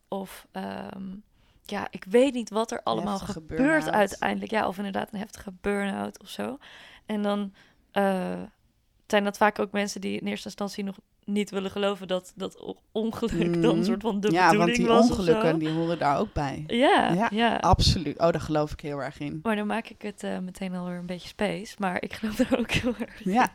of 0.07 0.47
ehm, 0.51 1.15
ja, 1.69 1.87
ik 1.91 2.05
weet 2.09 2.33
niet 2.33 2.49
wat 2.49 2.71
er 2.71 2.81
allemaal 2.83 3.19
gebeurt 3.19 3.89
uiteindelijk. 3.89 4.51
Ja, 4.51 4.67
of 4.67 4.77
inderdaad 4.77 5.09
een 5.13 5.19
heftige 5.19 5.53
burn-out 5.61 6.21
of 6.21 6.29
zo. 6.29 6.57
En 7.05 7.21
dan 7.21 7.53
eh, 7.91 8.41
zijn 9.07 9.23
dat 9.23 9.37
vaak 9.37 9.59
ook 9.59 9.71
mensen 9.71 10.01
die 10.01 10.19
in 10.19 10.27
eerste 10.27 10.45
instantie 10.47 10.83
nog 10.83 10.95
niet 11.25 11.49
willen 11.49 11.71
geloven 11.71 12.07
dat 12.07 12.33
dat 12.35 12.63
ongeluk 12.91 13.53
dan 13.61 13.63
een 13.71 13.75
Mhm. 13.75 13.83
soort 13.83 14.01
van 14.01 14.19
de 14.19 14.31
ja, 14.31 14.39
want 14.39 14.51
bedoeling 14.51 14.77
die 14.77 14.87
was 14.87 15.03
of 15.11 15.17
ongelukken 15.17 15.49
zo. 15.51 15.57
die 15.57 15.69
horen 15.69 15.99
daar 15.99 16.17
ook 16.19 16.33
bij. 16.33 16.63
Ja, 16.67 17.11
Ja, 17.13 17.27
ja. 17.31 17.55
Absoluut. 17.55 18.17
Oh, 18.19 18.31
daar 18.31 18.41
geloof 18.41 18.71
ik 18.71 18.79
heel 18.81 19.03
erg 19.03 19.19
in. 19.19 19.39
Maar 19.43 19.55
dan 19.55 19.67
maak 19.67 19.87
ik 19.87 20.01
het 20.01 20.23
eh, 20.23 20.37
meteen 20.39 20.75
alweer 20.75 20.97
een 20.97 21.05
beetje 21.05 21.27
space. 21.27 21.75
Maar 21.79 22.01
ik 22.01 22.13
geloof 22.13 22.39
er 22.39 22.57
ook 22.59 22.71
heel 22.71 22.95
erg 22.99 23.21
in. 23.25 23.31
Ja. 23.31 23.53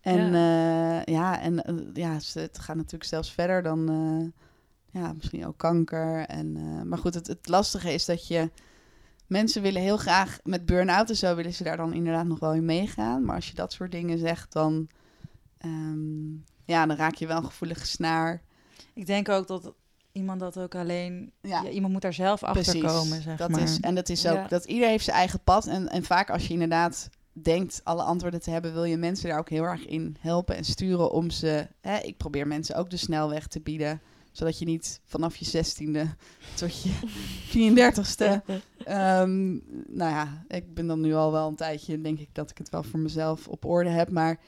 En 0.00 0.32
ja, 0.32 1.02
ja 1.04 1.40
en 1.40 1.64
eh, 1.64 1.74
ja, 1.94 2.18
ze- 2.18 2.38
het 2.40 2.58
gaat 2.58 2.76
natuurlijk 2.76 3.04
zelfs 3.04 3.32
verder 3.32 3.62
dan 3.62 3.88
eh, 3.88 4.42
ja, 4.90 5.12
misschien 5.12 5.46
ook 5.46 5.58
kanker. 5.58 6.26
En, 6.26 6.56
eh, 6.56 6.82
maar 6.82 6.98
goed, 6.98 7.14
het, 7.14 7.26
het 7.26 7.48
lastige 7.48 7.92
is 7.92 8.04
dat 8.04 8.26
je 8.28 8.50
mensen 9.26 9.62
willen 9.62 9.82
heel 9.82 9.96
graag 9.96 10.38
met 10.44 10.66
burn-out 10.66 11.08
en 11.08 11.16
zo 11.16 11.34
willen 11.34 11.54
ze 11.54 11.64
daar 11.64 11.76
dan 11.76 11.92
inderdaad 11.92 12.26
nog 12.26 12.38
wel 12.38 12.54
in 12.54 12.64
meegaan. 12.64 13.24
Maar 13.24 13.34
als 13.34 13.48
je 13.48 13.54
dat 13.54 13.72
soort 13.72 13.92
dingen 13.92 14.18
zegt, 14.18 14.52
dan, 14.52 14.88
ehm, 15.58 16.30
ja, 16.64 16.86
dan 16.86 16.96
raak 16.96 17.14
je 17.14 17.26
wel 17.26 17.36
een 17.36 17.44
gevoelige 17.44 17.86
snaar. 17.86 18.42
Ik 18.94 19.06
denk 19.06 19.28
ook 19.28 19.46
dat 19.46 19.72
iemand 20.12 20.40
dat 20.40 20.58
ook 20.58 20.74
alleen... 20.74 21.32
Ja. 21.40 21.62
Ja, 21.62 21.70
iemand 21.70 21.92
moet 21.92 22.02
daar 22.02 22.14
zelf 22.14 22.42
achter 22.42 22.80
komen, 22.80 23.22
zeg 23.22 23.36
dat 23.36 23.50
maar. 23.50 23.60
Is, 23.60 23.80
en 23.80 23.94
dat 23.94 24.08
is 24.08 24.26
ook, 24.26 24.34
Ja. 24.34 24.48
dat 24.48 24.64
ieder 24.64 24.88
heeft 24.88 25.04
zijn 25.04 25.16
eigen 25.16 25.40
pad. 25.44 25.66
En, 25.66 25.88
en 25.88 26.04
vaak 26.04 26.30
als 26.30 26.46
je 26.46 26.52
inderdaad 26.52 27.08
denkt 27.32 27.80
alle 27.84 28.02
antwoorden 28.02 28.40
te 28.40 28.50
hebben, 28.50 28.72
wil 28.72 28.84
je 28.84 28.96
mensen 28.96 29.28
daar 29.28 29.38
ook 29.38 29.48
heel 29.50 29.64
erg 29.64 29.86
in 29.86 30.16
helpen 30.20 30.56
en 30.56 30.64
sturen 30.64 31.10
om 31.10 31.30
ze. 31.30 31.66
Hè, 31.80 31.98
ik 31.98 32.16
probeer 32.16 32.46
mensen 32.46 32.76
ook 32.76 32.90
de 32.90 32.96
snelweg 32.96 33.46
te 33.46 33.60
bieden, 33.60 34.00
zodat 34.32 34.58
je 34.58 34.64
niet 34.64 35.00
vanaf 35.04 35.36
je 35.36 35.44
zestiende 35.44 36.06
tot 36.54 36.82
je 36.82 36.90
34ste. 37.48 38.42
ehm, 38.84 39.50
nou 39.86 40.10
ja, 40.10 40.44
ik 40.48 40.74
ben 40.74 40.86
dan 40.86 41.00
nu 41.00 41.14
al 41.14 41.32
wel 41.32 41.48
een 41.48 41.56
tijdje, 41.56 42.00
denk 42.00 42.18
ik 42.18 42.28
dat 42.32 42.50
ik 42.50 42.58
het 42.58 42.68
wel 42.68 42.82
voor 42.82 42.98
mezelf 42.98 43.48
op 43.48 43.64
orde 43.64 43.90
heb. 43.90 44.10
Maar 44.10 44.40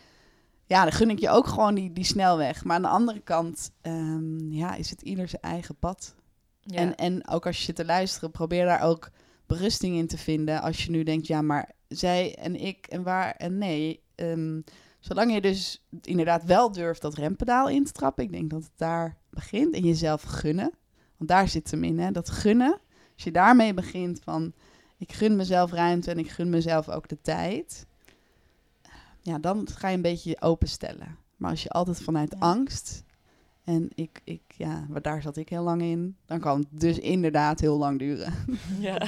ja, 0.67 0.83
dan 0.83 0.93
gun 0.93 1.11
ik 1.11 1.19
je 1.19 1.31
ook 1.31 1.47
gewoon 1.47 1.75
die, 1.75 1.93
die 1.93 2.05
snelweg. 2.05 2.65
Maar 2.65 2.77
aan 2.77 2.83
de 2.83 2.89
andere 2.89 3.21
kant, 3.21 3.71
ehm, 3.81 4.53
ja, 4.53 4.75
is 4.75 4.91
het 4.91 5.03
ieder 5.03 5.29
zijn 5.29 5.43
eigen 5.43 5.77
pad. 5.77 6.15
Ja. 6.61 6.77
En, 6.77 6.95
en 6.95 7.29
ook 7.29 7.47
als 7.47 7.59
je 7.59 7.65
zit 7.65 7.77
te 7.77 7.85
luisteren, 7.85 8.31
probeer 8.31 8.65
daar 8.65 8.83
ook 8.83 9.11
berusting 9.47 9.97
in 9.97 10.07
te 10.07 10.19
vinden. 10.19 10.63
Als 10.63 10.85
je 10.85 10.91
nu 10.91 11.03
denkt, 11.03 11.27
ja, 11.27 11.43
maar 11.43 11.71
zij 11.89 12.35
en 12.35 12.57
ik 12.57 12.87
en 12.87 13.03
waar 13.03 13.35
en 13.37 13.59
nee. 13.59 14.03
Ehm, 14.15 14.61
zolang 15.01 15.33
je 15.33 15.41
dus 15.41 15.85
inderdaad 16.01 16.45
wel 16.45 16.73
durft 16.73 17.03
dat 17.03 17.15
rempedaal 17.15 17.69
in 17.69 17.85
te 17.85 17.93
trappen. 17.93 18.25
Ik 18.25 18.33
denk 18.33 18.51
dat 18.51 18.63
het 18.63 18.73
daar 18.77 19.17
begint. 19.35 19.75
En 19.75 19.83
jezelf 19.83 20.23
gunnen. 20.23 20.73
Want 21.17 21.31
daar 21.31 21.49
zit 21.49 21.71
hem 21.71 21.85
in, 21.85 21.99
hè. 21.99 22.11
Dat 22.11 22.31
gunnen. 22.31 22.79
Als 23.15 23.25
je 23.25 23.31
daarmee 23.31 23.75
begint 23.75 24.21
van... 24.23 24.53
Ik 24.99 25.13
gun 25.13 25.37
mezelf 25.37 25.73
ruimte 25.73 26.11
en 26.11 26.19
ik 26.19 26.31
gun 26.31 26.51
mezelf 26.51 26.89
ook 26.89 27.09
de 27.09 27.21
tijd. 27.21 27.87
Ja, 29.21 29.39
dan 29.39 29.69
ga 29.75 29.89
je 29.89 29.97
een 29.97 30.03
beetje 30.03 30.31
je 30.31 30.41
openstellen. 30.41 31.17
Maar 31.37 31.51
als 31.51 31.63
je 31.63 31.69
altijd 31.69 32.03
vanuit 32.03 32.33
Ja. 32.33 32.39
angst... 32.39 33.05
En 33.65 33.89
ik, 33.95 34.21
ik, 34.25 34.43
ja, 34.57 34.87
maar 34.89 35.03
daar 35.03 35.23
zat 35.23 35.37
ik 35.37 35.49
heel 35.49 35.63
lang 35.63 35.83
in. 35.83 36.17
Dan 36.27 36.41
kan 36.41 36.59
het 36.59 36.81
dus 36.81 36.99
inderdaad 36.99 37.61
heel 37.61 37.79
lang 37.79 37.99
duren. 37.99 38.33
Ja, 38.81 39.07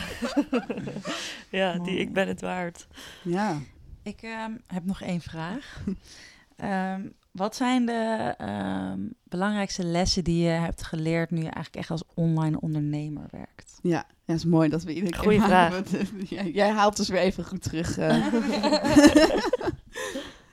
ja 1.51 1.79
die 1.79 1.99
ik 1.99 2.13
ben 2.13 2.29
het 2.29 2.41
waard. 2.41 2.87
Ja. 3.23 3.59
Ik 4.03 4.23
ehm, 4.23 4.57
heb 4.67 4.85
nog 4.85 5.01
één 5.01 5.21
vraag. 5.21 5.83
Ehm, 6.57 7.09
wat 7.35 7.57
zijn 7.57 7.87
de 7.87 8.35
ehm, 8.39 9.01
belangrijkste 9.23 9.85
lessen 9.85 10.25
die 10.25 10.43
je 10.43 10.49
hebt 10.49 10.83
geleerd 10.83 11.31
nu 11.31 11.37
je 11.37 11.43
eigenlijk 11.43 11.77
echt 11.77 11.91
als 11.91 12.03
online 12.15 12.61
ondernemer 12.61 13.27
werkt? 13.31 13.79
Ja, 13.83 13.91
ja, 13.91 14.07
dat 14.27 14.37
is 14.37 14.45
mooi 14.45 14.69
dat 14.69 14.83
we 14.83 14.95
iedere 14.95 15.13
keer 15.13 15.23
Goeie 15.23 15.41
vraag. 15.41 15.73
Want, 15.73 15.91
jij, 16.29 16.51
jij 16.51 16.71
haalt 16.71 16.97
dus 16.97 17.09
weer 17.09 17.21
even 17.21 17.45
goed 17.45 17.63
terug. 17.63 17.99
eh. 17.99 18.27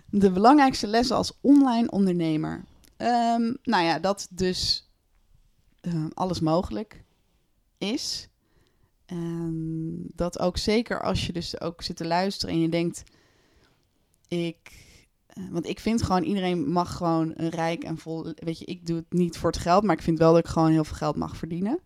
de 0.09 0.31
belangrijkste 0.31 0.87
lessen 0.87 1.15
als 1.15 1.37
online 1.41 1.91
ondernemer. 1.91 2.63
Ehm, 2.97 3.53
nou 3.63 3.83
ja, 3.83 3.99
dat 3.99 4.27
dus 4.31 4.89
eh, 5.81 6.05
alles 6.13 6.39
mogelijk 6.39 7.03
is. 7.77 8.29
Ehm, 9.05 9.93
dat 10.15 10.39
ook 10.39 10.57
zeker 10.57 11.01
als 11.01 11.25
je 11.25 11.33
dus 11.33 11.61
ook 11.61 11.81
zit 11.81 11.95
te 11.95 12.05
luisteren 12.05 12.55
en 12.55 12.61
je 12.61 12.69
denkt... 12.69 13.03
Ik, 14.27 14.57
eh, 14.71 14.90
want 15.51 15.67
ik 15.67 15.79
vind 15.79 16.01
gewoon, 16.01 16.23
iedereen 16.23 16.71
mag 16.71 16.95
gewoon 16.95 17.33
een 17.35 17.49
rijk 17.49 17.83
en 17.83 17.97
vol... 17.97 18.33
Weet 18.35 18.59
je, 18.59 18.65
ik 18.65 18.85
doe 18.85 18.95
het 18.95 19.13
niet 19.13 19.37
voor 19.37 19.51
het 19.51 19.59
geld, 19.59 19.83
maar 19.83 19.95
ik 19.95 20.01
vind 20.01 20.17
wel 20.17 20.33
dat 20.33 20.45
ik 20.45 20.51
gewoon 20.51 20.71
heel 20.71 20.83
veel 20.83 20.95
geld 20.95 21.15
mag 21.15 21.37
verdienen. 21.37 21.79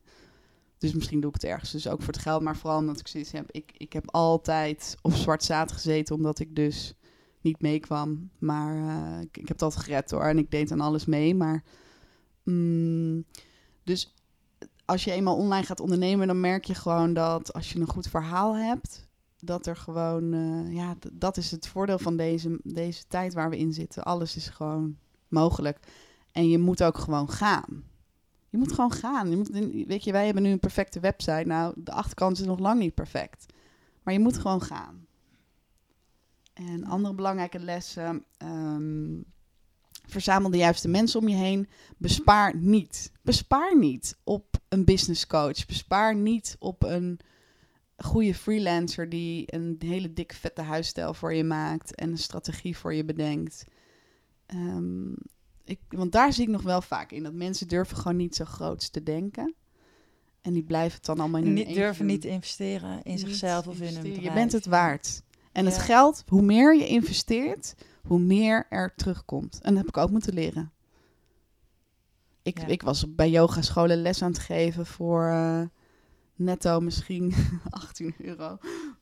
Dus 0.77 0.93
misschien 0.93 1.19
doe 1.19 1.29
ik 1.29 1.41
het 1.41 1.51
ergens 1.51 1.71
dus 1.71 1.87
ook 1.87 2.01
voor 2.01 2.13
het 2.13 2.21
geld. 2.21 2.41
Maar 2.41 2.57
vooral 2.57 2.79
omdat 2.79 2.99
ik 2.99 3.07
zoiets 3.07 3.31
heb. 3.31 3.51
Ik, 3.51 3.71
ik 3.77 3.93
heb 3.93 4.11
altijd 4.11 4.97
op 5.01 5.13
zwart 5.13 5.43
zaad 5.43 5.71
gezeten. 5.71 6.15
Omdat 6.15 6.39
ik 6.39 6.55
dus 6.55 6.93
niet 7.41 7.61
meekwam. 7.61 8.29
Maar 8.39 8.77
eh, 8.77 9.21
ik, 9.31 9.47
heb 9.47 9.61
altijd 9.61 9.83
gered 9.83 10.11
hoor. 10.11 10.23
En 10.23 10.37
ik 10.37 10.51
deed 10.51 10.71
aan 10.71 10.81
alles 10.81 11.05
mee. 11.05 11.35
Maar 11.35 11.63
mm, 12.43 13.25
dus 13.83 14.13
als 14.85 15.03
je 15.03 15.11
eenmaal 15.11 15.35
online 15.35 15.65
gaat 15.65 15.79
ondernemen. 15.79 16.27
Dan 16.27 16.39
merk 16.39 16.65
je 16.65 16.75
gewoon 16.75 17.13
dat 17.13 17.53
als 17.53 17.71
je 17.71 17.79
een 17.79 17.89
goed 17.89 18.07
verhaal 18.07 18.55
hebt. 18.55 19.05
Dat 19.45 19.65
er 19.65 19.75
gewoon, 19.75 20.33
eh, 20.33 20.73
ja, 20.73 20.95
dat 21.13 21.37
is 21.37 21.51
het 21.51 21.67
voordeel 21.67 21.99
van 21.99 22.17
deze, 22.17 22.59
deze 22.63 23.03
tijd 23.07 23.33
waar 23.33 23.49
we 23.49 23.57
in 23.57 23.73
zitten. 23.73 24.03
Alles 24.03 24.35
is 24.35 24.47
gewoon 24.47 24.97
mogelijk. 25.27 25.79
En 26.31 26.49
je 26.49 26.57
moet 26.57 26.83
ook 26.83 26.97
gewoon 26.97 27.29
gaan. 27.29 27.83
Je 28.49 28.57
moet 28.57 28.71
gewoon 28.73 28.91
gaan. 28.91 29.29
Je 29.29 29.35
moet, 29.37 29.49
weet 29.87 30.03
je, 30.03 30.11
wij 30.11 30.25
hebben 30.25 30.43
nu 30.43 30.49
een 30.49 30.59
perfecte 30.59 30.99
website. 30.99 31.43
Nou, 31.45 31.73
de 31.77 31.91
achterkant 31.91 32.39
is 32.39 32.45
nog 32.45 32.59
lang 32.59 32.79
niet 32.79 32.93
perfect. 32.93 33.45
Maar 34.03 34.13
je 34.13 34.19
moet 34.19 34.37
gewoon 34.37 34.61
gaan. 34.61 35.05
En 36.53 36.83
andere 36.83 37.15
belangrijke 37.15 37.59
lessen. 37.59 38.25
ehm, 38.37 39.21
verzamel 40.07 40.51
de 40.51 40.57
juiste 40.57 40.87
mensen 40.87 41.19
om 41.19 41.27
je 41.27 41.35
heen. 41.35 41.69
Bespaar 41.97 42.55
niet. 42.55 43.11
Bespaar 43.21 43.77
niet 43.77 44.17
op 44.23 44.57
een 44.69 44.85
business 44.85 45.27
coach. 45.27 45.65
Bespaar 45.65 46.15
niet 46.15 46.55
op 46.59 46.83
een 46.83 47.19
goede 47.97 48.33
freelancer 48.35 49.09
die 49.09 49.53
een 49.53 49.75
hele 49.79 50.13
dikke 50.13 50.35
vette 50.35 50.61
huisstijl 50.61 51.13
voor 51.13 51.33
je 51.33 51.43
maakt 51.43 51.95
en 51.95 52.11
een 52.11 52.17
strategie 52.17 52.77
voor 52.77 52.93
je 52.93 53.05
bedenkt. 53.05 53.63
Ehm, 54.45 55.11
ik, 55.63 55.79
want 55.89 56.11
daar 56.11 56.33
zie 56.33 56.43
ik 56.43 56.49
nog 56.49 56.61
wel 56.61 56.81
vaak 56.81 57.11
in 57.11 57.23
dat 57.23 57.33
mensen 57.33 57.67
durven 57.67 57.97
gewoon 57.97 58.17
niet 58.17 58.35
zo 58.35 58.45
groots 58.45 58.89
te 58.89 59.03
denken. 59.03 59.55
En 60.41 60.53
die 60.53 60.63
blijven 60.63 60.95
het 60.97 61.05
dan 61.05 61.19
allemaal 61.19 61.39
in 61.39 61.45
hun 61.45 61.53
Niet, 61.53 61.73
durven 61.75 62.05
niet 62.05 62.21
te 62.21 62.27
investeren 62.27 63.03
in 63.03 63.11
Niet 63.11 63.19
zichzelf 63.19 63.67
of 63.67 63.79
in 63.81 63.93
hun 63.93 64.03
bedrijf. 64.03 64.23
Je 64.23 64.31
bent 64.33 64.51
het 64.51 64.65
waard. 64.65 65.23
En 65.51 65.65
het 65.65 65.77
geld, 65.77 66.23
hoe 66.27 66.41
meer 66.41 66.75
je 66.75 66.87
investeert, 66.87 67.75
hoe 68.03 68.19
meer 68.19 68.65
er 68.69 68.93
terugkomt. 68.95 69.59
En 69.61 69.69
dat 69.69 69.77
heb 69.77 69.87
ik 69.87 69.97
ook 69.97 70.09
moeten 70.09 70.33
leren. 70.33 70.71
Ik, 72.41 72.59
Ja. 72.59 72.65
ik 72.65 72.81
was 72.81 73.15
bij 73.15 73.29
yogascholen 73.29 74.01
les 74.01 74.21
aan 74.21 74.31
het 74.31 74.39
geven 74.39 74.85
voor 74.85 75.27
eh, 75.27 75.61
netto 76.36 76.79
misschien 76.79 77.33
18 77.69 78.15
euro 78.17 78.57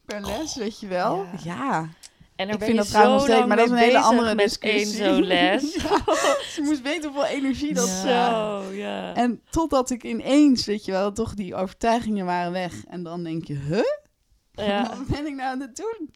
per 0.05 0.21
les, 0.21 0.55
weet 0.55 0.79
je 0.79 0.87
wel. 0.87 1.15
Ja. 1.17 1.39
Ja. 1.43 1.89
En 2.35 2.47
er 2.47 2.53
Ik 2.53 2.59
ben 2.59 2.67
vind 2.67 2.77
je 2.77 2.83
dat 2.83 2.87
trouwens 2.87 3.25
zo 3.25 3.31
steeds, 3.31 3.39
lang 3.39 3.47
maar 3.47 3.57
dat 3.57 3.65
is 3.65 3.71
een 3.71 3.77
hele 3.77 3.99
andere 3.99 4.35
met 4.35 4.57
één 4.59 4.73
discussie. 4.73 5.03
zo'n 5.03 5.23
les. 5.23 5.71
Ze 6.53 6.61
moest 6.61 6.81
weten 6.81 7.11
hoeveel 7.11 7.29
energie 7.29 7.73
dat 7.73 8.01
Ja. 8.03 8.61
Zo, 8.61 8.71
ja. 8.71 9.13
En 9.15 9.41
totdat 9.49 9.89
ik 9.89 10.03
ineens, 10.03 10.65
weet 10.65 10.85
je 10.85 10.91
wel, 10.91 11.11
toch 11.11 11.33
die 11.33 11.55
overtuigingen 11.55 12.25
waren 12.25 12.51
weg. 12.51 12.85
En 12.85 13.03
dan 13.03 13.23
denk 13.23 13.45
je, 13.45 13.53
huh? 13.53 13.83
ja. 14.67 14.87
Wat 14.97 15.07
ben 15.07 15.25
ik 15.25 15.35
nou 15.35 15.49
aan 15.49 15.59
het 15.59 15.75
doen? 15.75 16.09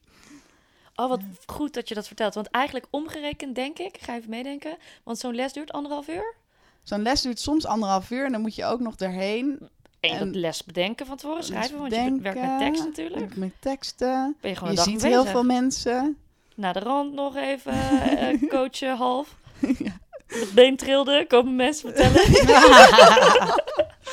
Oh, 0.95 1.09
wat 1.09 1.21
goed 1.45 1.73
dat 1.73 1.87
je 1.89 1.95
dat 1.95 2.07
vertelt. 2.07 2.33
Want 2.33 2.47
eigenlijk 2.49 2.87
omgerekend 2.89 3.55
denk 3.55 3.79
ik, 3.79 3.95
ik 3.97 4.03
ga 4.03 4.15
even 4.15 4.29
meedenken. 4.29 4.77
Want 5.03 5.17
zo'n 5.17 5.35
les 5.35 5.53
duurt 5.53 5.71
anderhalf 5.71 6.07
uur. 6.07 6.35
Zo'n 6.83 7.01
les 7.01 7.21
duurt 7.21 7.39
soms 7.39 7.65
anderhalf 7.65 8.11
uur 8.11 8.25
en 8.25 8.31
dan 8.31 8.41
moet 8.41 8.55
je 8.55 8.65
ook 8.65 8.79
nog 8.79 8.95
erheen. 8.95 9.69
En 10.07 10.13
je 10.13 10.19
En- 10.19 10.31
dat 10.31 10.35
les 10.41 10.63
bedenken 10.63 11.05
van 11.05 11.17
tevoren, 11.17 11.43
schrijven. 11.43 11.79
Want 11.79 11.95
je 11.95 12.19
werkt 12.21 12.41
met 12.41 12.59
tekst 12.59 12.83
natuurlijk. 12.83 13.35
Met 13.35 13.51
teksten. 13.59 14.35
Ben 14.41 14.51
je 14.51 14.57
gewoon 14.57 14.73
Je 14.73 14.81
ziet 14.81 15.03
heel 15.03 15.25
veel 15.25 15.43
mensen. 15.43 16.17
Na 16.55 16.73
de 16.73 16.79
rand 16.79 17.13
nog 17.13 17.35
even 17.35 17.73
eh, 17.73 18.49
coachen 18.49 18.95
half. 18.97 19.35
Ja. 19.59 19.99
Het 20.27 20.51
been 20.53 20.75
trilde, 20.75 21.25
komen 21.27 21.55
mensen 21.55 21.93
vertellen. 21.93 22.31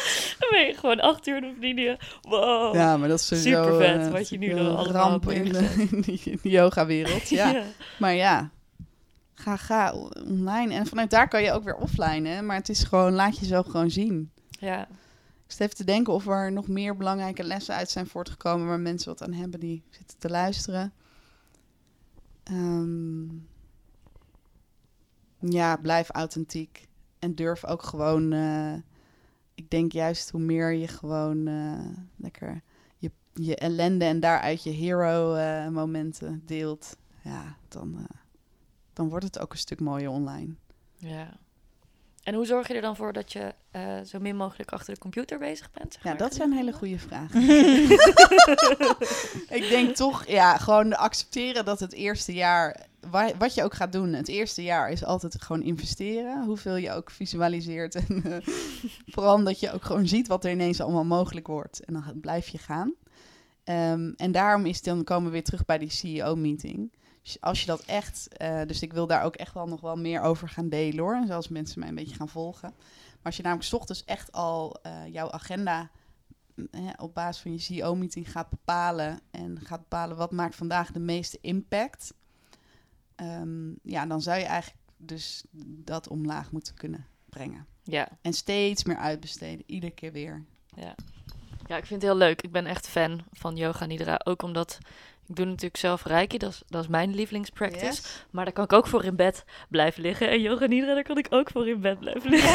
Dan 0.38 0.48
ben 0.50 0.66
je 0.66 0.74
gewoon 0.76 1.00
acht 1.00 1.26
uur 1.26 1.44
op 1.44 1.60
die 1.60 1.96
Wow. 2.22 2.74
Ja, 2.74 2.96
maar 2.96 3.08
dat 3.08 3.18
is 3.18 3.26
sowieso 3.26 3.62
Super 3.62 3.76
vet 3.76 4.06
eh, 4.06 4.12
wat 4.12 4.28
je 4.28 4.38
nu 4.38 4.48
dan 4.48 4.58
een 4.66 4.76
allemaal 4.76 5.10
ramp 5.10 5.30
in 5.30 5.52
de, 5.52 5.90
in 6.24 6.38
yoga-wereld. 6.42 7.28
Ja. 7.28 7.48
ja. 7.50 7.62
Maar 7.98 8.14
ja, 8.14 8.50
ga, 9.34 9.56
ga 9.56 9.94
online. 10.24 10.74
En 10.74 10.86
vanuit 10.86 11.10
daar 11.10 11.28
kan 11.28 11.42
je 11.42 11.52
ook 11.52 11.64
weer 11.64 11.76
offline. 11.76 12.28
Hè? 12.28 12.42
Maar 12.42 12.56
het 12.56 12.68
is 12.68 12.82
gewoon, 12.82 13.12
laat 13.12 13.38
jezelf 13.38 13.66
gewoon 13.66 13.90
zien. 13.90 14.30
ja. 14.48 14.86
Zit 15.54 15.62
even 15.62 15.76
te 15.76 15.84
denken 15.84 16.12
of 16.12 16.26
er 16.26 16.52
nog 16.52 16.68
meer 16.68 16.96
belangrijke 16.96 17.44
lessen 17.44 17.74
uit 17.74 17.90
zijn 17.90 18.06
voortgekomen 18.06 18.66
waar 18.66 18.80
mensen 18.80 19.08
wat 19.08 19.22
aan 19.22 19.32
hebben 19.32 19.60
die 19.60 19.82
zitten 19.90 20.18
te 20.18 20.30
luisteren. 20.30 20.92
Ehm, 22.42 23.24
ja, 25.38 25.76
blijf 25.76 26.10
authentiek. 26.10 26.88
En 27.18 27.34
durf 27.34 27.64
ook 27.64 27.82
gewoon. 27.82 28.32
eh, 28.32 28.74
ik 29.54 29.70
denk 29.70 29.92
juist 29.92 30.30
hoe 30.30 30.40
meer 30.40 30.72
je 30.72 30.88
gewoon 30.88 31.46
eh, 31.46 31.86
lekker 32.16 32.62
je, 32.96 33.10
je 33.32 33.56
ellende 33.56 34.04
en 34.04 34.20
daaruit 34.20 34.62
je 34.62 34.70
hero 34.70 35.34
eh, 35.34 35.68
deelt. 36.44 36.96
Ja, 37.22 37.56
dan, 37.68 38.06
dan 38.92 39.08
wordt 39.08 39.24
het 39.24 39.38
ook 39.38 39.52
een 39.52 39.58
stuk 39.58 39.80
mooier 39.80 40.10
online. 40.10 40.54
Ja. 40.96 41.42
En 42.24 42.34
hoe 42.34 42.46
zorg 42.46 42.68
je 42.68 42.74
er 42.74 42.80
dan 42.80 42.96
voor 42.96 43.12
dat 43.12 43.32
je 43.32 43.54
eh, 43.70 43.82
zo 44.06 44.18
min 44.20 44.36
mogelijk 44.36 44.72
achter 44.72 44.94
de 44.94 45.00
computer 45.00 45.38
bezig 45.38 45.70
bent? 45.70 45.92
zeg 45.92 46.02
Ja, 46.02 46.14
dat 46.14 46.34
zijn 46.34 46.52
hele 46.52 46.72
goede 46.72 46.98
vragen. 46.98 47.42
ik 49.58 49.66
denk 49.68 49.94
toch, 49.96 50.26
ja, 50.26 50.56
gewoon 50.56 50.96
accepteren 50.96 51.64
dat 51.64 51.80
het 51.80 51.92
eerste 51.92 52.32
jaar, 52.32 52.86
wa- 53.10 53.36
wat 53.38 53.54
je 53.54 53.64
ook 53.64 53.74
gaat 53.74 53.92
doen, 53.92 54.12
het 54.12 54.28
eerste 54.28 54.62
jaar 54.62 54.90
is 54.90 55.04
altijd 55.04 55.42
gewoon 55.42 55.62
investeren. 55.62 56.44
Hoeveel 56.44 56.76
je 56.76 56.92
ook 56.92 57.10
visualiseert. 57.10 57.94
En 57.94 58.22
eh, 58.24 58.36
vooral 59.14 59.44
dat 59.44 59.60
je 59.60 59.72
ook 59.72 59.84
gewoon 59.84 60.08
ziet 60.08 60.28
wat 60.28 60.44
er 60.44 60.50
ineens 60.50 60.80
allemaal 60.80 61.04
mogelijk 61.04 61.46
wordt. 61.46 61.84
En 61.84 61.92
dan 61.92 62.04
blijf 62.20 62.48
je 62.48 62.58
gaan. 62.58 62.92
Ehm, 63.64 64.12
en 64.16 64.32
daarom 64.32 64.66
is 64.66 64.82
dan 64.82 65.04
komen 65.04 65.24
we 65.26 65.32
weer 65.32 65.44
terug 65.44 65.64
bij 65.64 65.78
die 65.78 65.90
CEO-meeting. 65.90 66.92
Als 67.40 67.60
je 67.60 67.66
dat 67.66 67.80
echt, 67.80 68.28
eh, 68.28 68.62
dus 68.66 68.82
ik 68.82 68.92
wil 68.92 69.06
daar 69.06 69.22
ook 69.22 69.34
echt 69.34 69.54
wel 69.54 69.66
nog 69.66 69.80
wel 69.80 69.96
meer 69.96 70.20
over 70.20 70.48
gaan 70.48 70.68
delen 70.68 71.04
hoor. 71.04 71.14
En 71.14 71.26
zoals 71.26 71.48
mensen 71.48 71.78
mij 71.78 71.88
een 71.88 71.94
beetje 71.94 72.16
gaan 72.16 72.28
volgen. 72.28 72.72
Maar 72.76 73.22
als 73.22 73.36
je 73.36 73.42
namelijk 73.42 73.68
's 73.68 73.72
ochtends 73.72 74.04
echt 74.04 74.32
al 74.32 74.76
eh, 74.82 75.06
jouw 75.06 75.30
agenda 75.30 75.90
mm, 76.54 76.68
hè, 76.70 76.90
op 76.96 77.14
basis 77.14 77.42
van 77.42 77.52
je 77.52 77.58
CEO-meeting 77.58 78.30
gaat 78.30 78.50
bepalen 78.50 79.20
en 79.30 79.60
gaat 79.60 79.80
bepalen 79.80 80.16
wat 80.16 80.30
maakt 80.30 80.56
vandaag 80.56 80.92
de 80.92 81.00
meeste 81.00 81.38
impact, 81.40 82.14
ehm, 83.14 83.70
ja, 83.82 84.06
dan 84.06 84.22
zou 84.22 84.38
je 84.38 84.44
eigenlijk 84.44 84.82
dus 84.96 85.44
dat 85.84 86.08
omlaag 86.08 86.52
moeten 86.52 86.74
kunnen 86.74 87.06
brengen. 87.28 87.66
Ja. 87.82 88.08
En 88.22 88.32
steeds 88.32 88.84
meer 88.84 88.96
uitbesteden, 88.96 89.64
iedere 89.66 89.92
keer 89.92 90.12
weer. 90.12 90.44
Ja. 90.76 90.94
ja, 91.66 91.76
ik 91.76 91.86
vind 91.86 92.02
het 92.02 92.10
heel 92.10 92.18
leuk. 92.18 92.42
Ik 92.42 92.52
ben 92.52 92.66
echt 92.66 92.88
fan 92.88 93.24
van 93.32 93.56
yoga 93.56 93.86
nidra. 93.86 94.20
Ook 94.24 94.42
omdat 94.42 94.78
ik 95.28 95.36
doe 95.36 95.46
natuurlijk 95.46 95.76
zelf 95.76 96.04
reiki. 96.04 96.38
Dat 96.38 96.50
is, 96.50 96.62
dat 96.66 96.82
is 96.82 96.88
mijn 96.88 97.14
lievelingspractice. 97.14 97.84
Yes. 97.84 98.24
Maar 98.30 98.44
daar 98.44 98.54
kan 98.54 98.64
ik 98.64 98.72
ook 98.72 98.86
voor 98.86 99.04
in 99.04 99.16
bed 99.16 99.44
blijven 99.68 100.02
liggen. 100.02 100.28
En 100.30 100.40
yoga 100.40 100.66
nidra, 100.66 100.94
daar 100.94 101.02
kan 101.02 101.18
ik 101.18 101.26
ook 101.30 101.50
voor 101.50 101.68
in 101.68 101.80
bed 101.80 101.98
blijven 101.98 102.30
liggen. 102.30 102.54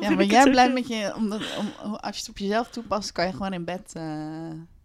Ja, 0.00 0.10
maar 0.14 0.24
jij 0.24 0.36
het 0.38 0.44
zo 0.44 0.50
blij 0.50 0.64
chill. 0.64 0.72
met 0.72 0.88
je, 0.88 1.12
omdat, 1.16 1.40
om, 1.84 1.94
als 1.94 2.14
je 2.16 2.20
het 2.20 2.30
op 2.30 2.38
jezelf 2.38 2.68
toepast, 2.68 3.12
kan 3.12 3.26
je 3.26 3.32
gewoon 3.32 3.52
in 3.52 3.64
bed. 3.64 3.90
eh, 3.94 4.02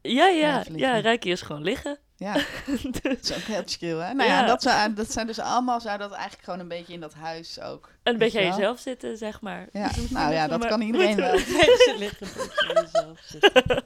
Ja, 0.02 0.28
ja, 0.28 0.64
ja. 0.76 0.98
Reiki 0.98 1.32
is 1.32 1.42
gewoon 1.42 1.64
liggen. 1.64 1.98
Ja, 2.18 2.34
Dus- 2.66 2.82
dat 3.02 3.18
is 3.22 3.34
ook 3.34 3.42
heel 3.42 3.62
chill, 3.66 3.98
hè? 3.98 4.14
Nou 4.14 4.30
ja, 4.30 4.40
Ja. 4.40 4.46
Dat, 4.46 4.62
zou, 4.62 4.94
dat 4.94 5.12
zijn 5.12 5.28
dus 5.28 5.40
allemaal, 5.40 5.82
zou 5.82 5.98
dat 5.98 6.12
eigenlijk 6.12 6.44
gewoon 6.44 6.60
een 6.60 6.68
beetje 6.68 6.94
in 6.94 7.00
dat 7.00 7.14
huis 7.14 7.60
ook. 7.62 7.92
een 8.04 8.18
beetje 8.18 8.40
je 8.40 8.46
aan 8.50 8.56
jezelf 8.58 8.80
zitten, 8.80 9.18
zeg 9.18 9.42
maar. 9.42 9.68
Ja, 9.72 9.92
nou 10.10 10.34
ja, 10.34 10.48
dat 10.48 10.60
Maar 10.60 10.70
kan 10.70 10.82
iedereen 10.82 11.16
wel. 11.16 11.38
Ze 11.38 11.96
liggen 11.98 12.28
voor 12.28 12.74
jezelf 12.74 13.20
zitten. 13.26 13.84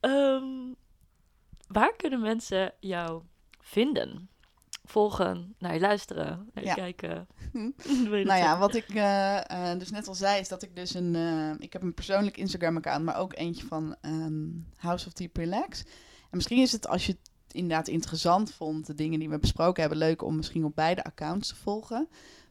Ehm, 0.00 0.44
waar 1.76 1.96
kunnen 1.96 2.20
mensen 2.20 2.72
jou 2.80 3.22
vinden? 3.60 4.28
Volgen, 4.84 5.54
naar 5.58 5.74
je 5.74 5.80
luisteren, 5.80 6.50
naar 6.52 6.64
je 6.64 6.68
Ja. 6.70 6.74
kijken. 6.74 7.26
Nou 8.10 8.38
ja, 8.38 8.58
wat 8.58 8.74
ik 8.74 8.88
eh, 8.88 9.70
eh, 9.72 9.78
dus 9.78 9.90
net 9.90 10.08
al 10.08 10.14
zei, 10.14 10.40
is 10.40 10.48
dat 10.48 10.62
ik 10.62 10.76
dus 10.76 10.94
een... 10.94 11.14
eh, 11.14 11.50
ik 11.58 11.72
heb 11.72 11.82
een 11.82 11.94
persoonlijk 11.94 12.36
Instagram-account, 12.36 13.04
maar 13.04 13.16
ook 13.16 13.34
eentje 13.36 13.66
van 13.66 13.96
ehm, 14.00 14.48
House 14.76 15.06
of 15.06 15.12
Deep 15.12 15.36
Relax. 15.36 15.80
En 16.30 16.36
misschien 16.36 16.62
is 16.62 16.72
het, 16.72 16.88
als 16.88 17.06
je 17.06 17.12
het 17.12 17.30
inderdaad 17.54 17.88
interessant 17.88 18.52
vond, 18.52 18.86
de 18.86 18.94
dingen 18.94 19.18
die 19.18 19.28
we 19.30 19.38
besproken 19.38 19.80
hebben, 19.80 19.98
leuk 19.98 20.22
om 20.22 20.36
misschien 20.36 20.64
op 20.64 20.74
beide 20.74 21.04
accounts 21.04 21.48
te 21.48 21.56
volgen. 21.56 22.08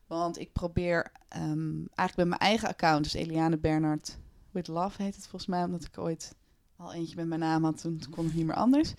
Want 0.08 0.40
ik 0.40 0.52
probeer 0.54 1.12
ehm, 1.28 1.76
eigenlijk 1.78 2.16
bij 2.16 2.26
mijn 2.26 2.40
eigen 2.42 2.68
account, 2.68 3.04
dus 3.04 3.14
Eliane 3.14 3.58
Bernhard 3.58 4.18
with 4.52 4.68
Love 4.68 5.04
heet 5.04 5.16
het 5.16 5.28
volgens 5.28 5.46
mij, 5.52 5.64
omdat 5.64 5.84
ik 5.84 5.98
ooit 5.98 6.36
al 6.78 6.94
eentje 6.94 7.16
met 7.16 7.28
mijn 7.28 7.40
naam 7.40 7.64
had, 7.64 7.82
toen, 7.82 8.02
kon 8.10 8.26
het 8.26 8.36
niet 8.36 8.46
meer 8.46 8.56
anders. 8.56 8.94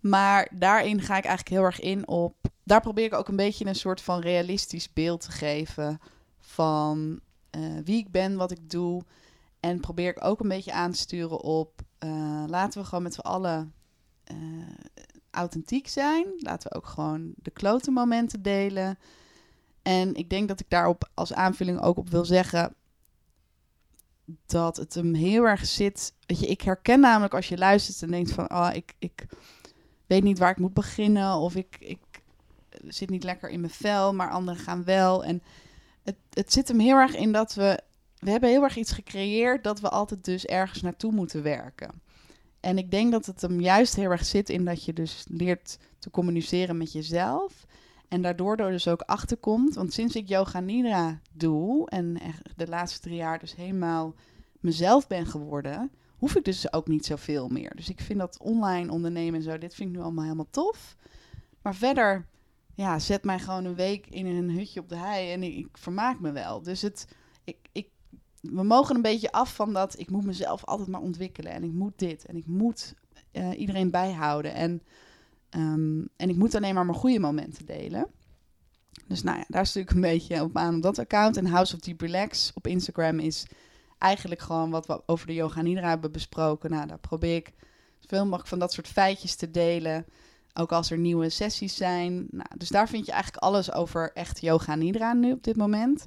Maar 0.00 0.48
daarin 0.54 1.00
ga 1.00 1.16
ik 1.16 1.24
eigenlijk 1.24 1.56
heel 1.56 1.64
erg 1.64 1.80
in 1.80 2.08
op. 2.08 2.36
Daar 2.64 2.80
probeer 2.80 3.04
ik 3.04 3.14
ook 3.14 3.28
een 3.28 3.36
beetje 3.36 3.66
een 3.66 3.74
soort 3.74 4.00
van 4.00 4.20
realistisch 4.20 4.92
beeld 4.92 5.20
te 5.20 5.30
geven 5.30 6.00
van 6.38 7.20
eh, 7.50 7.60
wie 7.84 7.96
ik 7.96 8.10
ben, 8.10 8.36
wat 8.36 8.50
ik 8.50 8.70
doe. 8.70 9.02
En 9.60 9.80
probeer 9.80 10.08
ik 10.08 10.24
ook 10.24 10.40
een 10.40 10.48
beetje 10.48 10.72
aan 10.72 10.92
te 10.92 10.98
sturen 10.98 11.40
op. 11.40 11.80
eh, 11.98 12.44
laten 12.46 12.80
we 12.80 12.86
gewoon 12.86 13.02
met 13.02 13.14
z'n 13.14 13.20
allen 13.20 13.72
eh, 14.24 14.36
authentiek 15.30 15.88
zijn. 15.88 16.26
Laten 16.36 16.70
we 16.70 16.76
ook 16.76 16.86
gewoon 16.86 17.32
de 17.36 17.50
klote 17.50 17.90
momenten 17.90 18.42
delen. 18.42 18.98
En 19.82 20.14
ik 20.14 20.30
denk 20.30 20.48
dat 20.48 20.60
ik 20.60 20.66
daarop 20.68 21.10
als 21.14 21.32
aanvulling 21.32 21.80
ook 21.80 21.96
op 21.96 22.08
wil 22.10 22.24
zeggen 22.24 22.74
dat 24.46 24.76
het 24.76 24.94
hem 24.94 25.14
heel 25.14 25.44
erg 25.44 25.66
zit. 25.66 26.14
Weet 26.26 26.40
je, 26.40 26.46
ik 26.46 26.60
herken 26.60 27.00
namelijk 27.00 27.34
als 27.34 27.48
je 27.48 27.58
luistert 27.58 28.02
en 28.02 28.10
denkt 28.10 28.32
van, 28.32 28.50
oh, 28.50 28.70
ik, 28.72 28.94
ik 28.98 29.26
weet 30.06 30.22
niet 30.22 30.38
waar 30.38 30.50
ik 30.50 30.58
moet 30.58 30.74
beginnen 30.74 31.34
of 31.34 31.54
ik, 31.54 31.76
ik 31.78 31.98
zit 32.86 33.10
niet 33.10 33.24
lekker 33.24 33.48
in 33.48 33.60
mijn 33.60 33.72
vel, 33.72 34.14
maar 34.14 34.30
anderen 34.30 34.60
gaan 34.60 34.84
wel. 34.84 35.24
En 35.24 35.42
het, 36.02 36.16
het 36.30 36.52
zit 36.52 36.68
hem 36.68 36.78
heel 36.78 36.96
erg 36.96 37.14
in 37.14 37.32
dat 37.32 37.54
we, 37.54 37.80
we 38.18 38.30
hebben 38.30 38.50
heel 38.50 38.62
erg 38.62 38.76
iets 38.76 38.92
gecreëerd 38.92 39.64
dat 39.64 39.80
we 39.80 39.88
altijd 39.88 40.24
dus 40.24 40.46
ergens 40.46 40.82
naartoe 40.82 41.12
moeten 41.12 41.42
werken. 41.42 42.00
En 42.60 42.78
ik 42.78 42.90
denk 42.90 43.12
dat 43.12 43.26
het 43.26 43.40
hem 43.40 43.60
juist 43.60 43.96
heel 43.96 44.10
erg 44.10 44.24
zit 44.24 44.48
in 44.48 44.64
dat 44.64 44.84
je 44.84 44.92
dus 44.92 45.24
leert 45.28 45.78
te 45.98 46.10
communiceren 46.10 46.76
met 46.76 46.92
jezelf. 46.92 47.66
En 48.12 48.22
daardoor 48.22 48.56
er 48.56 48.70
dus 48.70 48.88
ook 48.88 49.00
achterkomt. 49.00 49.74
Want 49.74 49.92
sinds 49.92 50.16
ik 50.16 50.28
yoga 50.28 50.60
nidra 50.60 51.20
doe 51.32 51.88
en 51.88 52.18
de 52.56 52.68
laatste 52.68 53.00
drie 53.00 53.16
jaar 53.16 53.38
dus 53.38 53.54
helemaal 53.54 54.14
mezelf 54.60 55.06
ben 55.06 55.26
geworden, 55.26 55.90
hoef 56.16 56.36
ik 56.36 56.44
dus 56.44 56.72
ook 56.72 56.88
niet 56.88 57.06
zoveel 57.06 57.48
meer. 57.48 57.76
Dus 57.76 57.88
ik 57.88 58.00
vind 58.00 58.18
dat 58.18 58.38
online 58.38 58.92
ondernemen 58.92 59.34
en 59.34 59.42
zo, 59.42 59.58
dit 59.58 59.74
vind 59.74 59.88
ik 59.88 59.96
nu 59.96 60.02
allemaal 60.02 60.24
helemaal 60.24 60.50
tof. 60.50 60.96
Maar 61.62 61.74
verder, 61.74 62.26
ja, 62.74 62.98
zet 62.98 63.24
mij 63.24 63.38
gewoon 63.38 63.64
een 63.64 63.74
week 63.74 64.06
in 64.06 64.26
een 64.26 64.50
hutje 64.50 64.80
op 64.80 64.88
de 64.88 64.96
hei 64.96 65.32
en 65.32 65.42
ik, 65.42 65.56
ik 65.56 65.78
vermaak 65.78 66.20
me 66.20 66.32
wel. 66.32 66.62
Dus 66.62 66.82
het, 66.82 67.08
ik, 67.44 67.56
ik, 67.72 67.88
we 68.40 68.62
mogen 68.62 68.96
een 68.96 69.02
beetje 69.02 69.32
af 69.32 69.54
van 69.54 69.72
dat 69.72 69.98
ik 69.98 70.10
moet 70.10 70.24
mezelf 70.24 70.64
altijd 70.64 70.88
maar 70.88 71.00
ontwikkelen 71.00 71.52
en 71.52 71.62
ik 71.62 71.72
moet 71.72 71.98
dit 71.98 72.26
en 72.26 72.36
ik 72.36 72.46
moet 72.46 72.94
eh, 73.30 73.58
iedereen 73.58 73.90
bijhouden 73.90 74.54
en, 74.54 74.82
ehm, 75.52 76.00
en 76.16 76.28
ik 76.28 76.36
moet 76.36 76.54
alleen 76.54 76.74
maar 76.74 76.86
mijn 76.86 76.98
goede 76.98 77.20
momenten 77.20 77.66
delen. 77.66 78.06
Dus 79.06 79.22
nou 79.22 79.38
ja, 79.38 79.44
daar 79.48 79.62
is 79.62 79.74
natuurlijk 79.74 79.94
een 79.94 80.12
beetje 80.12 80.42
op 80.42 80.56
aan 80.56 80.74
op 80.74 80.82
dat 80.82 80.98
account. 80.98 81.36
En 81.36 81.46
House 81.46 81.74
of 81.74 81.80
Deep 81.80 82.00
Relax 82.00 82.52
op 82.54 82.66
Instagram 82.66 83.18
is 83.18 83.46
eigenlijk 83.98 84.40
gewoon 84.40 84.70
wat 84.70 84.86
we 84.86 85.02
over 85.06 85.26
de 85.26 85.34
yoga 85.34 85.62
nidra 85.62 85.88
hebben 85.88 86.12
besproken. 86.12 86.70
Nou, 86.70 86.86
daar 86.86 86.98
probeer 86.98 87.36
ik 87.36 87.52
zoveel 87.98 88.24
mogelijk 88.24 88.48
van 88.48 88.58
dat 88.58 88.72
soort 88.72 88.88
feitjes 88.88 89.34
te 89.34 89.50
delen. 89.50 90.06
Ook 90.54 90.72
als 90.72 90.90
er 90.90 90.98
nieuwe 90.98 91.28
sessies 91.28 91.76
zijn. 91.76 92.26
Nou, 92.30 92.48
dus 92.56 92.68
daar 92.68 92.88
vind 92.88 93.06
je 93.06 93.12
eigenlijk 93.12 93.42
alles 93.42 93.72
over 93.72 94.12
echt 94.12 94.40
yoga 94.40 94.74
nidra 94.74 95.12
nu 95.12 95.32
op 95.32 95.44
dit 95.44 95.56
moment. 95.56 96.04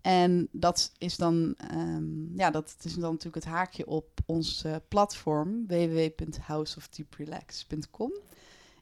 En 0.00 0.48
dat 0.52 0.92
is 0.98 1.16
dan, 1.16 1.54
ehm, 1.56 2.36
ja, 2.36 2.50
dat 2.50 2.76
is 2.82 2.94
dan 2.94 3.10
natuurlijk 3.10 3.44
het 3.44 3.54
haakje 3.54 3.86
op 3.86 4.20
ons 4.26 4.64
eh, 4.64 4.74
platform 4.88 5.66
www.houseofdeeprelax.com. 5.66 8.12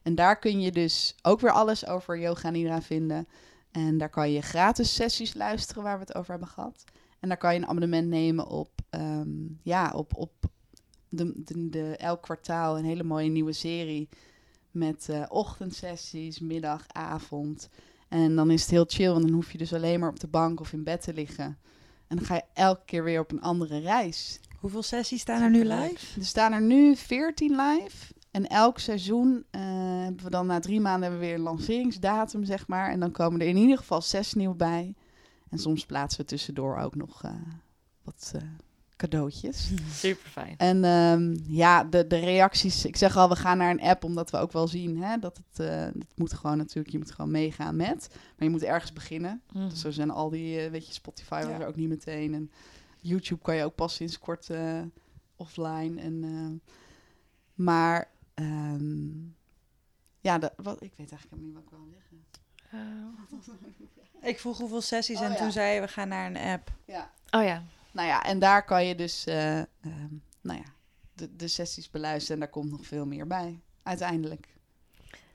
En 0.03 0.15
daar 0.15 0.39
kun 0.39 0.61
je 0.61 0.71
dus 0.71 1.15
ook 1.21 1.39
weer 1.39 1.51
alles 1.51 1.87
over 1.87 2.19
yoga 2.19 2.49
nidra 2.49 2.81
vinden. 2.81 3.27
En 3.71 3.97
daar 3.97 4.09
kan 4.09 4.31
je 4.31 4.41
gratis 4.41 4.95
sessies 4.95 5.33
luisteren 5.33 5.83
waar 5.83 5.97
we 5.99 6.05
het 6.05 6.15
over 6.15 6.31
hebben 6.31 6.49
gehad. 6.49 6.83
En 7.19 7.29
daar 7.29 7.37
kan 7.37 7.53
je 7.53 7.59
een 7.59 7.67
abonnement 7.67 8.07
nemen 8.07 8.47
op, 8.47 8.69
ehm, 8.89 9.29
ja, 9.61 9.91
op, 9.95 10.15
op 10.15 10.31
de, 11.09 11.43
de, 11.43 11.69
de, 11.69 11.97
elk 11.97 12.21
kwartaal 12.21 12.77
een 12.77 12.85
hele 12.85 13.03
mooie 13.03 13.29
nieuwe 13.29 13.53
serie. 13.53 14.09
Met 14.71 15.09
eh, 15.09 15.23
ochtendsessies, 15.29 16.39
middag, 16.39 16.85
avond. 16.87 17.69
En 18.09 18.35
dan 18.35 18.51
is 18.51 18.61
het 18.61 18.69
heel 18.69 18.85
chill, 18.87 19.11
want 19.11 19.23
dan 19.23 19.33
hoef 19.33 19.51
je 19.51 19.57
dus 19.57 19.73
alleen 19.73 19.99
maar 19.99 20.09
op 20.09 20.19
de 20.19 20.27
bank 20.27 20.59
of 20.59 20.73
in 20.73 20.83
bed 20.83 21.01
te 21.01 21.13
liggen. 21.13 21.57
En 22.07 22.17
dan 22.17 22.25
ga 22.25 22.35
je 22.35 22.43
elke 22.53 22.85
keer 22.85 23.03
weer 23.03 23.19
op 23.19 23.31
een 23.31 23.41
andere 23.41 23.79
reis. 23.79 24.39
Hoeveel 24.59 24.83
sessies 24.83 25.21
staan 25.21 25.41
er 25.41 25.49
nu 25.49 25.63
live? 25.65 26.19
Er 26.19 26.25
staan 26.25 26.53
er 26.53 26.61
nu 26.61 26.95
14 26.95 27.55
live. 27.55 28.13
En 28.33 28.47
elk 28.47 28.79
seizoen 28.79 29.45
eh, 29.49 29.61
hebben 30.03 30.23
we 30.23 30.29
dan 30.29 30.45
na 30.45 30.59
drie 30.59 30.81
maanden 30.81 31.01
hebben 31.01 31.19
we 31.19 31.25
weer 31.25 31.35
een 31.35 31.41
lanceringsdatum, 31.41 32.43
zeg 32.43 32.67
maar. 32.67 32.91
En 32.91 32.99
dan 32.99 33.11
komen 33.11 33.41
er 33.41 33.47
in 33.47 33.57
ieder 33.57 33.77
geval 33.77 34.01
zes 34.01 34.33
nieuw 34.33 34.53
bij. 34.53 34.95
En 35.49 35.57
soms 35.57 35.85
plaatsen 35.85 36.21
we 36.21 36.27
tussendoor 36.27 36.77
ook 36.77 36.95
nog 36.95 37.23
eh, 37.23 37.31
wat 38.03 38.31
eh, 38.35 38.41
cadeautjes. 38.95 39.71
Super 39.91 40.29
fijn. 40.29 40.57
En 40.57 40.83
ehm, 40.83 41.37
ja, 41.47 41.83
de, 41.83 42.07
de 42.07 42.19
reacties. 42.19 42.85
Ik 42.85 42.95
zeg 42.95 43.17
al, 43.17 43.29
we 43.29 43.35
gaan 43.35 43.57
naar 43.57 43.71
een 43.71 43.81
app 43.81 44.03
omdat 44.03 44.29
we 44.29 44.37
ook 44.37 44.51
wel 44.51 44.67
zien 44.67 45.03
hè, 45.03 45.17
dat 45.17 45.37
het, 45.37 45.67
het 45.93 46.13
moet 46.15 46.33
gewoon 46.33 46.57
natuurlijk, 46.57 46.89
je 46.93 46.97
moet 46.97 47.11
gewoon 47.11 47.31
meegaan 47.31 47.75
met. 47.75 48.07
Maar 48.11 48.47
je 48.47 48.49
moet 48.49 48.63
ergens 48.63 48.93
beginnen. 48.93 49.41
Mhm. 49.51 49.69
Dus 49.69 49.79
zo 49.79 49.91
zijn 49.91 50.09
al 50.09 50.29
die, 50.29 50.69
weet 50.69 50.87
je, 50.87 50.93
Spotify 50.93 51.41
was 51.41 51.51
Ja. 51.51 51.59
er 51.59 51.67
ook 51.67 51.75
niet 51.75 51.89
meteen. 51.89 52.33
En 52.33 52.51
YouTube 52.99 53.41
kan 53.41 53.55
je 53.55 53.63
ook 53.63 53.75
pas 53.75 53.95
sinds 53.95 54.19
kort 54.19 54.49
offline. 55.35 56.01
En, 56.01 56.61
maar 57.53 58.11
ehm, 58.33 59.11
ja, 60.19 60.37
de, 60.37 60.51
wat, 60.55 60.83
ik 60.83 60.93
weet 60.95 61.11
eigenlijk 61.11 61.29
helemaal 61.29 61.45
niet 61.45 61.53
wat 61.53 61.63
ik 61.63 61.69
wil 61.69 61.87
zeggen. 61.91 62.25
Eh, 64.21 64.29
Ik 64.29 64.39
vroeg 64.39 64.57
hoeveel 64.57 64.81
sessies 64.81 65.17
Oh, 65.17 65.23
en 65.25 65.31
ja. 65.31 65.37
toen 65.37 65.51
zei 65.51 65.73
je 65.75 65.81
we 65.81 65.87
gaan 65.87 66.07
naar 66.07 66.25
een 66.25 66.37
app. 66.37 66.71
Ja. 66.85 67.11
oh 67.31 67.43
ja. 67.43 67.63
Nou 67.91 68.07
ja, 68.07 68.23
en 68.23 68.39
daar 68.39 68.65
kan 68.65 68.85
je 68.85 68.95
dus, 68.95 69.25
eh, 69.25 69.59
ehm, 69.59 70.13
nou 70.41 70.59
ja, 70.59 70.73
de, 71.13 71.35
de 71.35 71.47
sessies 71.47 71.89
beluisteren. 71.89 72.33
En 72.33 72.39
daar 72.39 72.49
komt 72.53 72.71
nog 72.71 72.85
veel 72.85 73.05
meer 73.05 73.27
bij, 73.27 73.59
uiteindelijk. 73.83 74.47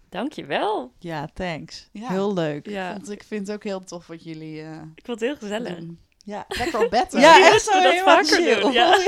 Dankjewel. 0.08 0.92
Ja, 0.98 1.26
thanks. 1.34 1.88
Ja. 1.92 2.08
Heel 2.08 2.32
leuk. 2.34 2.66
Ja, 2.68 2.92
Want 2.92 3.10
ik 3.10 3.22
vind 3.22 3.46
het 3.46 3.56
ook 3.56 3.64
heel 3.64 3.84
tof 3.84 4.06
wat 4.06 4.24
jullie 4.24 4.62
eh, 4.62 4.82
ik 4.94 5.04
vond 5.06 5.20
het 5.20 5.28
heel 5.28 5.36
gezellig. 5.36 5.78
doen. 5.78 6.00
Ja. 6.28 6.44
Lekker 6.48 6.84
op 6.84 6.90
bed. 6.90 7.12
hè? 7.12 7.20
Ja, 7.20 7.36
Ja, 7.36 7.46
echt 7.52 7.62
zo 7.64 7.82
dat 7.82 7.94
vaker 7.96 8.24
chill. 8.36 8.60
doen, 8.60 8.72
ja. 8.72 8.98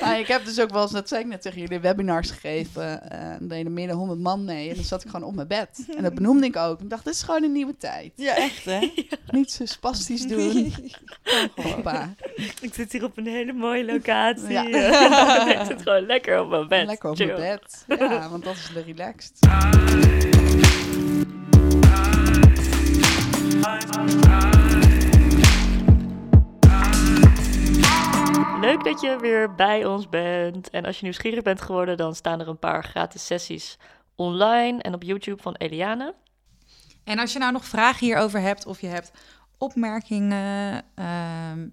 Nou, 0.00 0.18
ik 0.18 0.26
heb 0.26 0.44
dus 0.44 0.60
ook 0.60 0.70
wel 0.70 0.82
eens, 0.82 0.90
dat 0.90 1.08
zei 1.08 1.20
ik 1.22 1.26
net 1.26 1.42
tegen 1.42 1.60
jullie, 1.60 1.80
webinars 1.80 2.30
gegeven. 2.30 3.10
eh 3.10 3.20
er 3.32 3.48
deden 3.48 3.72
meer 3.72 3.86
dan 3.88 3.96
100 3.96 4.20
man 4.20 4.44
mee. 4.44 4.68
En 4.68 4.74
dan 4.74 4.84
zat 4.84 5.04
ik 5.04 5.10
gewoon 5.10 5.26
op 5.28 5.34
mijn 5.34 5.46
bed. 5.48 5.68
En 5.96 6.02
dat 6.02 6.14
benoemde 6.14 6.46
ik 6.46 6.56
ook. 6.56 6.80
Ik 6.80 6.90
dacht, 6.90 7.04
dit 7.04 7.14
is 7.14 7.22
gewoon 7.22 7.42
een 7.42 7.52
nieuwe 7.52 7.76
tijd. 7.76 8.12
Ja, 8.16 8.34
echt 8.36 8.64
hè? 8.64 8.92
Niet 9.30 9.50
zo 9.52 9.64
spastisch 9.66 10.22
doen. 10.26 10.74
Hoppa. 11.62 12.14
Ik 12.60 12.74
zit 12.74 12.92
hier 12.92 13.04
op 13.04 13.16
een 13.18 13.26
hele 13.26 13.52
mooie 13.52 13.84
locatie. 13.84 14.50
Ja. 14.50 14.62
Ja. 14.72 15.60
ik 15.60 15.66
zit 15.66 15.82
gewoon 15.82 16.06
lekker 16.06 16.40
op 16.40 16.48
mijn 16.48 16.68
bed. 16.68 16.86
Lekker 16.86 17.10
op 17.10 17.16
Chill. 17.16 17.26
mijn 17.38 17.58
bed. 17.86 17.98
Ja, 17.98 18.28
want 18.28 18.44
dat 18.44 18.54
is 18.54 18.70
de 18.74 18.82
relaxed. 18.82 19.38
Leuk 28.62 28.84
dat 28.84 29.00
je 29.00 29.18
weer 29.20 29.54
bij 29.54 29.84
ons 29.84 30.08
bent. 30.08 30.70
En 30.70 30.84
als 30.84 30.96
je 30.96 31.02
nieuwsgierig 31.02 31.42
bent 31.42 31.60
geworden, 31.60 31.96
dan 31.96 32.14
staan 32.14 32.40
er 32.40 32.48
een 32.48 32.58
paar 32.58 32.84
gratis 32.84 33.26
sessies 33.26 33.78
online 34.14 34.82
en 34.82 34.94
op 34.94 35.02
YouTube 35.02 35.42
van 35.42 35.54
Eliane. 35.54 36.14
En 37.04 37.18
als 37.18 37.32
je 37.32 37.38
nou 37.38 37.52
nog 37.52 37.64
vragen 37.64 38.06
hierover 38.06 38.40
hebt 38.40 38.66
of 38.66 38.80
je 38.80 38.86
hebt 38.86 39.12
opmerkingen, 39.58 40.84
ehm, 40.94 41.68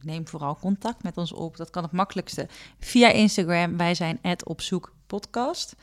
neem 0.00 0.28
vooral 0.28 0.56
contact 0.56 1.02
met 1.02 1.16
ons 1.16 1.32
op. 1.32 1.56
Dat 1.56 1.70
kan 1.70 1.82
het 1.82 1.92
makkelijkste 1.92 2.48
via 2.78 3.08
Instagram. 3.08 3.76
Wij 3.76 3.94
zijn 3.94 4.20
@opzoekpodcast. 4.44 5.76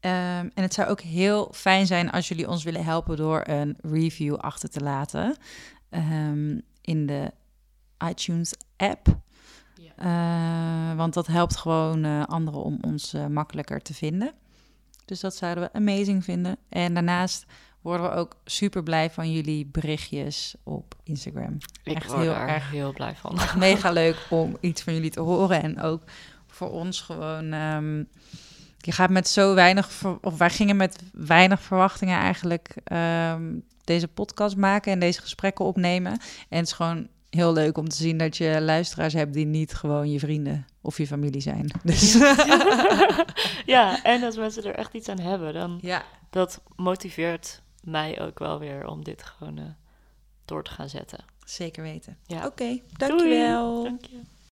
Ehm, 0.00 0.48
en 0.54 0.62
het 0.62 0.74
zou 0.74 0.88
ook 0.88 1.00
heel 1.00 1.48
fijn 1.52 1.86
zijn 1.86 2.10
als 2.10 2.28
jullie 2.28 2.48
ons 2.48 2.64
willen 2.64 2.84
helpen 2.84 3.16
door 3.16 3.42
een 3.44 3.76
review 3.82 4.34
achter 4.34 4.70
te 4.70 4.80
laten 4.80 5.36
ehm, 5.90 6.58
in 6.80 7.06
de 7.06 7.30
iTunes 8.08 8.54
app. 8.76 9.22
Eh, 9.96 10.94
want 10.96 11.14
dat 11.14 11.26
helpt 11.26 11.56
gewoon 11.56 12.04
eh, 12.04 12.24
anderen 12.24 12.62
om 12.62 12.78
ons 12.80 13.14
eh, 13.14 13.26
makkelijker 13.26 13.82
te 13.82 13.94
vinden. 13.94 14.32
Dus 15.04 15.20
dat 15.20 15.34
zouden 15.34 15.64
we 15.64 15.72
amazing 15.72 16.24
vinden. 16.24 16.56
En 16.68 16.94
daarnaast 16.94 17.46
worden 17.80 18.10
we 18.10 18.16
ook 18.16 18.36
super 18.44 18.82
blij 18.82 19.10
van 19.10 19.32
jullie 19.32 19.66
berichtjes 19.66 20.54
op 20.62 20.94
Instagram. 21.02 21.56
Ik 21.82 21.96
Echt 21.96 22.06
word 22.06 22.20
heel 22.20 22.34
er 22.34 22.48
erg. 22.48 22.70
heel 22.70 22.92
blij 22.92 23.14
van. 23.16 23.40
Echt 23.40 23.56
mega 23.68 23.90
leuk 23.90 24.26
om 24.30 24.56
iets 24.60 24.82
van 24.82 24.94
jullie 24.94 25.10
te 25.10 25.20
horen. 25.20 25.62
En 25.62 25.80
ook 25.80 26.02
voor 26.46 26.70
ons 26.70 27.00
gewoon. 27.00 27.52
ehm, 27.52 27.98
je 28.78 28.92
gaat 28.92 29.10
met 29.10 29.28
zo 29.28 29.54
weinig. 29.54 30.04
Of 30.20 30.38
wij 30.38 30.50
gingen 30.50 30.76
met 30.76 31.02
weinig 31.12 31.62
verwachtingen 31.62 32.18
eigenlijk 32.18 32.74
ehm, 32.84 33.42
deze 33.84 34.08
podcast 34.08 34.56
maken 34.56 34.92
en 34.92 34.98
deze 34.98 35.20
gesprekken 35.20 35.64
opnemen. 35.64 36.12
En 36.48 36.58
het 36.58 36.66
is 36.66 36.72
gewoon 36.72 37.08
heel 37.34 37.52
leuk 37.52 37.78
om 37.78 37.88
te 37.88 37.96
zien 37.96 38.18
dat 38.18 38.36
je 38.36 38.60
luisteraars 38.60 39.12
hebt 39.12 39.32
die 39.32 39.46
niet 39.46 39.74
gewoon 39.74 40.10
je 40.10 40.18
vrienden 40.18 40.66
of 40.80 40.98
je 40.98 41.06
familie 41.06 41.40
zijn. 41.40 41.70
Dus 41.82 42.12
ja, 43.74 44.02
en 44.02 44.22
als 44.22 44.36
mensen 44.36 44.64
er 44.64 44.74
echt 44.74 44.94
iets 44.94 45.08
aan 45.08 45.20
hebben, 45.20 45.52
dan 45.54 45.78
ja, 45.82 46.04
dat 46.30 46.60
motiveert 46.76 47.62
mij 47.82 48.20
ook 48.20 48.38
wel 48.38 48.58
weer 48.58 48.86
om 48.86 49.04
dit 49.04 49.22
gewoon 49.22 49.58
eh, 49.58 49.64
door 50.44 50.64
te 50.64 50.70
gaan 50.70 50.88
zetten. 50.88 51.24
zeker 51.44 51.82
weten. 51.82 52.18
Ja. 52.26 52.46
Oké, 52.46 52.80
dankjewel. 52.96 53.82
Dank 53.82 54.04
je. 54.04 54.20